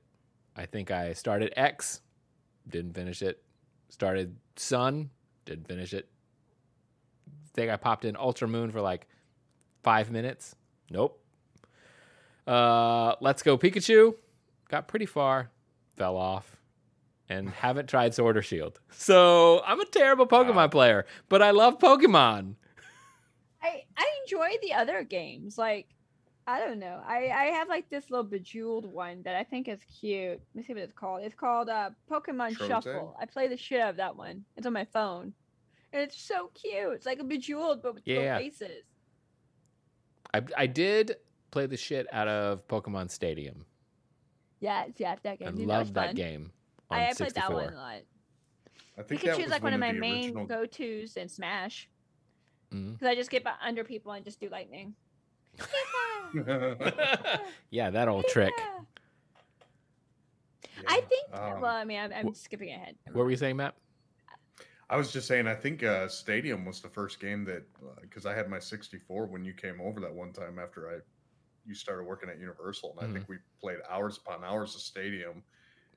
I 0.56 0.66
think 0.66 0.90
I 0.90 1.12
started 1.12 1.52
X, 1.56 2.00
didn't 2.68 2.94
finish 2.94 3.22
it. 3.22 3.42
Started 3.88 4.36
Sun, 4.56 5.10
didn't 5.44 5.66
finish 5.66 5.92
it. 5.94 6.08
think 7.54 7.70
I 7.70 7.76
popped 7.76 8.04
in 8.04 8.16
Ultra 8.16 8.46
Moon 8.48 8.70
for 8.70 8.80
like 8.80 9.06
five 9.82 10.10
minutes. 10.10 10.54
Nope. 10.90 11.20
Uh, 12.46 13.14
Let's 13.20 13.42
Go 13.42 13.58
Pikachu, 13.58 14.14
got 14.68 14.88
pretty 14.88 15.06
far, 15.06 15.50
fell 15.96 16.16
off, 16.16 16.56
and 17.28 17.48
haven't 17.50 17.88
tried 17.88 18.14
Sword 18.14 18.36
or 18.36 18.42
Shield. 18.42 18.80
So 18.90 19.62
I'm 19.66 19.80
a 19.80 19.84
terrible 19.84 20.26
Pokemon 20.26 20.54
Wow. 20.56 20.68
player, 20.68 21.06
but 21.28 21.42
I 21.42 21.50
love 21.50 21.78
Pokemon. 21.78 22.54
I 23.62 23.82
I 23.96 24.06
enjoy 24.22 24.50
the 24.62 24.74
other 24.74 25.02
games. 25.02 25.58
Like 25.58 25.88
I 26.48 26.60
don't 26.60 26.78
know. 26.78 27.02
I 27.06 27.28
I 27.28 27.44
have 27.56 27.68
like 27.68 27.90
this 27.90 28.10
little 28.10 28.24
bejeweled 28.24 28.86
one 28.86 29.20
that 29.24 29.34
I 29.34 29.44
think 29.44 29.68
is 29.68 29.80
cute. 30.00 30.40
Let 30.40 30.54
me 30.54 30.62
see 30.62 30.72
what 30.72 30.82
it's 30.82 30.94
called. 30.94 31.22
It's 31.22 31.34
called 31.34 31.68
uh 31.68 31.90
Pokemon 32.10 32.56
Trote? 32.56 32.68
Shuffle. 32.68 33.14
I 33.20 33.26
play 33.26 33.48
the 33.48 33.56
shit 33.58 33.82
out 33.82 33.90
of 33.90 33.96
that 33.96 34.16
one. 34.16 34.46
It's 34.56 34.66
on 34.66 34.72
my 34.72 34.86
phone. 34.86 35.34
And 35.92 36.02
it's 36.02 36.18
so 36.18 36.50
cute. 36.54 36.94
It's 36.94 37.04
like 37.04 37.18
a 37.18 37.24
bejeweled 37.24 37.82
but 37.82 37.96
with 37.96 38.02
Yeah. 38.06 38.16
little 38.16 38.38
faces. 38.38 38.84
I, 40.32 40.42
I 40.56 40.66
did 40.66 41.16
play 41.50 41.66
the 41.66 41.76
shit 41.76 42.06
out 42.12 42.28
of 42.28 42.66
Pokemon 42.66 43.10
Stadium. 43.10 43.66
Yeah, 44.60 44.86
yeah, 44.96 45.16
that 45.22 45.38
game. 45.40 45.48
I 45.48 45.50
love 45.50 45.66
loved 45.66 45.94
that 45.94 46.14
game. 46.14 46.52
On 46.90 46.98
I, 46.98 47.10
I 47.10 47.12
played 47.12 47.34
that 47.34 47.52
one 47.52 47.72
a 47.74 47.76
lot. 47.76 48.00
I 48.98 49.02
think 49.02 49.20
that 49.20 49.32
Pikachu's 49.32 49.36
choose 49.36 49.50
like 49.50 49.62
one 49.62 49.74
of 49.74 49.80
my 49.80 49.92
the 49.92 49.98
main 49.98 50.46
go 50.46 50.64
tos 50.64 51.16
in 51.18 51.28
Smash. 51.28 51.90
Because 52.70 53.06
I 53.06 53.14
just 53.14 53.30
get 53.30 53.46
under 53.62 53.84
people 53.84 54.12
and 54.12 54.24
just 54.24 54.40
do 54.40 54.48
lightning. 54.48 54.94
yeah, 57.70 57.90
that 57.90 58.08
old 58.08 58.26
trick. 58.28 58.52
I 60.86 61.00
think. 61.00 61.26
um, 61.32 61.60
well, 61.60 61.74
I 61.74 61.84
mean, 61.84 61.98
I'm, 61.98 62.12
I'm 62.12 62.32
wh- 62.32 62.36
skipping 62.36 62.70
ahead. 62.70 62.96
What 63.12 63.24
were 63.24 63.30
you 63.30 63.36
saying, 63.36 63.56
Matt? 63.56 63.74
I 64.90 64.96
was 64.96 65.12
just 65.12 65.28
saying, 65.28 65.46
I 65.46 65.54
think 65.54 65.82
uh, 65.82 66.08
Stadium 66.08 66.64
was 66.64 66.80
the 66.80 66.88
first 66.88 67.20
game 67.20 67.44
that 67.44 67.64
because 68.00 68.24
I 68.24 68.34
had 68.34 68.48
my 68.48 68.58
64 68.58 69.26
when 69.26 69.44
you 69.44 69.52
came 69.52 69.80
over 69.80 70.00
that 70.00 70.12
one 70.12 70.32
time 70.32 70.58
after 70.58 70.88
I 70.88 70.98
you 71.68 71.74
started 71.74 72.04
working 72.04 72.30
at 72.30 72.40
Universal, 72.40 72.96
and 72.98 73.10
I 73.10 73.12
think 73.12 73.28
we 73.28 73.36
played 73.60 73.78
hours 73.90 74.16
upon 74.16 74.42
hours 74.42 74.74
of 74.74 74.80
Stadium. 74.80 75.42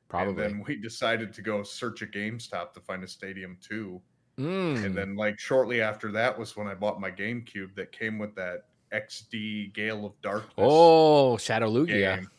Probably. 0.09 0.32
And 0.32 0.38
then 0.38 0.64
we 0.68 0.76
decided 0.76 1.34
to 1.34 1.41
go 1.41 1.64
search 1.64 2.01
at 2.01 2.12
GameStop 2.12 2.74
to 2.74 2.82
find 2.82 3.01
a 3.03 3.07
Stadium 3.07 3.57
2. 3.62 4.01
Mm. 4.39 4.84
And 4.84 4.95
then, 4.95 5.16
like, 5.16 5.39
shortly 5.39 5.82
after 5.82 6.12
that 6.12 6.38
was 6.38 6.57
when 6.57 6.68
I 6.68 6.74
bought 6.74 6.99
my 6.99 7.09
GameCube 7.09 7.74
that 7.76 7.93
came 7.93 8.20
with 8.20 8.36
that 8.36 8.66
XD 8.93 9.73
Gale 9.73 10.05
of 10.05 10.21
Darkness 10.21 10.51
oh, 10.57 11.37
Shadow 11.37 11.69
Lugia. 11.69 12.15
game. 12.17 12.29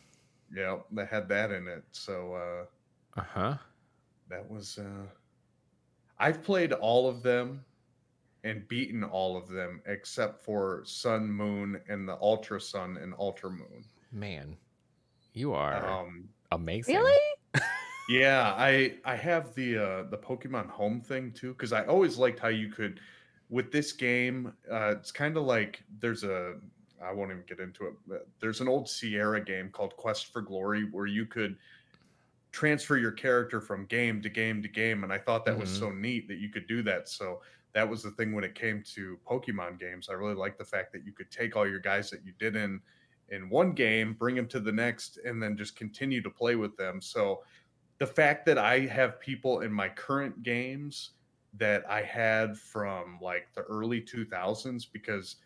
Yeah, 0.54 0.78
that 0.92 1.08
had 1.08 1.28
that 1.28 1.50
in 1.50 1.66
it. 1.66 1.84
So, 1.92 2.34
uh, 2.34 3.20
Uh 3.20 3.24
huh. 3.24 3.56
that 4.28 4.48
was 4.50 4.78
uh 4.78 5.06
I've 6.18 6.42
played 6.42 6.72
all 6.72 7.08
of 7.08 7.22
them 7.22 7.64
and 8.44 8.66
beaten 8.68 9.02
all 9.04 9.36
of 9.36 9.48
them 9.48 9.80
except 9.86 10.40
for 10.40 10.82
Sun 10.84 11.30
Moon 11.30 11.80
and 11.88 12.08
the 12.08 12.16
Ultra 12.20 12.60
Sun 12.60 12.96
and 12.98 13.14
Ultra 13.18 13.50
Moon. 13.50 13.84
Man, 14.12 14.56
you 15.32 15.52
are 15.54 15.74
Um 15.74 16.28
amazing. 16.50 16.96
Really? 16.96 17.20
yeah, 18.10 18.54
I 18.56 18.98
I 19.04 19.16
have 19.16 19.54
the 19.54 19.78
uh 19.78 20.02
the 20.10 20.18
Pokemon 20.18 20.68
Home 20.70 21.00
thing 21.00 21.32
too 21.32 21.54
cuz 21.54 21.72
I 21.72 21.84
always 21.86 22.18
liked 22.18 22.38
how 22.38 22.48
you 22.48 22.68
could 22.68 23.00
with 23.52 23.70
this 23.70 23.92
game 23.92 24.52
uh 24.70 24.94
it's 24.98 25.12
kind 25.12 25.36
of 25.36 25.44
like 25.44 25.84
there's 26.00 26.24
a 26.24 26.56
I 27.04 27.12
won't 27.12 27.32
even 27.32 27.42
get 27.48 27.58
into 27.58 27.86
it. 27.88 27.94
But 28.06 28.28
there's 28.40 28.60
an 28.60 28.68
old 28.68 28.88
Sierra 28.88 29.44
game 29.44 29.70
called 29.70 29.96
Quest 29.96 30.32
for 30.32 30.40
Glory 30.40 30.84
where 30.84 31.06
you 31.06 31.26
could 31.26 31.56
transfer 32.52 32.96
your 32.96 33.10
character 33.12 33.60
from 33.60 33.86
game 33.86 34.20
to 34.22 34.28
game 34.28 34.60
to 34.62 34.68
game 34.68 35.04
and 35.04 35.12
i 35.12 35.16
thought 35.18 35.46
that 35.46 35.58
was 35.58 35.70
Mhm. 35.70 35.78
so 35.78 35.90
neat 35.90 36.28
that 36.28 36.36
you 36.36 36.50
could 36.50 36.66
do 36.66 36.82
that 36.82 37.08
so 37.08 37.40
that 37.72 37.88
was 37.88 38.02
the 38.02 38.10
thing 38.10 38.32
when 38.32 38.44
it 38.44 38.54
came 38.54 38.82
to 38.94 39.18
pokemon 39.26 39.78
games 39.80 40.10
i 40.10 40.12
really 40.12 40.34
liked 40.34 40.58
the 40.58 40.64
fact 40.64 40.92
that 40.92 41.04
you 41.04 41.12
could 41.12 41.30
take 41.30 41.56
all 41.56 41.66
your 41.66 41.78
guys 41.78 42.10
that 42.10 42.24
you 42.26 42.32
did 42.38 42.54
in 42.54 42.80
in 43.30 43.48
one 43.48 43.72
game 43.72 44.12
bring 44.12 44.34
them 44.34 44.46
to 44.48 44.60
the 44.60 44.70
next 44.70 45.16
and 45.24 45.42
then 45.42 45.56
just 45.56 45.76
continue 45.76 46.20
to 46.20 46.28
play 46.30 46.54
with 46.54 46.76
them 46.76 47.00
so 47.00 47.42
the 47.98 48.06
fact 48.06 48.44
that 48.44 48.58
i 48.58 48.80
have 48.80 49.18
people 49.18 49.60
in 49.60 49.72
my 49.72 49.88
current 49.88 50.42
games 50.42 51.12
that 51.54 51.88
i 51.90 52.02
had 52.02 52.56
from 52.58 53.18
like 53.20 53.48
the 53.54 53.62
early 53.62 54.00
2000s 54.00 54.86
because 54.90 55.36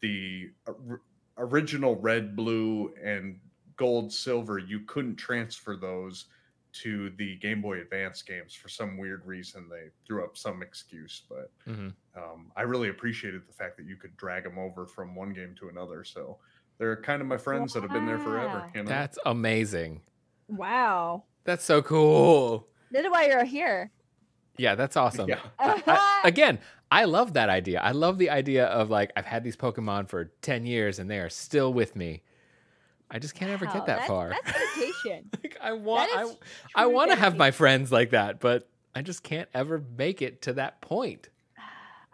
the 0.00 0.50
or- 0.66 1.02
original 1.38 1.96
red 1.96 2.34
blue 2.36 2.92
and 3.02 3.38
gold 3.76 4.12
silver 4.12 4.58
you 4.58 4.80
couldn't 4.80 5.16
transfer 5.16 5.76
those 5.76 6.26
to 6.72 7.10
the 7.16 7.34
Game 7.38 7.60
Boy 7.60 7.80
Advance 7.80 8.22
games 8.22 8.54
for 8.54 8.68
some 8.68 8.96
weird 8.96 9.26
reason. 9.26 9.68
They 9.68 9.88
threw 10.06 10.22
up 10.22 10.36
some 10.36 10.62
excuse, 10.62 11.22
but 11.28 11.50
Mhm. 11.66 11.92
um, 12.14 12.52
I 12.54 12.62
really 12.62 12.90
appreciated 12.90 13.44
the 13.48 13.52
fact 13.52 13.76
that 13.78 13.86
you 13.86 13.96
could 13.96 14.16
drag 14.16 14.44
them 14.44 14.56
over 14.56 14.86
from 14.86 15.16
one 15.16 15.32
game 15.32 15.56
to 15.56 15.68
another. 15.68 16.04
So 16.04 16.38
they're 16.78 16.94
kind 17.02 17.20
of 17.20 17.26
my 17.26 17.38
friends 17.38 17.72
that 17.72 17.82
have 17.82 17.90
been 17.90 18.06
there 18.06 18.20
forever. 18.20 18.70
You 18.72 18.84
know, 18.84 18.88
That's 18.88 19.18
amazing. 19.26 20.02
Wow. 20.46 21.24
That's 21.42 21.64
so 21.64 21.82
cool. 21.82 22.68
This 22.92 23.04
is 23.04 23.10
why 23.10 23.26
you're 23.26 23.42
here. 23.44 23.90
Yeah, 24.60 24.74
that's 24.74 24.96
awesome. 24.96 25.28
yeah, 25.28 25.40
I- 25.58 26.20
again, 26.24 26.58
I 26.90 27.04
love 27.04 27.32
that 27.34 27.48
idea. 27.48 27.80
I 27.80 27.92
love 27.92 28.18
the 28.18 28.30
idea 28.30 28.66
of 28.66 28.90
like 28.90 29.12
I've 29.16 29.24
had 29.24 29.42
these 29.44 29.56
Pokemon 29.56 30.08
for 30.08 30.26
ten 30.42 30.66
years 30.66 30.98
and 30.98 31.10
they 31.10 31.18
are 31.18 31.30
still 31.30 31.72
with 31.72 31.96
me. 31.96 32.22
I 33.10 33.18
just 33.18 33.34
can't 33.34 33.50
ever 33.50 33.64
get 33.66 33.86
that 33.86 33.86
that's, 33.86 34.06
far. 34.06 34.30
That's 34.30 34.52
dedication. 34.52 35.30
like 35.42 35.56
I 35.60 35.72
want, 35.72 36.10
That 36.14 36.36
I, 36.76 36.82
I 36.82 36.86
want 36.86 37.10
to 37.10 37.16
have 37.16 37.36
my 37.36 37.50
friends 37.50 37.90
like 37.90 38.10
that, 38.10 38.38
but 38.38 38.68
I 38.94 39.02
just 39.02 39.22
can't 39.24 39.48
ever 39.52 39.82
make 39.98 40.22
it 40.22 40.42
to 40.42 40.52
that 40.54 40.80
point. 40.80 41.28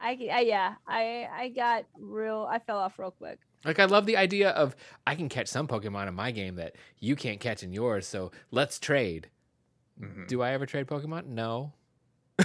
I, 0.01 0.19
I 0.33 0.41
yeah. 0.41 0.75
I 0.87 1.29
I 1.33 1.49
got 1.49 1.85
real. 1.99 2.47
I 2.51 2.59
fell 2.61 2.79
off 2.79 2.99
real 2.99 3.11
quick. 3.11 3.39
Like 3.65 3.79
I 3.79 3.87
love 3.87 4.07
the 4.07 4.17
idea 4.17 4.51
of 4.51 4.77
I 5.07 5.15
can 5.15 5.29
catch 5.29 5.49
some 5.49 5.67
Pokemon 5.67 6.07
in 6.09 6.15
my 6.15 6.31
game 6.31 6.57
that 6.57 6.77
you 7.01 7.17
can't 7.17 7.41
catch 7.41 7.63
in 7.63 7.73
yours, 7.73 8.07
so 8.07 8.31
let's 8.51 8.79
trade. 8.79 9.29
Mhm. 10.01 10.29
Do 10.29 10.43
I 10.43 10.53
ever 10.53 10.67
trade 10.67 10.87
Pokemon? 10.87 11.27
No. 11.27 11.73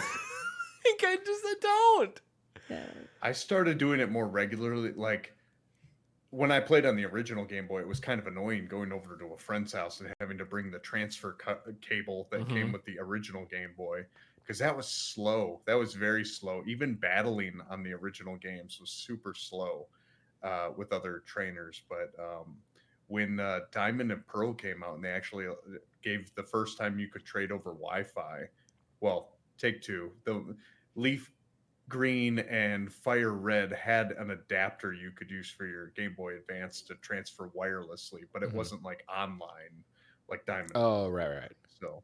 Like, 0.83 1.03
I 1.03 1.15
just 1.25 1.41
I 1.45 1.55
don't. 1.61 2.21
Yeah. 2.69 2.85
I 3.21 3.31
started 3.31 3.77
doing 3.77 3.99
it 3.99 4.09
more 4.11 4.27
regularly. 4.27 4.91
Like 4.93 5.33
when 6.31 6.51
I 6.51 6.59
played 6.59 6.85
on 6.85 6.95
the 6.95 7.05
original 7.05 7.45
Game 7.45 7.67
Boy, 7.67 7.81
it 7.81 7.87
was 7.87 7.99
kind 7.99 8.19
of 8.19 8.27
annoying 8.27 8.67
going 8.67 8.91
over 8.91 9.15
to 9.17 9.33
a 9.33 9.37
friend's 9.37 9.73
house 9.73 9.99
and 9.99 10.13
having 10.19 10.37
to 10.37 10.45
bring 10.45 10.71
the 10.71 10.79
transfer 10.79 11.33
cu- 11.33 11.73
cable 11.81 12.27
that 12.31 12.47
came 12.49 12.69
Mhm. 12.69 12.73
with 12.73 12.85
the 12.85 12.97
original 12.99 13.45
Game 13.45 13.73
Boy 13.77 14.05
because 14.37 14.57
that 14.59 14.75
was 14.75 14.87
slow. 14.87 15.61
That 15.65 15.75
was 15.75 15.93
very 15.93 16.25
slow. 16.25 16.63
Even 16.65 16.95
battling 16.95 17.61
on 17.69 17.83
the 17.83 17.93
original 17.93 18.37
games 18.37 18.79
was 18.79 18.89
super 18.89 19.33
slow 19.35 19.87
uh, 20.43 20.71
with 20.75 20.91
other 20.93 21.19
trainers. 21.27 21.83
But 21.87 22.11
um, 22.19 22.57
when 23.07 23.39
uh, 23.39 23.61
Diamond 23.71 24.11
and 24.11 24.25
Pearl 24.25 24.53
came 24.53 24.83
out 24.83 24.95
and 24.95 25.03
they 25.03 25.11
actually 25.11 25.47
uh, 25.47 25.53
gave 26.01 26.33
the 26.35 26.43
first 26.43 26.77
time 26.77 26.97
you 26.97 27.07
could 27.07 27.23
trade 27.25 27.51
over 27.51 27.71
Wi-Fi, 27.73 28.45
well, 29.01 29.37
take 29.61 29.81
two. 29.81 30.13
The 30.25 30.57
Leaf 30.95 31.31
green 31.89 32.39
and 32.39 32.93
fire 32.93 33.33
red 33.33 33.71
had 33.71 34.11
an 34.13 34.31
adapter 34.31 34.93
you 34.93 35.11
could 35.11 35.29
use 35.29 35.51
for 35.51 35.65
your 35.65 35.89
game 35.89 36.15
boy 36.15 36.35
advance 36.37 36.81
to 36.81 36.95
transfer 36.95 37.49
wirelessly 37.49 38.21
but 38.33 38.43
it 38.43 38.51
Mhm. 38.51 38.51
wasn't 38.53 38.81
like 38.83 39.03
online 39.09 39.83
like 40.29 40.45
diamond 40.45 40.73
Oh, 40.75 41.09
right, 41.09 41.27
right. 41.29 41.51
so 41.67 42.03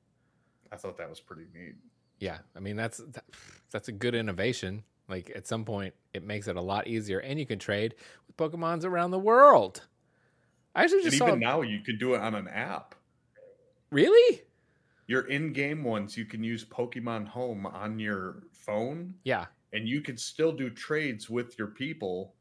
i 0.71 0.77
thought 0.77 0.97
that 0.97 1.09
was 1.09 1.21
pretty 1.21 1.47
neat 1.53 1.75
Yeah, 2.19 2.39
I 2.55 2.59
mean 2.59 2.75
that's 2.75 2.97
that, 2.97 3.25
that's 3.71 3.87
a 3.87 3.91
good 3.91 4.15
innovation. 4.15 4.83
Like 5.07 5.31
at 5.35 5.47
some 5.47 5.65
point, 5.65 5.93
it 6.13 6.23
makes 6.23 6.47
it 6.47 6.55
a 6.55 6.61
lot 6.61 6.87
easier, 6.87 7.19
and 7.19 7.39
you 7.39 7.45
can 7.45 7.59
trade 7.59 7.95
with 8.27 8.37
Pokemon's 8.37 8.85
around 8.85 9.11
the 9.11 9.19
world. 9.19 9.87
I 10.75 10.83
actually 10.83 11.03
And 11.03 11.11
just 11.11 11.15
even 11.15 11.39
saw. 11.39 11.39
now, 11.39 11.61
you 11.61 11.81
can 11.81 11.97
do 11.97 12.13
it 12.13 12.21
on 12.21 12.35
an 12.35 12.47
app. 12.47 12.93
Really? 13.91 14.46
Your 15.07 15.21
in-game 15.27 15.83
ones, 15.83 16.17
you 16.17 16.25
can 16.25 16.43
use 16.43 16.65
Pokemon 16.65 17.27
Home 17.29 17.65
on 17.65 17.97
your 17.97 18.43
phone, 18.51 19.13
Yeah. 19.23 19.45
and 19.73 19.87
you 19.87 20.01
can 20.01 20.17
still 20.17 20.51
do 20.51 20.69
trades 20.69 21.29
with 21.29 21.57
your 21.57 21.67
people 21.69 22.33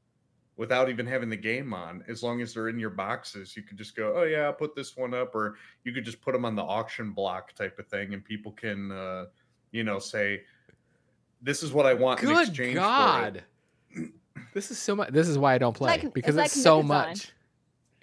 without 0.56 0.88
even 0.88 1.06
having 1.06 1.28
the 1.28 1.36
game 1.36 1.72
on. 1.72 2.02
As 2.08 2.22
long 2.22 2.40
as 2.40 2.54
they're 2.54 2.68
in 2.68 2.78
your 2.80 2.90
boxes, 2.90 3.56
you 3.56 3.62
could 3.62 3.76
just 3.78 3.94
go, 3.94 4.14
"Oh 4.16 4.24
yeah, 4.24 4.46
I'll 4.46 4.52
put 4.52 4.74
this 4.74 4.96
one 4.96 5.14
up," 5.14 5.34
or 5.34 5.56
you 5.84 5.92
could 5.92 6.04
just 6.04 6.20
put 6.20 6.32
them 6.32 6.44
on 6.44 6.56
the 6.56 6.62
auction 6.62 7.12
block 7.12 7.52
type 7.54 7.78
of 7.78 7.86
thing, 7.86 8.14
and 8.14 8.24
people 8.24 8.50
can, 8.52 8.90
uh, 8.90 9.26
you 9.70 9.84
know, 9.84 9.98
say, 10.00 10.42
"This 11.42 11.62
is 11.62 11.72
what 11.72 11.86
I 11.86 11.94
want 11.94 12.20
in 12.20 12.26
Good 12.28 12.48
exchange 12.48 12.74
God. 12.76 13.44
for 13.94 14.00
it." 14.02 14.12
This 14.52 14.70
is 14.70 14.78
so 14.78 14.94
much. 14.96 15.10
This 15.10 15.28
is 15.28 15.38
why 15.38 15.54
I 15.54 15.58
don't 15.58 15.74
play 15.76 15.90
like- 15.92 16.04
it's 16.04 16.12
because 16.12 16.34
like 16.36 16.46
it's 16.46 16.62
so 16.62 16.82
Nukathon. 16.82 16.86
much. 16.86 17.32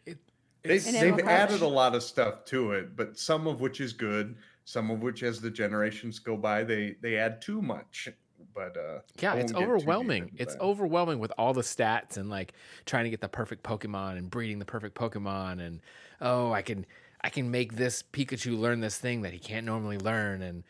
It, 0.05 0.17
They, 0.63 0.75
it's 0.75 0.85
And 0.87 0.95
they've 0.95 1.13
Animal 1.13 1.29
added 1.29 1.61
a 1.61 1.67
lot 1.67 1.93
of 1.95 2.01
stuff 2.03 2.45
to 2.45 2.71
it, 2.73 2.95
but 2.95 3.17
some 3.19 3.45
of 3.47 3.59
which 3.61 3.79
is 3.81 3.93
good. 3.93 4.35
Some 4.65 4.89
of 4.91 5.01
which, 5.01 5.23
as 5.23 5.41
the 5.41 5.51
generations 5.51 6.19
go 6.19 6.37
by, 6.37 6.63
they 6.63 6.95
they 7.01 7.17
add 7.17 7.41
too 7.41 7.61
much. 7.61 8.09
But 8.53 8.77
uh, 8.77 8.99
yeah, 9.19 9.35
it's 9.35 9.35
won't 9.35 9.39
get 9.39 9.47
too 9.47 9.55
deep 9.55 9.63
overwhelming. 9.63 10.31
It's 10.37 10.53
that. 10.53 10.61
overwhelming 10.61 11.19
with 11.19 11.31
all 11.37 11.53
the 11.53 11.61
stats 11.61 12.17
and 12.17 12.29
like 12.29 12.53
trying 12.85 13.05
to 13.05 13.09
get 13.09 13.21
the 13.21 13.29
perfect 13.29 13.63
Pokemon 13.63 14.17
and 14.17 14.29
breeding 14.29 14.59
the 14.59 14.65
perfect 14.65 14.95
Pokemon 14.95 15.65
and 15.65 15.81
oh, 16.21 16.51
I 16.51 16.61
can 16.61 16.85
I 17.21 17.29
can 17.29 17.51
make 17.51 17.75
this 17.75 18.03
Pikachu 18.03 18.57
learn 18.57 18.79
this 18.79 18.97
thing 18.97 19.21
that 19.21 19.33
he 19.33 19.39
can't 19.39 19.65
normally 19.65 19.97
learn 19.97 20.41
and 20.41 20.63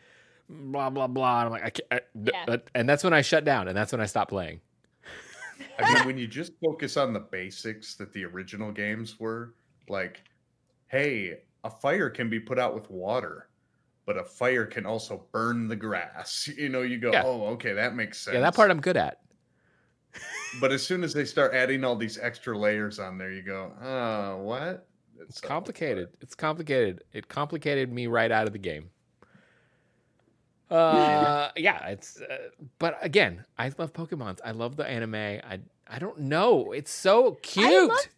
blah 0.48 0.90
blah 0.90 1.06
blah. 1.06 1.40
And 1.40 1.46
I'm 1.46 1.52
like, 1.52 1.64
I 1.64 1.70
can't, 1.70 1.86
I, 1.90 2.00
Yeah. 2.46 2.56
and 2.74 2.88
that's 2.88 3.04
when 3.04 3.12
I 3.12 3.22
shut 3.22 3.44
down 3.44 3.68
and 3.68 3.76
that's 3.76 3.92
when 3.92 4.00
I 4.00 4.06
stopped 4.06 4.30
playing. 4.30 4.60
I 5.78 5.94
mean, 5.94 6.06
when 6.06 6.18
you 6.18 6.26
just 6.26 6.52
focus 6.64 6.96
on 6.96 7.12
the 7.12 7.20
basics 7.20 7.94
that 7.96 8.12
the 8.12 8.24
original 8.24 8.72
games 8.72 9.18
were, 9.18 9.54
like, 9.88 10.22
hey, 10.88 11.38
a 11.64 11.70
fire 11.70 12.10
can 12.10 12.28
be 12.28 12.40
put 12.40 12.58
out 12.58 12.74
with 12.74 12.90
water, 12.90 13.48
but 14.06 14.16
a 14.18 14.24
fire 14.24 14.66
can 14.66 14.86
also 14.86 15.24
burn 15.32 15.68
the 15.68 15.76
grass. 15.76 16.48
You 16.56 16.68
know, 16.68 16.82
you 16.82 16.98
go, 16.98 17.10
Yeah. 17.12 17.22
oh, 17.24 17.46
okay, 17.54 17.72
that 17.72 17.94
makes 17.94 18.18
sense. 18.20 18.34
Yeah, 18.34 18.40
that 18.40 18.54
part 18.54 18.70
I'm 18.70 18.80
good 18.80 18.96
at. 18.96 19.20
But 20.60 20.70
as 20.70 20.86
soon 20.86 21.02
as 21.02 21.12
they 21.12 21.24
start 21.24 21.52
adding 21.54 21.82
all 21.84 21.96
these 21.96 22.18
extra 22.18 22.56
layers 22.56 22.98
on 23.00 23.18
there, 23.18 23.32
you 23.32 23.42
go, 23.42 23.72
oh, 23.82 24.36
what? 24.42 24.86
It's 25.20 25.40
complicated. 25.40 26.08
It's 26.20 26.34
complicated. 26.34 27.02
It 27.12 27.28
complicated 27.28 27.92
me 27.92 28.06
right 28.06 28.30
out 28.30 28.46
of 28.46 28.52
the 28.52 28.58
game. 28.58 28.90
Uh, 30.70 31.50
yeah, 31.56 31.86
it's. 31.88 32.20
Uh, 32.20 32.36
but 32.78 32.98
again, 33.02 33.44
I 33.58 33.70
love 33.78 33.92
Pokemon's. 33.92 34.40
I 34.44 34.52
love 34.52 34.76
the 34.76 34.86
anime. 34.86 35.14
I 35.14 35.60
I 35.86 35.98
don't 35.98 36.18
know. 36.20 36.72
It's 36.72 36.90
so 36.90 37.32
cute. 37.42 37.88
love- 37.90 38.08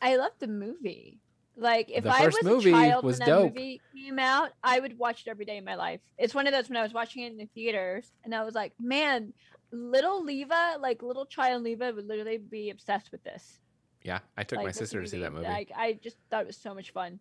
I 0.00 0.16
love 0.16 0.32
the 0.40 0.48
movie. 0.48 1.20
Like 1.62 1.90
if 1.90 2.04
The 2.04 2.10
I 2.14 2.26
was 2.26 2.42
movie 2.42 2.70
a 2.70 2.72
child 2.72 3.04
was 3.04 3.18
when 3.18 3.26
that 3.28 3.34
dope. 3.34 3.54
movie 3.54 3.80
came 3.96 4.18
out, 4.18 4.50
I 4.62 4.80
would 4.80 4.98
watch 4.98 5.22
it 5.26 5.30
every 5.30 5.44
day 5.44 5.58
of 5.58 5.64
my 5.64 5.76
life. 5.76 6.00
It's 6.18 6.34
one 6.34 6.46
of 6.46 6.52
those 6.52 6.68
when 6.68 6.76
I 6.76 6.82
was 6.82 6.92
watching 6.92 7.22
it 7.22 7.32
in 7.32 7.38
the 7.38 7.46
theaters, 7.54 8.10
and 8.24 8.34
I 8.34 8.42
was 8.44 8.54
like, 8.54 8.72
man, 8.80 9.32
little 9.70 10.22
Leva, 10.24 10.76
like 10.80 11.02
little 11.02 11.24
child 11.26 11.62
Leva, 11.62 11.92
would 11.94 12.06
literally 12.06 12.38
be 12.38 12.70
obsessed 12.70 13.10
with 13.12 13.22
this. 13.24 13.58
yeah, 14.02 14.18
I 14.36 14.42
took 14.44 14.58
like, 14.58 14.64
my 14.66 14.70
this 14.70 14.78
sister 14.78 15.00
to 15.00 15.08
see 15.08 15.20
that 15.20 15.32
movie. 15.32 15.46
Like 15.46 15.70
I 15.76 15.94
just 15.94 16.16
thought 16.30 16.42
it 16.42 16.46
was 16.48 16.56
so 16.56 16.74
much 16.74 16.92
fun. 16.92 17.20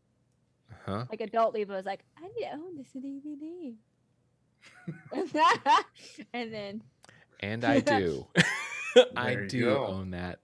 huh? 0.86 1.06
Like 1.10 1.22
adult 1.22 1.54
Leva 1.54 1.74
was 1.74 1.86
like, 1.86 2.04
I 2.18 2.24
need 2.28 2.46
to 2.46 2.54
own 2.54 2.78
this 2.78 2.90
DVD. 2.96 3.76
and 6.34 6.54
then 6.54 6.82
And 7.40 7.64
I 7.66 7.80
do. 7.80 8.28
I 9.16 9.36
do 9.36 9.66
go. 9.66 9.88
own 9.88 10.12
that. 10.12 10.40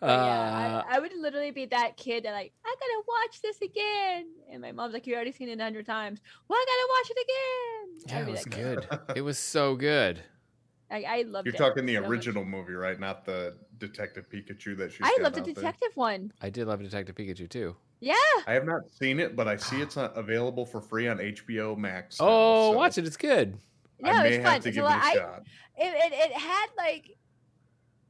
But 0.00 0.10
Uh, 0.10 0.24
yeah, 0.26 0.82
I, 0.88 0.96
I 0.96 0.98
would 1.00 1.12
literally 1.18 1.50
be 1.50 1.66
that 1.66 1.96
kid 1.96 2.24
that 2.24 2.32
like 2.32 2.52
I 2.64 2.74
gotta 2.78 3.02
watch 3.08 3.42
this 3.42 3.60
again, 3.60 4.26
and 4.50 4.62
my 4.62 4.70
mom's 4.72 4.94
like, 4.94 5.06
"You 5.06 5.14
already 5.16 5.32
seen 5.32 5.48
it 5.48 5.58
a 5.58 5.62
hundred 5.62 5.86
times. 5.86 6.20
Well, 6.48 6.56
I 6.58 6.64
gotta 6.68 6.88
watch 6.94 7.10
it 7.10 7.26
again." 7.26 8.24
yeah, 8.24 8.28
it 8.28 8.30
was 8.32 8.44
that 8.44 9.08
good. 9.08 9.16
It 9.16 9.22
was 9.22 9.38
so 9.38 9.74
good. 9.74 10.22
I, 10.90 11.02
I 11.02 11.22
loved 11.22 11.46
it. 11.48 11.54
You're 11.54 11.54
it. 11.56 11.58
talking 11.68 11.84
the 11.84 11.96
so 11.96 12.00
much. 12.02 12.10
original 12.10 12.44
movie, 12.44 12.72
right? 12.74 12.98
Not 12.98 13.24
the 13.26 13.56
Detective 13.78 14.30
Pikachu 14.30 14.76
that 14.78 14.90
she's 14.92 15.00
I 15.02 15.10
got 15.16 15.22
love 15.24 15.32
the 15.34 15.40
out 15.40 15.44
there. 15.46 15.54
detective 15.54 15.90
one. 15.96 16.32
I 16.40 16.48
did 16.48 16.66
love 16.68 16.80
Detective 16.80 17.14
Pikachu 17.16 17.48
too. 17.50 17.76
Yeah, 18.00 18.14
I 18.46 18.52
have 18.52 18.64
not 18.64 18.88
seen 18.90 19.18
it, 19.18 19.34
but 19.34 19.48
I 19.48 19.56
see 19.56 19.80
it's 19.80 19.96
uh, 19.96 20.12
available 20.14 20.64
for 20.64 20.80
free 20.80 21.08
on 21.08 21.18
HBO 21.18 21.76
Max. 21.76 22.20
now, 22.20 22.26
Oh, 22.28 22.72
so 22.72 22.76
watch 22.78 22.96
it. 22.98 23.06
It's 23.06 23.16
good. 23.16 23.58
yeah, 23.98 24.06
I 24.06 24.20
it 24.20 24.22
may 24.22 24.38
was 24.38 24.46
have 24.46 24.52
fun. 24.52 24.60
to 24.62 24.68
So 24.68 24.70
give 24.72 24.84
like, 24.84 24.96
it 24.96 25.02
a 25.02 25.04
I, 25.04 25.14
shot. 25.14 25.42
it, 25.76 26.12
it 26.12 26.12
it 26.12 26.32
had 26.32 26.66
like, 26.76 27.17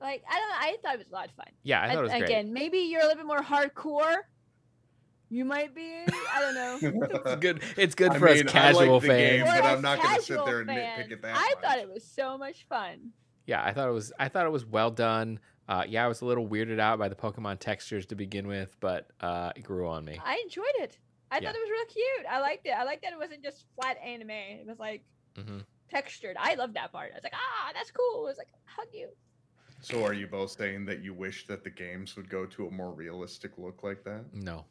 like 0.00 0.22
I 0.30 0.38
don't 0.38 0.48
know. 0.48 0.56
I 0.60 0.76
thought 0.82 0.94
it 0.94 0.98
was 0.98 1.08
a 1.10 1.14
lot 1.14 1.28
of 1.28 1.34
fun. 1.34 1.46
Yeah, 1.62 1.82
I 1.82 1.88
thought 1.88 1.98
it 1.98 2.02
was 2.02 2.10
great. 2.12 2.22
Again, 2.24 2.52
maybe 2.52 2.78
you're 2.78 3.00
a 3.00 3.04
little 3.04 3.16
bit 3.16 3.26
more 3.26 3.42
hardcore. 3.42 4.16
You 5.30 5.44
might 5.44 5.74
be. 5.74 5.82
I 6.32 6.40
don't 6.40 6.54
know. 6.54 6.78
It's 7.24 7.34
good. 7.40 7.62
It's 7.76 7.94
good 7.94 8.12
I 8.12 8.18
for 8.18 8.26
mean, 8.26 8.48
us 8.48 8.54
I 8.54 8.70
like 8.72 8.76
casual 8.88 9.00
game, 9.00 9.44
fans. 9.44 9.50
but 9.56 9.64
I'm 9.66 9.82
not 9.82 10.02
gonna 10.02 10.20
sit 10.22 10.44
there 10.44 10.60
and 10.60 10.68
fans, 10.68 11.08
nitpick 11.08 11.12
it 11.12 11.22
that 11.22 11.36
I 11.36 11.54
thought 11.62 11.78
it 11.78 11.88
was 11.88 12.04
so 12.04 12.38
much 12.38 12.66
fun. 12.68 13.10
Yeah, 13.46 13.62
I 13.62 13.72
thought 13.72 13.88
it 13.88 13.92
was. 13.92 14.12
I 14.18 14.28
thought 14.28 14.46
it 14.46 14.52
was 14.52 14.64
well 14.64 14.90
done. 14.90 15.40
Uh, 15.68 15.84
yeah, 15.86 16.04
I 16.04 16.08
was 16.08 16.22
a 16.22 16.24
little 16.24 16.48
weirded 16.48 16.80
out 16.80 16.98
by 16.98 17.10
the 17.10 17.14
Pokemon 17.14 17.58
textures 17.58 18.06
to 18.06 18.14
begin 18.14 18.46
with, 18.46 18.74
but 18.80 19.08
uh, 19.20 19.52
it 19.54 19.62
grew 19.64 19.86
on 19.86 20.02
me. 20.04 20.18
I 20.24 20.40
enjoyed 20.44 20.64
it. 20.76 20.98
I 21.30 21.36
Yeah. 21.36 21.48
thought 21.48 21.56
it 21.56 21.60
was 21.60 21.70
real 21.70 21.86
cute. 21.92 22.26
I 22.30 22.40
liked 22.40 22.66
it. 22.66 22.70
I 22.70 22.84
liked 22.84 23.02
that 23.02 23.12
it 23.12 23.18
wasn't 23.18 23.42
just 23.42 23.66
flat 23.74 23.98
anime. 24.02 24.30
It 24.30 24.66
was 24.66 24.78
like 24.78 25.02
hmm 25.36 25.58
textured. 25.90 26.36
I 26.38 26.54
loved 26.54 26.74
that 26.76 26.90
part. 26.92 27.10
I 27.12 27.16
was 27.16 27.24
like, 27.24 27.34
ah, 27.34 27.70
that's 27.74 27.90
cool. 27.90 28.22
It 28.24 28.28
was 28.30 28.38
like, 28.38 28.48
hug 28.64 28.88
you. 28.92 29.08
So, 29.80 30.04
are 30.04 30.12
you 30.12 30.26
both 30.26 30.50
saying 30.50 30.86
that 30.86 31.02
you 31.04 31.14
wish 31.14 31.46
that 31.46 31.62
the 31.64 31.70
games 31.70 32.16
would 32.16 32.28
go 32.28 32.46
to 32.46 32.66
a 32.66 32.70
more 32.70 32.92
realistic 32.92 33.52
look 33.58 33.82
like 33.84 34.02
that? 34.04 34.24
No, 34.32 34.64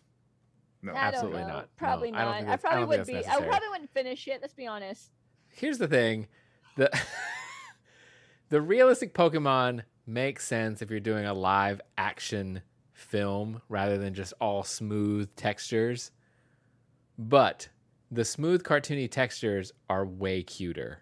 No. 0.81 0.93
I 0.93 0.97
absolutely 0.97 1.43
not. 1.43 1.69
Probably 1.77 2.11
I 2.11 2.25
don't 2.25 2.49
I, 2.49 2.53
I 2.53 2.55
probably 2.57 2.79
don't 2.81 2.87
would 2.89 2.95
think 3.05 3.07
be. 3.07 3.13
that's 3.13 3.27
I 3.27 3.29
necessary. 3.31 3.49
probably 3.49 3.69
wouldn't 3.69 3.89
finish 3.91 4.27
it. 4.27 4.39
Let's 4.41 4.53
be 4.53 4.67
honest. 4.67 5.11
here's 5.49 5.77
the 5.77 5.87
thing: 5.87 6.27
the 6.75 6.89
the 8.49 8.61
realistic 8.61 9.13
Pokemon 9.13 9.83
makes 10.05 10.45
sense 10.45 10.81
if 10.81 10.89
you're 10.89 10.99
doing 10.99 11.25
a 11.25 11.33
live 11.33 11.81
action 11.97 12.61
film 12.93 13.61
rather 13.69 13.97
than 13.97 14.13
just 14.13 14.33
all 14.41 14.63
smooth 14.63 15.29
textures. 15.35 16.11
But 17.17 17.69
the 18.11 18.25
smooth 18.25 18.63
cartoony 18.63 19.09
textures 19.09 19.71
are 19.89 20.05
way 20.05 20.43
cuter. 20.43 20.99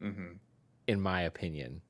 hmm 0.00 0.32
in 0.88 1.00
my 1.00 1.22
opinion. 1.22 1.80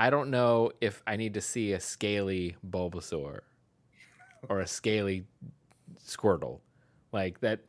I 0.00 0.08
don't 0.08 0.30
know 0.30 0.70
if 0.80 1.02
I 1.06 1.16
need 1.16 1.34
to 1.34 1.42
see 1.42 1.74
a 1.74 1.78
scaly 1.78 2.56
Bulbasaur 2.66 3.40
or 4.48 4.60
a 4.60 4.66
scaly 4.66 5.26
Squirtle. 6.02 6.60
Like 7.12 7.38
that 7.40 7.60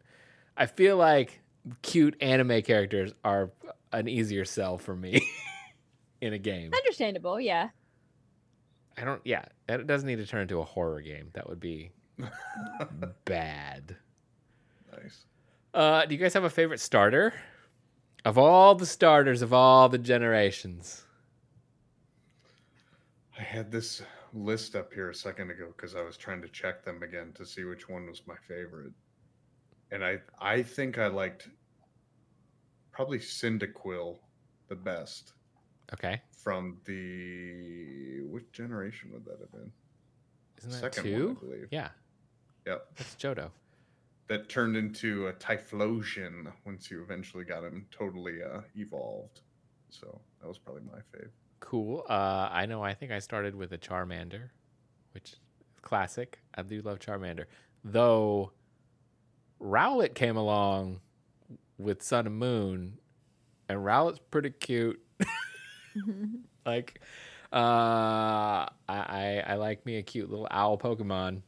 I 0.55 0.65
feel 0.65 0.95
like 0.95 1.41
cute 1.81 2.15
anime 2.21 2.61
characters 2.61 3.13
are 3.25 3.51
an 3.91 4.07
easier 4.07 4.45
sell 4.45 4.77
for 4.77 4.95
me 4.95 5.21
in 6.21 6.31
a 6.31 6.37
game. 6.37 6.71
Understandable. 6.73 7.37
Yeah. 7.37 7.67
I 8.97 9.03
don't 9.03 9.19
yeah, 9.25 9.43
it 9.67 9.85
doesn't 9.85 10.07
need 10.07 10.19
to 10.19 10.25
turn 10.25 10.43
into 10.43 10.59
a 10.61 10.63
horror 10.63 11.01
game. 11.01 11.31
That 11.33 11.49
would 11.49 11.59
be 11.59 11.91
bad. 13.25 13.97
nice. 14.89 15.25
Uh 15.73 16.05
do 16.05 16.15
you 16.15 16.21
guys 16.21 16.33
have 16.33 16.45
a 16.45 16.49
favorite 16.49 16.79
starter? 16.79 17.33
Of 18.23 18.37
all 18.37 18.73
the 18.73 18.85
starters 18.85 19.41
of 19.41 19.51
all 19.51 19.89
the 19.89 19.97
generations. 19.97 21.03
I 23.41 23.43
had 23.43 23.71
this 23.71 24.03
list 24.33 24.75
up 24.75 24.93
here 24.93 25.09
a 25.09 25.15
second 25.15 25.49
ago 25.49 25.73
because 25.75 25.95
I 25.95 26.03
was 26.03 26.15
trying 26.15 26.43
to 26.43 26.47
check 26.49 26.85
them 26.85 27.01
again 27.01 27.31
to 27.33 27.43
see 27.45 27.63
which 27.63 27.89
one 27.89 28.05
was 28.05 28.21
my 28.27 28.35
favorite. 28.47 28.93
And 29.89 30.05
I 30.05 30.19
I 30.39 30.61
think 30.61 30.99
I 30.99 31.07
liked 31.07 31.49
probably 32.91 33.17
Cyndaquil 33.17 34.17
the 34.67 34.75
best 34.75 35.33
Okay. 35.91 36.21
from 36.31 36.77
the 36.85 38.21
which 38.29 38.49
generation 38.51 39.09
would 39.11 39.25
that 39.25 39.39
have 39.39 39.51
been? 39.51 39.71
Isn't 40.59 40.69
that 40.79 40.93
Second 40.93 41.03
two? 41.11 41.27
one, 41.29 41.37
I 41.37 41.39
believe. 41.39 41.67
Yeah, 41.71 41.89
Yep. 42.67 42.87
that's 42.95 43.15
Johto. 43.15 43.49
That 44.27 44.49
turned 44.49 44.77
into 44.77 45.27
a 45.27 45.33
Typhlosion 45.33 46.53
once 46.63 46.91
you 46.91 47.01
eventually 47.01 47.43
got 47.43 47.63
him 47.63 47.87
totally 47.91 48.43
uh, 48.43 48.61
evolved. 48.75 49.41
So 49.89 50.21
that 50.39 50.47
was 50.47 50.59
probably 50.59 50.83
my 50.83 50.99
fave. 51.11 51.31
Cool. 51.61 52.03
Uh, 52.09 52.49
I 52.51 52.65
know. 52.65 52.83
I 52.83 52.93
think 52.93 53.11
I 53.13 53.19
started 53.19 53.55
with 53.55 53.71
a 53.71 53.77
Charmander, 53.77 54.49
which 55.13 55.31
is 55.33 55.39
classic. 55.81 56.39
I 56.55 56.63
do 56.63 56.81
love 56.81 56.99
Charmander, 56.99 57.45
though. 57.85 58.51
Rowlet 59.61 60.15
came 60.15 60.37
along 60.37 60.99
with 61.77 62.01
Sun 62.03 62.25
and 62.27 62.37
Moon, 62.37 62.97
and 63.69 63.79
Rowlet's 63.79 64.19
pretty 64.31 64.49
cute. 64.51 65.01
Like, 66.65 67.01
uh, 67.51 67.57
I, 67.57 68.69
I 68.87 69.43
I 69.47 69.55
like 69.55 69.85
me 69.85 69.97
a 69.97 70.03
cute 70.03 70.29
little 70.29 70.47
owl 70.51 70.77
Pokemon, 70.77 71.41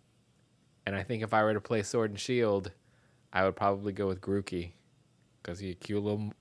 and 0.88 0.96
I 0.96 1.04
think 1.04 1.24
if 1.24 1.34
I 1.34 1.44
were 1.44 1.54
to 1.54 1.62
play 1.62 1.84
Sword 1.84 2.10
and 2.12 2.20
Shield, 2.20 2.72
I 3.32 3.46
would 3.46 3.56
probably 3.56 3.94
go 3.94 4.08
with 4.08 4.22
Grookey, 4.22 4.72
because 5.42 5.60
he's 5.60 5.74
a 5.74 5.76
cute 5.76 6.04
little 6.04 6.34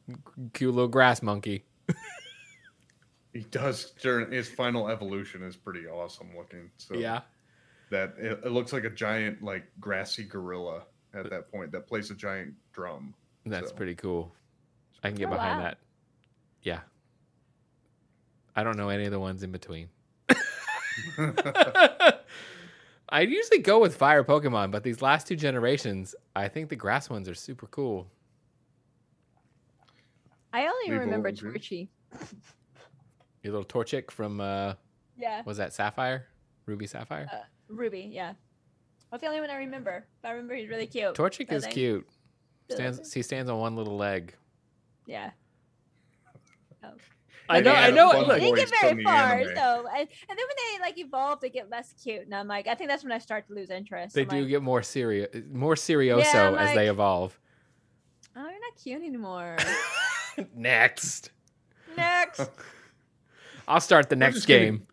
cute 0.54 0.74
little 0.74 0.88
grass 0.88 1.22
monkey. 1.22 1.64
He 3.32 3.40
does 3.44 3.92
during 4.00 4.30
his 4.30 4.48
final 4.48 4.88
evolution 4.88 5.42
is 5.42 5.56
pretty 5.56 5.86
awesome 5.86 6.28
looking. 6.36 6.70
So 6.76 6.94
Yeah. 6.94 7.20
that 7.90 8.14
it, 8.18 8.40
it 8.44 8.52
looks 8.52 8.72
like 8.72 8.84
a 8.84 8.90
giant 8.90 9.42
like 9.42 9.64
grassy 9.80 10.24
gorilla 10.24 10.82
at 11.14 11.28
that 11.30 11.50
point 11.50 11.72
that 11.72 11.86
plays 11.86 12.10
a 12.10 12.14
giant 12.14 12.54
drum. 12.72 13.14
That's 13.46 13.70
So- 13.70 13.74
pretty 13.76 13.94
cool. 13.94 14.32
I 15.02 15.08
can 15.08 15.16
get 15.18 15.28
Oh, 15.28 15.30
behind 15.32 15.58
wow. 15.58 15.64
that. 15.64 15.78
Yeah. 16.62 16.80
I 18.54 18.62
don't 18.62 18.76
know 18.76 18.88
any 18.90 19.04
of 19.06 19.10
the 19.10 19.18
ones 19.20 19.42
in 19.42 19.50
between. 19.50 19.88
I 23.08 23.20
usually 23.22 23.58
go 23.58 23.78
with 23.80 23.96
fire 23.96 24.22
Pokemon, 24.24 24.70
but 24.70 24.82
these 24.84 25.02
last 25.02 25.26
two 25.26 25.36
generations, 25.36 26.14
I 26.36 26.48
think 26.48 26.68
the 26.68 26.76
grass 26.76 27.10
ones 27.10 27.28
are 27.28 27.34
super 27.34 27.66
cool. 27.66 28.06
I 30.52 30.66
only 30.66 30.90
Leave 30.92 31.00
remember 31.00 31.28
Orange. 31.28 31.40
Torchy. 31.40 31.90
Your 33.42 33.52
little 33.54 33.66
Torchic 33.66 34.10
from 34.10 34.40
uh 34.40 34.74
Yeah, 35.16 35.42
was 35.44 35.56
that 35.58 35.72
Sapphire? 35.72 36.26
Ruby 36.66 36.86
Sapphire? 36.86 37.28
Uh, 37.32 37.38
Ruby. 37.68 38.08
Yeah, 38.12 38.34
that's 39.10 39.20
the 39.22 39.26
only 39.28 39.40
one 39.40 39.50
I 39.50 39.56
remember. 39.56 40.06
But 40.22 40.28
I 40.28 40.30
remember 40.32 40.54
he's 40.54 40.68
really 40.68 40.86
cute. 40.86 41.14
Torchic 41.14 41.50
I 41.50 41.56
is 41.56 41.62
think- 41.64 41.74
cute. 41.74 42.08
Stands 42.70 43.12
he 43.12 43.22
stands 43.22 43.50
on 43.50 43.58
one 43.58 43.76
little 43.76 43.96
leg. 43.96 44.34
Yeah. 45.06 45.30
I 47.48 47.60
know 47.60 47.72
I 47.72 47.74
had 47.74 47.92
a 47.92 47.96
know 47.96 48.10
fun 48.12 48.20
look, 48.22 48.38
They 48.38 48.50
didn't 48.50 48.56
get 48.70 48.80
very 48.80 49.04
far, 49.04 49.12
anime. 49.34 49.54
so 49.56 49.86
and, 49.88 49.98
and 49.98 50.08
then 50.28 50.36
when 50.36 50.78
they 50.78 50.80
like 50.80 50.96
evolve, 50.98 51.40
they 51.40 51.50
get 51.50 51.68
less 51.68 51.92
cute, 52.02 52.22
and 52.22 52.34
I'm 52.34 52.46
like, 52.48 52.66
I 52.66 52.74
think 52.74 52.88
that's 52.88 53.02
when 53.02 53.12
I 53.12 53.18
start 53.18 53.46
to 53.48 53.54
lose 53.54 53.68
interest. 53.68 54.14
they 54.14 54.22
I'm 54.22 54.28
do 54.28 54.40
like, 54.40 54.48
get 54.48 54.62
more 54.62 54.82
serious 54.82 55.28
more 55.52 55.74
serioso 55.74 56.22
Yeah, 56.32 56.48
I'm 56.48 56.54
as 56.54 56.74
they 56.74 56.88
evolve. 56.88 57.38
Oh, 58.34 58.40
you're 58.42 58.52
not 58.52 58.76
cute 58.82 59.02
anymore. 59.02 59.56
Next. 60.54 61.30
Next. 61.96 62.48
I'll 63.72 63.80
start 63.80 64.08
the 64.10 64.16
next 64.16 64.36
just 64.36 64.48
gonna- 64.48 64.60
game. 64.60 64.86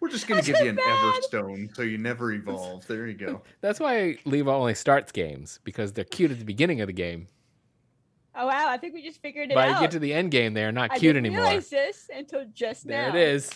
We're 0.00 0.10
just 0.10 0.28
gonna 0.28 0.42
That's 0.42 0.46
give 0.46 0.60
you 0.64 0.70
an 0.70 0.76
bad. 0.76 0.84
Everstone 0.86 1.74
so 1.74 1.82
you 1.82 1.98
never 1.98 2.30
evolve. 2.30 2.86
There 2.86 3.08
you 3.08 3.14
go. 3.14 3.42
That's 3.60 3.80
why 3.80 4.16
Leva 4.24 4.50
only 4.52 4.74
starts 4.74 5.10
games 5.10 5.58
because 5.64 5.92
they're 5.92 6.04
cute 6.04 6.30
at 6.30 6.38
the 6.38 6.44
beginning 6.44 6.80
of 6.80 6.86
the 6.86 6.92
game. 6.92 7.26
Oh 8.36 8.46
wow, 8.46 8.68
I 8.68 8.76
think 8.76 8.94
we 8.94 9.02
just 9.02 9.20
figured 9.20 9.50
it 9.50 9.56
By 9.56 9.66
out. 9.68 9.74
you 9.74 9.80
get 9.80 9.90
to 9.92 9.98
the 9.98 10.14
end 10.14 10.30
game, 10.30 10.54
they 10.54 10.62
are 10.64 10.70
not 10.70 10.92
I 10.92 10.98
cute 10.98 11.14
didn't 11.14 11.26
anymore. 11.26 11.46
realize 11.46 11.68
this 11.68 12.08
until 12.14 12.44
just 12.54 12.86
There 12.86 13.10
now. 13.10 13.16
it 13.16 13.20
is. 13.20 13.50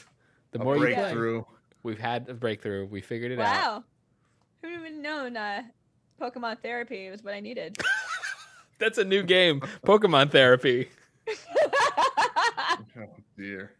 The 0.50 0.60
A 0.60 0.64
more 0.64 0.74
you 0.76 0.82
play, 0.86 0.94
breakthrough. 0.94 1.44
we've 1.84 2.00
had 2.00 2.28
a 2.28 2.34
breakthrough. 2.34 2.86
We 2.86 3.00
figured 3.02 3.30
it 3.30 3.38
out. 3.38 3.44
Wow. 3.54 3.84
Who 4.62 4.80
would 4.80 4.90
have 4.90 5.00
known 5.00 5.36
uh, 5.36 5.62
Pokemon 6.20 6.60
therapy 6.60 7.08
was 7.08 7.22
what 7.22 7.34
I 7.34 7.40
needed? 7.40 7.78
That's 8.80 8.98
a 8.98 9.04
new 9.04 9.22
game, 9.22 9.60
Pokemon 9.86 10.32
Therapy. 10.32 10.88
Dear. 13.42 13.72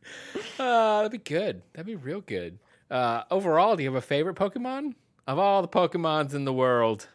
Uh, 0.59 1.03
that'd 1.03 1.13
be 1.13 1.19
good. 1.19 1.63
That'd 1.73 1.87
be 1.87 1.95
real 1.95 2.21
good. 2.21 2.59
Uh, 2.91 3.23
overall, 3.31 3.77
do 3.77 3.83
you 3.83 3.89
have 3.89 3.97
a 3.97 4.05
favorite 4.05 4.37
Pokemon 4.37 4.95
of 5.27 5.39
all 5.39 5.63
the 5.63 5.69
Pokemons 5.69 6.35
in 6.35 6.45
the 6.45 6.53
world? 6.53 7.09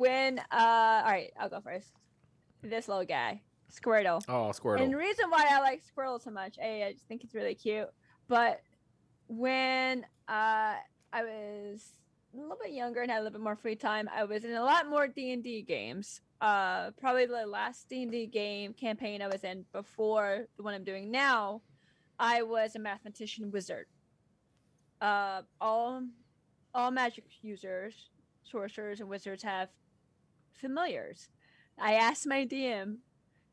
when 0.00 0.38
uh 0.38 1.02
all 1.04 1.12
right, 1.12 1.30
I'll 1.38 1.50
go 1.50 1.60
first. 1.60 1.92
This 2.62 2.88
little 2.88 3.04
guy, 3.04 3.42
Squirtle. 3.70 4.22
Oh, 4.28 4.50
Squirtle. 4.50 4.82
And 4.82 4.92
the 4.92 4.96
reason 4.96 5.28
why 5.28 5.46
I 5.50 5.60
like 5.60 5.82
Squirtle 5.84 6.22
so 6.22 6.30
much, 6.30 6.56
A, 6.58 6.84
I 6.84 6.92
just 6.92 7.06
think 7.06 7.22
it's 7.22 7.34
really 7.34 7.54
cute. 7.54 7.88
But 8.26 8.62
when 9.28 10.04
uh, 10.26 10.76
I 11.12 11.22
was 11.22 11.84
a 12.34 12.38
little 12.38 12.56
bit 12.62 12.72
younger 12.72 13.02
and 13.02 13.10
had 13.10 13.18
a 13.18 13.22
little 13.24 13.38
bit 13.38 13.44
more 13.44 13.56
free 13.56 13.76
time, 13.76 14.08
I 14.14 14.24
was 14.24 14.44
in 14.44 14.52
a 14.52 14.64
lot 14.64 14.88
more 14.88 15.06
D 15.06 15.32
and 15.32 15.44
D 15.44 15.60
games. 15.62 16.22
Uh, 16.40 16.90
probably 16.92 17.26
the 17.26 17.46
last 17.46 17.88
D 17.88 18.02
and 18.02 18.10
D 18.10 18.26
game 18.26 18.72
campaign 18.72 19.20
I 19.20 19.28
was 19.28 19.44
in 19.44 19.66
before 19.72 20.46
the 20.56 20.62
one 20.62 20.72
I'm 20.72 20.84
doing 20.84 21.10
now, 21.10 21.60
I 22.18 22.42
was 22.42 22.76
a 22.76 22.78
mathematician 22.78 23.50
wizard. 23.50 23.86
Uh, 25.00 25.42
all 25.60 26.02
all 26.74 26.90
magic 26.90 27.24
users, 27.42 28.10
sorcerers, 28.42 29.00
and 29.00 29.08
wizards 29.08 29.42
have 29.42 29.68
familiars. 30.52 31.28
I 31.78 31.94
asked 31.94 32.26
my 32.26 32.46
DM, 32.46 32.98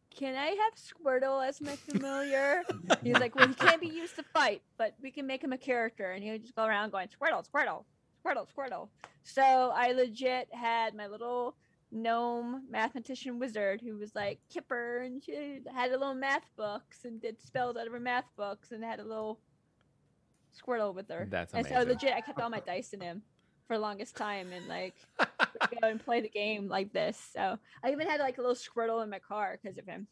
"Can 0.10 0.36
I 0.36 0.48
have 0.48 0.76
Squirtle 0.76 1.46
as 1.46 1.60
my 1.60 1.76
familiar?" 1.76 2.64
He's 3.04 3.20
like, 3.20 3.36
"Well, 3.36 3.50
he 3.50 3.54
can't 3.54 3.82
be 3.82 3.88
used 3.88 4.16
to 4.16 4.24
fight, 4.24 4.62
but 4.78 4.96
we 5.02 5.12
can 5.12 5.28
make 5.28 5.44
him 5.44 5.52
a 5.52 5.58
character." 5.58 6.12
And 6.12 6.24
he 6.24 6.32
would 6.32 6.42
just 6.42 6.56
go 6.56 6.64
around 6.64 6.92
going, 6.92 7.10
"Squirtle, 7.10 7.46
Squirtle, 7.50 7.84
Squirtle, 8.24 8.48
Squirtle." 8.48 8.88
So 9.24 9.42
I 9.76 9.92
legit 9.92 10.48
had 10.54 10.96
my 10.96 11.08
little 11.08 11.56
gnome 11.92 12.64
mathematician 12.70 13.40
wizard 13.40 13.82
who 13.82 13.98
was 13.98 14.14
like 14.16 14.40
Kipper, 14.54 15.00
and 15.00 15.24
she 15.24 15.62
had 15.74 15.92
a 15.92 15.98
little 15.98 16.14
math 16.14 16.46
books 16.56 17.06
and 17.06 17.22
did 17.22 17.42
spells 17.42 17.78
out 17.78 17.88
of 17.88 17.94
her 17.94 18.00
math 18.00 18.26
books, 18.36 18.72
and 18.72 18.84
had 18.84 19.00
a 19.00 19.04
little 19.04 19.40
Squirtle 20.56 20.94
with 20.96 21.10
her. 21.10 21.28
That's 21.30 21.54
amazing. 21.54 21.74
And 21.74 21.84
so 21.84 21.88
legit, 21.90 22.14
I 22.14 22.22
kept 22.22 22.42
all 22.42 22.50
my 22.50 22.60
dice 22.62 22.94
in 22.94 23.02
him 23.02 23.22
for 23.68 23.76
the 23.76 23.82
longest 23.82 24.16
time, 24.16 24.52
and 24.52 24.68
like 24.68 24.96
go 25.20 25.88
and 25.88 26.04
play 26.04 26.22
the 26.22 26.30
game 26.30 26.68
like 26.68 26.92
this. 26.94 27.18
So 27.34 27.58
I 27.84 27.92
even 27.92 28.08
had 28.08 28.20
like 28.20 28.38
a 28.38 28.42
little 28.42 28.56
Squirtle 28.56 29.04
in 29.04 29.10
my 29.10 29.20
car 29.20 29.60
because 29.62 29.78
of 29.78 29.86
him. 29.86 30.08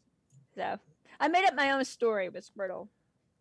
So 0.54 0.78
I 1.20 1.28
made 1.28 1.44
up 1.44 1.54
my 1.54 1.72
own 1.72 1.84
story 1.84 2.28
with 2.28 2.48
Squirtle. 2.48 2.88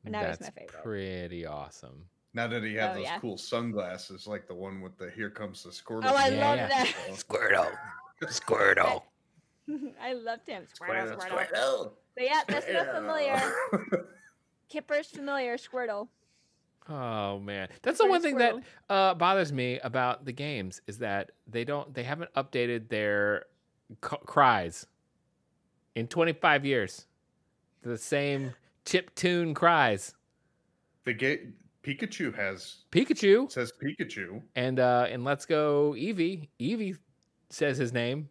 And 0.03 0.11
now 0.11 0.19
he's 0.19 0.37
That's 0.37 0.55
my 0.55 0.61
favorite. 0.61 0.83
pretty 0.83 1.45
awesome. 1.45 2.05
Now 2.33 2.47
that 2.47 2.63
he 2.63 2.75
have 2.75 2.91
Oh, 2.91 2.93
those 2.95 3.03
yeah. 3.03 3.19
cool 3.19 3.37
sunglasses, 3.37 4.27
like 4.27 4.47
the 4.47 4.53
one 4.55 4.81
with 4.81 4.97
the 4.97 5.09
"Here 5.11 5.29
comes 5.29 5.63
the 5.63 5.69
Squirtle." 5.69 6.03
Oh, 6.05 6.15
I 6.15 6.27
Yeah, 6.27 6.45
loved 6.45 6.57
yeah. 6.59 6.67
that. 6.67 6.93
Squirtle. 7.11 7.77
Squirtle. 8.23 9.03
I 10.01 10.13
loved 10.13 10.47
him. 10.47 10.63
Squirtle, 10.73 11.15
Squirtle, 11.15 11.19
Squirtle. 11.19 11.47
Squirtle. 11.53 11.91
But 12.15 12.23
yeah, 12.23 12.41
that's 12.47 12.67
not 12.71 12.87
familiar. 12.93 13.41
Kipper's 14.69 15.07
familiar, 15.07 15.57
Squirtle. 15.57 16.07
Oh 16.87 17.39
man, 17.39 17.67
that's 17.81 17.97
the 17.97 18.07
one 18.07 18.21
thing 18.21 18.37
that 18.37 18.53
uh, 18.89 19.15
bothers 19.15 19.51
me 19.51 19.79
about 19.79 20.23
the 20.25 20.31
games 20.31 20.81
is 20.85 20.99
that 20.99 21.31
they 21.47 21.63
don't 21.63 21.91
they 21.95 22.03
haven't 22.03 22.31
updated 22.35 22.89
their 22.89 23.45
c- 24.03 24.17
cries 24.25 24.85
in 25.95 26.07
25 26.07 26.63
years. 26.63 27.07
The 27.81 27.97
same 27.97 28.53
chip 28.85 29.13
tune 29.15 29.55
cries. 29.55 30.13
the 31.05 31.13
game 31.13 31.55
Pikachu 31.83 32.35
has 32.35 32.83
Pikachu 32.91 33.51
says 33.51 33.71
Pikachu. 33.83 34.41
and 34.55 34.79
uh 34.79 35.07
in 35.09 35.23
Let's 35.23 35.45
Go 35.47 35.93
Eevee, 35.97 36.49
Eevee 36.59 36.97
says 37.49 37.77
his 37.77 37.93
name, 37.93 38.29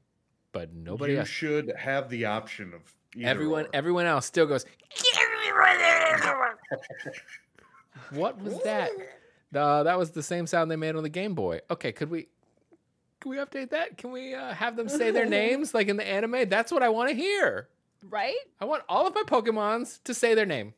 but 0.53 0.73
nobody 0.73 1.15
you 1.15 1.19
else. 1.21 1.29
should 1.29 1.73
have 1.79 2.09
the 2.09 2.27
option 2.27 2.73
of 2.75 2.81
Everyone 3.23 3.67
or. 3.67 3.71
everyone 3.73 4.07
else 4.07 4.27
still 4.27 4.47
goes. 4.47 4.65
what 8.11 8.41
was 8.41 8.61
that? 8.63 8.91
Uh, 9.55 9.83
that 9.85 9.99
was 9.99 10.11
the 10.11 10.23
same 10.23 10.47
sound 10.47 10.71
they 10.71 10.77
made 10.77 10.97
on 10.97 11.03
the 11.03 11.09
Game 11.09 11.35
Boy. 11.35 11.61
Okay, 11.71 11.93
could 11.93 12.11
we 12.11 12.29
can 13.21 13.31
we 13.31 13.37
update 13.39 13.71
that? 13.71 13.97
Can 13.97 14.11
we 14.11 14.35
uh, 14.35 14.53
have 14.53 14.77
them 14.77 14.89
say 14.89 15.11
their 15.11 15.27
names 15.27 15.75
like 15.75 15.89
in 15.89 15.97
the 15.97 16.07
anime? 16.07 16.49
That's 16.49 16.73
what 16.73 16.83
I 16.83 16.89
want 16.89 17.11
to 17.11 17.15
hear. 17.15 17.69
Right? 18.03 18.35
I 18.61 18.67
want 18.67 18.83
all 18.89 19.07
of 19.07 19.15
my 19.15 19.23
Pokemons 19.23 20.03
to 20.05 20.13
say 20.13 20.35
their 20.35 20.45
name. 20.45 20.75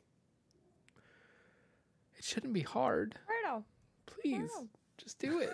It 2.17 2.25
shouldn't 2.25 2.53
be 2.53 2.61
hard. 2.61 3.17
Squirtle. 3.47 3.65
Please, 4.07 4.51
Wow. 4.57 4.67
just 4.99 5.19
do 5.19 5.41
it. 5.41 5.51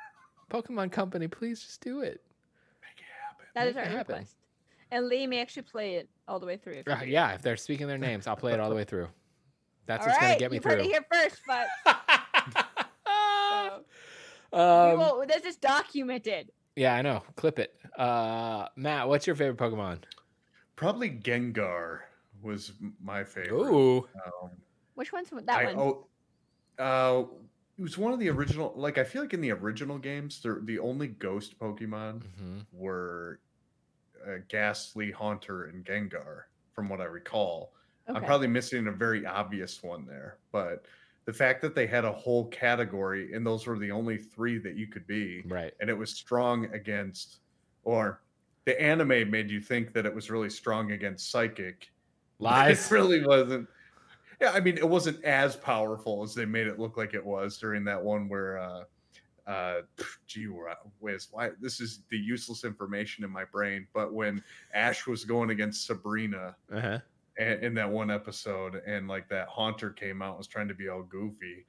Pokemon 0.50 0.92
Company, 0.92 1.26
please 1.26 1.60
just 1.60 1.80
do 1.80 2.00
it. 2.00 2.22
Make 3.56 3.74
it 3.74 3.76
happen. 3.76 3.76
That 3.76 3.76
is 3.76 3.76
our 3.76 3.82
it 3.82 3.96
happen. 3.96 4.14
request. 4.16 4.36
And 4.92 5.08
Lee 5.08 5.26
may 5.26 5.40
actually 5.40 5.62
play 5.62 5.94
it 5.96 6.08
all 6.28 6.38
the 6.38 6.46
way 6.46 6.56
through. 6.56 6.74
if 6.74 6.88
Uh, 6.88 6.98
yeah, 7.04 7.32
if 7.32 7.42
they're 7.42 7.56
speaking 7.56 7.86
their 7.88 7.98
names, 7.98 8.26
I'll 8.26 8.36
play 8.36 8.52
it 8.52 8.60
all 8.60 8.68
the 8.70 8.76
way 8.76 8.84
through. 8.84 9.08
That's 9.86 10.00
All 10.00 10.06
what's 10.06 10.18
right, 10.18 10.28
gonna 10.28 10.38
get 10.38 10.50
me 10.50 10.56
you've 10.56 10.62
through. 10.62 10.72
heard 10.72 10.80
it 10.80 10.86
here 10.86 11.04
first, 11.12 11.40
but 11.46 11.66
we 14.52 14.58
um, 14.58 14.98
will, 14.98 15.24
this 15.26 15.44
is 15.44 15.56
documented. 15.56 16.50
yeah, 16.76 16.94
I 16.94 17.02
know. 17.02 17.22
Clip 17.36 17.58
it. 17.58 17.74
Uh, 17.98 18.68
Matt, 18.76 19.08
what's 19.08 19.26
your 19.26 19.36
favorite 19.36 19.58
Pokemon? 19.58 20.02
Probably 20.76 21.10
Gengar 21.10 22.00
was 22.42 22.72
my 23.02 23.24
favorite. 23.24 23.52
Ooh, 23.52 24.08
Um, 24.42 24.50
Which 24.94 25.12
one's 25.12 25.30
that 25.30 25.48
I, 25.48 25.64
one? 25.64 25.76
oh, 25.78 26.06
uh, 26.78 27.24
it 27.78 27.82
was 27.82 27.96
one 27.98 28.12
of 28.12 28.18
the 28.20 28.28
original. 28.28 28.72
Like 28.76 28.98
I 28.98 29.04
feel 29.04 29.22
like 29.22 29.34
in 29.34 29.40
the 29.40 29.52
original 29.52 29.98
games, 29.98 30.40
the 30.42 30.60
the 30.64 30.78
only 30.78 31.08
ghost 31.08 31.58
Pokemon 31.58 32.22
hmm 32.38 32.58
were 32.72 33.40
uh, 34.26 34.38
Gastly, 34.48 35.10
Haunter, 35.10 35.64
and 35.64 35.84
Gengar, 35.84 36.44
from 36.72 36.88
what 36.88 37.00
I 37.00 37.04
recall. 37.04 37.72
I'm 38.08 38.22
probably 38.24 38.46
missing 38.46 38.86
a 38.86 38.92
very 38.92 39.26
obvious 39.26 39.82
one 39.82 40.06
there, 40.06 40.38
but 40.52 40.84
the 41.24 41.32
fact 41.32 41.60
that 41.62 41.74
they 41.74 41.86
had 41.86 42.04
a 42.04 42.12
whole 42.12 42.46
category 42.46 43.32
and 43.32 43.44
those 43.44 43.66
were 43.66 43.78
the 43.78 43.90
only 43.90 44.16
three 44.16 44.58
that 44.58 44.76
you 44.76 44.86
could 44.86 45.06
be, 45.08 45.42
right. 45.46 45.74
and 45.80 45.90
it 45.90 45.98
was 45.98 46.10
strong 46.10 46.66
against, 46.72 47.38
or 47.82 48.22
the 48.64 48.80
anime 48.80 49.30
made 49.30 49.50
you 49.50 49.60
think 49.60 49.92
that 49.92 50.06
it 50.06 50.14
was 50.14 50.30
really 50.30 50.50
strong 50.50 50.92
against 50.92 51.30
Psychic. 51.30 51.90
but 52.38 52.44
Lies. 52.44 52.86
It 52.90 52.94
really 52.94 53.26
wasn't. 53.26 53.68
Yeah, 54.40 54.52
I 54.52 54.60
mean, 54.60 54.76
it 54.76 54.88
wasn't 54.88 55.24
as 55.24 55.56
powerful 55.56 56.22
as 56.22 56.34
they 56.34 56.44
made 56.44 56.66
it 56.66 56.78
look 56.78 56.96
like 56.96 57.14
it 57.14 57.24
was 57.24 57.58
during 57.58 57.84
that 57.84 58.02
one 58.02 58.28
where, 58.28 58.58
uh, 58.58 58.84
uh, 59.46 59.82
gee 60.26 60.44
whiz, 61.00 61.28
why 61.30 61.50
this 61.60 61.80
is 61.80 62.00
the 62.10 62.18
useless 62.18 62.64
information 62.64 63.24
in 63.24 63.30
my 63.30 63.44
brain. 63.44 63.86
But 63.94 64.12
when 64.12 64.42
Ash 64.74 65.06
was 65.06 65.24
going 65.24 65.50
against 65.50 65.86
Sabrina, 65.86 66.56
Uh-huh. 66.72 66.98
a- 67.38 67.64
in 67.64 67.74
that 67.74 67.90
one 67.90 68.10
episode 68.10 68.76
and 68.86 69.06
like 69.08 69.28
that 69.28 69.48
haunter 69.48 69.90
came 69.90 70.22
out 70.22 70.30
and 70.30 70.38
was 70.38 70.46
trying 70.46 70.68
to 70.68 70.74
be 70.74 70.88
all 70.88 71.02
goofy 71.02 71.64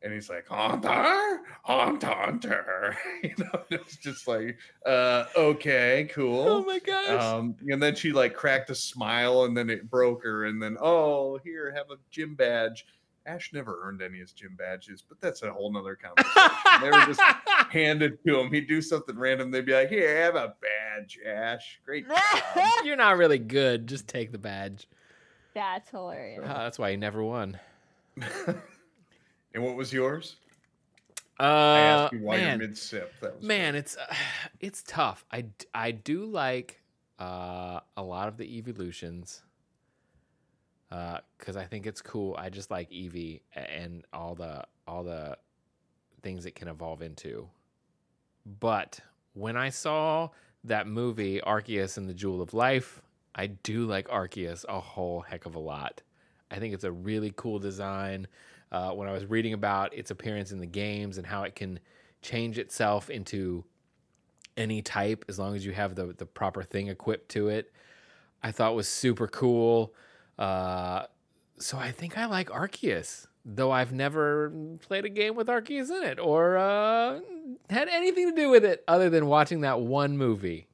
and 0.00 0.12
he's 0.12 0.30
like, 0.30 0.46
Haunter, 0.46 1.40
Haunter. 1.64 2.96
you 3.24 3.34
know, 3.38 3.62
it's 3.70 3.96
just 3.96 4.28
like, 4.28 4.56
uh, 4.86 5.24
okay, 5.36 6.08
cool. 6.12 6.40
Oh 6.48 6.64
my 6.64 6.78
gosh. 6.78 7.20
Um, 7.20 7.56
and 7.68 7.82
then 7.82 7.94
she 7.96 8.12
like 8.12 8.34
cracked 8.34 8.70
a 8.70 8.74
smile 8.76 9.42
and 9.44 9.56
then 9.56 9.68
it 9.70 9.90
broke 9.90 10.22
her. 10.22 10.44
And 10.44 10.62
then, 10.62 10.76
oh, 10.80 11.38
here, 11.42 11.72
have 11.74 11.90
a 11.90 11.96
gym 12.10 12.34
badge. 12.36 12.86
Ash 13.28 13.50
never 13.52 13.80
earned 13.82 14.00
any 14.00 14.14
of 14.14 14.20
his 14.22 14.32
gym 14.32 14.56
badges, 14.58 15.02
but 15.06 15.20
that's 15.20 15.42
a 15.42 15.52
whole 15.52 15.70
nother 15.72 15.94
conversation. 15.96 16.50
they 16.80 16.90
were 16.90 17.04
just 17.06 17.20
handed 17.70 18.18
to 18.26 18.38
him. 18.40 18.50
He'd 18.52 18.66
do 18.68 18.80
something 18.80 19.16
random. 19.18 19.50
They'd 19.50 19.66
be 19.66 19.74
like, 19.74 19.90
here, 19.90 20.22
have 20.22 20.34
a 20.34 20.54
badge, 20.62 21.18
Ash. 21.26 21.78
Great. 21.84 22.08
job." 22.08 22.16
You're 22.84 22.96
not 22.96 23.18
really 23.18 23.38
good. 23.38 23.86
Just 23.86 24.08
take 24.08 24.32
the 24.32 24.38
badge. 24.38 24.88
That's 25.54 25.90
hilarious. 25.90 26.44
Ah, 26.44 26.62
that's 26.64 26.78
why 26.78 26.90
he 26.92 26.96
never 26.96 27.22
won. 27.22 27.58
and 28.46 29.62
what 29.64 29.76
was 29.76 29.92
yours? 29.92 30.36
I 31.40 31.44
Uh, 31.44 31.48
asked 32.04 32.12
you 32.14 32.20
why 32.20 32.36
man, 32.38 32.58
you're 32.58 32.68
mid 32.68 32.78
sip. 32.78 33.12
That 33.20 33.36
was 33.36 33.44
man, 33.44 33.74
it's 33.74 33.96
uh, 33.96 34.14
it's 34.60 34.82
tough. 34.86 35.24
I 35.30 35.46
I 35.74 35.90
do 35.92 36.24
like 36.24 36.80
uh, 37.18 37.80
a 37.96 38.02
lot 38.02 38.28
of 38.28 38.36
the 38.36 38.56
evolutions 38.58 39.42
because 40.88 41.56
I 41.56 41.64
think 41.64 41.86
it's 41.86 42.00
cool. 42.00 42.34
I 42.38 42.48
just 42.50 42.70
like 42.70 42.90
Eevee 42.90 43.40
and 43.54 44.04
all 44.12 44.34
the 44.34 44.64
all 44.86 45.04
the 45.04 45.36
things 46.22 46.46
it 46.46 46.54
can 46.54 46.68
evolve 46.68 47.02
into. 47.02 47.48
But 48.60 49.00
when 49.34 49.56
I 49.56 49.68
saw 49.68 50.30
that 50.64 50.86
movie 50.86 51.40
Arceus 51.40 51.96
and 51.98 52.08
the 52.08 52.14
Jewel 52.14 52.40
of 52.40 52.54
Life, 52.54 53.02
I 53.34 53.46
do 53.48 53.84
like 53.86 54.08
Arceus 54.08 54.64
a 54.68 54.80
whole 54.80 55.20
heck 55.20 55.46
of 55.46 55.54
a 55.54 55.60
lot. 55.60 56.02
I 56.50 56.58
think 56.58 56.74
it's 56.74 56.84
a 56.84 56.92
really 56.92 57.32
cool 57.36 57.58
design. 57.58 58.26
Uh, 58.72 58.90
when 58.90 59.08
I 59.08 59.12
was 59.12 59.26
reading 59.26 59.52
about 59.52 59.94
its 59.94 60.10
appearance 60.10 60.52
in 60.52 60.58
the 60.58 60.66
games 60.66 61.18
and 61.18 61.26
how 61.26 61.44
it 61.44 61.54
can 61.54 61.78
change 62.20 62.58
itself 62.58 63.10
into 63.10 63.64
any 64.56 64.82
type 64.82 65.24
as 65.28 65.38
long 65.38 65.54
as 65.54 65.64
you 65.64 65.72
have 65.72 65.94
the 65.94 66.06
the 66.18 66.26
proper 66.26 66.62
thing 66.62 66.88
equipped 66.88 67.28
to 67.30 67.48
it, 67.48 67.72
I 68.42 68.50
thought 68.50 68.74
was 68.74 68.88
super 68.88 69.28
cool. 69.28 69.94
Uh, 70.38 71.04
so 71.58 71.76
I 71.78 71.90
think 71.90 72.16
I 72.16 72.26
like 72.26 72.48
Arceus, 72.50 73.26
though 73.44 73.70
I've 73.72 73.92
never 73.92 74.50
played 74.80 75.04
a 75.04 75.08
game 75.08 75.34
with 75.34 75.48
Arceus 75.48 75.90
in 75.90 76.04
it 76.04 76.18
or 76.18 76.56
uh, 76.56 77.20
had 77.70 77.88
anything 77.88 78.30
to 78.30 78.36
do 78.36 78.48
with 78.50 78.64
it 78.64 78.84
other 78.86 79.10
than 79.10 79.26
watching 79.26 79.62
that 79.62 79.80
one 79.80 80.16
movie. 80.16 80.68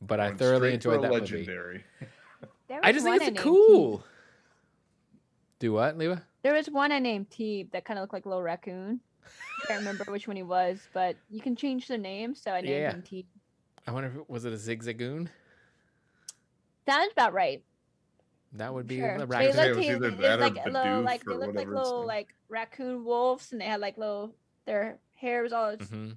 But 0.00 0.20
I 0.20 0.32
thoroughly 0.32 0.74
enjoyed 0.74 0.98
a 0.98 1.02
that 1.02 1.10
movie. 1.10 1.20
legendary. 1.20 1.84
There 2.68 2.80
I 2.82 2.92
just 2.92 3.04
think 3.04 3.20
one 3.20 3.28
it's 3.32 3.40
cool. 3.42 3.98
Teeb. 3.98 4.02
Do 5.60 5.72
what, 5.72 5.98
Lewa? 5.98 6.22
There 6.42 6.52
was 6.54 6.68
one 6.70 6.92
I 6.92 6.98
named 7.00 7.30
Teeb 7.30 7.72
that 7.72 7.84
kind 7.84 7.98
of 7.98 8.02
looked 8.02 8.12
like 8.12 8.26
a 8.26 8.28
little 8.28 8.42
raccoon. 8.44 9.00
I 9.24 9.66
can't 9.66 9.80
remember 9.80 10.04
which 10.08 10.28
one 10.28 10.36
he 10.36 10.42
was, 10.44 10.78
but 10.92 11.16
you 11.30 11.40
can 11.40 11.56
change 11.56 11.88
the 11.88 11.98
name, 11.98 12.34
so 12.36 12.52
I 12.52 12.60
named 12.60 12.72
Yeah. 12.74 12.90
him 12.92 13.02
Teeb. 13.02 13.24
I 13.86 13.90
wonder 13.90 14.08
if 14.10 14.16
it 14.16 14.30
was 14.30 14.44
it 14.44 14.52
a 14.52 14.56
zigzagoon. 14.56 15.28
Sounds 16.86 17.12
about 17.12 17.32
right. 17.32 17.62
That 18.52 18.72
would 18.72 18.86
be 18.86 18.98
Sure. 18.98 19.14
a 19.16 19.26
They 19.26 19.36
I'd 19.36 19.44
it 19.70 19.76
was 19.76 19.86
either 19.86 20.10
that 20.10 20.40
like 20.40 20.56
a 20.64 20.70
little, 20.70 21.02
like 21.02 21.22
they 21.24 21.34
looked 21.34 21.54
like 21.54 21.66
little 21.68 22.06
like 22.06 22.28
raccoon 22.48 23.04
wolves, 23.04 23.52
and 23.52 23.60
they 23.60 23.66
had 23.66 23.80
like 23.80 23.98
little 23.98 24.34
their 24.64 24.98
hair 25.14 25.42
was 25.42 25.52
all 25.52 25.76
Mhm. 25.76 26.16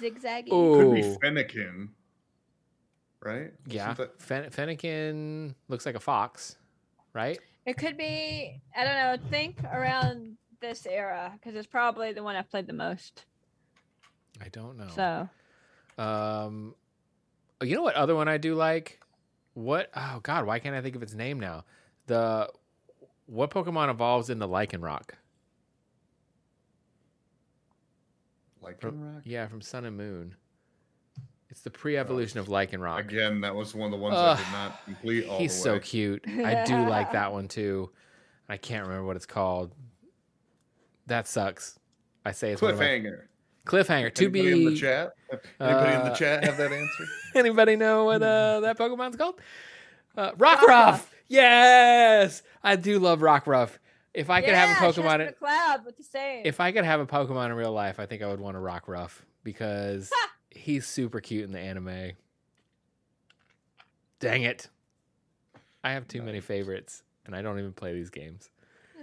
zigzaggy. 0.00 0.48
Could 0.50 0.94
be 0.94 1.00
Ooh. 1.02 1.18
Fennekin, 1.18 1.88
right? 3.20 3.52
Yeah, 3.66 3.88
Wasn't 3.88 4.18
that- 4.18 4.22
Fen- 4.22 4.50
Fennekin 4.50 5.54
looks 5.68 5.84
like 5.86 5.94
a 5.96 6.00
fox, 6.00 6.56
right? 7.12 7.38
It 7.66 7.76
could 7.76 7.96
be 7.96 8.60
I 8.76 8.84
don't 8.84 8.94
know. 9.22 9.28
Think 9.30 9.62
around 9.64 10.36
this 10.60 10.86
era 10.86 11.32
because 11.34 11.56
it's 11.56 11.66
probably 11.66 12.12
the 12.12 12.22
one 12.22 12.36
I've 12.36 12.48
played 12.50 12.66
the 12.68 12.72
most. 12.72 13.24
I 14.40 14.48
don't 14.48 14.76
know. 14.78 14.88
So 14.88 15.28
Um, 16.02 16.74
you 17.60 17.74
know 17.76 17.82
what 17.82 17.94
other 17.96 18.14
one 18.14 18.28
I 18.28 18.38
do 18.38 18.54
like? 18.54 19.01
What? 19.54 19.90
Oh 19.94 20.20
God, 20.22 20.46
why 20.46 20.58
can't 20.58 20.74
I 20.74 20.80
think 20.80 20.96
of 20.96 21.02
its 21.02 21.14
name 21.14 21.38
now? 21.38 21.64
The 22.06 22.48
what 23.26 23.50
Pokemon 23.50 23.90
evolves 23.90 24.30
into 24.30 24.46
Lycanroc? 24.46 25.10
Lycanroc? 28.62 29.22
Yeah, 29.24 29.46
from 29.48 29.60
Sun 29.60 29.84
and 29.84 29.96
Moon. 29.96 30.34
It's 31.50 31.60
the 31.60 31.70
pre-evolution 31.70 32.40
of 32.40 32.46
Lycanroc. 32.46 33.00
Again, 33.00 33.42
that 33.42 33.54
was 33.54 33.74
one 33.74 33.86
of 33.86 33.90
the 33.90 33.98
ones 33.98 34.14
Ugh. 34.16 34.38
I 34.38 34.42
did 34.42 34.52
not 34.52 34.84
complete 34.84 35.28
all 35.28 35.38
He's 35.38 35.54
the 35.54 35.60
so 35.62 35.78
cute. 35.78 36.24
I 36.26 36.64
do 36.66 36.88
like 36.88 37.12
that 37.12 37.30
one 37.32 37.46
too. 37.48 37.90
I 38.48 38.56
can't 38.56 38.86
remember 38.86 39.06
what 39.06 39.16
it's 39.16 39.26
called. 39.26 39.74
That 41.06 41.28
sucks. 41.28 41.78
I 42.24 42.32
say 42.32 42.52
it's 42.52 42.62
one 42.62 42.72
of 42.72 42.78
my- 42.78 42.86
Cliffhanger. 42.86 43.22
Cliffhanger. 43.66 44.12
To 44.14 44.24
Anybody 44.24 44.52
in 44.52 44.64
the 44.64 44.76
chat? 44.76 45.12
Anybody 45.60 45.92
in 45.94 46.04
the 46.04 46.12
Uh, 46.12 46.14
chat 46.14 46.44
have 46.44 46.56
that 46.56 46.72
answer? 46.72 47.04
Anybody 47.34 47.76
know 47.76 48.04
what 48.04 48.22
uh, 48.22 48.60
that 48.60 48.78
Pokemon's 48.78 49.16
called? 49.16 49.40
Uh, 50.16 50.32
Rockruff. 50.32 51.06
Yes, 51.28 52.42
I 52.62 52.76
do 52.76 52.98
love 52.98 53.20
Rockruff. 53.20 53.78
If 54.12 54.28
I 54.28 54.42
could 54.42 54.54
have 54.54 54.76
a 54.76 54.80
Pokemon, 54.80 55.26
in, 55.26 55.34
cloud 55.34 55.86
with 55.86 55.96
the 55.96 56.02
same. 56.02 56.42
if 56.44 56.60
I 56.60 56.70
could 56.72 56.84
have 56.84 57.00
a 57.00 57.06
Pokemon 57.06 57.46
in 57.46 57.54
real 57.54 57.72
life, 57.72 57.98
I 57.98 58.04
think 58.04 58.20
I 58.20 58.26
would 58.28 58.40
want 58.40 58.58
a 58.58 58.60
Rockruff 58.60 59.20
because 59.42 60.10
he's 60.50 60.86
super 60.86 61.20
cute 61.20 61.44
in 61.44 61.52
the 61.52 61.58
anime. 61.58 62.12
Dang 64.20 64.42
it! 64.42 64.68
I 65.82 65.92
have 65.92 66.06
too 66.06 66.20
many 66.22 66.40
favorites, 66.40 67.02
and 67.24 67.34
I 67.34 67.40
don't 67.40 67.58
even 67.58 67.72
play 67.72 67.94
these 67.94 68.10
games. 68.10 68.50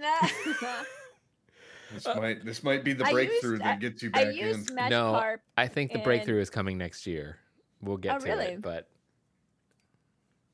This 1.92 2.06
uh, 2.06 2.14
might 2.14 2.44
this 2.44 2.62
might 2.62 2.84
be 2.84 2.92
the 2.92 3.04
breakthrough 3.04 3.52
used- 3.52 3.62
that 3.62 3.80
gets 3.80 4.02
you 4.02 4.10
I 4.14 4.24
back 4.24 4.34
in. 4.34 4.46
used 4.48 4.70
Magikarp. 4.74 4.90
No. 4.90 5.36
I 5.56 5.66
think 5.68 5.90
the 5.90 5.96
And- 5.96 6.04
breakthrough 6.04 6.40
is 6.40 6.50
coming 6.50 6.78
next 6.78 7.06
year. 7.06 7.38
We'll 7.82 7.96
get 7.96 8.16
Oh, 8.16 8.18
to 8.20 8.24
really? 8.26 8.44
it, 8.46 8.62
but 8.62 8.88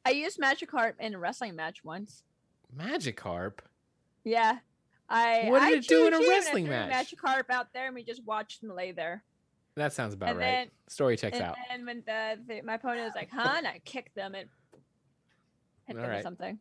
I 0.04 0.10
used 0.10 0.38
Magikarp 0.38 0.94
in 1.00 1.14
a 1.14 1.18
wrestling 1.18 1.56
match 1.56 1.84
once. 1.84 2.22
Magikarp. 2.76 3.58
Yeah. 4.24 4.58
I 5.08 5.46
What 5.50 5.60
did 5.60 5.68
I 5.68 5.72
it 5.78 5.86
do 5.88 6.06
in 6.06 6.14
a 6.14 6.18
choo-chooed 6.18 6.28
I 6.32 6.36
wrestling 6.36 6.64
threw 6.66 6.74
match? 6.74 7.10
Magikarp 7.12 7.50
out 7.50 7.72
there 7.72 7.86
and 7.86 7.94
we 7.94 8.02
just 8.04 8.24
watched 8.24 8.62
him 8.62 8.74
lay 8.74 8.92
there. 8.92 9.22
That 9.74 9.92
sounds 9.92 10.14
about 10.14 10.30
And 10.30 10.38
right. 10.38 10.44
then- 10.44 10.70
Story 10.88 11.16
checks 11.16 11.36
and 11.36 11.44
out. 11.46 11.56
then 11.68 11.84
when 11.84 12.02
the, 12.06 12.38
the 12.46 12.62
my 12.62 12.74
opponent 12.74 13.04
was 13.04 13.14
like, 13.14 13.28
"Huh?" 13.30 13.54
and 13.58 13.66
I 13.66 13.80
kicked 13.84 14.14
them 14.14 14.34
and 14.34 14.48
hit 15.86 15.94
them 15.94 16.02
Alright. 16.04 16.18
with 16.18 16.22
something. 16.24 16.58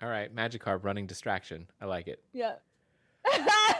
All 0.00 0.08
right, 0.08 0.34
Magikarp 0.34 0.82
running 0.84 1.06
distraction. 1.06 1.68
I 1.80 1.84
like 1.86 2.06
it. 2.08 2.22
Yeah. 2.32 2.54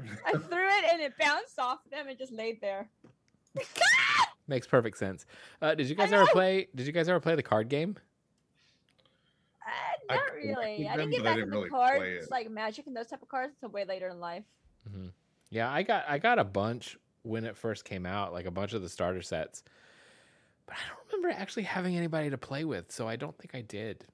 but 0.00 0.34
like 0.34 0.34
I 0.34 0.38
threw 0.38 0.68
it 0.68 0.84
and 0.92 1.00
it 1.02 1.12
bounced 1.18 1.58
off 1.58 1.78
them 1.90 2.08
and 2.08 2.18
just 2.18 2.32
laid 2.32 2.60
there. 2.60 2.88
Makes 4.48 4.66
perfect 4.66 4.98
sense. 4.98 5.26
Uh, 5.62 5.74
did 5.74 5.88
you 5.88 5.94
guys 5.94 6.12
ever 6.12 6.26
play? 6.26 6.68
Did 6.74 6.86
you 6.86 6.92
guys 6.92 7.08
ever 7.08 7.20
play 7.20 7.34
the 7.36 7.42
card 7.42 7.68
game? 7.68 7.96
Uh, 9.64 10.14
not 10.14 10.26
collected 10.26 10.48
really. 10.48 10.88
I 10.88 10.96
them, 10.96 11.10
didn't 11.10 11.10
get 11.12 11.24
back 11.24 11.34
didn't 11.36 11.48
into 11.48 11.58
really 11.58 11.70
cards 11.70 12.24
it. 12.24 12.30
like 12.30 12.50
Magic 12.50 12.86
and 12.86 12.96
those 12.96 13.06
type 13.06 13.22
of 13.22 13.28
cards 13.28 13.52
until 13.54 13.70
way 13.72 13.84
later 13.84 14.08
in 14.08 14.18
life. 14.20 14.44
hmm 14.90 15.08
Yeah, 15.50 15.70
I 15.70 15.82
got 15.82 16.04
I 16.08 16.18
got 16.18 16.38
a 16.38 16.44
bunch 16.44 16.96
when 17.22 17.44
it 17.44 17.56
first 17.56 17.84
came 17.84 18.06
out, 18.06 18.32
like 18.32 18.46
a 18.46 18.50
bunch 18.50 18.72
of 18.72 18.82
the 18.82 18.88
starter 18.88 19.22
sets. 19.22 19.62
But 20.66 20.74
I 20.76 20.88
don't 20.88 21.12
remember 21.22 21.40
actually 21.40 21.64
having 21.64 21.96
anybody 21.96 22.30
to 22.30 22.38
play 22.38 22.64
with, 22.64 22.90
so 22.90 23.06
I 23.06 23.16
don't 23.16 23.36
think 23.36 23.54
I 23.54 23.60
did. 23.60 24.06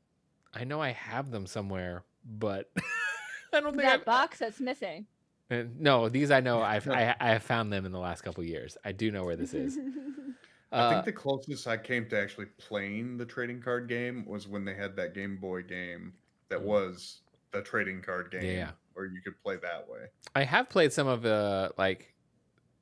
I 0.54 0.64
know 0.64 0.80
I 0.80 0.90
have 0.92 1.30
them 1.30 1.46
somewhere, 1.46 2.02
but 2.24 2.70
I 3.52 3.60
don't 3.60 3.72
think 3.72 3.82
That 3.82 4.00
I've, 4.00 4.04
box 4.04 4.38
that's 4.38 4.60
missing. 4.60 5.06
Uh, 5.50 5.62
no, 5.78 6.08
these 6.08 6.30
I 6.30 6.40
know 6.40 6.60
I've 6.62 6.88
I, 6.88 7.14
I 7.20 7.28
have 7.30 7.42
found 7.42 7.72
them 7.72 7.84
in 7.86 7.92
the 7.92 7.98
last 7.98 8.22
couple 8.22 8.42
years. 8.44 8.76
I 8.84 8.92
do 8.92 9.10
know 9.10 9.24
where 9.24 9.36
this 9.36 9.54
is. 9.54 9.78
I 10.72 10.78
Uh, 10.78 10.90
think 10.94 11.04
the 11.04 11.12
closest 11.12 11.66
I 11.68 11.76
came 11.76 12.08
to 12.08 12.20
actually 12.20 12.46
playing 12.58 13.16
the 13.18 13.24
trading 13.24 13.62
card 13.62 13.88
game 13.88 14.26
was 14.26 14.48
when 14.48 14.64
they 14.64 14.74
had 14.74 14.96
that 14.96 15.14
Game 15.14 15.36
Boy 15.38 15.62
game 15.62 16.14
that 16.48 16.60
Mm. 16.60 16.64
was 16.64 17.22
the 17.52 17.62
trading 17.62 18.02
card 18.02 18.30
game 18.32 18.42
Yeah. 18.44 18.72
where 18.94 19.06
you 19.06 19.22
could 19.22 19.40
play 19.44 19.56
that 19.56 19.88
way. 19.88 20.06
I 20.34 20.42
have 20.42 20.68
played 20.68 20.92
some 20.92 21.06
of 21.06 21.22
the 21.22 21.72
like 21.78 22.14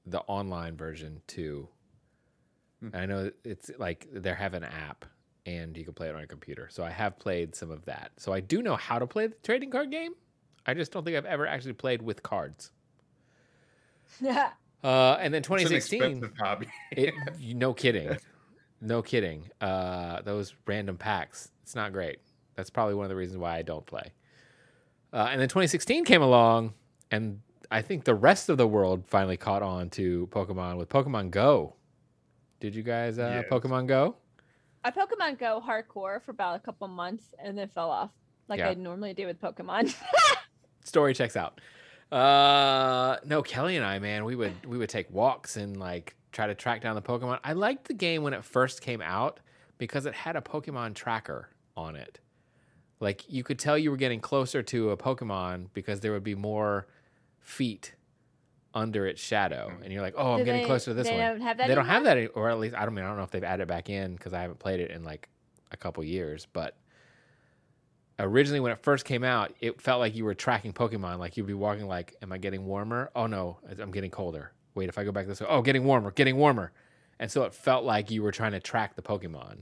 the 0.07 0.20
online 0.20 0.77
version 0.77 1.20
too. 1.27 1.69
Hmm. 2.81 2.89
I 2.95 3.07
know 3.07 3.31
it's 3.45 3.70
like 3.78 4.09
they 4.12 4.32
have 4.32 4.55
an 4.55 4.65
app 4.65 5.05
and 5.47 5.77
you 5.77 5.85
can 5.85 5.95
play 5.95 6.09
it 6.09 6.15
on 6.15 6.23
a 6.23 6.27
computer. 6.27 6.69
So 6.70 6.85
I 6.85 6.91
have 6.91 7.19
played 7.19 7.55
some 7.55 7.70
of 7.70 7.85
that. 7.85 8.12
So 8.19 8.32
I 8.32 8.41
do 8.41 8.62
know 8.62 8.77
how 8.77 8.99
to 8.99 9.07
play 9.07 9.27
the 9.27 9.36
trading 9.43 9.70
card 9.70 9.91
game. 9.91 10.15
I 10.66 10.74
just 10.74 10.93
don't 10.93 11.05
think 11.05 11.16
I've 11.16 11.24
ever 11.27 11.47
actually 11.47 11.74
played 11.74 12.03
with 12.03 12.23
cards. 12.23 12.70
yeah. 14.20 14.51
Uh, 14.85 15.16
and 15.19 15.32
then 15.32 15.39
It's 15.39 15.49
an 15.49 15.57
2016, 15.61 16.32
hobby. 16.39 16.66
it, 16.91 17.15
no 17.57 17.73
kidding, 17.73 18.19
no 18.82 19.01
kidding. 19.01 19.49
Uh, 19.59 20.20
those 20.20 20.55
random 20.66 20.99
packs, 20.99 21.49
it's 21.62 21.74
not 21.74 21.91
great. 21.95 22.19
That's 22.55 22.69
probably 22.69 22.93
one 22.95 23.05
of 23.07 23.09
the 23.09 23.16
reasons 23.16 23.39
why 23.39 23.57
I 23.57 23.62
don't 23.62 23.86
play. 23.86 24.12
Uh, 25.11 25.28
and 25.32 25.41
then 25.41 25.49
2016 25.49 26.05
came 26.05 26.20
along, 26.20 26.74
and 27.11 27.41
I 27.70 27.81
think 27.81 28.05
the 28.05 28.15
rest 28.15 28.51
of 28.51 28.59
the 28.59 28.66
world 28.66 29.05
finally 29.07 29.39
caught 29.39 29.62
on 29.62 29.89
to 29.91 30.27
Pokemon 30.27 30.77
with 30.77 30.91
Pokemon 30.91 31.31
Go. 31.31 31.77
Did 32.61 32.74
you 32.74 32.82
guys 32.82 33.19
uh, 33.19 33.41
Yes. 33.43 33.51
Pokemon 33.51 33.86
Go? 33.86 34.16
I 34.85 34.91
Pokemon 34.91 35.39
Go 35.39 35.62
hardcore 35.66 36.23
for 36.23 36.32
about 36.32 36.57
a 36.57 36.59
couple 36.59 36.86
months 36.89 37.24
and 37.43 37.57
then 37.57 37.69
fell 37.69 37.91
off, 37.91 38.11
like 38.49 38.59
Yeah. 38.59 38.69
I 38.69 38.74
normally 38.74 39.15
do 39.15 39.24
with 39.24 39.41
Pokemon. 39.41 39.95
Story 40.85 41.12
checks 41.15 41.36
out. 41.36 41.61
Uh, 42.12 43.16
no, 43.24 43.43
Kelly 43.43 43.77
and 43.77 43.85
I, 43.85 43.98
man, 43.98 44.24
we 44.24 44.36
would 44.36 44.52
we 44.66 44.78
would 44.78 44.89
take 44.89 45.11
walks 45.11 45.56
and 45.56 45.77
like 45.77 46.15
try 46.31 46.47
to 46.47 46.55
track 46.55 46.81
down 46.82 46.94
the 46.94 47.02
Pokemon. 47.02 47.40
I 47.43 47.52
liked 47.55 47.89
the 47.89 47.94
game 47.94 48.23
when 48.23 48.32
it 48.35 48.44
first 48.44 48.81
came 48.82 49.02
out 49.02 49.40
because 49.78 50.06
it 50.06 50.15
had 50.15 50.36
a 50.36 50.40
Pokemon 50.40 50.94
tracker 50.94 51.48
on 51.77 51.97
it. 51.97 52.20
Like 53.01 53.24
you 53.28 53.43
could 53.43 53.59
tell 53.59 53.77
you 53.77 53.90
were 53.90 53.97
getting 53.97 54.20
closer 54.20 54.62
to 54.62 54.90
a 54.90 54.97
Pokemon 54.97 55.69
because 55.74 56.01
there 56.01 56.12
would 56.12 56.23
be 56.23 56.35
more 56.36 56.86
feet 57.40 57.94
under 58.74 59.06
its 59.06 59.20
shadow, 59.20 59.73
and 59.82 59.93
you're 59.93 60.02
like, 60.02 60.15
oh, 60.16 60.32
I'm 60.32 60.39
Do 60.39 60.44
getting 60.44 60.62
they- 60.62 60.66
closer 60.66 60.90
to 60.90 60.94
this 60.94 61.06
they 61.09 61.16
one. 61.16 61.32
don't 61.32 61.40
have 61.43 61.59
that 61.59 61.69
they 61.69 61.74
don't 61.74 61.86
have 61.86 62.05
that, 62.05 62.16
any- 62.16 62.27
or 62.28 62.48
at 62.51 62.59
least 62.59 62.74
I 62.77 62.85
don't 62.85 62.94
mean 62.94 63.05
I 63.05 63.09
don't 63.09 63.16
know 63.16 63.23
if 63.24 63.31
they've 63.31 63.43
added 63.44 63.65
it 63.65 63.69
back 63.69 63.89
in 63.90 64.15
because 64.15 64.32
I 64.32 64.43
haven't 64.43 64.59
played 64.59 64.81
it 64.81 64.90
in 64.90 65.05
like 65.05 65.28
a 65.73 65.77
couple 65.77 66.05
years, 66.05 66.47
but 66.52 66.77
originally 68.19 68.61
when 68.61 68.73
it 68.73 68.82
first 68.82 69.05
came 69.05 69.24
out, 69.24 69.53
it 69.61 69.81
felt 69.81 70.01
like 70.01 70.15
you 70.15 70.24
were 70.24 70.35
tracking 70.35 70.73
Pokemon. 70.73 71.19
Like 71.19 71.36
you'd 71.36 71.47
be 71.47 71.55
walking 71.55 71.86
like, 71.86 72.15
am 72.23 72.32
I 72.32 72.39
getting 72.39 72.65
warmer? 72.66 73.11
Oh 73.15 73.27
no, 73.27 73.59
I'm 73.81 73.91
getting 73.91 74.11
colder. 74.11 74.53
Wait, 74.74 74.89
if 74.89 74.99
I 74.99 75.05
go 75.05 75.12
back 75.12 75.27
this 75.27 75.41
way, 75.41 75.47
oh, 75.49 75.62
getting 75.62 75.85
warmer, 75.85 76.11
getting 76.11 76.36
warmer. 76.36 76.73
And 77.20 77.31
so 77.31 77.45
it 77.45 77.55
felt 77.55 77.85
like 77.85 78.11
you 78.11 78.23
were 78.23 78.32
trying 78.32 78.53
to 78.53 78.61
track 78.61 78.97
the 78.97 79.03
Pokemon. 79.03 79.59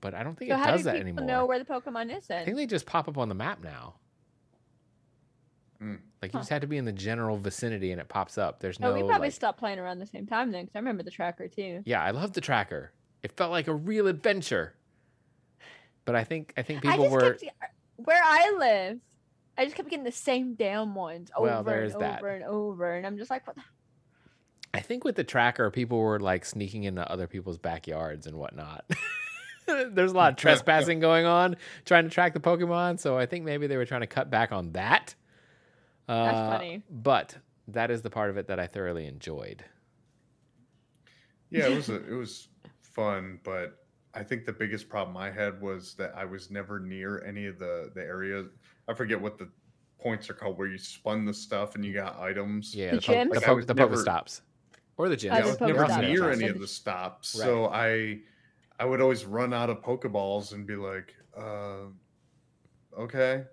But 0.00 0.14
I 0.14 0.24
don't 0.24 0.36
think 0.36 0.50
So 0.50 0.56
it 0.56 0.58
how 0.58 0.72
does 0.72 0.80
do 0.80 0.84
that 0.84 0.92
people 0.94 1.08
anymore. 1.22 1.26
know 1.26 1.46
where 1.46 1.58
the 1.60 1.64
Pokemon 1.64 2.16
is 2.16 2.28
I 2.30 2.44
think 2.44 2.56
they 2.56 2.66
just 2.66 2.86
pop 2.86 3.06
up 3.08 3.18
on 3.18 3.28
the 3.28 3.36
map 3.36 3.62
now. 3.62 3.94
Hmm. 5.78 5.96
Like 6.20 6.32
you 6.32 6.38
Huh. 6.38 6.40
just 6.40 6.50
had 6.50 6.60
to 6.62 6.66
be 6.68 6.76
in 6.76 6.84
the 6.84 6.92
general 6.92 7.36
vicinity 7.36 7.92
and 7.92 8.00
it 8.00 8.08
pops 8.08 8.38
up. 8.38 8.60
There's 8.60 8.78
Oh, 8.80 8.88
no 8.88 8.94
we 8.94 9.00
probably 9.00 9.28
like- 9.28 9.32
stopped 9.32 9.58
playing 9.58 9.78
around 9.78 9.98
the 9.98 10.06
same 10.06 10.26
time 10.26 10.50
then, 10.52 10.64
because 10.64 10.76
I 10.76 10.78
remember 10.80 11.02
the 11.02 11.10
tracker 11.10 11.48
too. 11.48 11.82
Yeah, 11.84 12.02
I 12.02 12.10
love 12.10 12.32
the 12.32 12.40
tracker. 12.40 12.92
It 13.22 13.32
felt 13.32 13.50
like 13.52 13.68
a 13.68 13.74
real 13.74 14.06
adventure. 14.08 14.74
But 16.04 16.16
I 16.16 16.24
think 16.24 16.52
I 16.56 16.62
think 16.62 16.84
I 16.84 16.90
people 16.92 17.04
just 17.04 17.12
were 17.14 17.32
kept 17.34 17.44
where 17.96 18.22
I 18.24 18.54
live. 18.58 19.00
I 19.56 19.64
just 19.64 19.76
kept 19.76 19.88
getting 19.90 20.04
the 20.04 20.10
same 20.12 20.54
damn 20.54 20.94
ones 20.94 21.30
over 21.36 21.46
Well, 21.46 21.62
there's 21.62 21.92
and 21.92 22.02
that. 22.02 22.18
over 22.20 22.28
and 22.30 22.44
over, 22.44 22.94
and 22.94 23.06
I'm 23.06 23.18
just 23.18 23.30
like, 23.30 23.46
what? 23.46 23.56
The? 23.56 23.62
I 24.74 24.80
think 24.80 25.04
with 25.04 25.16
the 25.16 25.24
tracker, 25.24 25.70
people 25.70 25.98
were 25.98 26.18
like 26.18 26.44
sneaking 26.46 26.84
into 26.84 27.08
other 27.10 27.26
people's 27.26 27.58
backyards 27.58 28.26
and 28.26 28.36
whatnot. 28.38 28.84
There's 29.66 30.10
a 30.12 30.14
lot 30.16 30.32
of 30.32 30.36
trespassing 30.38 30.98
going 30.98 31.26
on 31.26 31.56
trying 31.84 32.04
to 32.04 32.10
track 32.10 32.32
the 32.32 32.40
Pokemon, 32.40 32.98
so 32.98 33.16
I 33.18 33.26
think 33.26 33.44
maybe 33.44 33.66
they 33.66 33.76
were 33.76 33.84
trying 33.84 34.00
to 34.00 34.06
cut 34.06 34.30
back 34.30 34.50
on 34.50 34.72
that. 34.72 35.14
That's 36.08 36.36
Uh, 36.36 36.50
funny. 36.50 36.82
But 36.90 37.36
that 37.68 37.90
is 37.90 38.00
the 38.02 38.10
part 38.10 38.30
of 38.30 38.38
it 38.38 38.48
that 38.48 38.58
I 38.58 38.66
thoroughly 38.66 39.06
enjoyed. 39.06 39.62
Yeah, 41.50 41.66
it 41.68 41.76
was 41.76 41.90
a, 41.90 41.96
it 42.10 42.14
was 42.14 42.48
fun, 42.80 43.38
but 43.44 43.81
I 44.14 44.22
think 44.22 44.44
the 44.44 44.52
biggest 44.52 44.88
problem 44.88 45.16
I 45.16 45.30
had 45.30 45.60
was 45.60 45.94
that 45.94 46.12
I 46.16 46.24
was 46.24 46.50
never 46.50 46.78
near 46.78 47.22
any 47.24 47.46
of 47.46 47.58
the 47.58 47.90
the 47.94 48.02
areas. 48.02 48.48
I 48.88 48.94
forget 48.94 49.20
what 49.20 49.38
the 49.38 49.48
points 49.98 50.28
are 50.28 50.34
called 50.34 50.58
where 50.58 50.66
you 50.68 50.78
spun 50.78 51.24
the 51.24 51.32
stuff 51.32 51.74
and 51.76 51.84
you 51.84 51.94
got 51.94 52.18
items. 52.18 52.74
Yeah, 52.74 52.90
The 52.90 52.96
the, 52.96 53.02
po- 53.02 53.12
gyms? 53.14 53.34
the, 53.34 53.40
po- 53.40 53.54
was 53.54 53.66
the 53.66 53.74
never- 53.74 53.96
Pokestops. 53.96 54.40
Or 54.98 55.08
the 55.08 55.16
gyms. 55.16 55.32
Oh, 55.32 55.36
Yeah, 55.36 55.42
I 55.42 55.46
was 55.46 55.60
never 55.60 55.84
Pokestops. 55.86 56.00
near 56.08 56.30
any 56.30 56.48
of 56.48 56.58
the 56.60 56.66
stops, 56.68 57.34
Right. 57.38 57.44
so 57.46 57.66
I 57.68 58.20
I 58.78 58.84
would 58.84 59.00
always 59.00 59.24
run 59.24 59.54
out 59.54 59.70
of 59.70 59.80
Pokeballs 59.82 60.52
and 60.54 60.66
be 60.66 60.74
like, 60.76 61.14
uh, 61.36 61.84
okay. 62.98 63.44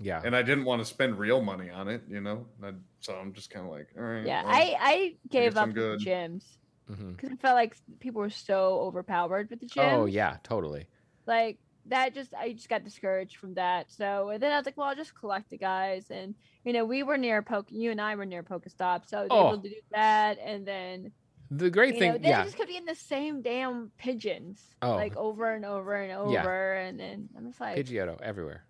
Yeah. 0.00 0.20
And 0.24 0.34
I 0.36 0.42
didn't 0.42 0.64
want 0.64 0.80
to 0.80 0.84
spend 0.86 1.18
real 1.18 1.40
money 1.42 1.70
on 1.70 1.88
it, 1.88 2.02
you 2.08 2.20
know. 2.20 2.46
I- 2.62 2.72
so 3.00 3.14
I'm 3.14 3.32
just 3.32 3.50
kind 3.50 3.64
of 3.64 3.70
like, 3.72 3.88
all 3.96 4.02
right. 4.04 4.26
Yeah, 4.26 4.42
well, 4.44 4.52
I 4.54 4.76
I 4.80 5.16
gave 5.30 5.54
guess 5.54 5.56
up 5.62 5.68
the 5.68 5.72
good. 5.74 6.00
gyms 6.00 6.56
Mhm. 6.90 7.16
because 7.16 7.30
I 7.32 7.36
felt 7.36 7.54
like 7.54 7.76
people 8.00 8.20
were 8.20 8.30
so 8.30 8.80
overpowered 8.80 9.50
with 9.50 9.60
the 9.60 9.66
gyms. 9.66 9.92
Oh, 9.92 10.04
yeah, 10.06 10.38
totally. 10.42 10.86
like 11.26 11.58
that 11.86 12.14
just 12.14 12.34
I 12.34 12.52
just 12.52 12.68
got 12.68 12.84
discouraged 12.84 13.36
from 13.36 13.54
that. 13.54 13.90
So 13.90 14.28
and 14.30 14.42
then 14.42 14.52
I 14.52 14.56
was 14.58 14.66
like, 14.66 14.76
well, 14.76 14.88
I'll 14.88 14.94
just 14.96 15.14
collect 15.14 15.48
the 15.50 15.56
guys, 15.58 16.10
and 16.10 16.34
you 16.64 16.72
know, 16.72 16.84
we 16.84 17.02
were 17.02 17.16
near 17.16 17.40
Poke. 17.42 17.66
You 17.70 17.90
and 17.90 18.00
I 18.00 18.14
were 18.14 18.26
near 18.26 18.42
Pokestop, 18.42 19.06
so 19.08 19.18
I 19.18 19.22
was 19.22 19.28
Oh. 19.30 19.48
able 19.52 19.62
to 19.62 19.68
do 19.70 19.74
that. 19.92 20.38
And 20.38 20.66
then 20.66 21.12
The 21.50 21.70
great 21.70 21.94
you 21.94 22.00
thing, 22.00 22.12
know, 22.12 22.18
they 22.18 22.28
yeah. 22.28 22.44
just 22.44 22.56
kept 22.58 22.68
getting 22.68 22.84
the 22.84 22.94
same 22.94 23.40
damn 23.40 23.90
pigeons, 23.96 24.62
Oh. 24.82 24.96
like 24.96 25.16
over 25.16 25.52
and 25.54 25.64
over 25.64 25.94
and 25.94 26.12
over. 26.12 26.32
Yeah. 26.32 26.78
And 26.88 27.00
then 27.00 27.28
I'm 27.36 27.46
just 27.46 27.58
like, 27.60 27.76
Pidgeotto 27.78 28.20
everywhere. 28.20 28.64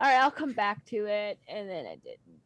all 0.00 0.08
right, 0.08 0.18
I'll 0.18 0.30
come 0.30 0.52
back 0.52 0.82
to 0.86 1.04
it, 1.06 1.38
and 1.46 1.68
then 1.68 1.84
I 1.86 1.96
didn't. 1.96 2.40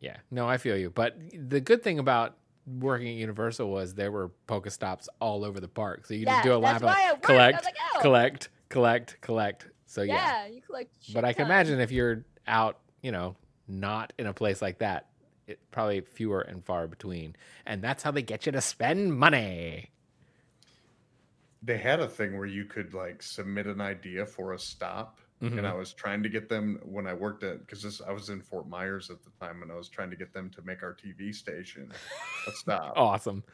Yeah, 0.00 0.18
no, 0.30 0.48
I 0.48 0.56
feel 0.58 0.76
you. 0.76 0.90
But 0.90 1.16
the 1.32 1.60
good 1.60 1.82
thing 1.82 1.98
about 1.98 2.36
working 2.80 3.08
at 3.08 3.14
Universal 3.14 3.70
was 3.70 3.94
there 3.94 4.12
were 4.12 4.30
Pokestops 4.46 5.08
all 5.20 5.44
over 5.44 5.60
the 5.60 5.68
park, 5.68 6.06
so 6.06 6.14
you 6.14 6.20
yeah, 6.20 6.36
just 6.36 6.44
do 6.44 6.54
a 6.54 6.60
that's 6.60 6.82
lap 6.82 6.82
of 6.82 6.96
why 6.96 7.08
I 7.08 7.12
worked. 7.12 7.24
I 7.24 7.26
collect, 7.26 7.64
like, 7.64 7.76
oh, 7.94 8.00
collect, 8.00 8.48
collect, 8.68 9.20
collect. 9.20 9.66
So 9.86 10.02
yeah, 10.02 10.44
yeah, 10.46 10.46
you 10.54 10.60
collect. 10.62 10.90
but 11.14 11.24
I 11.24 11.32
can 11.32 11.46
ton. 11.46 11.50
imagine 11.52 11.80
if 11.80 11.90
you're 11.90 12.24
out, 12.46 12.78
you 13.02 13.12
know, 13.12 13.36
not 13.66 14.12
in 14.18 14.26
a 14.26 14.34
place 14.34 14.60
like 14.62 14.78
that, 14.78 15.06
it 15.46 15.58
probably 15.70 16.00
fewer 16.00 16.40
and 16.42 16.64
far 16.64 16.86
between, 16.86 17.36
and 17.66 17.82
that's 17.82 18.02
how 18.02 18.10
they 18.10 18.22
get 18.22 18.46
you 18.46 18.52
to 18.52 18.60
spend 18.60 19.18
money. 19.18 19.90
they 21.62 21.78
had 21.78 22.00
a 22.00 22.08
thing 22.08 22.36
where 22.36 22.46
you 22.46 22.64
could 22.64 22.94
like 22.94 23.22
submit 23.22 23.66
an 23.66 23.80
idea 23.80 24.24
for 24.26 24.52
a 24.52 24.58
stop 24.58 25.18
Mhm. 25.42 25.58
and 25.58 25.66
i 25.66 25.72
was 25.72 25.92
trying 25.92 26.22
to 26.22 26.28
get 26.28 26.48
them 26.48 26.80
when 26.84 27.06
i 27.06 27.12
worked 27.14 27.44
at 27.44 27.60
because 27.66 28.00
i 28.02 28.10
was 28.12 28.28
in 28.28 28.40
fort 28.42 28.68
myers 28.68 29.08
at 29.10 29.22
the 29.22 29.30
time 29.40 29.62
and 29.62 29.70
i 29.70 29.74
was 29.76 29.88
trying 29.88 30.10
to 30.10 30.16
get 30.16 30.32
them 30.32 30.50
to 30.50 30.62
make 30.62 30.82
our 30.82 30.94
tv 30.94 31.34
station 31.34 31.92
a 32.46 32.50
stop 32.52 32.92
Awesome. 32.96 33.44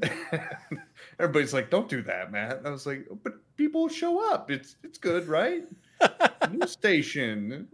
everybody's 1.18 1.52
like 1.52 1.70
don't 1.70 1.88
do 1.88 2.02
that 2.02 2.30
matt 2.32 2.58
and 2.58 2.66
i 2.66 2.70
was 2.70 2.86
like 2.86 3.06
but 3.22 3.34
people 3.56 3.88
show 3.88 4.32
up 4.32 4.50
it's 4.50 4.76
it's 4.82 4.98
good 4.98 5.26
right 5.28 5.64
new 6.50 6.66
station 6.66 7.68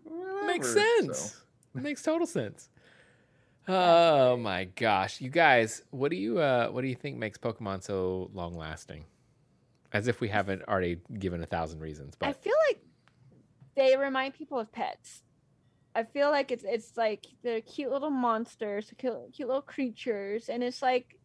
Makes 0.47 0.73
sense. 0.73 1.19
So, 1.75 1.81
Makes 1.81 2.03
total 2.03 2.27
sense. 2.27 2.71
Oh 3.69 4.37
my 4.37 4.65
gosh, 4.65 5.21
you 5.21 5.29
guys, 5.31 5.83
what 5.91 6.11
do 6.11 6.17
you 6.17 6.39
uh, 6.41 6.69
what 6.69 6.81
do 6.81 6.89
you 6.89 6.97
think 6.97 7.19
makes 7.19 7.39
Pokemon 7.39 7.85
so 7.85 8.31
long 8.35 8.57
lasting? 8.57 9.05
As 9.93 10.09
if 10.09 10.21
we 10.21 10.29
haven't 10.29 10.63
already 10.67 10.99
given 11.19 11.43
a 11.43 11.47
thousand 11.47 11.81
reasons, 11.81 12.15
but 12.17 12.29
I 12.31 12.33
feel 12.33 12.55
like 12.69 12.81
they 13.81 13.97
remind 13.97 14.35
people 14.35 14.59
of 14.59 14.71
pets. 14.71 15.23
I 15.95 16.05
feel 16.05 16.31
like 16.31 16.53
it's 16.53 16.65
it's 16.65 16.97
like 16.97 17.27
they're 17.43 17.63
cute 17.63 17.91
little 17.91 18.11
monsters, 18.11 18.93
cute, 18.99 19.15
cute 19.33 19.49
little 19.49 19.63
creatures, 19.63 20.51
and 20.51 20.63
it's 20.63 20.83
like 20.83 21.19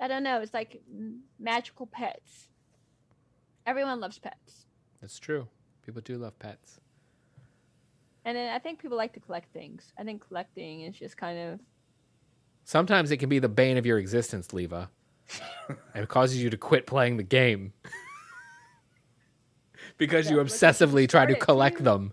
I 0.00 0.06
don't 0.06 0.22
know, 0.22 0.40
it's 0.40 0.52
like 0.52 0.82
magical 1.40 1.86
pets. 1.86 2.48
Everyone 3.66 3.98
loves 3.98 4.18
pets, 4.18 4.66
That's 5.00 5.18
true. 5.18 5.48
People 5.84 6.02
do 6.02 6.18
love 6.18 6.38
pets. 6.38 6.78
and 8.24 8.36
then 8.36 8.54
I 8.54 8.58
think 8.58 8.80
people 8.80 8.96
like 8.96 9.14
to 9.14 9.20
collect 9.20 9.52
things. 9.52 9.92
I 9.98 10.04
think 10.04 10.26
collecting 10.28 10.82
is 10.82 10.96
just 10.96 11.16
kind 11.16 11.38
of 11.38 11.60
Sometimes 12.64 13.10
it 13.10 13.16
can 13.16 13.28
be 13.28 13.38
the 13.38 13.48
bane 13.48 13.78
of 13.78 13.86
your 13.86 13.98
existence, 13.98 14.52
Leva. 14.52 14.90
and 15.68 16.02
it 16.04 16.08
causes 16.08 16.42
you 16.42 16.50
to 16.50 16.56
quit 16.56 16.86
playing 16.86 17.16
the 17.16 17.22
game. 17.22 17.72
Because 19.98 20.30
you 20.30 20.36
Yeah, 20.36 20.42
you 20.42 20.48
obsessively 20.48 21.08
try 21.08 21.26
to 21.26 21.34
collect 21.34 21.78
too. 21.78 21.84
them. 21.84 22.12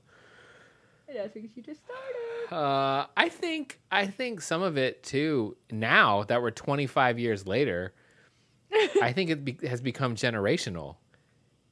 yeah, 1.13 1.27
because 1.27 1.55
you 1.55 1.63
just 1.63 1.81
started. 1.83 2.55
Uh, 2.55 3.07
I 3.17 3.29
think 3.29 3.79
I 3.91 4.07
think 4.07 4.41
some 4.41 4.61
of 4.61 4.77
it 4.77 5.03
too. 5.03 5.57
Now 5.71 6.23
that 6.23 6.41
we're 6.41 6.51
25 6.51 7.17
years 7.19 7.47
later, 7.47 7.93
I 9.01 9.11
think 9.13 9.29
it 9.29 9.43
be- 9.45 9.67
has 9.67 9.81
become 9.81 10.15
generational. 10.15 10.97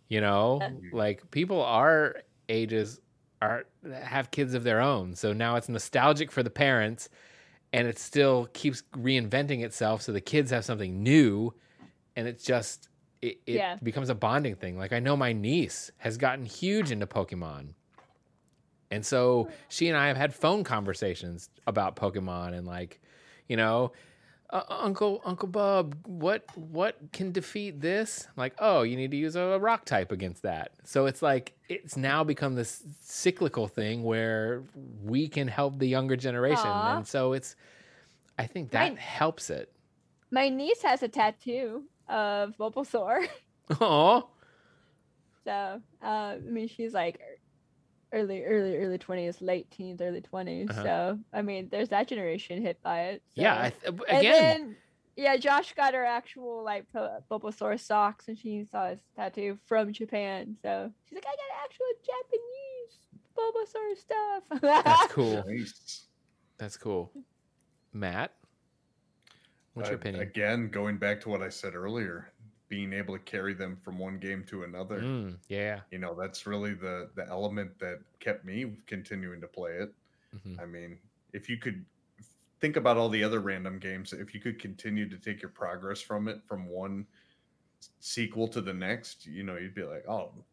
You 0.10 0.22
know, 0.22 0.60
Yeah. 0.62 0.70
like 0.92 1.30
people 1.32 1.62
our 1.64 2.18
ages 2.50 3.00
are 3.42 3.66
have 4.04 4.30
kids 4.32 4.54
of 4.54 4.64
their 4.64 4.80
own, 4.82 5.16
so 5.16 5.34
now 5.34 5.56
it's 5.56 5.70
nostalgic 5.70 6.32
for 6.32 6.44
the 6.44 6.50
parents, 6.50 7.10
and 7.74 7.88
it 7.88 7.98
still 7.98 8.48
keeps 8.54 8.84
reinventing 8.94 9.64
itself. 9.64 10.02
So 10.02 10.12
the 10.12 10.22
kids 10.22 10.52
have 10.52 10.66
something 10.66 11.02
new, 11.02 11.54
and 12.16 12.28
it's 12.28 12.44
just 12.44 12.90
it, 13.22 13.40
it 13.46 13.56
Yeah. 13.56 13.78
becomes 13.84 14.10
a 14.10 14.16
bonding 14.16 14.56
thing. 14.56 14.78
Like 14.78 14.94
I 14.94 15.00
know 15.00 15.16
my 15.16 15.34
niece 15.34 15.92
has 15.98 16.18
gotten 16.18 16.46
huge 16.46 16.92
into 16.92 17.06
Pokemon. 17.08 17.74
And 18.90 19.06
so 19.06 19.50
she 19.70 19.88
and 19.88 19.98
I 19.98 20.08
have 20.08 20.18
had 20.18 20.34
phone 20.34 20.64
conversations 20.64 21.50
about 21.66 21.96
Pokemon 21.96 22.54
and 22.54 22.68
like, 22.68 23.00
you 23.48 23.56
know, 23.56 23.94
uh, 24.50 24.64
Uncle 24.68 25.22
Uncle 25.24 25.48
Bub, 25.48 25.96
what 26.06 26.44
what 26.58 26.98
can 27.14 27.32
defeat 27.32 27.80
this? 27.80 28.28
Like, 28.36 28.54
oh, 28.60 28.82
you 28.82 28.98
need 28.98 29.12
to 29.12 29.18
use 29.18 29.38
a 29.38 29.58
rock 29.60 29.86
type 29.86 30.12
against 30.12 30.44
that. 30.44 30.72
So 30.84 31.06
it's 31.06 31.22
like 31.22 31.54
it's 31.70 31.96
now 31.96 32.26
become 32.26 32.56
this 32.56 32.84
cyclical 33.02 33.70
thing 33.70 34.04
where 34.04 34.64
we 35.04 35.30
can 35.30 35.48
help 35.48 35.80
the 35.80 35.88
younger 35.88 36.18
generation, 36.18 36.70
Aw. 36.70 36.98
and 36.98 37.08
so 37.08 37.32
it's. 37.34 37.56
I 38.38 38.46
think 38.48 38.72
that 38.72 38.90
Right. 38.90 38.98
helps 39.00 39.50
it. 39.50 39.72
My 40.32 40.50
niece 40.50 40.82
has 40.82 41.02
a 41.04 41.08
tattoo 41.08 41.84
of 42.12 42.56
Bulbasaur. 42.60 43.28
Oh, 43.80 44.28
So, 45.46 45.82
uh, 46.04 46.06
I 46.06 46.38
mean, 46.44 46.68
she's 46.68 46.94
like 46.94 47.20
early, 48.12 48.44
early, 48.44 48.76
early 48.78 48.98
twenties, 48.98 49.42
late 49.42 49.72
teens, 49.72 50.02
early 50.02 50.22
20s 50.22 50.70
Uh-huh. 50.70 50.84
So, 50.84 51.20
I 51.32 51.42
mean, 51.42 51.70
there's 51.72 51.90
that 51.90 52.08
generation 52.10 52.62
hit 52.62 52.82
by 52.84 53.02
it. 53.04 53.24
yeah. 53.36 53.54
so- 53.56 53.62
I 53.62 53.70
th- 53.70 53.86
and 54.10 54.18
again, 54.20 54.42
then, 54.42 54.76
yeah, 55.16 55.38
Josh 55.38 55.74
got 55.74 55.94
her 55.94 56.04
actual 56.04 56.64
like 56.64 56.86
Pu- 56.92 57.08
Bulbasaur 57.30 57.80
socks, 57.80 58.28
and 58.28 58.38
she 58.38 58.66
saw 58.66 58.90
his 58.90 59.00
tattoo 59.16 59.58
from 59.68 59.94
Japan. 59.94 60.58
So 60.62 60.92
she's 61.08 61.16
like, 61.16 61.26
I 61.28 61.36
got 61.36 61.64
actual 61.64 61.86
Japanese 62.12 62.98
Bulbasaur 63.38 63.98
stuff. 63.98 64.44
that's 64.62 65.12
cool. 65.14 65.44
That's 66.58 66.78
cool. 66.78 67.12
Matt, 67.94 68.32
what's 69.74 69.90
your 69.90 69.98
opinion? 70.00 70.22
Again, 70.22 70.70
going 70.70 70.98
back 70.98 71.22
to 71.22 71.30
what 71.30 71.42
I 71.42 71.50
said 71.50 71.76
earlier, 71.76 72.34
being 72.68 72.94
able 72.94 73.18
to 73.18 73.24
carry 73.24 73.54
them 73.54 73.78
from 73.78 73.98
one 74.00 74.20
game 74.20 74.46
to 74.46 74.64
another. 74.64 75.02
Mm, 75.02 75.40
yeah. 75.48 75.82
You 75.92 76.00
know, 76.00 76.16
that's 76.16 76.46
really 76.48 76.74
the 76.74 77.12
the 77.16 77.28
element 77.28 77.80
that 77.80 78.00
kept 78.20 78.46
me 78.46 78.78
continuing 78.88 79.42
to 79.42 79.48
play 79.48 79.74
it. 79.78 79.96
Mhm. 80.34 80.60
I 80.60 80.66
mean, 80.66 81.02
if 81.34 81.50
you 81.50 81.58
could 81.58 81.86
think 82.62 82.76
about 82.78 82.98
all 82.98 83.10
the 83.10 83.24
other 83.24 83.42
random 83.42 83.80
games, 83.80 84.14
if 84.14 84.34
you 84.36 84.42
could 84.42 84.60
continue 84.60 85.10
to 85.10 85.20
take 85.20 85.42
your 85.42 85.52
progress 85.52 86.02
from 86.02 86.28
it 86.28 86.44
from 86.48 86.68
one 86.68 87.08
sequel 88.00 88.48
to 88.50 88.62
the 88.62 88.74
next, 88.74 89.26
you 89.26 89.44
know, 89.44 89.58
you'd 89.58 89.76
be 89.76 89.84
like, 89.84 90.06
oh, 90.08 90.46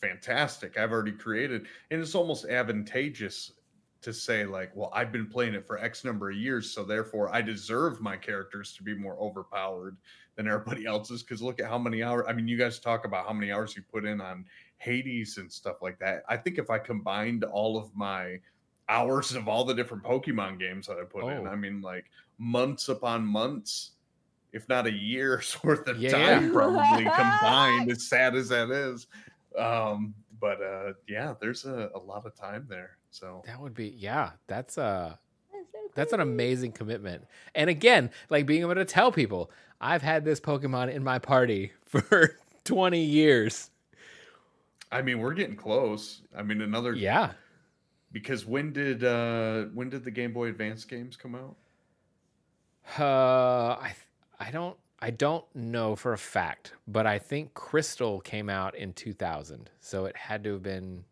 fantastic. 0.00 0.76
I've 0.78 0.92
already 0.92 1.12
created. 1.12 1.68
And 1.90 2.00
it's 2.00 2.14
almost 2.14 2.44
advantageous 2.46 3.55
to 4.06 4.12
say, 4.12 4.44
like, 4.44 4.70
well, 4.76 4.88
I've 4.94 5.10
been 5.10 5.26
playing 5.26 5.54
it 5.54 5.66
for 5.66 5.78
X 5.78 6.04
number 6.04 6.30
of 6.30 6.36
years. 6.36 6.70
So 6.70 6.84
therefore, 6.84 7.34
I 7.34 7.42
deserve 7.42 8.00
my 8.00 8.16
characters 8.16 8.72
to 8.76 8.84
be 8.84 8.94
more 8.94 9.18
overpowered 9.20 9.96
than 10.36 10.46
everybody 10.46 10.86
else's. 10.86 11.24
Because 11.24 11.42
look 11.42 11.60
at 11.60 11.66
how 11.66 11.76
many 11.76 12.04
hours. 12.04 12.24
I 12.28 12.32
mean, 12.32 12.46
you 12.46 12.56
guys 12.56 12.78
talk 12.78 13.04
about 13.04 13.26
how 13.26 13.32
many 13.32 13.50
hours 13.50 13.74
you 13.74 13.82
put 13.92 14.04
in 14.04 14.20
on 14.20 14.44
Hades 14.78 15.38
and 15.38 15.50
stuff 15.50 15.82
like 15.82 15.98
that. 15.98 16.22
I 16.28 16.36
think 16.36 16.58
if 16.58 16.70
I 16.70 16.78
combined 16.78 17.42
all 17.42 17.76
of 17.76 17.94
my 17.96 18.38
hours 18.88 19.34
of 19.34 19.48
all 19.48 19.64
the 19.64 19.74
different 19.74 20.04
Pokemon 20.04 20.60
games 20.60 20.86
that 20.86 20.98
I 20.98 21.04
put 21.04 21.24
in. 21.24 21.48
Oh. 21.48 21.50
I 21.50 21.56
mean, 21.56 21.80
like 21.80 22.04
months 22.38 22.88
upon 22.88 23.26
months, 23.26 23.90
if 24.52 24.68
not 24.68 24.86
a 24.86 24.92
year's 24.92 25.58
worth 25.64 25.88
of 25.88 25.98
Yeah, 25.98 26.12
time, 26.12 26.52
probably 26.52 27.04
combined. 27.16 27.90
As 27.90 28.08
sad 28.08 28.36
as 28.36 28.50
that 28.50 28.70
is, 28.70 29.08
um, 29.58 30.14
but 30.40 30.62
uh, 30.62 30.92
yeah, 31.08 31.34
there's 31.40 31.64
a, 31.64 31.90
a 31.92 31.98
lot 31.98 32.24
of 32.24 32.36
time 32.36 32.66
there. 32.68 32.95
So 33.10 33.42
That 33.46 33.60
would 33.60 33.74
be 33.74 33.88
yeah. 33.88 34.32
That's 34.46 34.76
uh 34.78 35.16
That's 35.52 35.72
so 35.72 35.78
that's 35.94 36.12
an 36.12 36.20
amazing 36.20 36.72
commitment. 36.72 37.24
And 37.54 37.70
again, 37.70 38.10
like 38.30 38.46
being 38.46 38.62
able 38.62 38.74
to 38.74 38.84
tell 38.84 39.10
people, 39.12 39.50
I've 39.80 40.02
had 40.02 40.24
this 40.24 40.40
Pokemon 40.40 40.92
in 40.92 41.02
my 41.04 41.18
party 41.18 41.72
for 41.84 42.36
20 42.64 43.00
years. 43.02 43.70
I 44.92 45.02
mean, 45.02 45.18
we're 45.20 45.34
getting 45.34 45.56
close. 45.56 46.22
I 46.36 46.42
mean, 46.42 46.60
another 46.60 46.94
Yeah. 46.94 47.32
because 48.12 48.44
when 48.46 48.72
did 48.72 49.02
uh 49.04 49.64
when 49.74 49.88
did 49.90 50.04
the 50.04 50.10
Game 50.10 50.32
Boy 50.32 50.48
Advance 50.48 50.84
games 50.84 51.16
come 51.16 51.34
out? 51.34 51.56
Uh, 52.98 53.76
I 53.80 53.94
I 54.38 54.50
don't 54.50 54.76
I 55.00 55.10
don't 55.10 55.44
know 55.54 55.96
for 55.96 56.12
a 56.12 56.18
fact, 56.18 56.72
but 56.86 57.06
I 57.06 57.18
think 57.18 57.52
Crystal 57.54 58.20
came 58.20 58.48
out 58.48 58.74
in 58.74 58.92
2000, 58.92 59.68
so 59.80 60.04
it 60.06 60.16
had 60.16 60.42
to 60.44 60.52
have 60.54 60.62
been 60.62 61.04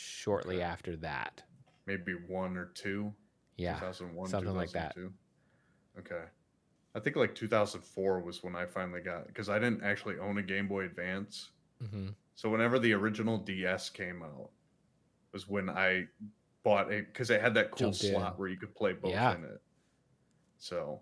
shortly 0.00 0.56
Okay. 0.56 0.64
after 0.64 0.96
that. 0.96 1.42
Maybe 1.86 2.12
one 2.28 2.56
or 2.56 2.66
two. 2.74 3.12
Yeah, 3.56 3.74
2001, 3.74 4.28
something 4.30 4.54
like 4.54 4.70
that. 4.72 4.94
2002? 4.94 5.12
Okay. 6.14 6.24
I 6.94 7.00
think 7.00 7.16
like 7.16 7.34
2004 7.34 8.20
was 8.20 8.42
when 8.42 8.56
I 8.56 8.64
finally 8.66 9.00
got 9.00 9.26
because 9.26 9.48
I 9.48 9.58
didn't 9.58 9.82
actually 9.84 10.18
own 10.18 10.38
a 10.38 10.42
Game 10.42 10.66
Boy 10.66 10.84
Advance. 10.84 11.50
hmm 11.90 12.08
So 12.34 12.48
whenever 12.50 12.78
the 12.78 12.92
original 12.94 13.38
DS 13.38 13.90
came 13.90 14.22
out 14.22 14.50
was 15.32 15.48
when 15.48 15.68
I 15.68 16.06
bought 16.64 16.90
a 16.92 17.00
because 17.02 17.30
it 17.30 17.40
had 17.40 17.54
that 17.54 17.70
cool 17.70 17.90
Jumped 17.90 18.04
in. 18.04 18.12
slot 18.12 18.38
where 18.38 18.48
you 18.48 18.56
could 18.56 18.74
play 18.74 18.92
both 18.94 19.12
Yeah. 19.12 19.34
in 19.36 19.44
it. 19.44 19.60
So 20.58 21.00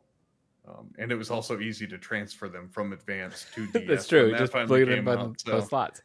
um, 0.68 0.90
and 0.98 1.10
it 1.10 1.16
was 1.16 1.30
also 1.30 1.60
easy 1.60 1.86
to 1.86 1.96
transfer 1.96 2.48
them 2.48 2.68
from 2.68 2.92
Advance 2.92 3.46
to 3.54 3.66
DS. 3.68 3.84
That's 3.88 4.06
true. 4.08 4.30
that 4.32 4.38
Just 4.38 4.52
plug 4.52 4.70
it 4.70 4.88
in 4.90 5.04
both, 5.04 5.18
out, 5.18 5.44
both 5.46 5.62
so- 5.62 5.68
slots. 5.68 6.02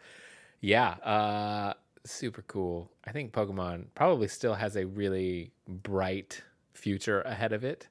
Yeah, 0.62 0.92
uh, 0.92 1.74
super 2.06 2.44
cool. 2.44 2.92
I 3.06 3.12
think 3.12 3.32
Pokemon 3.32 3.88
probably 3.96 4.28
still 4.28 4.54
has 4.54 4.76
a 4.76 4.86
really 4.86 5.52
bright 5.68 6.42
future 6.74 7.22
ahead 7.22 7.54
of 7.54 7.64
it. 7.64 7.88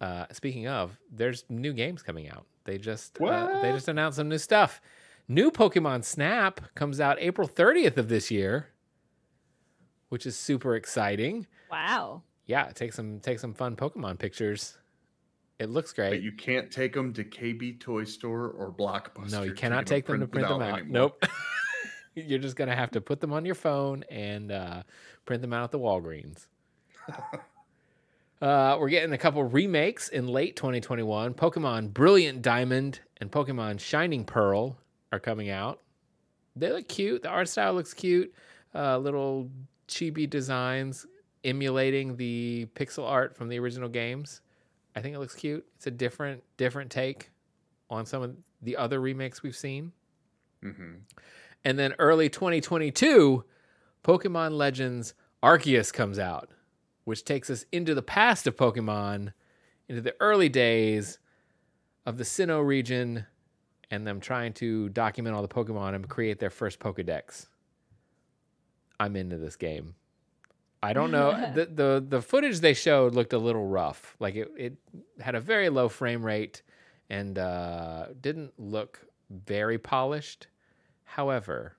Uh, 0.00 0.26
speaking 0.32 0.66
of, 0.68 0.98
there's 1.10 1.44
new 1.48 1.72
games 1.72 2.02
coming 2.02 2.28
out. 2.30 2.46
They 2.64 2.78
just 2.78 3.20
uh, 3.20 3.62
they 3.62 3.72
just 3.72 3.88
announced 3.88 4.16
some 4.16 4.28
new 4.28 4.38
stuff. 4.38 4.80
New 5.28 5.50
Pokemon 5.50 6.04
Snap 6.04 6.60
comes 6.74 7.00
out 7.00 7.16
April 7.20 7.48
30th 7.48 7.96
of 7.96 8.08
this 8.08 8.30
year, 8.30 8.68
which 10.08 10.26
is 10.26 10.36
super 10.38 10.76
exciting. 10.76 11.46
Wow. 11.70 12.22
Yeah, 12.46 12.70
take 12.72 12.92
some 12.92 13.20
take 13.20 13.38
some 13.38 13.54
fun 13.54 13.76
Pokemon 13.76 14.18
pictures. 14.18 14.76
It 15.58 15.70
looks 15.70 15.92
great. 15.92 16.10
But 16.10 16.22
you 16.22 16.32
can't 16.32 16.70
take 16.70 16.92
them 16.92 17.12
to 17.14 17.24
KB 17.24 17.80
Toy 17.80 18.04
Store 18.04 18.48
or 18.50 18.70
Blockbuster. 18.70 19.32
No, 19.32 19.40
you 19.40 19.46
You're 19.46 19.54
cannot 19.54 19.76
gonna 19.76 19.84
take 19.86 20.06
them 20.06 20.20
to 20.20 20.26
print 20.26 20.48
them 20.48 20.60
out. 20.60 20.80
anymore. 20.80 20.92
Nope. 20.92 21.24
You're 22.16 22.38
just 22.38 22.56
gonna 22.56 22.74
have 22.74 22.90
to 22.92 23.00
put 23.00 23.20
them 23.20 23.32
on 23.32 23.44
your 23.44 23.54
phone 23.54 24.02
and 24.04 24.50
uh, 24.50 24.82
print 25.26 25.42
them 25.42 25.52
out 25.52 25.64
at 25.64 25.70
the 25.70 25.78
Walgreens. 25.78 26.46
uh, 28.40 28.76
we're 28.80 28.88
getting 28.88 29.12
a 29.12 29.18
couple 29.18 29.44
remakes 29.44 30.08
in 30.08 30.26
late 30.26 30.56
2021. 30.56 31.34
Pokemon 31.34 31.92
Brilliant 31.92 32.40
Diamond 32.40 33.00
and 33.18 33.30
Pokemon 33.30 33.78
Shining 33.80 34.24
Pearl 34.24 34.78
are 35.12 35.20
coming 35.20 35.50
out. 35.50 35.82
They 36.56 36.72
look 36.72 36.88
cute. 36.88 37.22
The 37.22 37.28
art 37.28 37.50
style 37.50 37.74
looks 37.74 37.92
cute. 37.92 38.32
Uh, 38.74 38.96
little 38.96 39.50
chibi 39.86 40.28
designs 40.28 41.06
emulating 41.44 42.16
the 42.16 42.66
pixel 42.74 43.06
art 43.06 43.36
from 43.36 43.48
the 43.48 43.58
original 43.58 43.90
games. 43.90 44.40
I 44.96 45.02
think 45.02 45.14
it 45.14 45.18
looks 45.18 45.34
cute. 45.34 45.66
It's 45.76 45.86
a 45.86 45.90
different 45.90 46.42
different 46.56 46.90
take 46.90 47.30
on 47.90 48.06
some 48.06 48.22
of 48.22 48.34
the 48.62 48.74
other 48.74 49.02
remakes 49.02 49.42
we've 49.42 49.54
seen. 49.54 49.92
Mhm. 50.64 51.00
And 51.66 51.76
then 51.76 51.94
early 51.98 52.28
2022, 52.28 53.44
Pokemon 54.04 54.52
Legends 54.52 55.14
Arceus 55.42 55.92
comes 55.92 56.16
out, 56.16 56.48
which 57.02 57.24
takes 57.24 57.50
us 57.50 57.64
into 57.72 57.92
the 57.92 58.02
past 58.02 58.46
of 58.46 58.54
Pokemon, 58.54 59.32
into 59.88 60.00
the 60.00 60.14
early 60.20 60.48
days 60.48 61.18
of 62.06 62.18
the 62.18 62.22
Sinnoh 62.22 62.64
region, 62.64 63.26
and 63.90 64.06
them 64.06 64.20
trying 64.20 64.52
to 64.52 64.90
document 64.90 65.34
all 65.34 65.42
the 65.42 65.48
Pokemon 65.48 65.96
and 65.96 66.08
create 66.08 66.38
their 66.38 66.50
first 66.50 66.78
Pokedex. 66.78 67.48
I'm 69.00 69.16
into 69.16 69.36
this 69.36 69.56
game. 69.56 69.96
I 70.84 70.92
don't 70.92 71.10
know 71.10 71.32
the 71.54 71.66
the 71.66 72.06
the 72.08 72.22
footage 72.22 72.60
they 72.60 72.74
showed 72.74 73.16
looked 73.16 73.32
a 73.32 73.38
little 73.38 73.66
rough. 73.66 74.14
Like 74.20 74.36
it 74.36 74.52
it 74.56 74.76
had 75.18 75.34
a 75.34 75.40
very 75.40 75.68
low 75.68 75.88
frame 75.88 76.24
rate 76.24 76.62
and 77.10 77.36
uh, 77.36 78.06
didn't 78.20 78.52
look 78.56 79.04
very 79.30 79.78
polished. 79.78 80.46
However, 81.06 81.76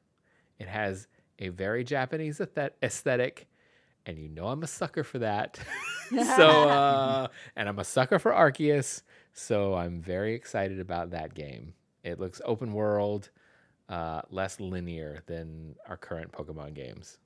it 0.58 0.68
has 0.68 1.08
a 1.38 1.50
very 1.50 1.84
Japanese 1.84 2.42
aesthetic, 2.82 3.48
and 4.06 4.18
you 4.18 4.28
know 4.30 4.48
I'm 4.48 4.64
a 4.64 4.68
sucker 4.68 5.04
for 5.04 5.20
that. 5.20 5.60
so, 6.10 6.48
uh, 6.70 7.28
and 7.56 7.70
I'm 7.70 7.78
a 7.78 7.84
sucker 7.84 8.18
for 8.18 8.32
Arceus, 8.32 9.04
so 9.34 9.76
I'm 9.76 10.02
very 10.02 10.34
excited 10.34 10.80
about 10.80 11.12
that 11.12 11.36
game. 11.36 11.74
It 12.04 12.20
looks 12.20 12.42
open 12.46 12.74
world, 12.74 13.30
uh, 13.90 14.22
less 14.32 14.60
linear 14.60 15.22
than 15.28 15.76
our 15.88 15.98
current 15.98 16.32
Pokemon 16.32 16.74
games. 16.74 17.20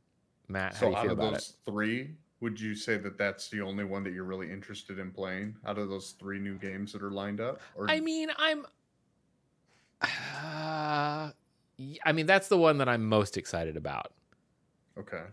Matt, 0.47 0.75
how 0.75 0.79
do 0.79 0.85
you 0.87 0.91
feel 0.91 0.99
out 0.99 1.05
of 1.05 1.11
about 1.13 1.33
those 1.33 1.55
three, 1.65 2.11
would 2.41 2.59
you 2.59 2.75
say 2.75 2.97
that 2.97 3.17
that's 3.17 3.47
the 3.49 3.61
only 3.61 3.85
one 3.85 4.03
that 4.03 4.13
you're 4.13 4.25
really 4.25 4.51
interested 4.51 4.99
in 4.99 5.11
playing 5.11 5.55
out 5.65 5.77
of 5.77 5.89
those 5.89 6.15
three 6.19 6.39
new 6.39 6.57
games 6.57 6.91
that 6.91 7.03
are 7.03 7.11
lined 7.11 7.39
up? 7.39 7.61
Or? 7.75 7.89
I 7.89 7.99
mean, 7.99 8.29
I'm. 8.37 8.65
Uh, 10.43 11.29
I 12.05 12.11
mean, 12.11 12.25
that's 12.25 12.47
the 12.47 12.57
one 12.57 12.77
that 12.79 12.89
I'm 12.89 13.05
most 13.05 13.37
excited 13.37 13.77
about. 13.77 14.13
okay. 14.97 15.23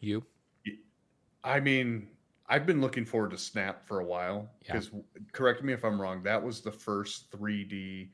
You? 0.00 0.24
I 1.44 1.60
mean, 1.60 2.08
I've 2.48 2.66
been 2.66 2.80
looking 2.80 3.04
forward 3.04 3.30
to 3.32 3.38
Snap 3.38 3.86
for 3.86 4.00
a 4.00 4.04
while 4.04 4.50
Yeah. 4.66 4.72
because 4.74 4.90
correct 5.32 5.62
me 5.62 5.72
if 5.72 5.84
I'm 5.84 6.00
wrong, 6.00 6.22
that 6.22 6.42
was 6.42 6.60
the 6.62 6.72
first 6.72 7.30
3D 7.30 8.10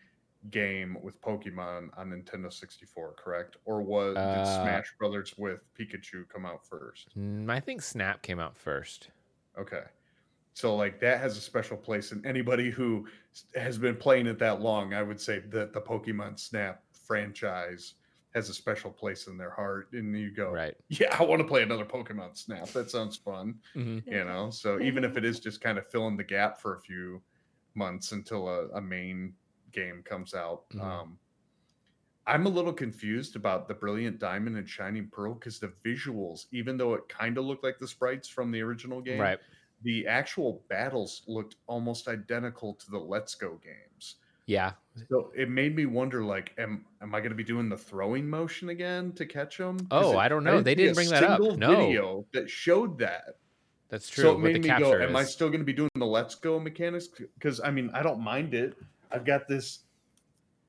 game 0.50 0.96
with 1.02 1.20
Pokemon 1.20 1.88
on 1.96 2.10
Nintendo 2.10 2.52
64, 2.52 3.14
correct? 3.14 3.56
Or 3.64 3.82
was 3.82 4.16
Uh, 4.16 4.34
did 4.36 4.46
Smash 4.46 4.92
Brothers 4.98 5.36
with 5.38 5.60
Pikachu 5.74 6.28
come 6.28 6.44
out 6.46 6.64
first? 6.66 7.16
Mm, 7.18 7.50
I 7.50 7.58
think 7.60 7.82
Snap 7.82 8.22
came 8.22 8.38
out 8.38 8.56
first. 8.56 9.10
Okay. 9.58 9.84
So 10.54 10.74
like 10.76 11.00
that 11.00 11.20
has 11.20 11.36
a 11.36 11.40
special 11.40 11.76
place 11.76 12.12
in 12.12 12.24
anybody 12.24 12.70
who 12.70 13.08
has 13.54 13.78
been 13.78 13.96
playing 13.96 14.26
it 14.26 14.38
that 14.38 14.60
long, 14.60 14.94
I 14.94 15.02
would 15.02 15.20
say 15.20 15.40
that 15.40 15.72
the 15.72 15.80
Pokemon 15.80 16.38
Snap 16.38 16.84
franchise 16.92 17.94
has 18.34 18.48
a 18.48 18.54
special 18.54 18.90
place 18.92 19.26
in 19.26 19.36
their 19.38 19.50
heart. 19.50 19.92
And 19.92 20.16
you 20.18 20.30
go, 20.32 20.58
Right. 20.58 20.76
yeah, 20.88 21.16
I 21.18 21.24
want 21.24 21.40
to 21.42 21.48
play 21.48 21.62
another 21.62 21.84
Pokemon 21.86 22.36
Snap. 22.36 22.72
That 22.72 22.90
sounds 22.90 23.16
fun, 23.16 23.60
hmm 23.74 23.98
you 24.04 24.24
know. 24.24 24.50
So 24.50 24.80
even 24.80 25.04
if 25.04 25.16
it 25.16 25.24
is 25.24 25.40
just 25.40 25.60
kind 25.60 25.78
of 25.78 25.88
filling 25.90 26.16
the 26.16 26.24
gap 26.24 26.60
for 26.60 26.74
a 26.74 26.80
few 26.80 27.22
months 27.74 28.12
until 28.12 28.48
a, 28.48 28.68
a 28.70 28.80
main 28.80 29.36
game 29.72 30.02
comes 30.02 30.34
out, 30.34 30.66
Mhm. 30.72 30.80
um, 30.80 31.18
I'm 32.26 32.46
a 32.46 32.50
little 32.50 32.72
confused 32.72 33.36
about 33.36 33.68
the 33.68 33.74
Brilliant 33.74 34.18
Diamond 34.18 34.56
and 34.56 34.68
Shining 34.68 35.08
Pearl 35.10 35.34
because 35.34 35.60
the 35.60 35.68
visuals, 35.84 36.46
even 36.50 36.76
though 36.76 36.94
it 36.94 37.08
kind 37.08 37.38
of 37.38 37.44
looked 37.44 37.62
like 37.62 37.78
the 37.78 37.86
sprites 37.86 38.28
from 38.28 38.50
the 38.50 38.62
original 38.62 39.00
game, 39.00 39.32
Right. 39.32 39.40
The 39.82 40.06
actual 40.06 40.62
battles 40.68 41.22
looked 41.26 41.56
almost 41.66 42.08
identical 42.08 42.74
to 42.74 42.90
the 42.90 42.98
Let's 42.98 43.34
Go 43.34 43.60
games. 43.62 44.16
Yeah. 44.46 44.72
So 45.10 45.32
it 45.36 45.50
made 45.50 45.74
me 45.74 45.86
wonder, 45.86 46.22
like, 46.24 46.52
am 46.56 46.84
am 47.02 47.14
I 47.14 47.20
going 47.20 47.30
to 47.30 47.36
be 47.36 47.44
doing 47.44 47.68
the 47.68 47.76
throwing 47.76 48.28
motion 48.28 48.68
again 48.68 49.12
to 49.12 49.26
catch 49.26 49.58
them? 49.58 49.76
Oh, 49.90 50.16
I 50.16 50.28
don't 50.28 50.44
know. 50.44 50.60
They 50.60 50.74
didn't 50.74 50.94
bring 50.94 51.10
that 51.10 51.24
up. 51.24 51.40
No. 51.40 51.76
Video 51.76 52.26
that 52.32 52.48
showed 52.48 52.98
that. 52.98 53.36
That's 53.88 54.08
true. 54.08 54.22
So 54.24 54.32
it 54.32 54.38
made 54.38 54.62
me 54.62 54.68
go, 54.68 54.94
am 54.94 55.14
I 55.14 55.24
still 55.24 55.48
going 55.48 55.60
to 55.60 55.64
be 55.64 55.72
doing 55.72 55.90
the 55.96 56.06
let's 56.06 56.34
go 56.34 56.58
mechanics? 56.58 57.08
Because 57.34 57.60
I 57.60 57.70
mean, 57.70 57.90
I 57.92 58.02
don't 58.02 58.20
mind 58.20 58.54
it. 58.54 58.76
I've 59.10 59.24
got 59.24 59.46
this 59.48 59.80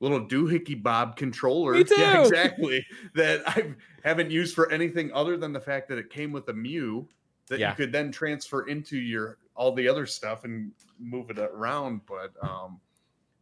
little 0.00 0.24
doohickey 0.26 0.80
bob 0.80 1.16
controller. 1.16 1.72
Me 1.72 1.84
Yeah, 1.96 2.16
too. 2.16 2.20
exactly. 2.22 2.86
That 3.14 3.42
I 3.48 3.74
haven't 4.04 4.30
used 4.30 4.54
for 4.54 4.70
anything 4.70 5.10
other 5.12 5.36
than 5.36 5.52
the 5.52 5.60
fact 5.60 5.88
that 5.88 5.98
it 5.98 6.10
came 6.10 6.32
with 6.32 6.48
a 6.48 6.52
Mew 6.52 7.08
that 7.48 7.58
Yeah. 7.58 7.70
you 7.70 7.76
could 7.76 7.92
then 7.92 8.12
transfer 8.12 8.66
into 8.68 8.96
your 8.98 9.38
all 9.54 9.72
the 9.72 9.88
other 9.88 10.06
stuff 10.06 10.44
and 10.44 10.72
move 10.98 11.30
it 11.30 11.38
around. 11.38 12.02
But 12.06 12.32
um, 12.42 12.80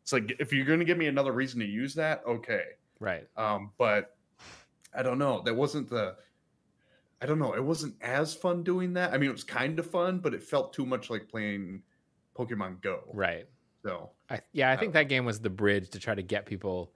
it's 0.03 0.13
like 0.13 0.35
if 0.39 0.53
you're 0.53 0.65
going 0.65 0.79
to 0.79 0.85
give 0.85 0.99
me 0.99 1.07
another 1.09 1.33
reason 1.33 1.61
to 1.61 1.67
use 1.67 1.95
that, 1.95 2.23
okay. 2.27 2.63
right. 3.01 3.27
Um, 3.37 3.73
but 3.79 4.17
I 4.95 5.03
don't 5.03 5.19
know. 5.19 5.43
That 5.43 5.55
wasn't 5.55 5.89
the. 5.91 6.17
I 7.21 7.27
don't 7.27 7.39
know. 7.39 7.55
It 7.55 7.65
wasn't 7.65 7.95
as 8.03 8.35
fun 8.35 8.63
doing 8.63 8.93
that. 8.95 9.13
I 9.13 9.19
mean, 9.19 9.31
it 9.31 9.33
was 9.33 9.45
kind 9.45 9.79
of 9.79 9.91
fun, 9.91 10.19
but 10.19 10.35
it 10.35 10.43
felt 10.43 10.73
too 10.75 10.85
much 10.85 11.09
like 11.09 11.29
playing 11.29 11.83
Pokemon 12.37 12.83
Go. 12.83 13.01
Right. 13.13 13.47
So 13.83 14.11
I, 14.29 14.41
yeah, 14.53 14.69
I 14.71 14.75
I 14.75 14.77
think 14.77 14.93
that 14.95 15.09
game 15.09 15.25
was 15.25 15.41
the 15.41 15.49
bridge 15.51 15.91
to 15.91 15.99
try 15.99 16.15
to 16.15 16.23
get 16.23 16.45
people 16.45 16.93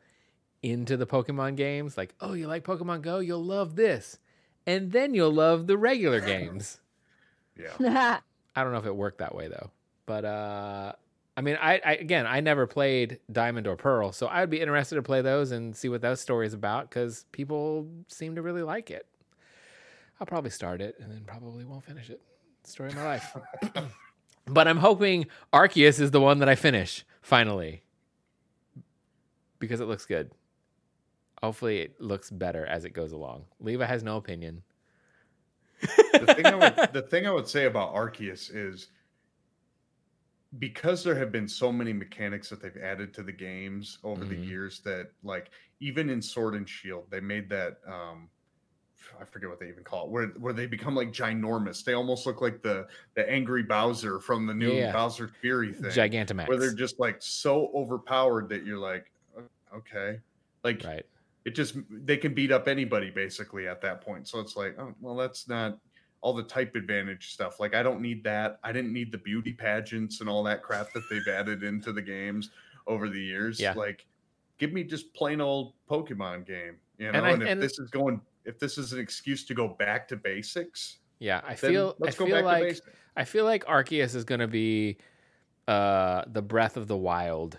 into 0.63 0.97
the 0.99 1.07
Pokemon 1.07 1.57
games. 1.57 1.97
Like, 1.97 2.15
oh, 2.21 2.35
you 2.35 2.47
like 2.49 2.65
Pokemon 2.65 3.01
Go? 3.03 3.21
You'll 3.21 3.45
love 3.45 3.77
this. 3.77 4.19
And 4.67 4.93
then 4.93 5.15
you'll 5.15 5.33
love 5.33 5.67
the 5.67 5.79
regular 5.79 6.21
games. 6.35 6.79
Yeah, 7.81 8.21
I 8.57 8.63
don't 8.63 8.73
know 8.73 8.79
if 8.79 8.87
it 8.87 8.95
worked 8.95 9.19
that 9.19 9.35
way 9.35 9.49
though. 9.49 9.71
But 10.07 10.25
uh 10.25 10.93
I 11.37 11.43
mean, 11.43 11.57
I, 11.61 11.81
I 11.85 11.93
again, 11.95 12.27
I 12.27 12.41
never 12.41 12.67
played 12.67 13.19
Diamond 13.33 13.67
or 13.67 13.77
Pearl, 13.77 14.13
so 14.13 14.27
I 14.27 14.41
would 14.41 14.51
be 14.51 14.61
interested 14.61 14.97
to 14.97 15.03
play 15.03 15.23
those 15.23 15.53
and 15.53 15.75
see 15.75 15.89
what 15.89 16.03
that 16.03 16.19
story 16.19 16.47
is 16.47 16.55
about 16.55 16.91
because 16.91 17.25
people 17.33 17.89
seem 18.09 18.35
to 18.35 18.43
really 18.43 18.63
like 18.63 18.91
it. 18.91 19.07
I'll 20.21 20.27
probably 20.27 20.51
start 20.51 20.83
it 20.83 20.97
and 21.01 21.11
then 21.11 21.23
probably 21.27 21.65
won't 21.65 21.85
finish 21.85 22.11
it. 22.11 22.21
Story 22.65 22.91
of 22.91 22.97
my 22.97 23.05
life. 23.05 23.37
but 24.47 24.69
I'm 24.69 24.77
hoping 24.77 25.27
Arceus 25.53 25.99
is 25.99 26.11
the 26.11 26.21
one 26.21 26.41
that 26.41 26.49
I 26.49 26.57
finish 26.57 27.05
finally 27.23 27.85
because 29.59 29.81
it 29.81 29.87
looks 29.87 30.07
good. 30.07 30.31
Hopefully, 31.43 31.79
it 31.79 32.01
looks 32.01 32.31
better 32.31 32.67
as 32.67 32.85
it 32.85 32.91
goes 32.91 33.13
along. 33.13 33.47
Leva 33.61 33.87
has 33.87 34.03
no 34.03 34.17
opinion. 34.19 34.63
The 35.81 36.35
thing 36.37 36.47
I 36.47 36.55
would 36.55 36.77
the 36.93 37.03
thing 37.03 37.27
I 37.27 37.31
would 37.33 37.49
say 37.49 37.67
about 37.67 37.95
Arceus 37.95 38.55
is 38.55 38.89
because 40.59 41.05
there 41.05 41.15
have 41.15 41.31
been 41.31 41.47
so 41.47 41.71
many 41.71 41.93
mechanics 41.93 42.49
that 42.51 42.61
they've 42.61 42.77
added 42.83 43.15
to 43.15 43.23
the 43.23 43.33
games 43.33 43.99
over 44.03 44.25
the 44.25 44.35
Mhm. 44.35 44.49
years 44.49 44.81
that 44.81 45.13
like 45.23 45.51
even 45.79 46.11
in 46.11 46.21
Sword 46.21 46.55
and 46.55 46.69
Shield 46.69 47.07
they 47.11 47.21
made 47.21 47.49
that 47.51 47.79
um 47.87 48.29
I 49.21 49.25
forget 49.25 49.49
what 49.49 49.59
they 49.61 49.69
even 49.69 49.83
call 49.85 50.05
it 50.07 50.11
where 50.11 50.27
where 50.39 50.53
they 50.53 50.67
become 50.67 50.95
like 50.95 51.11
ginormous. 51.13 51.83
They 51.85 51.95
almost 51.95 52.27
look 52.27 52.41
like 52.43 52.63
the 52.63 52.87
the 53.15 53.29
angry 53.31 53.63
Bowser 53.63 54.19
from 54.21 54.47
the 54.47 54.55
new 54.55 54.73
Yeah. 54.73 54.93
Bowser 54.93 55.29
Fury 55.41 55.73
thing. 55.73 55.91
Gigantamax. 55.91 56.49
where 56.49 56.59
they're 56.59 56.75
just 56.75 56.99
like 57.01 57.17
so 57.21 57.71
overpowered 57.75 58.49
that 58.51 58.65
you're 58.67 58.79
like 58.79 59.11
okay. 59.75 60.19
Like 60.65 60.83
right. 60.85 61.07
It 61.51 61.55
just 61.55 61.77
they 61.91 62.17
can 62.17 62.33
beat 62.33 62.53
up 62.53 62.69
anybody 62.69 63.11
basically 63.11 63.67
at 63.67 63.81
that 63.81 64.01
point. 64.01 64.29
So 64.29 64.39
it's 64.41 64.57
like, 64.57 64.79
oh 64.79 64.95
well, 65.01 65.17
that's 65.17 65.49
not 65.49 65.79
all 66.21 66.33
the 66.35 66.43
type 66.43 66.77
advantage 66.77 67.33
stuff. 67.33 67.59
Like 67.59 67.75
I 67.75 67.83
don't 67.83 68.01
need 68.01 68.23
that. 68.25 68.61
I 68.63 68.73
didn't 68.73 68.93
need 68.93 69.11
the 69.11 69.19
beauty 69.19 69.53
pageants 69.53 70.21
and 70.21 70.29
all 70.29 70.43
that 70.45 70.63
crap 70.63 70.93
that 70.93 71.03
they've 71.11 71.27
added 71.29 71.63
into 71.63 71.93
the 71.93 72.03
games 72.03 72.51
over 72.87 73.09
the 73.09 73.21
years. 73.21 73.59
Yeah. 73.59 73.73
Like 73.73 74.07
give 74.59 74.73
me 74.73 74.85
just 74.85 75.13
plain 75.15 75.41
old 75.41 75.75
Pokemon 75.89 76.47
game. 76.47 76.77
You 76.99 77.11
know, 77.11 77.19
And 77.19 77.27
and, 77.27 77.43
if 77.43 77.49
and- 77.49 77.63
this 77.63 77.79
is 77.79 77.91
going 77.91 78.21
if 78.45 78.59
this 78.59 78.79
is 78.79 78.93
an 78.93 79.01
excuse 79.01 79.45
to 79.47 79.55
go 79.55 79.69
back 79.69 80.09
to 80.09 80.17
basics, 80.17 80.99
Yeah, 81.19 81.41
I 81.47 81.55
feel 81.55 81.91
I 82.01 82.05
let's 82.05 82.17
go 82.17 82.27
feel 82.27 82.37
back 82.37 82.43
to 82.43 82.47
like 82.47 82.63
basics. 82.63 82.89
I 83.17 83.25
feel 83.25 83.45
like 83.45 83.65
Arceus 83.67 84.15
is 84.15 84.25
going 84.25 84.41
to 84.41 84.49
be 84.49 84.99
uh 85.69 86.23
the 86.27 86.43
breath 86.43 86.77
of 86.77 86.87
the 86.87 86.97
wild 86.97 87.59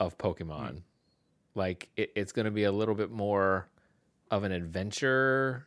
of 0.00 0.16
Pokemon. 0.18 0.70
Hmm. 0.70 0.78
Like 1.54 1.88
it, 1.96 2.12
it's 2.16 2.32
going 2.32 2.46
to 2.46 2.50
be 2.50 2.64
a 2.64 2.72
little 2.72 2.94
bit 2.94 3.10
more 3.10 3.68
of 4.30 4.44
an 4.44 4.52
adventure 4.52 5.66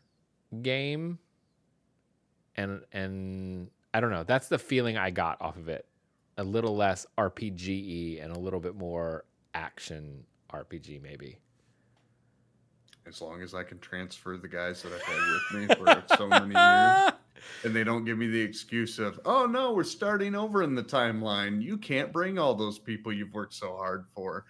game 0.61 1.19
and 2.55 2.81
and 2.91 3.69
I 3.93 3.99
don't 3.99 4.11
know. 4.11 4.23
That's 4.23 4.47
the 4.47 4.59
feeling 4.59 4.97
I 4.97 5.11
got 5.11 5.41
off 5.41 5.57
of 5.57 5.69
it. 5.69 5.85
A 6.38 6.43
little 6.43 6.76
less 6.76 7.05
RPG 7.18 8.23
and 8.23 8.35
a 8.35 8.39
little 8.39 8.59
bit 8.59 8.76
more 8.76 9.26
action 9.53 10.23
RPG 10.53 11.01
maybe. 11.01 11.38
As 13.07 13.22
long 13.22 13.41
as 13.41 13.53
I 13.53 13.64
can 13.64 13.80
transfer 13.80 14.38
the 14.38 14.49
guys 14.49 14.84
that 14.84 14.91
I've 14.91 15.01
had 15.01 15.15
with 15.15 15.69
me 15.69 15.76
for 15.76 16.15
so 16.18 16.27
many 16.27 16.53
years. 16.53 17.14
and 17.64 17.73
they 17.73 17.84
don't 17.84 18.03
give 18.03 18.18
me 18.18 18.27
the 18.27 18.41
excuse 18.41 18.99
of, 18.99 19.19
oh 19.26 19.45
no, 19.45 19.72
we're 19.73 19.84
starting 19.84 20.35
over 20.35 20.61
in 20.61 20.76
the 20.76 20.84
timeline. 20.84 21.61
You 21.61 21.77
can't 21.77 22.11
bring 22.11 22.38
all 22.38 22.53
those 22.53 22.77
people 22.77 23.14
you've 23.14 23.34
worked 23.34 23.53
so 23.53 23.77
hard 23.77 24.05
for 24.14 24.45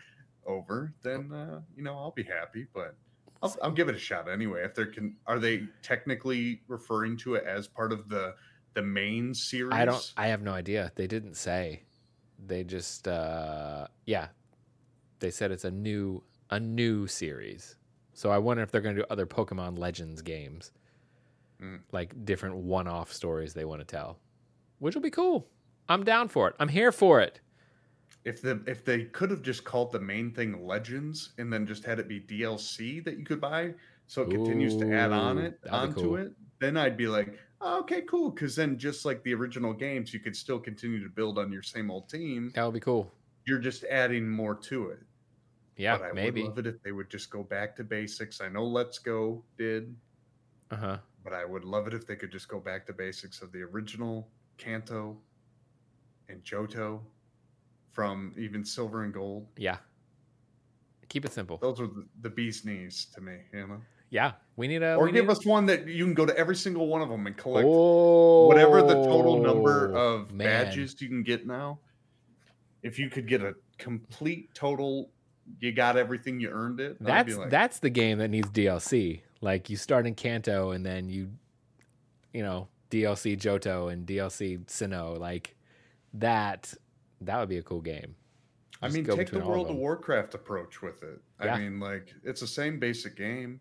over. 0.47 0.93
Then 1.03 1.31
uh, 1.31 1.61
you 1.75 1.83
know 1.83 1.93
I'll 1.97 2.11
be 2.11 2.23
happy, 2.23 2.65
but 2.73 2.95
I'll, 3.43 3.55
I'll 3.61 3.71
give 3.71 3.89
it 3.89 3.95
a 3.95 3.99
shot 3.99 4.29
anyway. 4.29 4.63
If 4.63 4.73
they're 4.73 4.87
can, 4.87 5.15
are 5.27 5.37
they 5.39 5.67
technically 5.83 6.61
referring 6.67 7.17
to 7.17 7.35
it 7.35 7.43
as 7.45 7.67
part 7.67 7.91
of 7.91 8.09
the 8.09 8.33
the 8.73 8.81
main 8.81 9.33
series? 9.33 9.73
I 9.73 9.85
don't. 9.85 10.13
I 10.17 10.27
have 10.27 10.41
no 10.41 10.53
idea. 10.53 10.91
They 10.95 11.07
didn't 11.07 11.35
say. 11.35 11.83
They 12.45 12.63
just. 12.63 13.07
uh 13.07 13.87
Yeah, 14.05 14.27
they 15.19 15.29
said 15.31 15.51
it's 15.51 15.65
a 15.65 15.71
new 15.71 16.23
a 16.49 16.59
new 16.59 17.07
series. 17.07 17.75
So 18.13 18.31
I 18.31 18.37
wonder 18.39 18.63
if 18.63 18.71
they're 18.71 18.81
going 18.81 18.95
to 18.95 19.01
do 19.03 19.07
other 19.11 19.27
Pokemon 19.27 19.77
Legends 19.77 20.21
games, 20.23 20.71
Mm. 21.61 21.79
like 21.91 22.23
different 22.25 22.55
one-off 22.57 23.11
stories 23.11 23.53
they 23.55 23.65
want 23.65 23.81
to 23.81 23.85
tell, 23.85 24.19
which 24.79 24.93
will 24.93 25.01
be 25.01 25.09
cool. 25.09 25.47
I'm 25.89 26.03
down 26.03 26.27
for 26.27 26.47
it. 26.47 26.55
I'm 26.59 26.67
here 26.67 26.91
for 26.91 27.19
it. 27.19 27.39
If 28.27 28.41
the 28.41 28.61
if 28.67 28.83
they 28.83 29.05
could 29.05 29.31
have 29.31 29.41
just 29.41 29.63
called 29.63 29.91
the 29.91 29.99
main 30.01 30.33
thing 30.33 30.65
Legends 30.65 31.33
and 31.37 31.51
then 31.51 31.65
just 31.65 31.85
had 31.85 31.97
it 31.99 32.07
be 32.09 32.19
DLC 32.19 33.03
that 33.05 33.17
you 33.17 33.23
could 33.25 33.39
buy, 33.41 33.73
so 34.05 34.21
it 34.23 34.29
continues 34.29 34.75
to 34.77 34.93
add 34.93 35.11
on 35.13 35.37
it 35.37 35.59
onto 35.71 36.01
cool. 36.01 36.15
it, 36.17 36.33
then 36.59 36.75
I'd 36.77 36.97
be 36.97 37.07
like, 37.07 37.37
oh, 37.61 37.79
okay, 37.81 38.01
cool. 38.01 38.31
Because 38.31 38.55
then 38.55 38.77
just 38.77 39.05
like 39.05 39.23
the 39.23 39.33
original 39.33 39.73
games, 39.73 40.13
you 40.13 40.19
could 40.19 40.35
still 40.35 40.59
continue 40.59 41.01
to 41.03 41.09
build 41.09 41.39
on 41.39 41.51
your 41.53 41.63
same 41.63 41.89
old 41.89 42.09
team. 42.09 42.51
That 42.53 42.65
would 42.65 42.73
be 42.73 42.79
cool. 42.81 43.11
You're 43.45 43.59
just 43.59 43.85
adding 43.85 44.29
more 44.29 44.55
to 44.55 44.89
it. 44.89 44.99
Yeah, 45.77 45.97
but 45.97 46.01
I 46.05 46.11
maybe. 46.11 46.41
would 46.41 46.49
love 46.49 46.59
it 46.59 46.67
if 46.67 46.81
they 46.83 46.91
would 46.91 47.09
just 47.09 47.29
go 47.29 47.43
back 47.43 47.75
to 47.77 47.83
basics. 47.85 48.41
I 48.41 48.49
know 48.49 48.65
Let's 48.65 48.99
Go 48.99 49.45
did, 49.57 49.95
Uh 50.71 50.75
huh. 50.75 50.97
but 51.23 51.33
I 51.33 51.45
would 51.45 51.63
love 51.65 51.87
it 51.87 51.93
if 51.93 52.05
they 52.07 52.15
could 52.15 52.31
just 52.31 52.49
go 52.49 52.59
back 52.59 52.85
to 52.87 52.93
basics 52.93 53.41
of 53.41 53.51
the 53.51 53.61
original 53.61 54.33
Kanto 54.57 55.23
and 56.29 56.43
Johto 56.43 57.05
from 57.97 58.31
even 58.37 58.63
Silver 58.63 59.05
and 59.05 59.11
Gold. 59.11 59.47
Yeah. 59.57 59.77
Keep 61.09 61.25
it 61.25 61.33
simple. 61.33 61.57
Those 61.57 61.81
are 61.81 61.89
the, 62.21 62.29
bee's 62.29 62.63
knees 62.63 63.07
to 63.15 63.21
me, 63.21 63.37
you 63.51 63.65
know. 63.65 63.81
Yeah, 64.11 64.33
we 64.55 64.67
need 64.67 64.83
a. 64.83 64.93
or 64.95 65.07
give 65.09 65.25
need 65.25 65.31
us 65.31 65.43
one 65.47 65.65
that 65.65 65.87
you 65.87 66.05
can 66.05 66.13
go 66.13 66.23
to 66.23 66.37
every 66.37 66.55
single 66.55 66.85
one 66.87 67.01
of 67.01 67.09
them 67.09 67.25
and 67.25 67.35
collect 67.35 67.67
oh, 67.67 68.45
whatever 68.45 68.83
the 68.83 68.93
total 68.93 69.37
oh, 69.37 69.41
number 69.41 69.91
of 69.95 70.31
man. 70.31 70.65
badges 70.65 71.01
you 71.01 71.07
can 71.07 71.23
get 71.23 71.47
now. 71.47 71.79
If 72.83 72.99
you 72.99 73.09
could 73.09 73.27
get 73.27 73.41
a 73.41 73.55
complete 73.79 74.53
total, 74.53 75.09
you 75.59 75.71
got 75.71 75.97
everything, 75.97 76.39
you 76.39 76.49
earned 76.49 76.79
it. 76.79 76.97
That's 77.01 77.35
like, 77.35 77.49
that's 77.49 77.79
the 77.79 77.89
game 77.89 78.19
that 78.19 78.29
needs 78.29 78.49
DLC. 78.49 79.21
Like 79.41 79.71
you 79.71 79.75
start 79.75 80.05
in 80.05 80.13
Kanto 80.13 80.69
and 80.69 80.85
then 80.85 81.09
you, 81.09 81.31
you 82.31 82.43
know, 82.43 82.67
DLC 82.91 83.35
Johto 83.39 83.91
and 83.91 84.05
DLC 84.05 84.63
Sinnoh. 84.67 85.17
Like 85.17 85.55
that. 86.13 86.75
That 87.21 87.39
would 87.39 87.49
be 87.49 87.57
a 87.57 87.63
cool 87.63 87.81
game. 87.81 88.15
I 88.81 88.89
mean, 88.89 89.05
take 89.05 89.05
the 89.05 89.15
between 89.17 89.41
of 89.41 89.47
World 89.47 89.69
of. 89.69 89.75
Warcraft 89.75 90.35
approach 90.35 90.81
with 90.81 91.01
it. 91.03 91.19
Yeah. 91.43 91.55
I 91.55 91.59
mean, 91.59 91.79
like 91.79 92.13
it's 92.23 92.41
the 92.41 92.47
same 92.47 92.79
basic 92.79 93.15
game. 93.15 93.59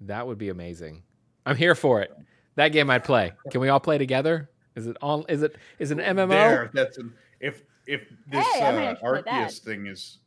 That 0.00 0.26
would 0.26 0.38
be 0.38 0.48
amazing. 0.48 1.02
I'm 1.46 1.56
here 1.56 1.74
for 1.74 2.00
it. 2.02 2.10
That 2.56 2.68
game 2.68 2.90
I'd 2.90 3.04
play. 3.04 3.32
Can 3.50 3.60
we 3.60 3.68
all 3.68 3.80
play 3.80 3.98
together? 3.98 4.50
Is 4.74 4.86
it 4.86 4.96
on? 5.00 5.24
Is 5.28 5.42
it 5.42 5.56
is 5.78 5.90
it 5.90 5.98
an 6.00 6.16
MMO? 6.16 6.28
There, 6.28 6.70
that's 6.74 6.98
an, 6.98 7.12
if 7.40 7.62
if 7.86 8.08
this 8.30 8.46
Hey, 8.54 8.62
uh, 8.62 8.64
actually 8.64 8.94
play 8.96 9.22
that. 9.24 9.50
Arceus 9.50 9.58
thing 9.60 9.86
is 9.86 10.18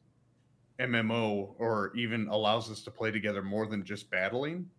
MMO 0.79 1.53
or 1.59 1.91
even 1.95 2.27
allows 2.27 2.71
us 2.71 2.81
to 2.83 2.91
play 2.91 3.11
together 3.11 3.41
more 3.41 3.67
than 3.67 3.83
just 3.83 4.09
battling, 4.09 4.69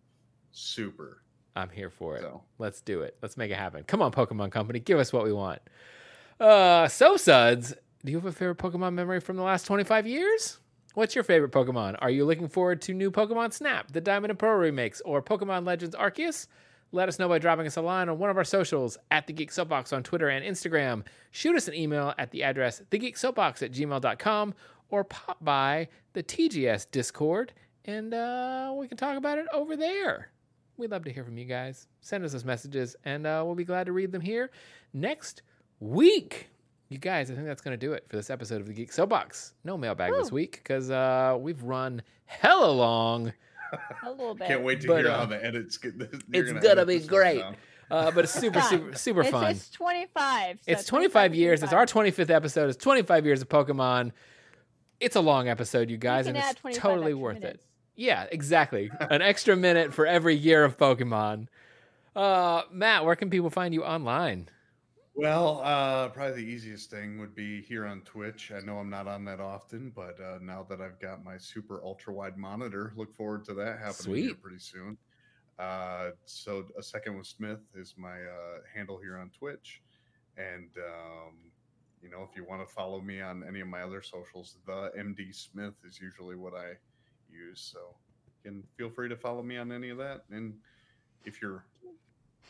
super. 0.51 1.23
I'm 1.55 1.69
here 1.69 1.89
for 1.89 2.17
it. 2.17 2.21
So 2.21 2.43
Let's 2.57 2.81
do 2.81 3.01
it. 3.01 3.17
Let's 3.21 3.37
make 3.37 3.51
it 3.51 3.57
happen. 3.57 3.83
Come 3.83 4.01
on, 4.01 4.11
Pokemon 4.11 4.51
Company, 4.51 4.79
give 4.79 4.99
us 4.99 5.13
what 5.13 5.23
we 5.23 5.31
want. 5.31 5.61
Uh, 6.39 6.87
so 6.87 7.15
Suds, 7.15 7.75
do 8.03 8.11
you 8.11 8.17
have 8.17 8.25
a 8.25 8.31
favorite 8.31 8.57
Pokemon 8.57 8.93
memory 8.93 9.19
from 9.19 9.37
the 9.37 9.43
last 9.43 9.65
25 9.65 10.07
years? 10.07 10.59
What's 10.93 11.15
your 11.15 11.23
favorite 11.23 11.51
Pokemon? 11.51 11.95
Are 11.99 12.09
you 12.09 12.25
looking 12.25 12.47
forward 12.47 12.81
to 12.83 12.93
new 12.93 13.09
Pokemon 13.09 13.53
Snap, 13.53 13.91
the 13.91 14.01
Diamond 14.01 14.31
and 14.31 14.39
Pearl 14.39 14.57
remakes, 14.57 15.01
or 15.05 15.21
Pokemon 15.21 15.65
Legends 15.65 15.95
Arceus? 15.95 16.47
Let 16.91 17.09
us 17.09 17.17
know 17.17 17.27
by 17.27 17.39
dropping 17.39 17.65
us 17.65 17.77
a 17.77 17.81
line 17.81 18.09
on 18.09 18.19
one 18.19 18.29
of 18.29 18.37
our 18.37 18.43
socials 18.43 18.97
at 19.09 19.25
the 19.25 19.33
Geek 19.33 19.51
Soapbox 19.51 19.91
on 19.91 20.03
Twitter 20.03 20.29
and 20.29 20.45
Instagram. 20.45 21.03
Shoot 21.31 21.55
us 21.55 21.67
an 21.67 21.73
email 21.73 22.13
at 22.19 22.29
the 22.29 22.43
address 22.43 22.81
thegeeksoapbox 22.91 23.63
at 23.63 23.71
gmail.com 23.71 24.53
or 24.89 25.03
pop 25.03 25.43
by 25.43 25.87
the 26.13 26.21
TGS 26.21 26.91
Discord 26.91 27.53
and 27.85 28.13
uh, 28.13 28.73
we 28.75 28.87
can 28.87 28.97
talk 28.97 29.17
about 29.17 29.37
it 29.37 29.45
over 29.53 29.75
there. 29.75 30.29
We'd 30.77 30.91
love 30.91 31.03
to 31.05 31.11
hear 31.11 31.23
from 31.23 31.37
you 31.37 31.45
guys. 31.45 31.87
Send 32.01 32.23
us 32.23 32.31
those 32.31 32.45
messages, 32.45 32.95
and 33.05 33.27
uh, 33.27 33.43
we'll 33.45 33.55
be 33.55 33.63
glad 33.63 33.85
to 33.85 33.91
read 33.91 34.11
them 34.11 34.21
here 34.21 34.49
next 34.93 35.43
week. 35.79 36.49
You 36.89 36.97
guys, 36.97 37.31
I 37.31 37.35
think 37.35 37.47
that's 37.47 37.61
going 37.61 37.77
to 37.77 37.85
do 37.85 37.93
it 37.93 38.05
for 38.07 38.17
this 38.17 38.29
episode 38.29 38.61
of 38.61 38.67
the 38.67 38.73
Geek 38.73 38.91
Soapbox. 38.91 39.53
No 39.63 39.77
mailbag 39.77 40.13
this 40.13 40.31
week 40.31 40.57
because 40.63 40.91
uh, 40.91 41.35
we've 41.39 41.61
run 41.63 42.01
hella 42.25 42.71
long. 42.71 43.33
A 44.03 44.11
little 44.11 44.35
bit. 44.35 44.47
Can't 44.47 44.63
wait 44.63 44.81
to 44.81 44.87
But, 44.87 45.01
hear 45.01 45.09
uh, 45.09 45.17
how 45.17 45.25
the 45.25 45.43
edits 45.43 45.77
get. 45.77 45.97
This. 45.97 46.21
it's 46.31 46.53
gonna 46.65 46.85
be 46.85 46.99
great. 46.99 47.43
Uh, 47.89 48.11
but 48.11 48.23
it's 48.23 48.33
super, 48.33 48.61
super, 48.61 48.95
super 48.95 49.21
it's, 49.21 49.29
fun. 49.29 49.51
It's 49.51 49.69
25. 49.71 50.59
so 50.61 50.71
It's 50.71 50.85
25 50.85 51.35
years. 51.35 51.63
It's 51.63 51.73
our 51.73 51.85
25th 51.85 52.29
episode. 52.29 52.69
It's 52.69 52.83
25 52.83 53.25
years 53.25 53.41
of 53.41 53.49
Pokemon. 53.49 54.11
It's 54.99 55.15
a 55.15 55.21
long 55.21 55.47
episode, 55.47 55.89
you 55.89 55.97
guys, 55.97 56.25
can 56.25 56.35
and 56.35 56.45
it's 56.65 56.77
totally 56.77 57.11
extra 57.11 57.17
worth 57.17 57.43
it. 57.43 57.61
Yeah, 57.95 58.25
exactly. 58.31 58.89
An 58.99 59.21
extra 59.21 59.55
minute 59.55 59.93
for 59.93 60.07
every 60.07 60.35
year 60.35 60.63
of 60.63 60.77
Pokemon. 60.77 61.47
Uh, 62.15 62.63
Matt, 62.71 63.05
where 63.05 63.15
can 63.15 63.29
people 63.29 63.49
find 63.49 63.73
you 63.73 63.83
online? 63.83 64.49
Well, 65.15 65.61
uh, 65.63 66.09
probably 66.09 66.43
the 66.43 66.49
easiest 66.49 66.89
thing 66.89 67.19
would 67.19 67.35
be 67.35 67.61
here 67.61 67.85
on 67.85 68.01
Twitch. 68.01 68.51
I 68.51 68.61
know 68.61 68.77
I'm 68.79 68.89
not 68.89 69.07
on 69.07 69.23
that 69.25 69.39
often, 69.39 69.91
but 69.95 70.19
uh, 70.19 70.39
now 70.41 70.65
that 70.69 70.81
I've 70.81 70.99
got 70.99 71.23
my 71.23 71.37
super 71.37 71.83
ultra 71.83 72.11
wide 72.13 72.35
monitor, 72.35 72.93
look 72.95 73.13
forward 73.13 73.45
to 73.45 73.53
that 73.53 73.77
happening 73.77 74.23
here 74.23 74.33
pretty 74.41 74.57
soon. 74.57 74.97
Uh, 75.59 76.11
so 76.25 76.65
a 76.79 76.81
second 76.81 77.15
with 77.15 77.27
Smith 77.27 77.59
is 77.75 77.93
my 77.95 78.15
uh, 78.15 78.61
handle 78.75 78.97
here 78.97 79.19
on 79.19 79.29
Twitch, 79.29 79.83
and 80.35 80.71
um, 80.77 81.35
you 82.01 82.09
know 82.09 82.27
if 82.27 82.35
you 82.35 82.43
want 82.43 82.67
to 82.67 82.73
follow 82.73 82.99
me 82.99 83.21
on 83.21 83.43
any 83.47 83.59
of 83.59 83.67
my 83.67 83.83
other 83.83 84.01
socials, 84.01 84.57
the 84.65 84.91
MD 84.97 85.33
Smith 85.33 85.75
is 85.87 86.01
usually 86.01 86.35
what 86.35 86.55
I 86.55 86.71
use. 87.31 87.61
So 87.71 87.95
you 88.43 88.51
can 88.51 88.63
feel 88.77 88.89
free 88.89 89.09
to 89.09 89.15
follow 89.15 89.43
me 89.43 89.57
on 89.57 89.71
any 89.71 89.89
of 89.89 89.99
that. 89.99 90.23
And 90.31 90.55
if 91.23 91.39
you're 91.39 91.65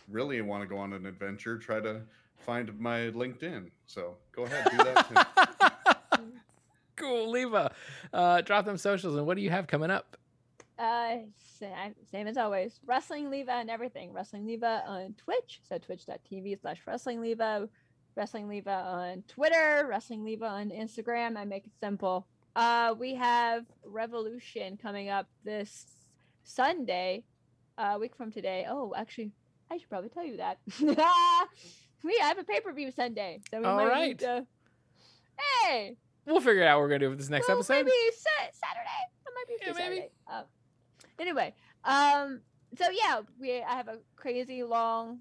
really 0.09 0.41
want 0.41 0.63
to 0.63 0.67
go 0.67 0.77
on 0.77 0.93
an 0.93 1.05
adventure, 1.05 1.57
try 1.57 1.81
to 1.81 2.03
find 2.37 2.77
my 2.79 3.11
LinkedIn. 3.11 3.69
So 3.85 4.17
go 4.35 4.43
ahead, 4.43 4.67
do 4.71 4.77
that 4.77 5.39
too. 6.11 6.21
cool, 6.95 7.31
Leva. 7.31 7.73
Uh, 8.11 8.41
drop 8.41 8.65
them 8.65 8.77
socials, 8.77 9.15
and 9.15 9.25
what 9.25 9.37
do 9.37 9.43
you 9.43 9.49
have 9.49 9.67
coming 9.67 9.91
up? 9.91 10.17
Uh, 10.77 11.17
sa- 11.59 11.89
same 12.11 12.27
as 12.27 12.37
always. 12.37 12.79
Wrestling 12.85 13.29
Leva 13.29 13.53
and 13.53 13.69
everything. 13.69 14.11
Wrestling 14.13 14.45
Leva 14.45 14.83
on 14.87 15.13
Twitch. 15.17 15.61
So 15.67 15.77
twitch.tv 15.77 16.59
slash 16.61 16.81
Wrestling 16.85 17.21
Leva. 17.21 17.69
Wrestling 18.15 18.47
Leva 18.47 18.71
on 18.71 19.23
Twitter. 19.27 19.85
Wrestling 19.87 20.23
Leva 20.23 20.45
on 20.45 20.69
Instagram. 20.69 21.37
I 21.37 21.45
make 21.45 21.65
it 21.65 21.71
simple. 21.79 22.27
Uh, 22.55 22.93
we 22.97 23.15
have 23.15 23.65
Revolution 23.83 24.77
coming 24.77 25.09
up 25.09 25.27
this 25.43 25.85
Sunday, 26.43 27.23
uh, 27.77 27.93
a 27.95 27.99
week 27.99 28.15
from 28.15 28.31
today. 28.31 28.65
Oh, 28.69 28.93
actually, 28.95 29.31
I 29.71 29.77
should 29.77 29.89
probably 29.89 30.09
tell 30.09 30.25
you 30.25 30.37
that. 30.37 30.59
we 32.03 32.17
I 32.21 32.25
have 32.27 32.37
a 32.37 32.43
pay 32.43 32.59
per 32.59 32.71
view 32.73 32.91
Sunday. 32.91 33.39
So 33.49 33.59
we 33.59 33.65
All 33.65 33.75
might 33.77 33.87
right. 33.87 34.07
need 34.09 34.19
to. 34.19 34.45
Hey, 35.65 35.97
We'll 36.25 36.39
figure 36.39 36.63
out 36.63 36.77
what 36.77 36.83
we're 36.83 36.89
gonna 36.89 36.99
do 36.99 37.09
with 37.09 37.19
this 37.19 37.29
next 37.29 37.47
well, 37.49 37.57
episode. 37.57 37.73
Maybe 37.73 37.91
sa- 38.15 38.29
Saturday. 38.53 39.03
That 39.25 39.31
might 39.35 39.47
be 39.47 39.55
Yeah, 39.61 39.73
maybe. 39.73 39.95
Saturday. 39.95 40.09
Um, 40.27 40.43
anyway, 41.19 41.53
um, 41.83 42.41
so 42.77 42.85
yeah, 42.91 43.21
we 43.39 43.61
I 43.61 43.73
have 43.75 43.87
a 43.89 43.97
crazy 44.15 44.63
long 44.63 45.19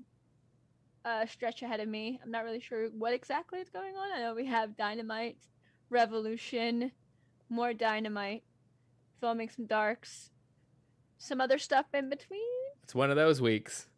uh 1.05 1.27
stretch 1.27 1.63
ahead 1.63 1.81
of 1.81 1.89
me. 1.89 2.21
I'm 2.23 2.31
not 2.31 2.45
really 2.45 2.61
sure 2.61 2.87
what 2.91 3.13
exactly 3.13 3.59
is 3.59 3.69
going 3.69 3.97
on. 3.97 4.13
I 4.13 4.21
know 4.21 4.35
we 4.35 4.47
have 4.47 4.77
Dynamite, 4.77 5.39
Revolution, 5.91 6.93
more 7.49 7.75
Dynamite, 7.75 8.45
filming 9.21 9.49
some 9.49 9.67
darks, 9.67 10.31
some 11.19 11.41
other 11.41 11.59
stuff 11.59 11.87
in 11.93 12.09
between. 12.11 12.41
It's 12.85 12.95
one 12.95 13.11
of 13.11 13.17
those 13.17 13.41
weeks. 13.41 13.89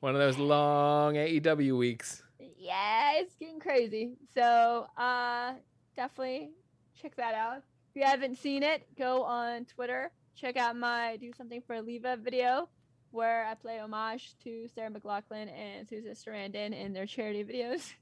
One 0.00 0.14
of 0.14 0.20
those 0.20 0.38
long 0.38 1.14
AEW 1.14 1.76
weeks. 1.78 2.22
Yeah, 2.64 3.12
it's 3.16 3.34
getting 3.36 3.60
crazy. 3.60 4.16
So, 4.34 4.86
uh, 4.96 5.52
definitely 5.96 6.52
check 7.00 7.14
that 7.16 7.34
out. 7.34 7.58
If 7.58 7.96
you 7.96 8.04
haven't 8.04 8.38
seen 8.38 8.62
it, 8.62 8.86
go 8.98 9.22
on 9.22 9.66
Twitter. 9.66 10.10
Check 10.34 10.56
out 10.56 10.74
my 10.74 11.18
Do 11.20 11.30
Something 11.36 11.60
for 11.66 11.80
Leva 11.82 12.16
video 12.16 12.68
where 13.10 13.44
I 13.46 13.54
play 13.54 13.78
homage 13.78 14.34
to 14.44 14.66
Sarah 14.74 14.90
McLachlan 14.90 15.48
and 15.52 15.86
Susan 15.86 16.12
Sarandon 16.12 16.72
in 16.72 16.92
their 16.94 17.06
charity 17.06 17.44
videos. 17.44 17.92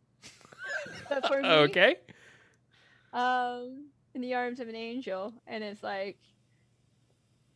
but 1.08 1.26
for 1.26 1.42
me, 1.42 1.48
Okay. 1.48 1.96
um, 3.12 3.88
in 4.14 4.20
the 4.20 4.34
arms 4.34 4.60
of 4.60 4.68
an 4.68 4.76
angel, 4.76 5.34
and 5.46 5.62
it's 5.64 5.82
like, 5.82 6.18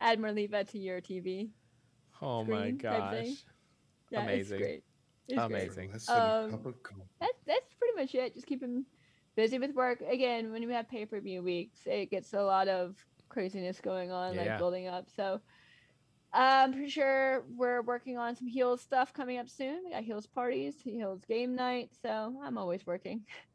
add 0.01 0.19
more 0.19 0.31
Leva 0.33 0.65
to 0.65 0.77
your 0.77 0.99
TV. 1.01 1.49
Oh 2.21 2.43
my 2.43 2.63
Screen 2.71 2.79
type 2.79 3.11
thing. 3.11 3.25
gosh. 3.31 3.45
Yeah, 4.11 4.23
Amazing. 4.23 4.81
It's 5.27 5.35
great. 5.47 5.63
It's 5.63 5.75
great. 5.75 5.85
Amazing. 5.89 5.91
Listen, 5.93 6.15
Um, 6.21 6.51
cup 6.51 6.65
of 6.65 6.83
coffee. 6.83 7.01
that's 7.19 7.41
that's 7.45 7.73
pretty 7.75 7.95
much 7.95 8.15
it. 8.15 8.33
Just 8.35 8.47
keep 8.47 8.61
him 8.61 8.85
busy 9.35 9.59
with 9.59 9.73
work. 9.75 10.01
Again, 10.01 10.51
when 10.51 10.65
we 10.67 10.73
have 10.73 10.87
pay 10.89 11.05
per 11.05 11.19
view 11.19 11.43
weeks, 11.43 11.81
it 11.85 12.09
gets 12.09 12.33
a 12.33 12.41
lot 12.41 12.67
of 12.67 12.95
craziness 13.29 13.79
going 13.81 14.11
on, 14.11 14.33
Yeah. 14.35 14.41
like 14.45 14.57
building 14.57 14.87
up. 14.87 15.09
So 15.15 15.41
I'm 16.33 16.73
pretty 16.73 16.89
sure 16.89 17.45
we're 17.55 17.81
working 17.81 18.17
on 18.17 18.35
some 18.35 18.47
heels 18.47 18.81
stuff 18.81 19.13
coming 19.13 19.37
up 19.37 19.49
soon. 19.49 19.83
We 19.85 19.91
got 19.91 20.03
heels 20.03 20.27
parties, 20.27 20.75
heels 20.81 21.23
game 21.25 21.55
night. 21.55 21.91
So 22.01 22.37
I'm 22.43 22.57
always 22.57 22.85
working. 22.85 23.25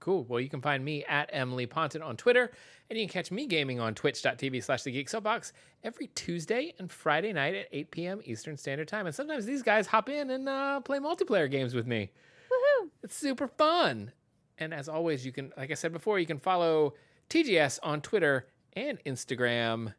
Cool. 0.00 0.24
Well, 0.24 0.40
you 0.40 0.48
can 0.48 0.62
find 0.62 0.82
me 0.82 1.04
at 1.04 1.32
MLeePonton 1.32 2.02
on 2.02 2.16
Twitter, 2.16 2.50
and 2.88 2.98
you 2.98 3.06
can 3.06 3.12
catch 3.12 3.30
me 3.30 3.46
gaming 3.46 3.80
on 3.80 3.94
twitch.tv 3.94 4.64
slash 4.64 4.82
the 4.82 4.90
Geek 4.90 5.10
Soapbox 5.10 5.52
every 5.84 6.06
Tuesday 6.08 6.74
and 6.78 6.90
Friday 6.90 7.34
night 7.34 7.54
at 7.54 7.68
8 7.70 7.90
p.m. 7.90 8.20
Eastern 8.24 8.56
Standard 8.56 8.88
Time. 8.88 9.04
And 9.06 9.14
sometimes 9.14 9.44
these 9.44 9.62
guys 9.62 9.86
hop 9.86 10.08
in 10.08 10.30
and 10.30 10.48
uh, 10.48 10.80
play 10.80 10.98
multiplayer 10.98 11.50
games 11.50 11.74
with 11.74 11.86
me. 11.86 12.10
Woohoo! 12.50 12.88
It's 13.02 13.14
super 13.14 13.46
fun. 13.46 14.12
And 14.56 14.72
as 14.72 14.88
always, 14.88 15.24
you 15.24 15.32
can, 15.32 15.52
like 15.56 15.70
I 15.70 15.74
said 15.74 15.92
before, 15.92 16.18
you 16.18 16.26
can 16.26 16.38
follow 16.38 16.94
TGS 17.28 17.78
on 17.82 18.00
Twitter 18.00 18.46
and 18.72 19.02
Instagram 19.04 19.94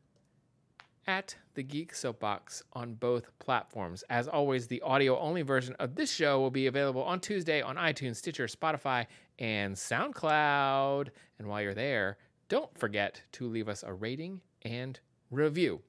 at 1.08 1.36
the 1.56 1.64
Geek 1.64 1.94
Soapbox 1.94 2.64
on 2.74 2.94
both 2.94 3.38
platforms. 3.40 4.04
As 4.10 4.28
always, 4.28 4.68
the 4.68 4.82
audio 4.82 5.20
only 5.20 5.42
version 5.42 5.76
of 5.80 5.96
this 5.96 6.12
show 6.12 6.40
will 6.40 6.52
be 6.52 6.68
available 6.68 7.04
on 7.04 7.20
Tuesday 7.20 7.62
on 7.62 7.76
iTunes, 7.76 8.18
Stitcher, 8.18 8.48
Spotify, 8.48 9.08
and 9.40 9.76
SoundCloud. 9.76 11.10
And 11.40 11.48
while 11.48 11.62
you're 11.62 11.74
there, 11.74 12.18
don't 12.50 12.76
forget 12.78 13.22
to 13.34 13.48
leave 13.48 13.68
us 13.68 13.84
a 13.84 13.94
rating 13.94 14.42
and 14.64 15.00
review. 15.30 15.82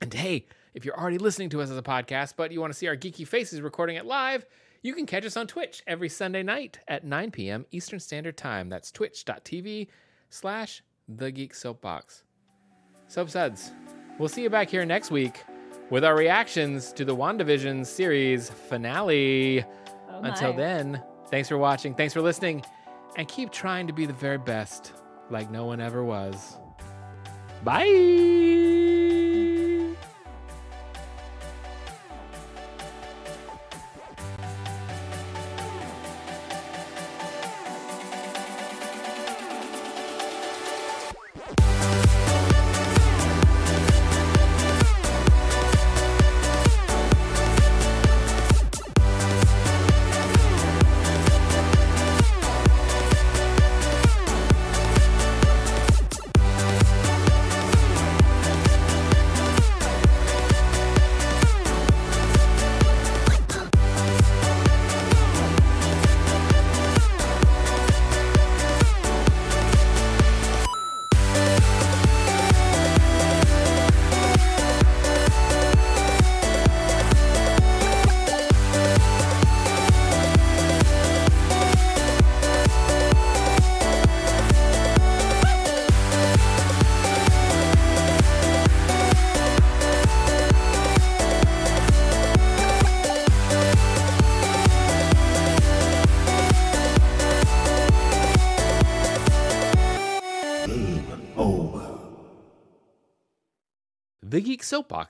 And 0.00 0.12
hey, 0.12 0.46
if 0.74 0.84
you're 0.84 0.98
already 0.98 1.18
listening 1.18 1.50
to 1.50 1.60
us 1.60 1.70
as 1.70 1.76
a 1.76 1.82
podcast, 1.82 2.34
but 2.36 2.52
you 2.52 2.60
want 2.60 2.72
to 2.72 2.78
see 2.78 2.88
our 2.88 2.96
geeky 2.96 3.26
faces 3.26 3.60
recording 3.60 3.96
it 3.96 4.06
live, 4.06 4.46
you 4.82 4.94
can 4.94 5.06
catch 5.06 5.26
us 5.26 5.36
on 5.36 5.46
Twitch 5.46 5.82
every 5.86 6.08
Sunday 6.08 6.42
night 6.42 6.80
at 6.88 7.04
9 7.04 7.30
p.m. 7.30 7.66
Eastern 7.70 8.00
Standard 8.00 8.36
Time. 8.36 8.68
That's 8.68 8.90
twitch.tv 8.90 9.88
slash 10.30 10.82
the 11.06 11.30
Geek 11.30 11.54
Soapbox. 11.54 12.24
Soapsuds, 13.08 13.72
we'll 14.20 14.28
see 14.28 14.42
you 14.42 14.50
back 14.50 14.68
here 14.68 14.84
next 14.84 15.10
week 15.10 15.44
with 15.88 16.04
our 16.04 16.14
reactions 16.14 16.92
to 16.92 17.04
the 17.06 17.16
WandaVision 17.16 17.86
series 17.86 18.50
finale. 18.50 19.64
Oh 20.10 20.20
Until 20.22 20.52
then, 20.52 21.02
thanks 21.30 21.48
for 21.48 21.56
watching, 21.56 21.94
thanks 21.94 22.12
for 22.12 22.20
listening, 22.20 22.62
and 23.16 23.26
keep 23.26 23.50
trying 23.50 23.86
to 23.86 23.92
be 23.94 24.04
the 24.04 24.12
very 24.12 24.38
best 24.38 24.92
like 25.30 25.50
no 25.50 25.64
one 25.64 25.80
ever 25.80 26.04
was. 26.04 26.58
Bye. 27.64 28.59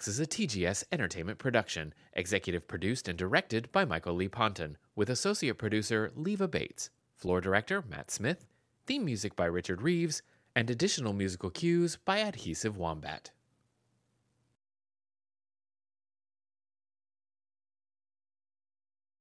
Is 0.09 0.19
a 0.19 0.27
TGS 0.27 0.85
entertainment 0.91 1.39
production, 1.39 1.93
executive 2.15 2.67
produced 2.67 3.07
and 3.07 3.19
directed 3.19 3.71
by 3.71 3.85
Michael 3.85 4.15
Lee 4.15 4.29
Ponton, 4.29 4.79
with 4.97 5.11
associate 5.11 5.59
producer 5.59 6.11
Leva 6.17 6.49
Bates, 6.49 6.91
floor 7.17 7.41
director 7.41 7.85
Matt 7.89 8.11
Smith, 8.11 8.47
theme 8.87 9.05
music 9.05 9.37
by 9.37 9.45
Richard 9.45 9.83
Reeves, 9.83 10.23
and 10.57 10.69
additional 10.69 11.13
musical 11.13 11.51
cues 11.51 11.99
by 12.05 12.19
Adhesive 12.19 12.77
Wombat. 12.77 13.31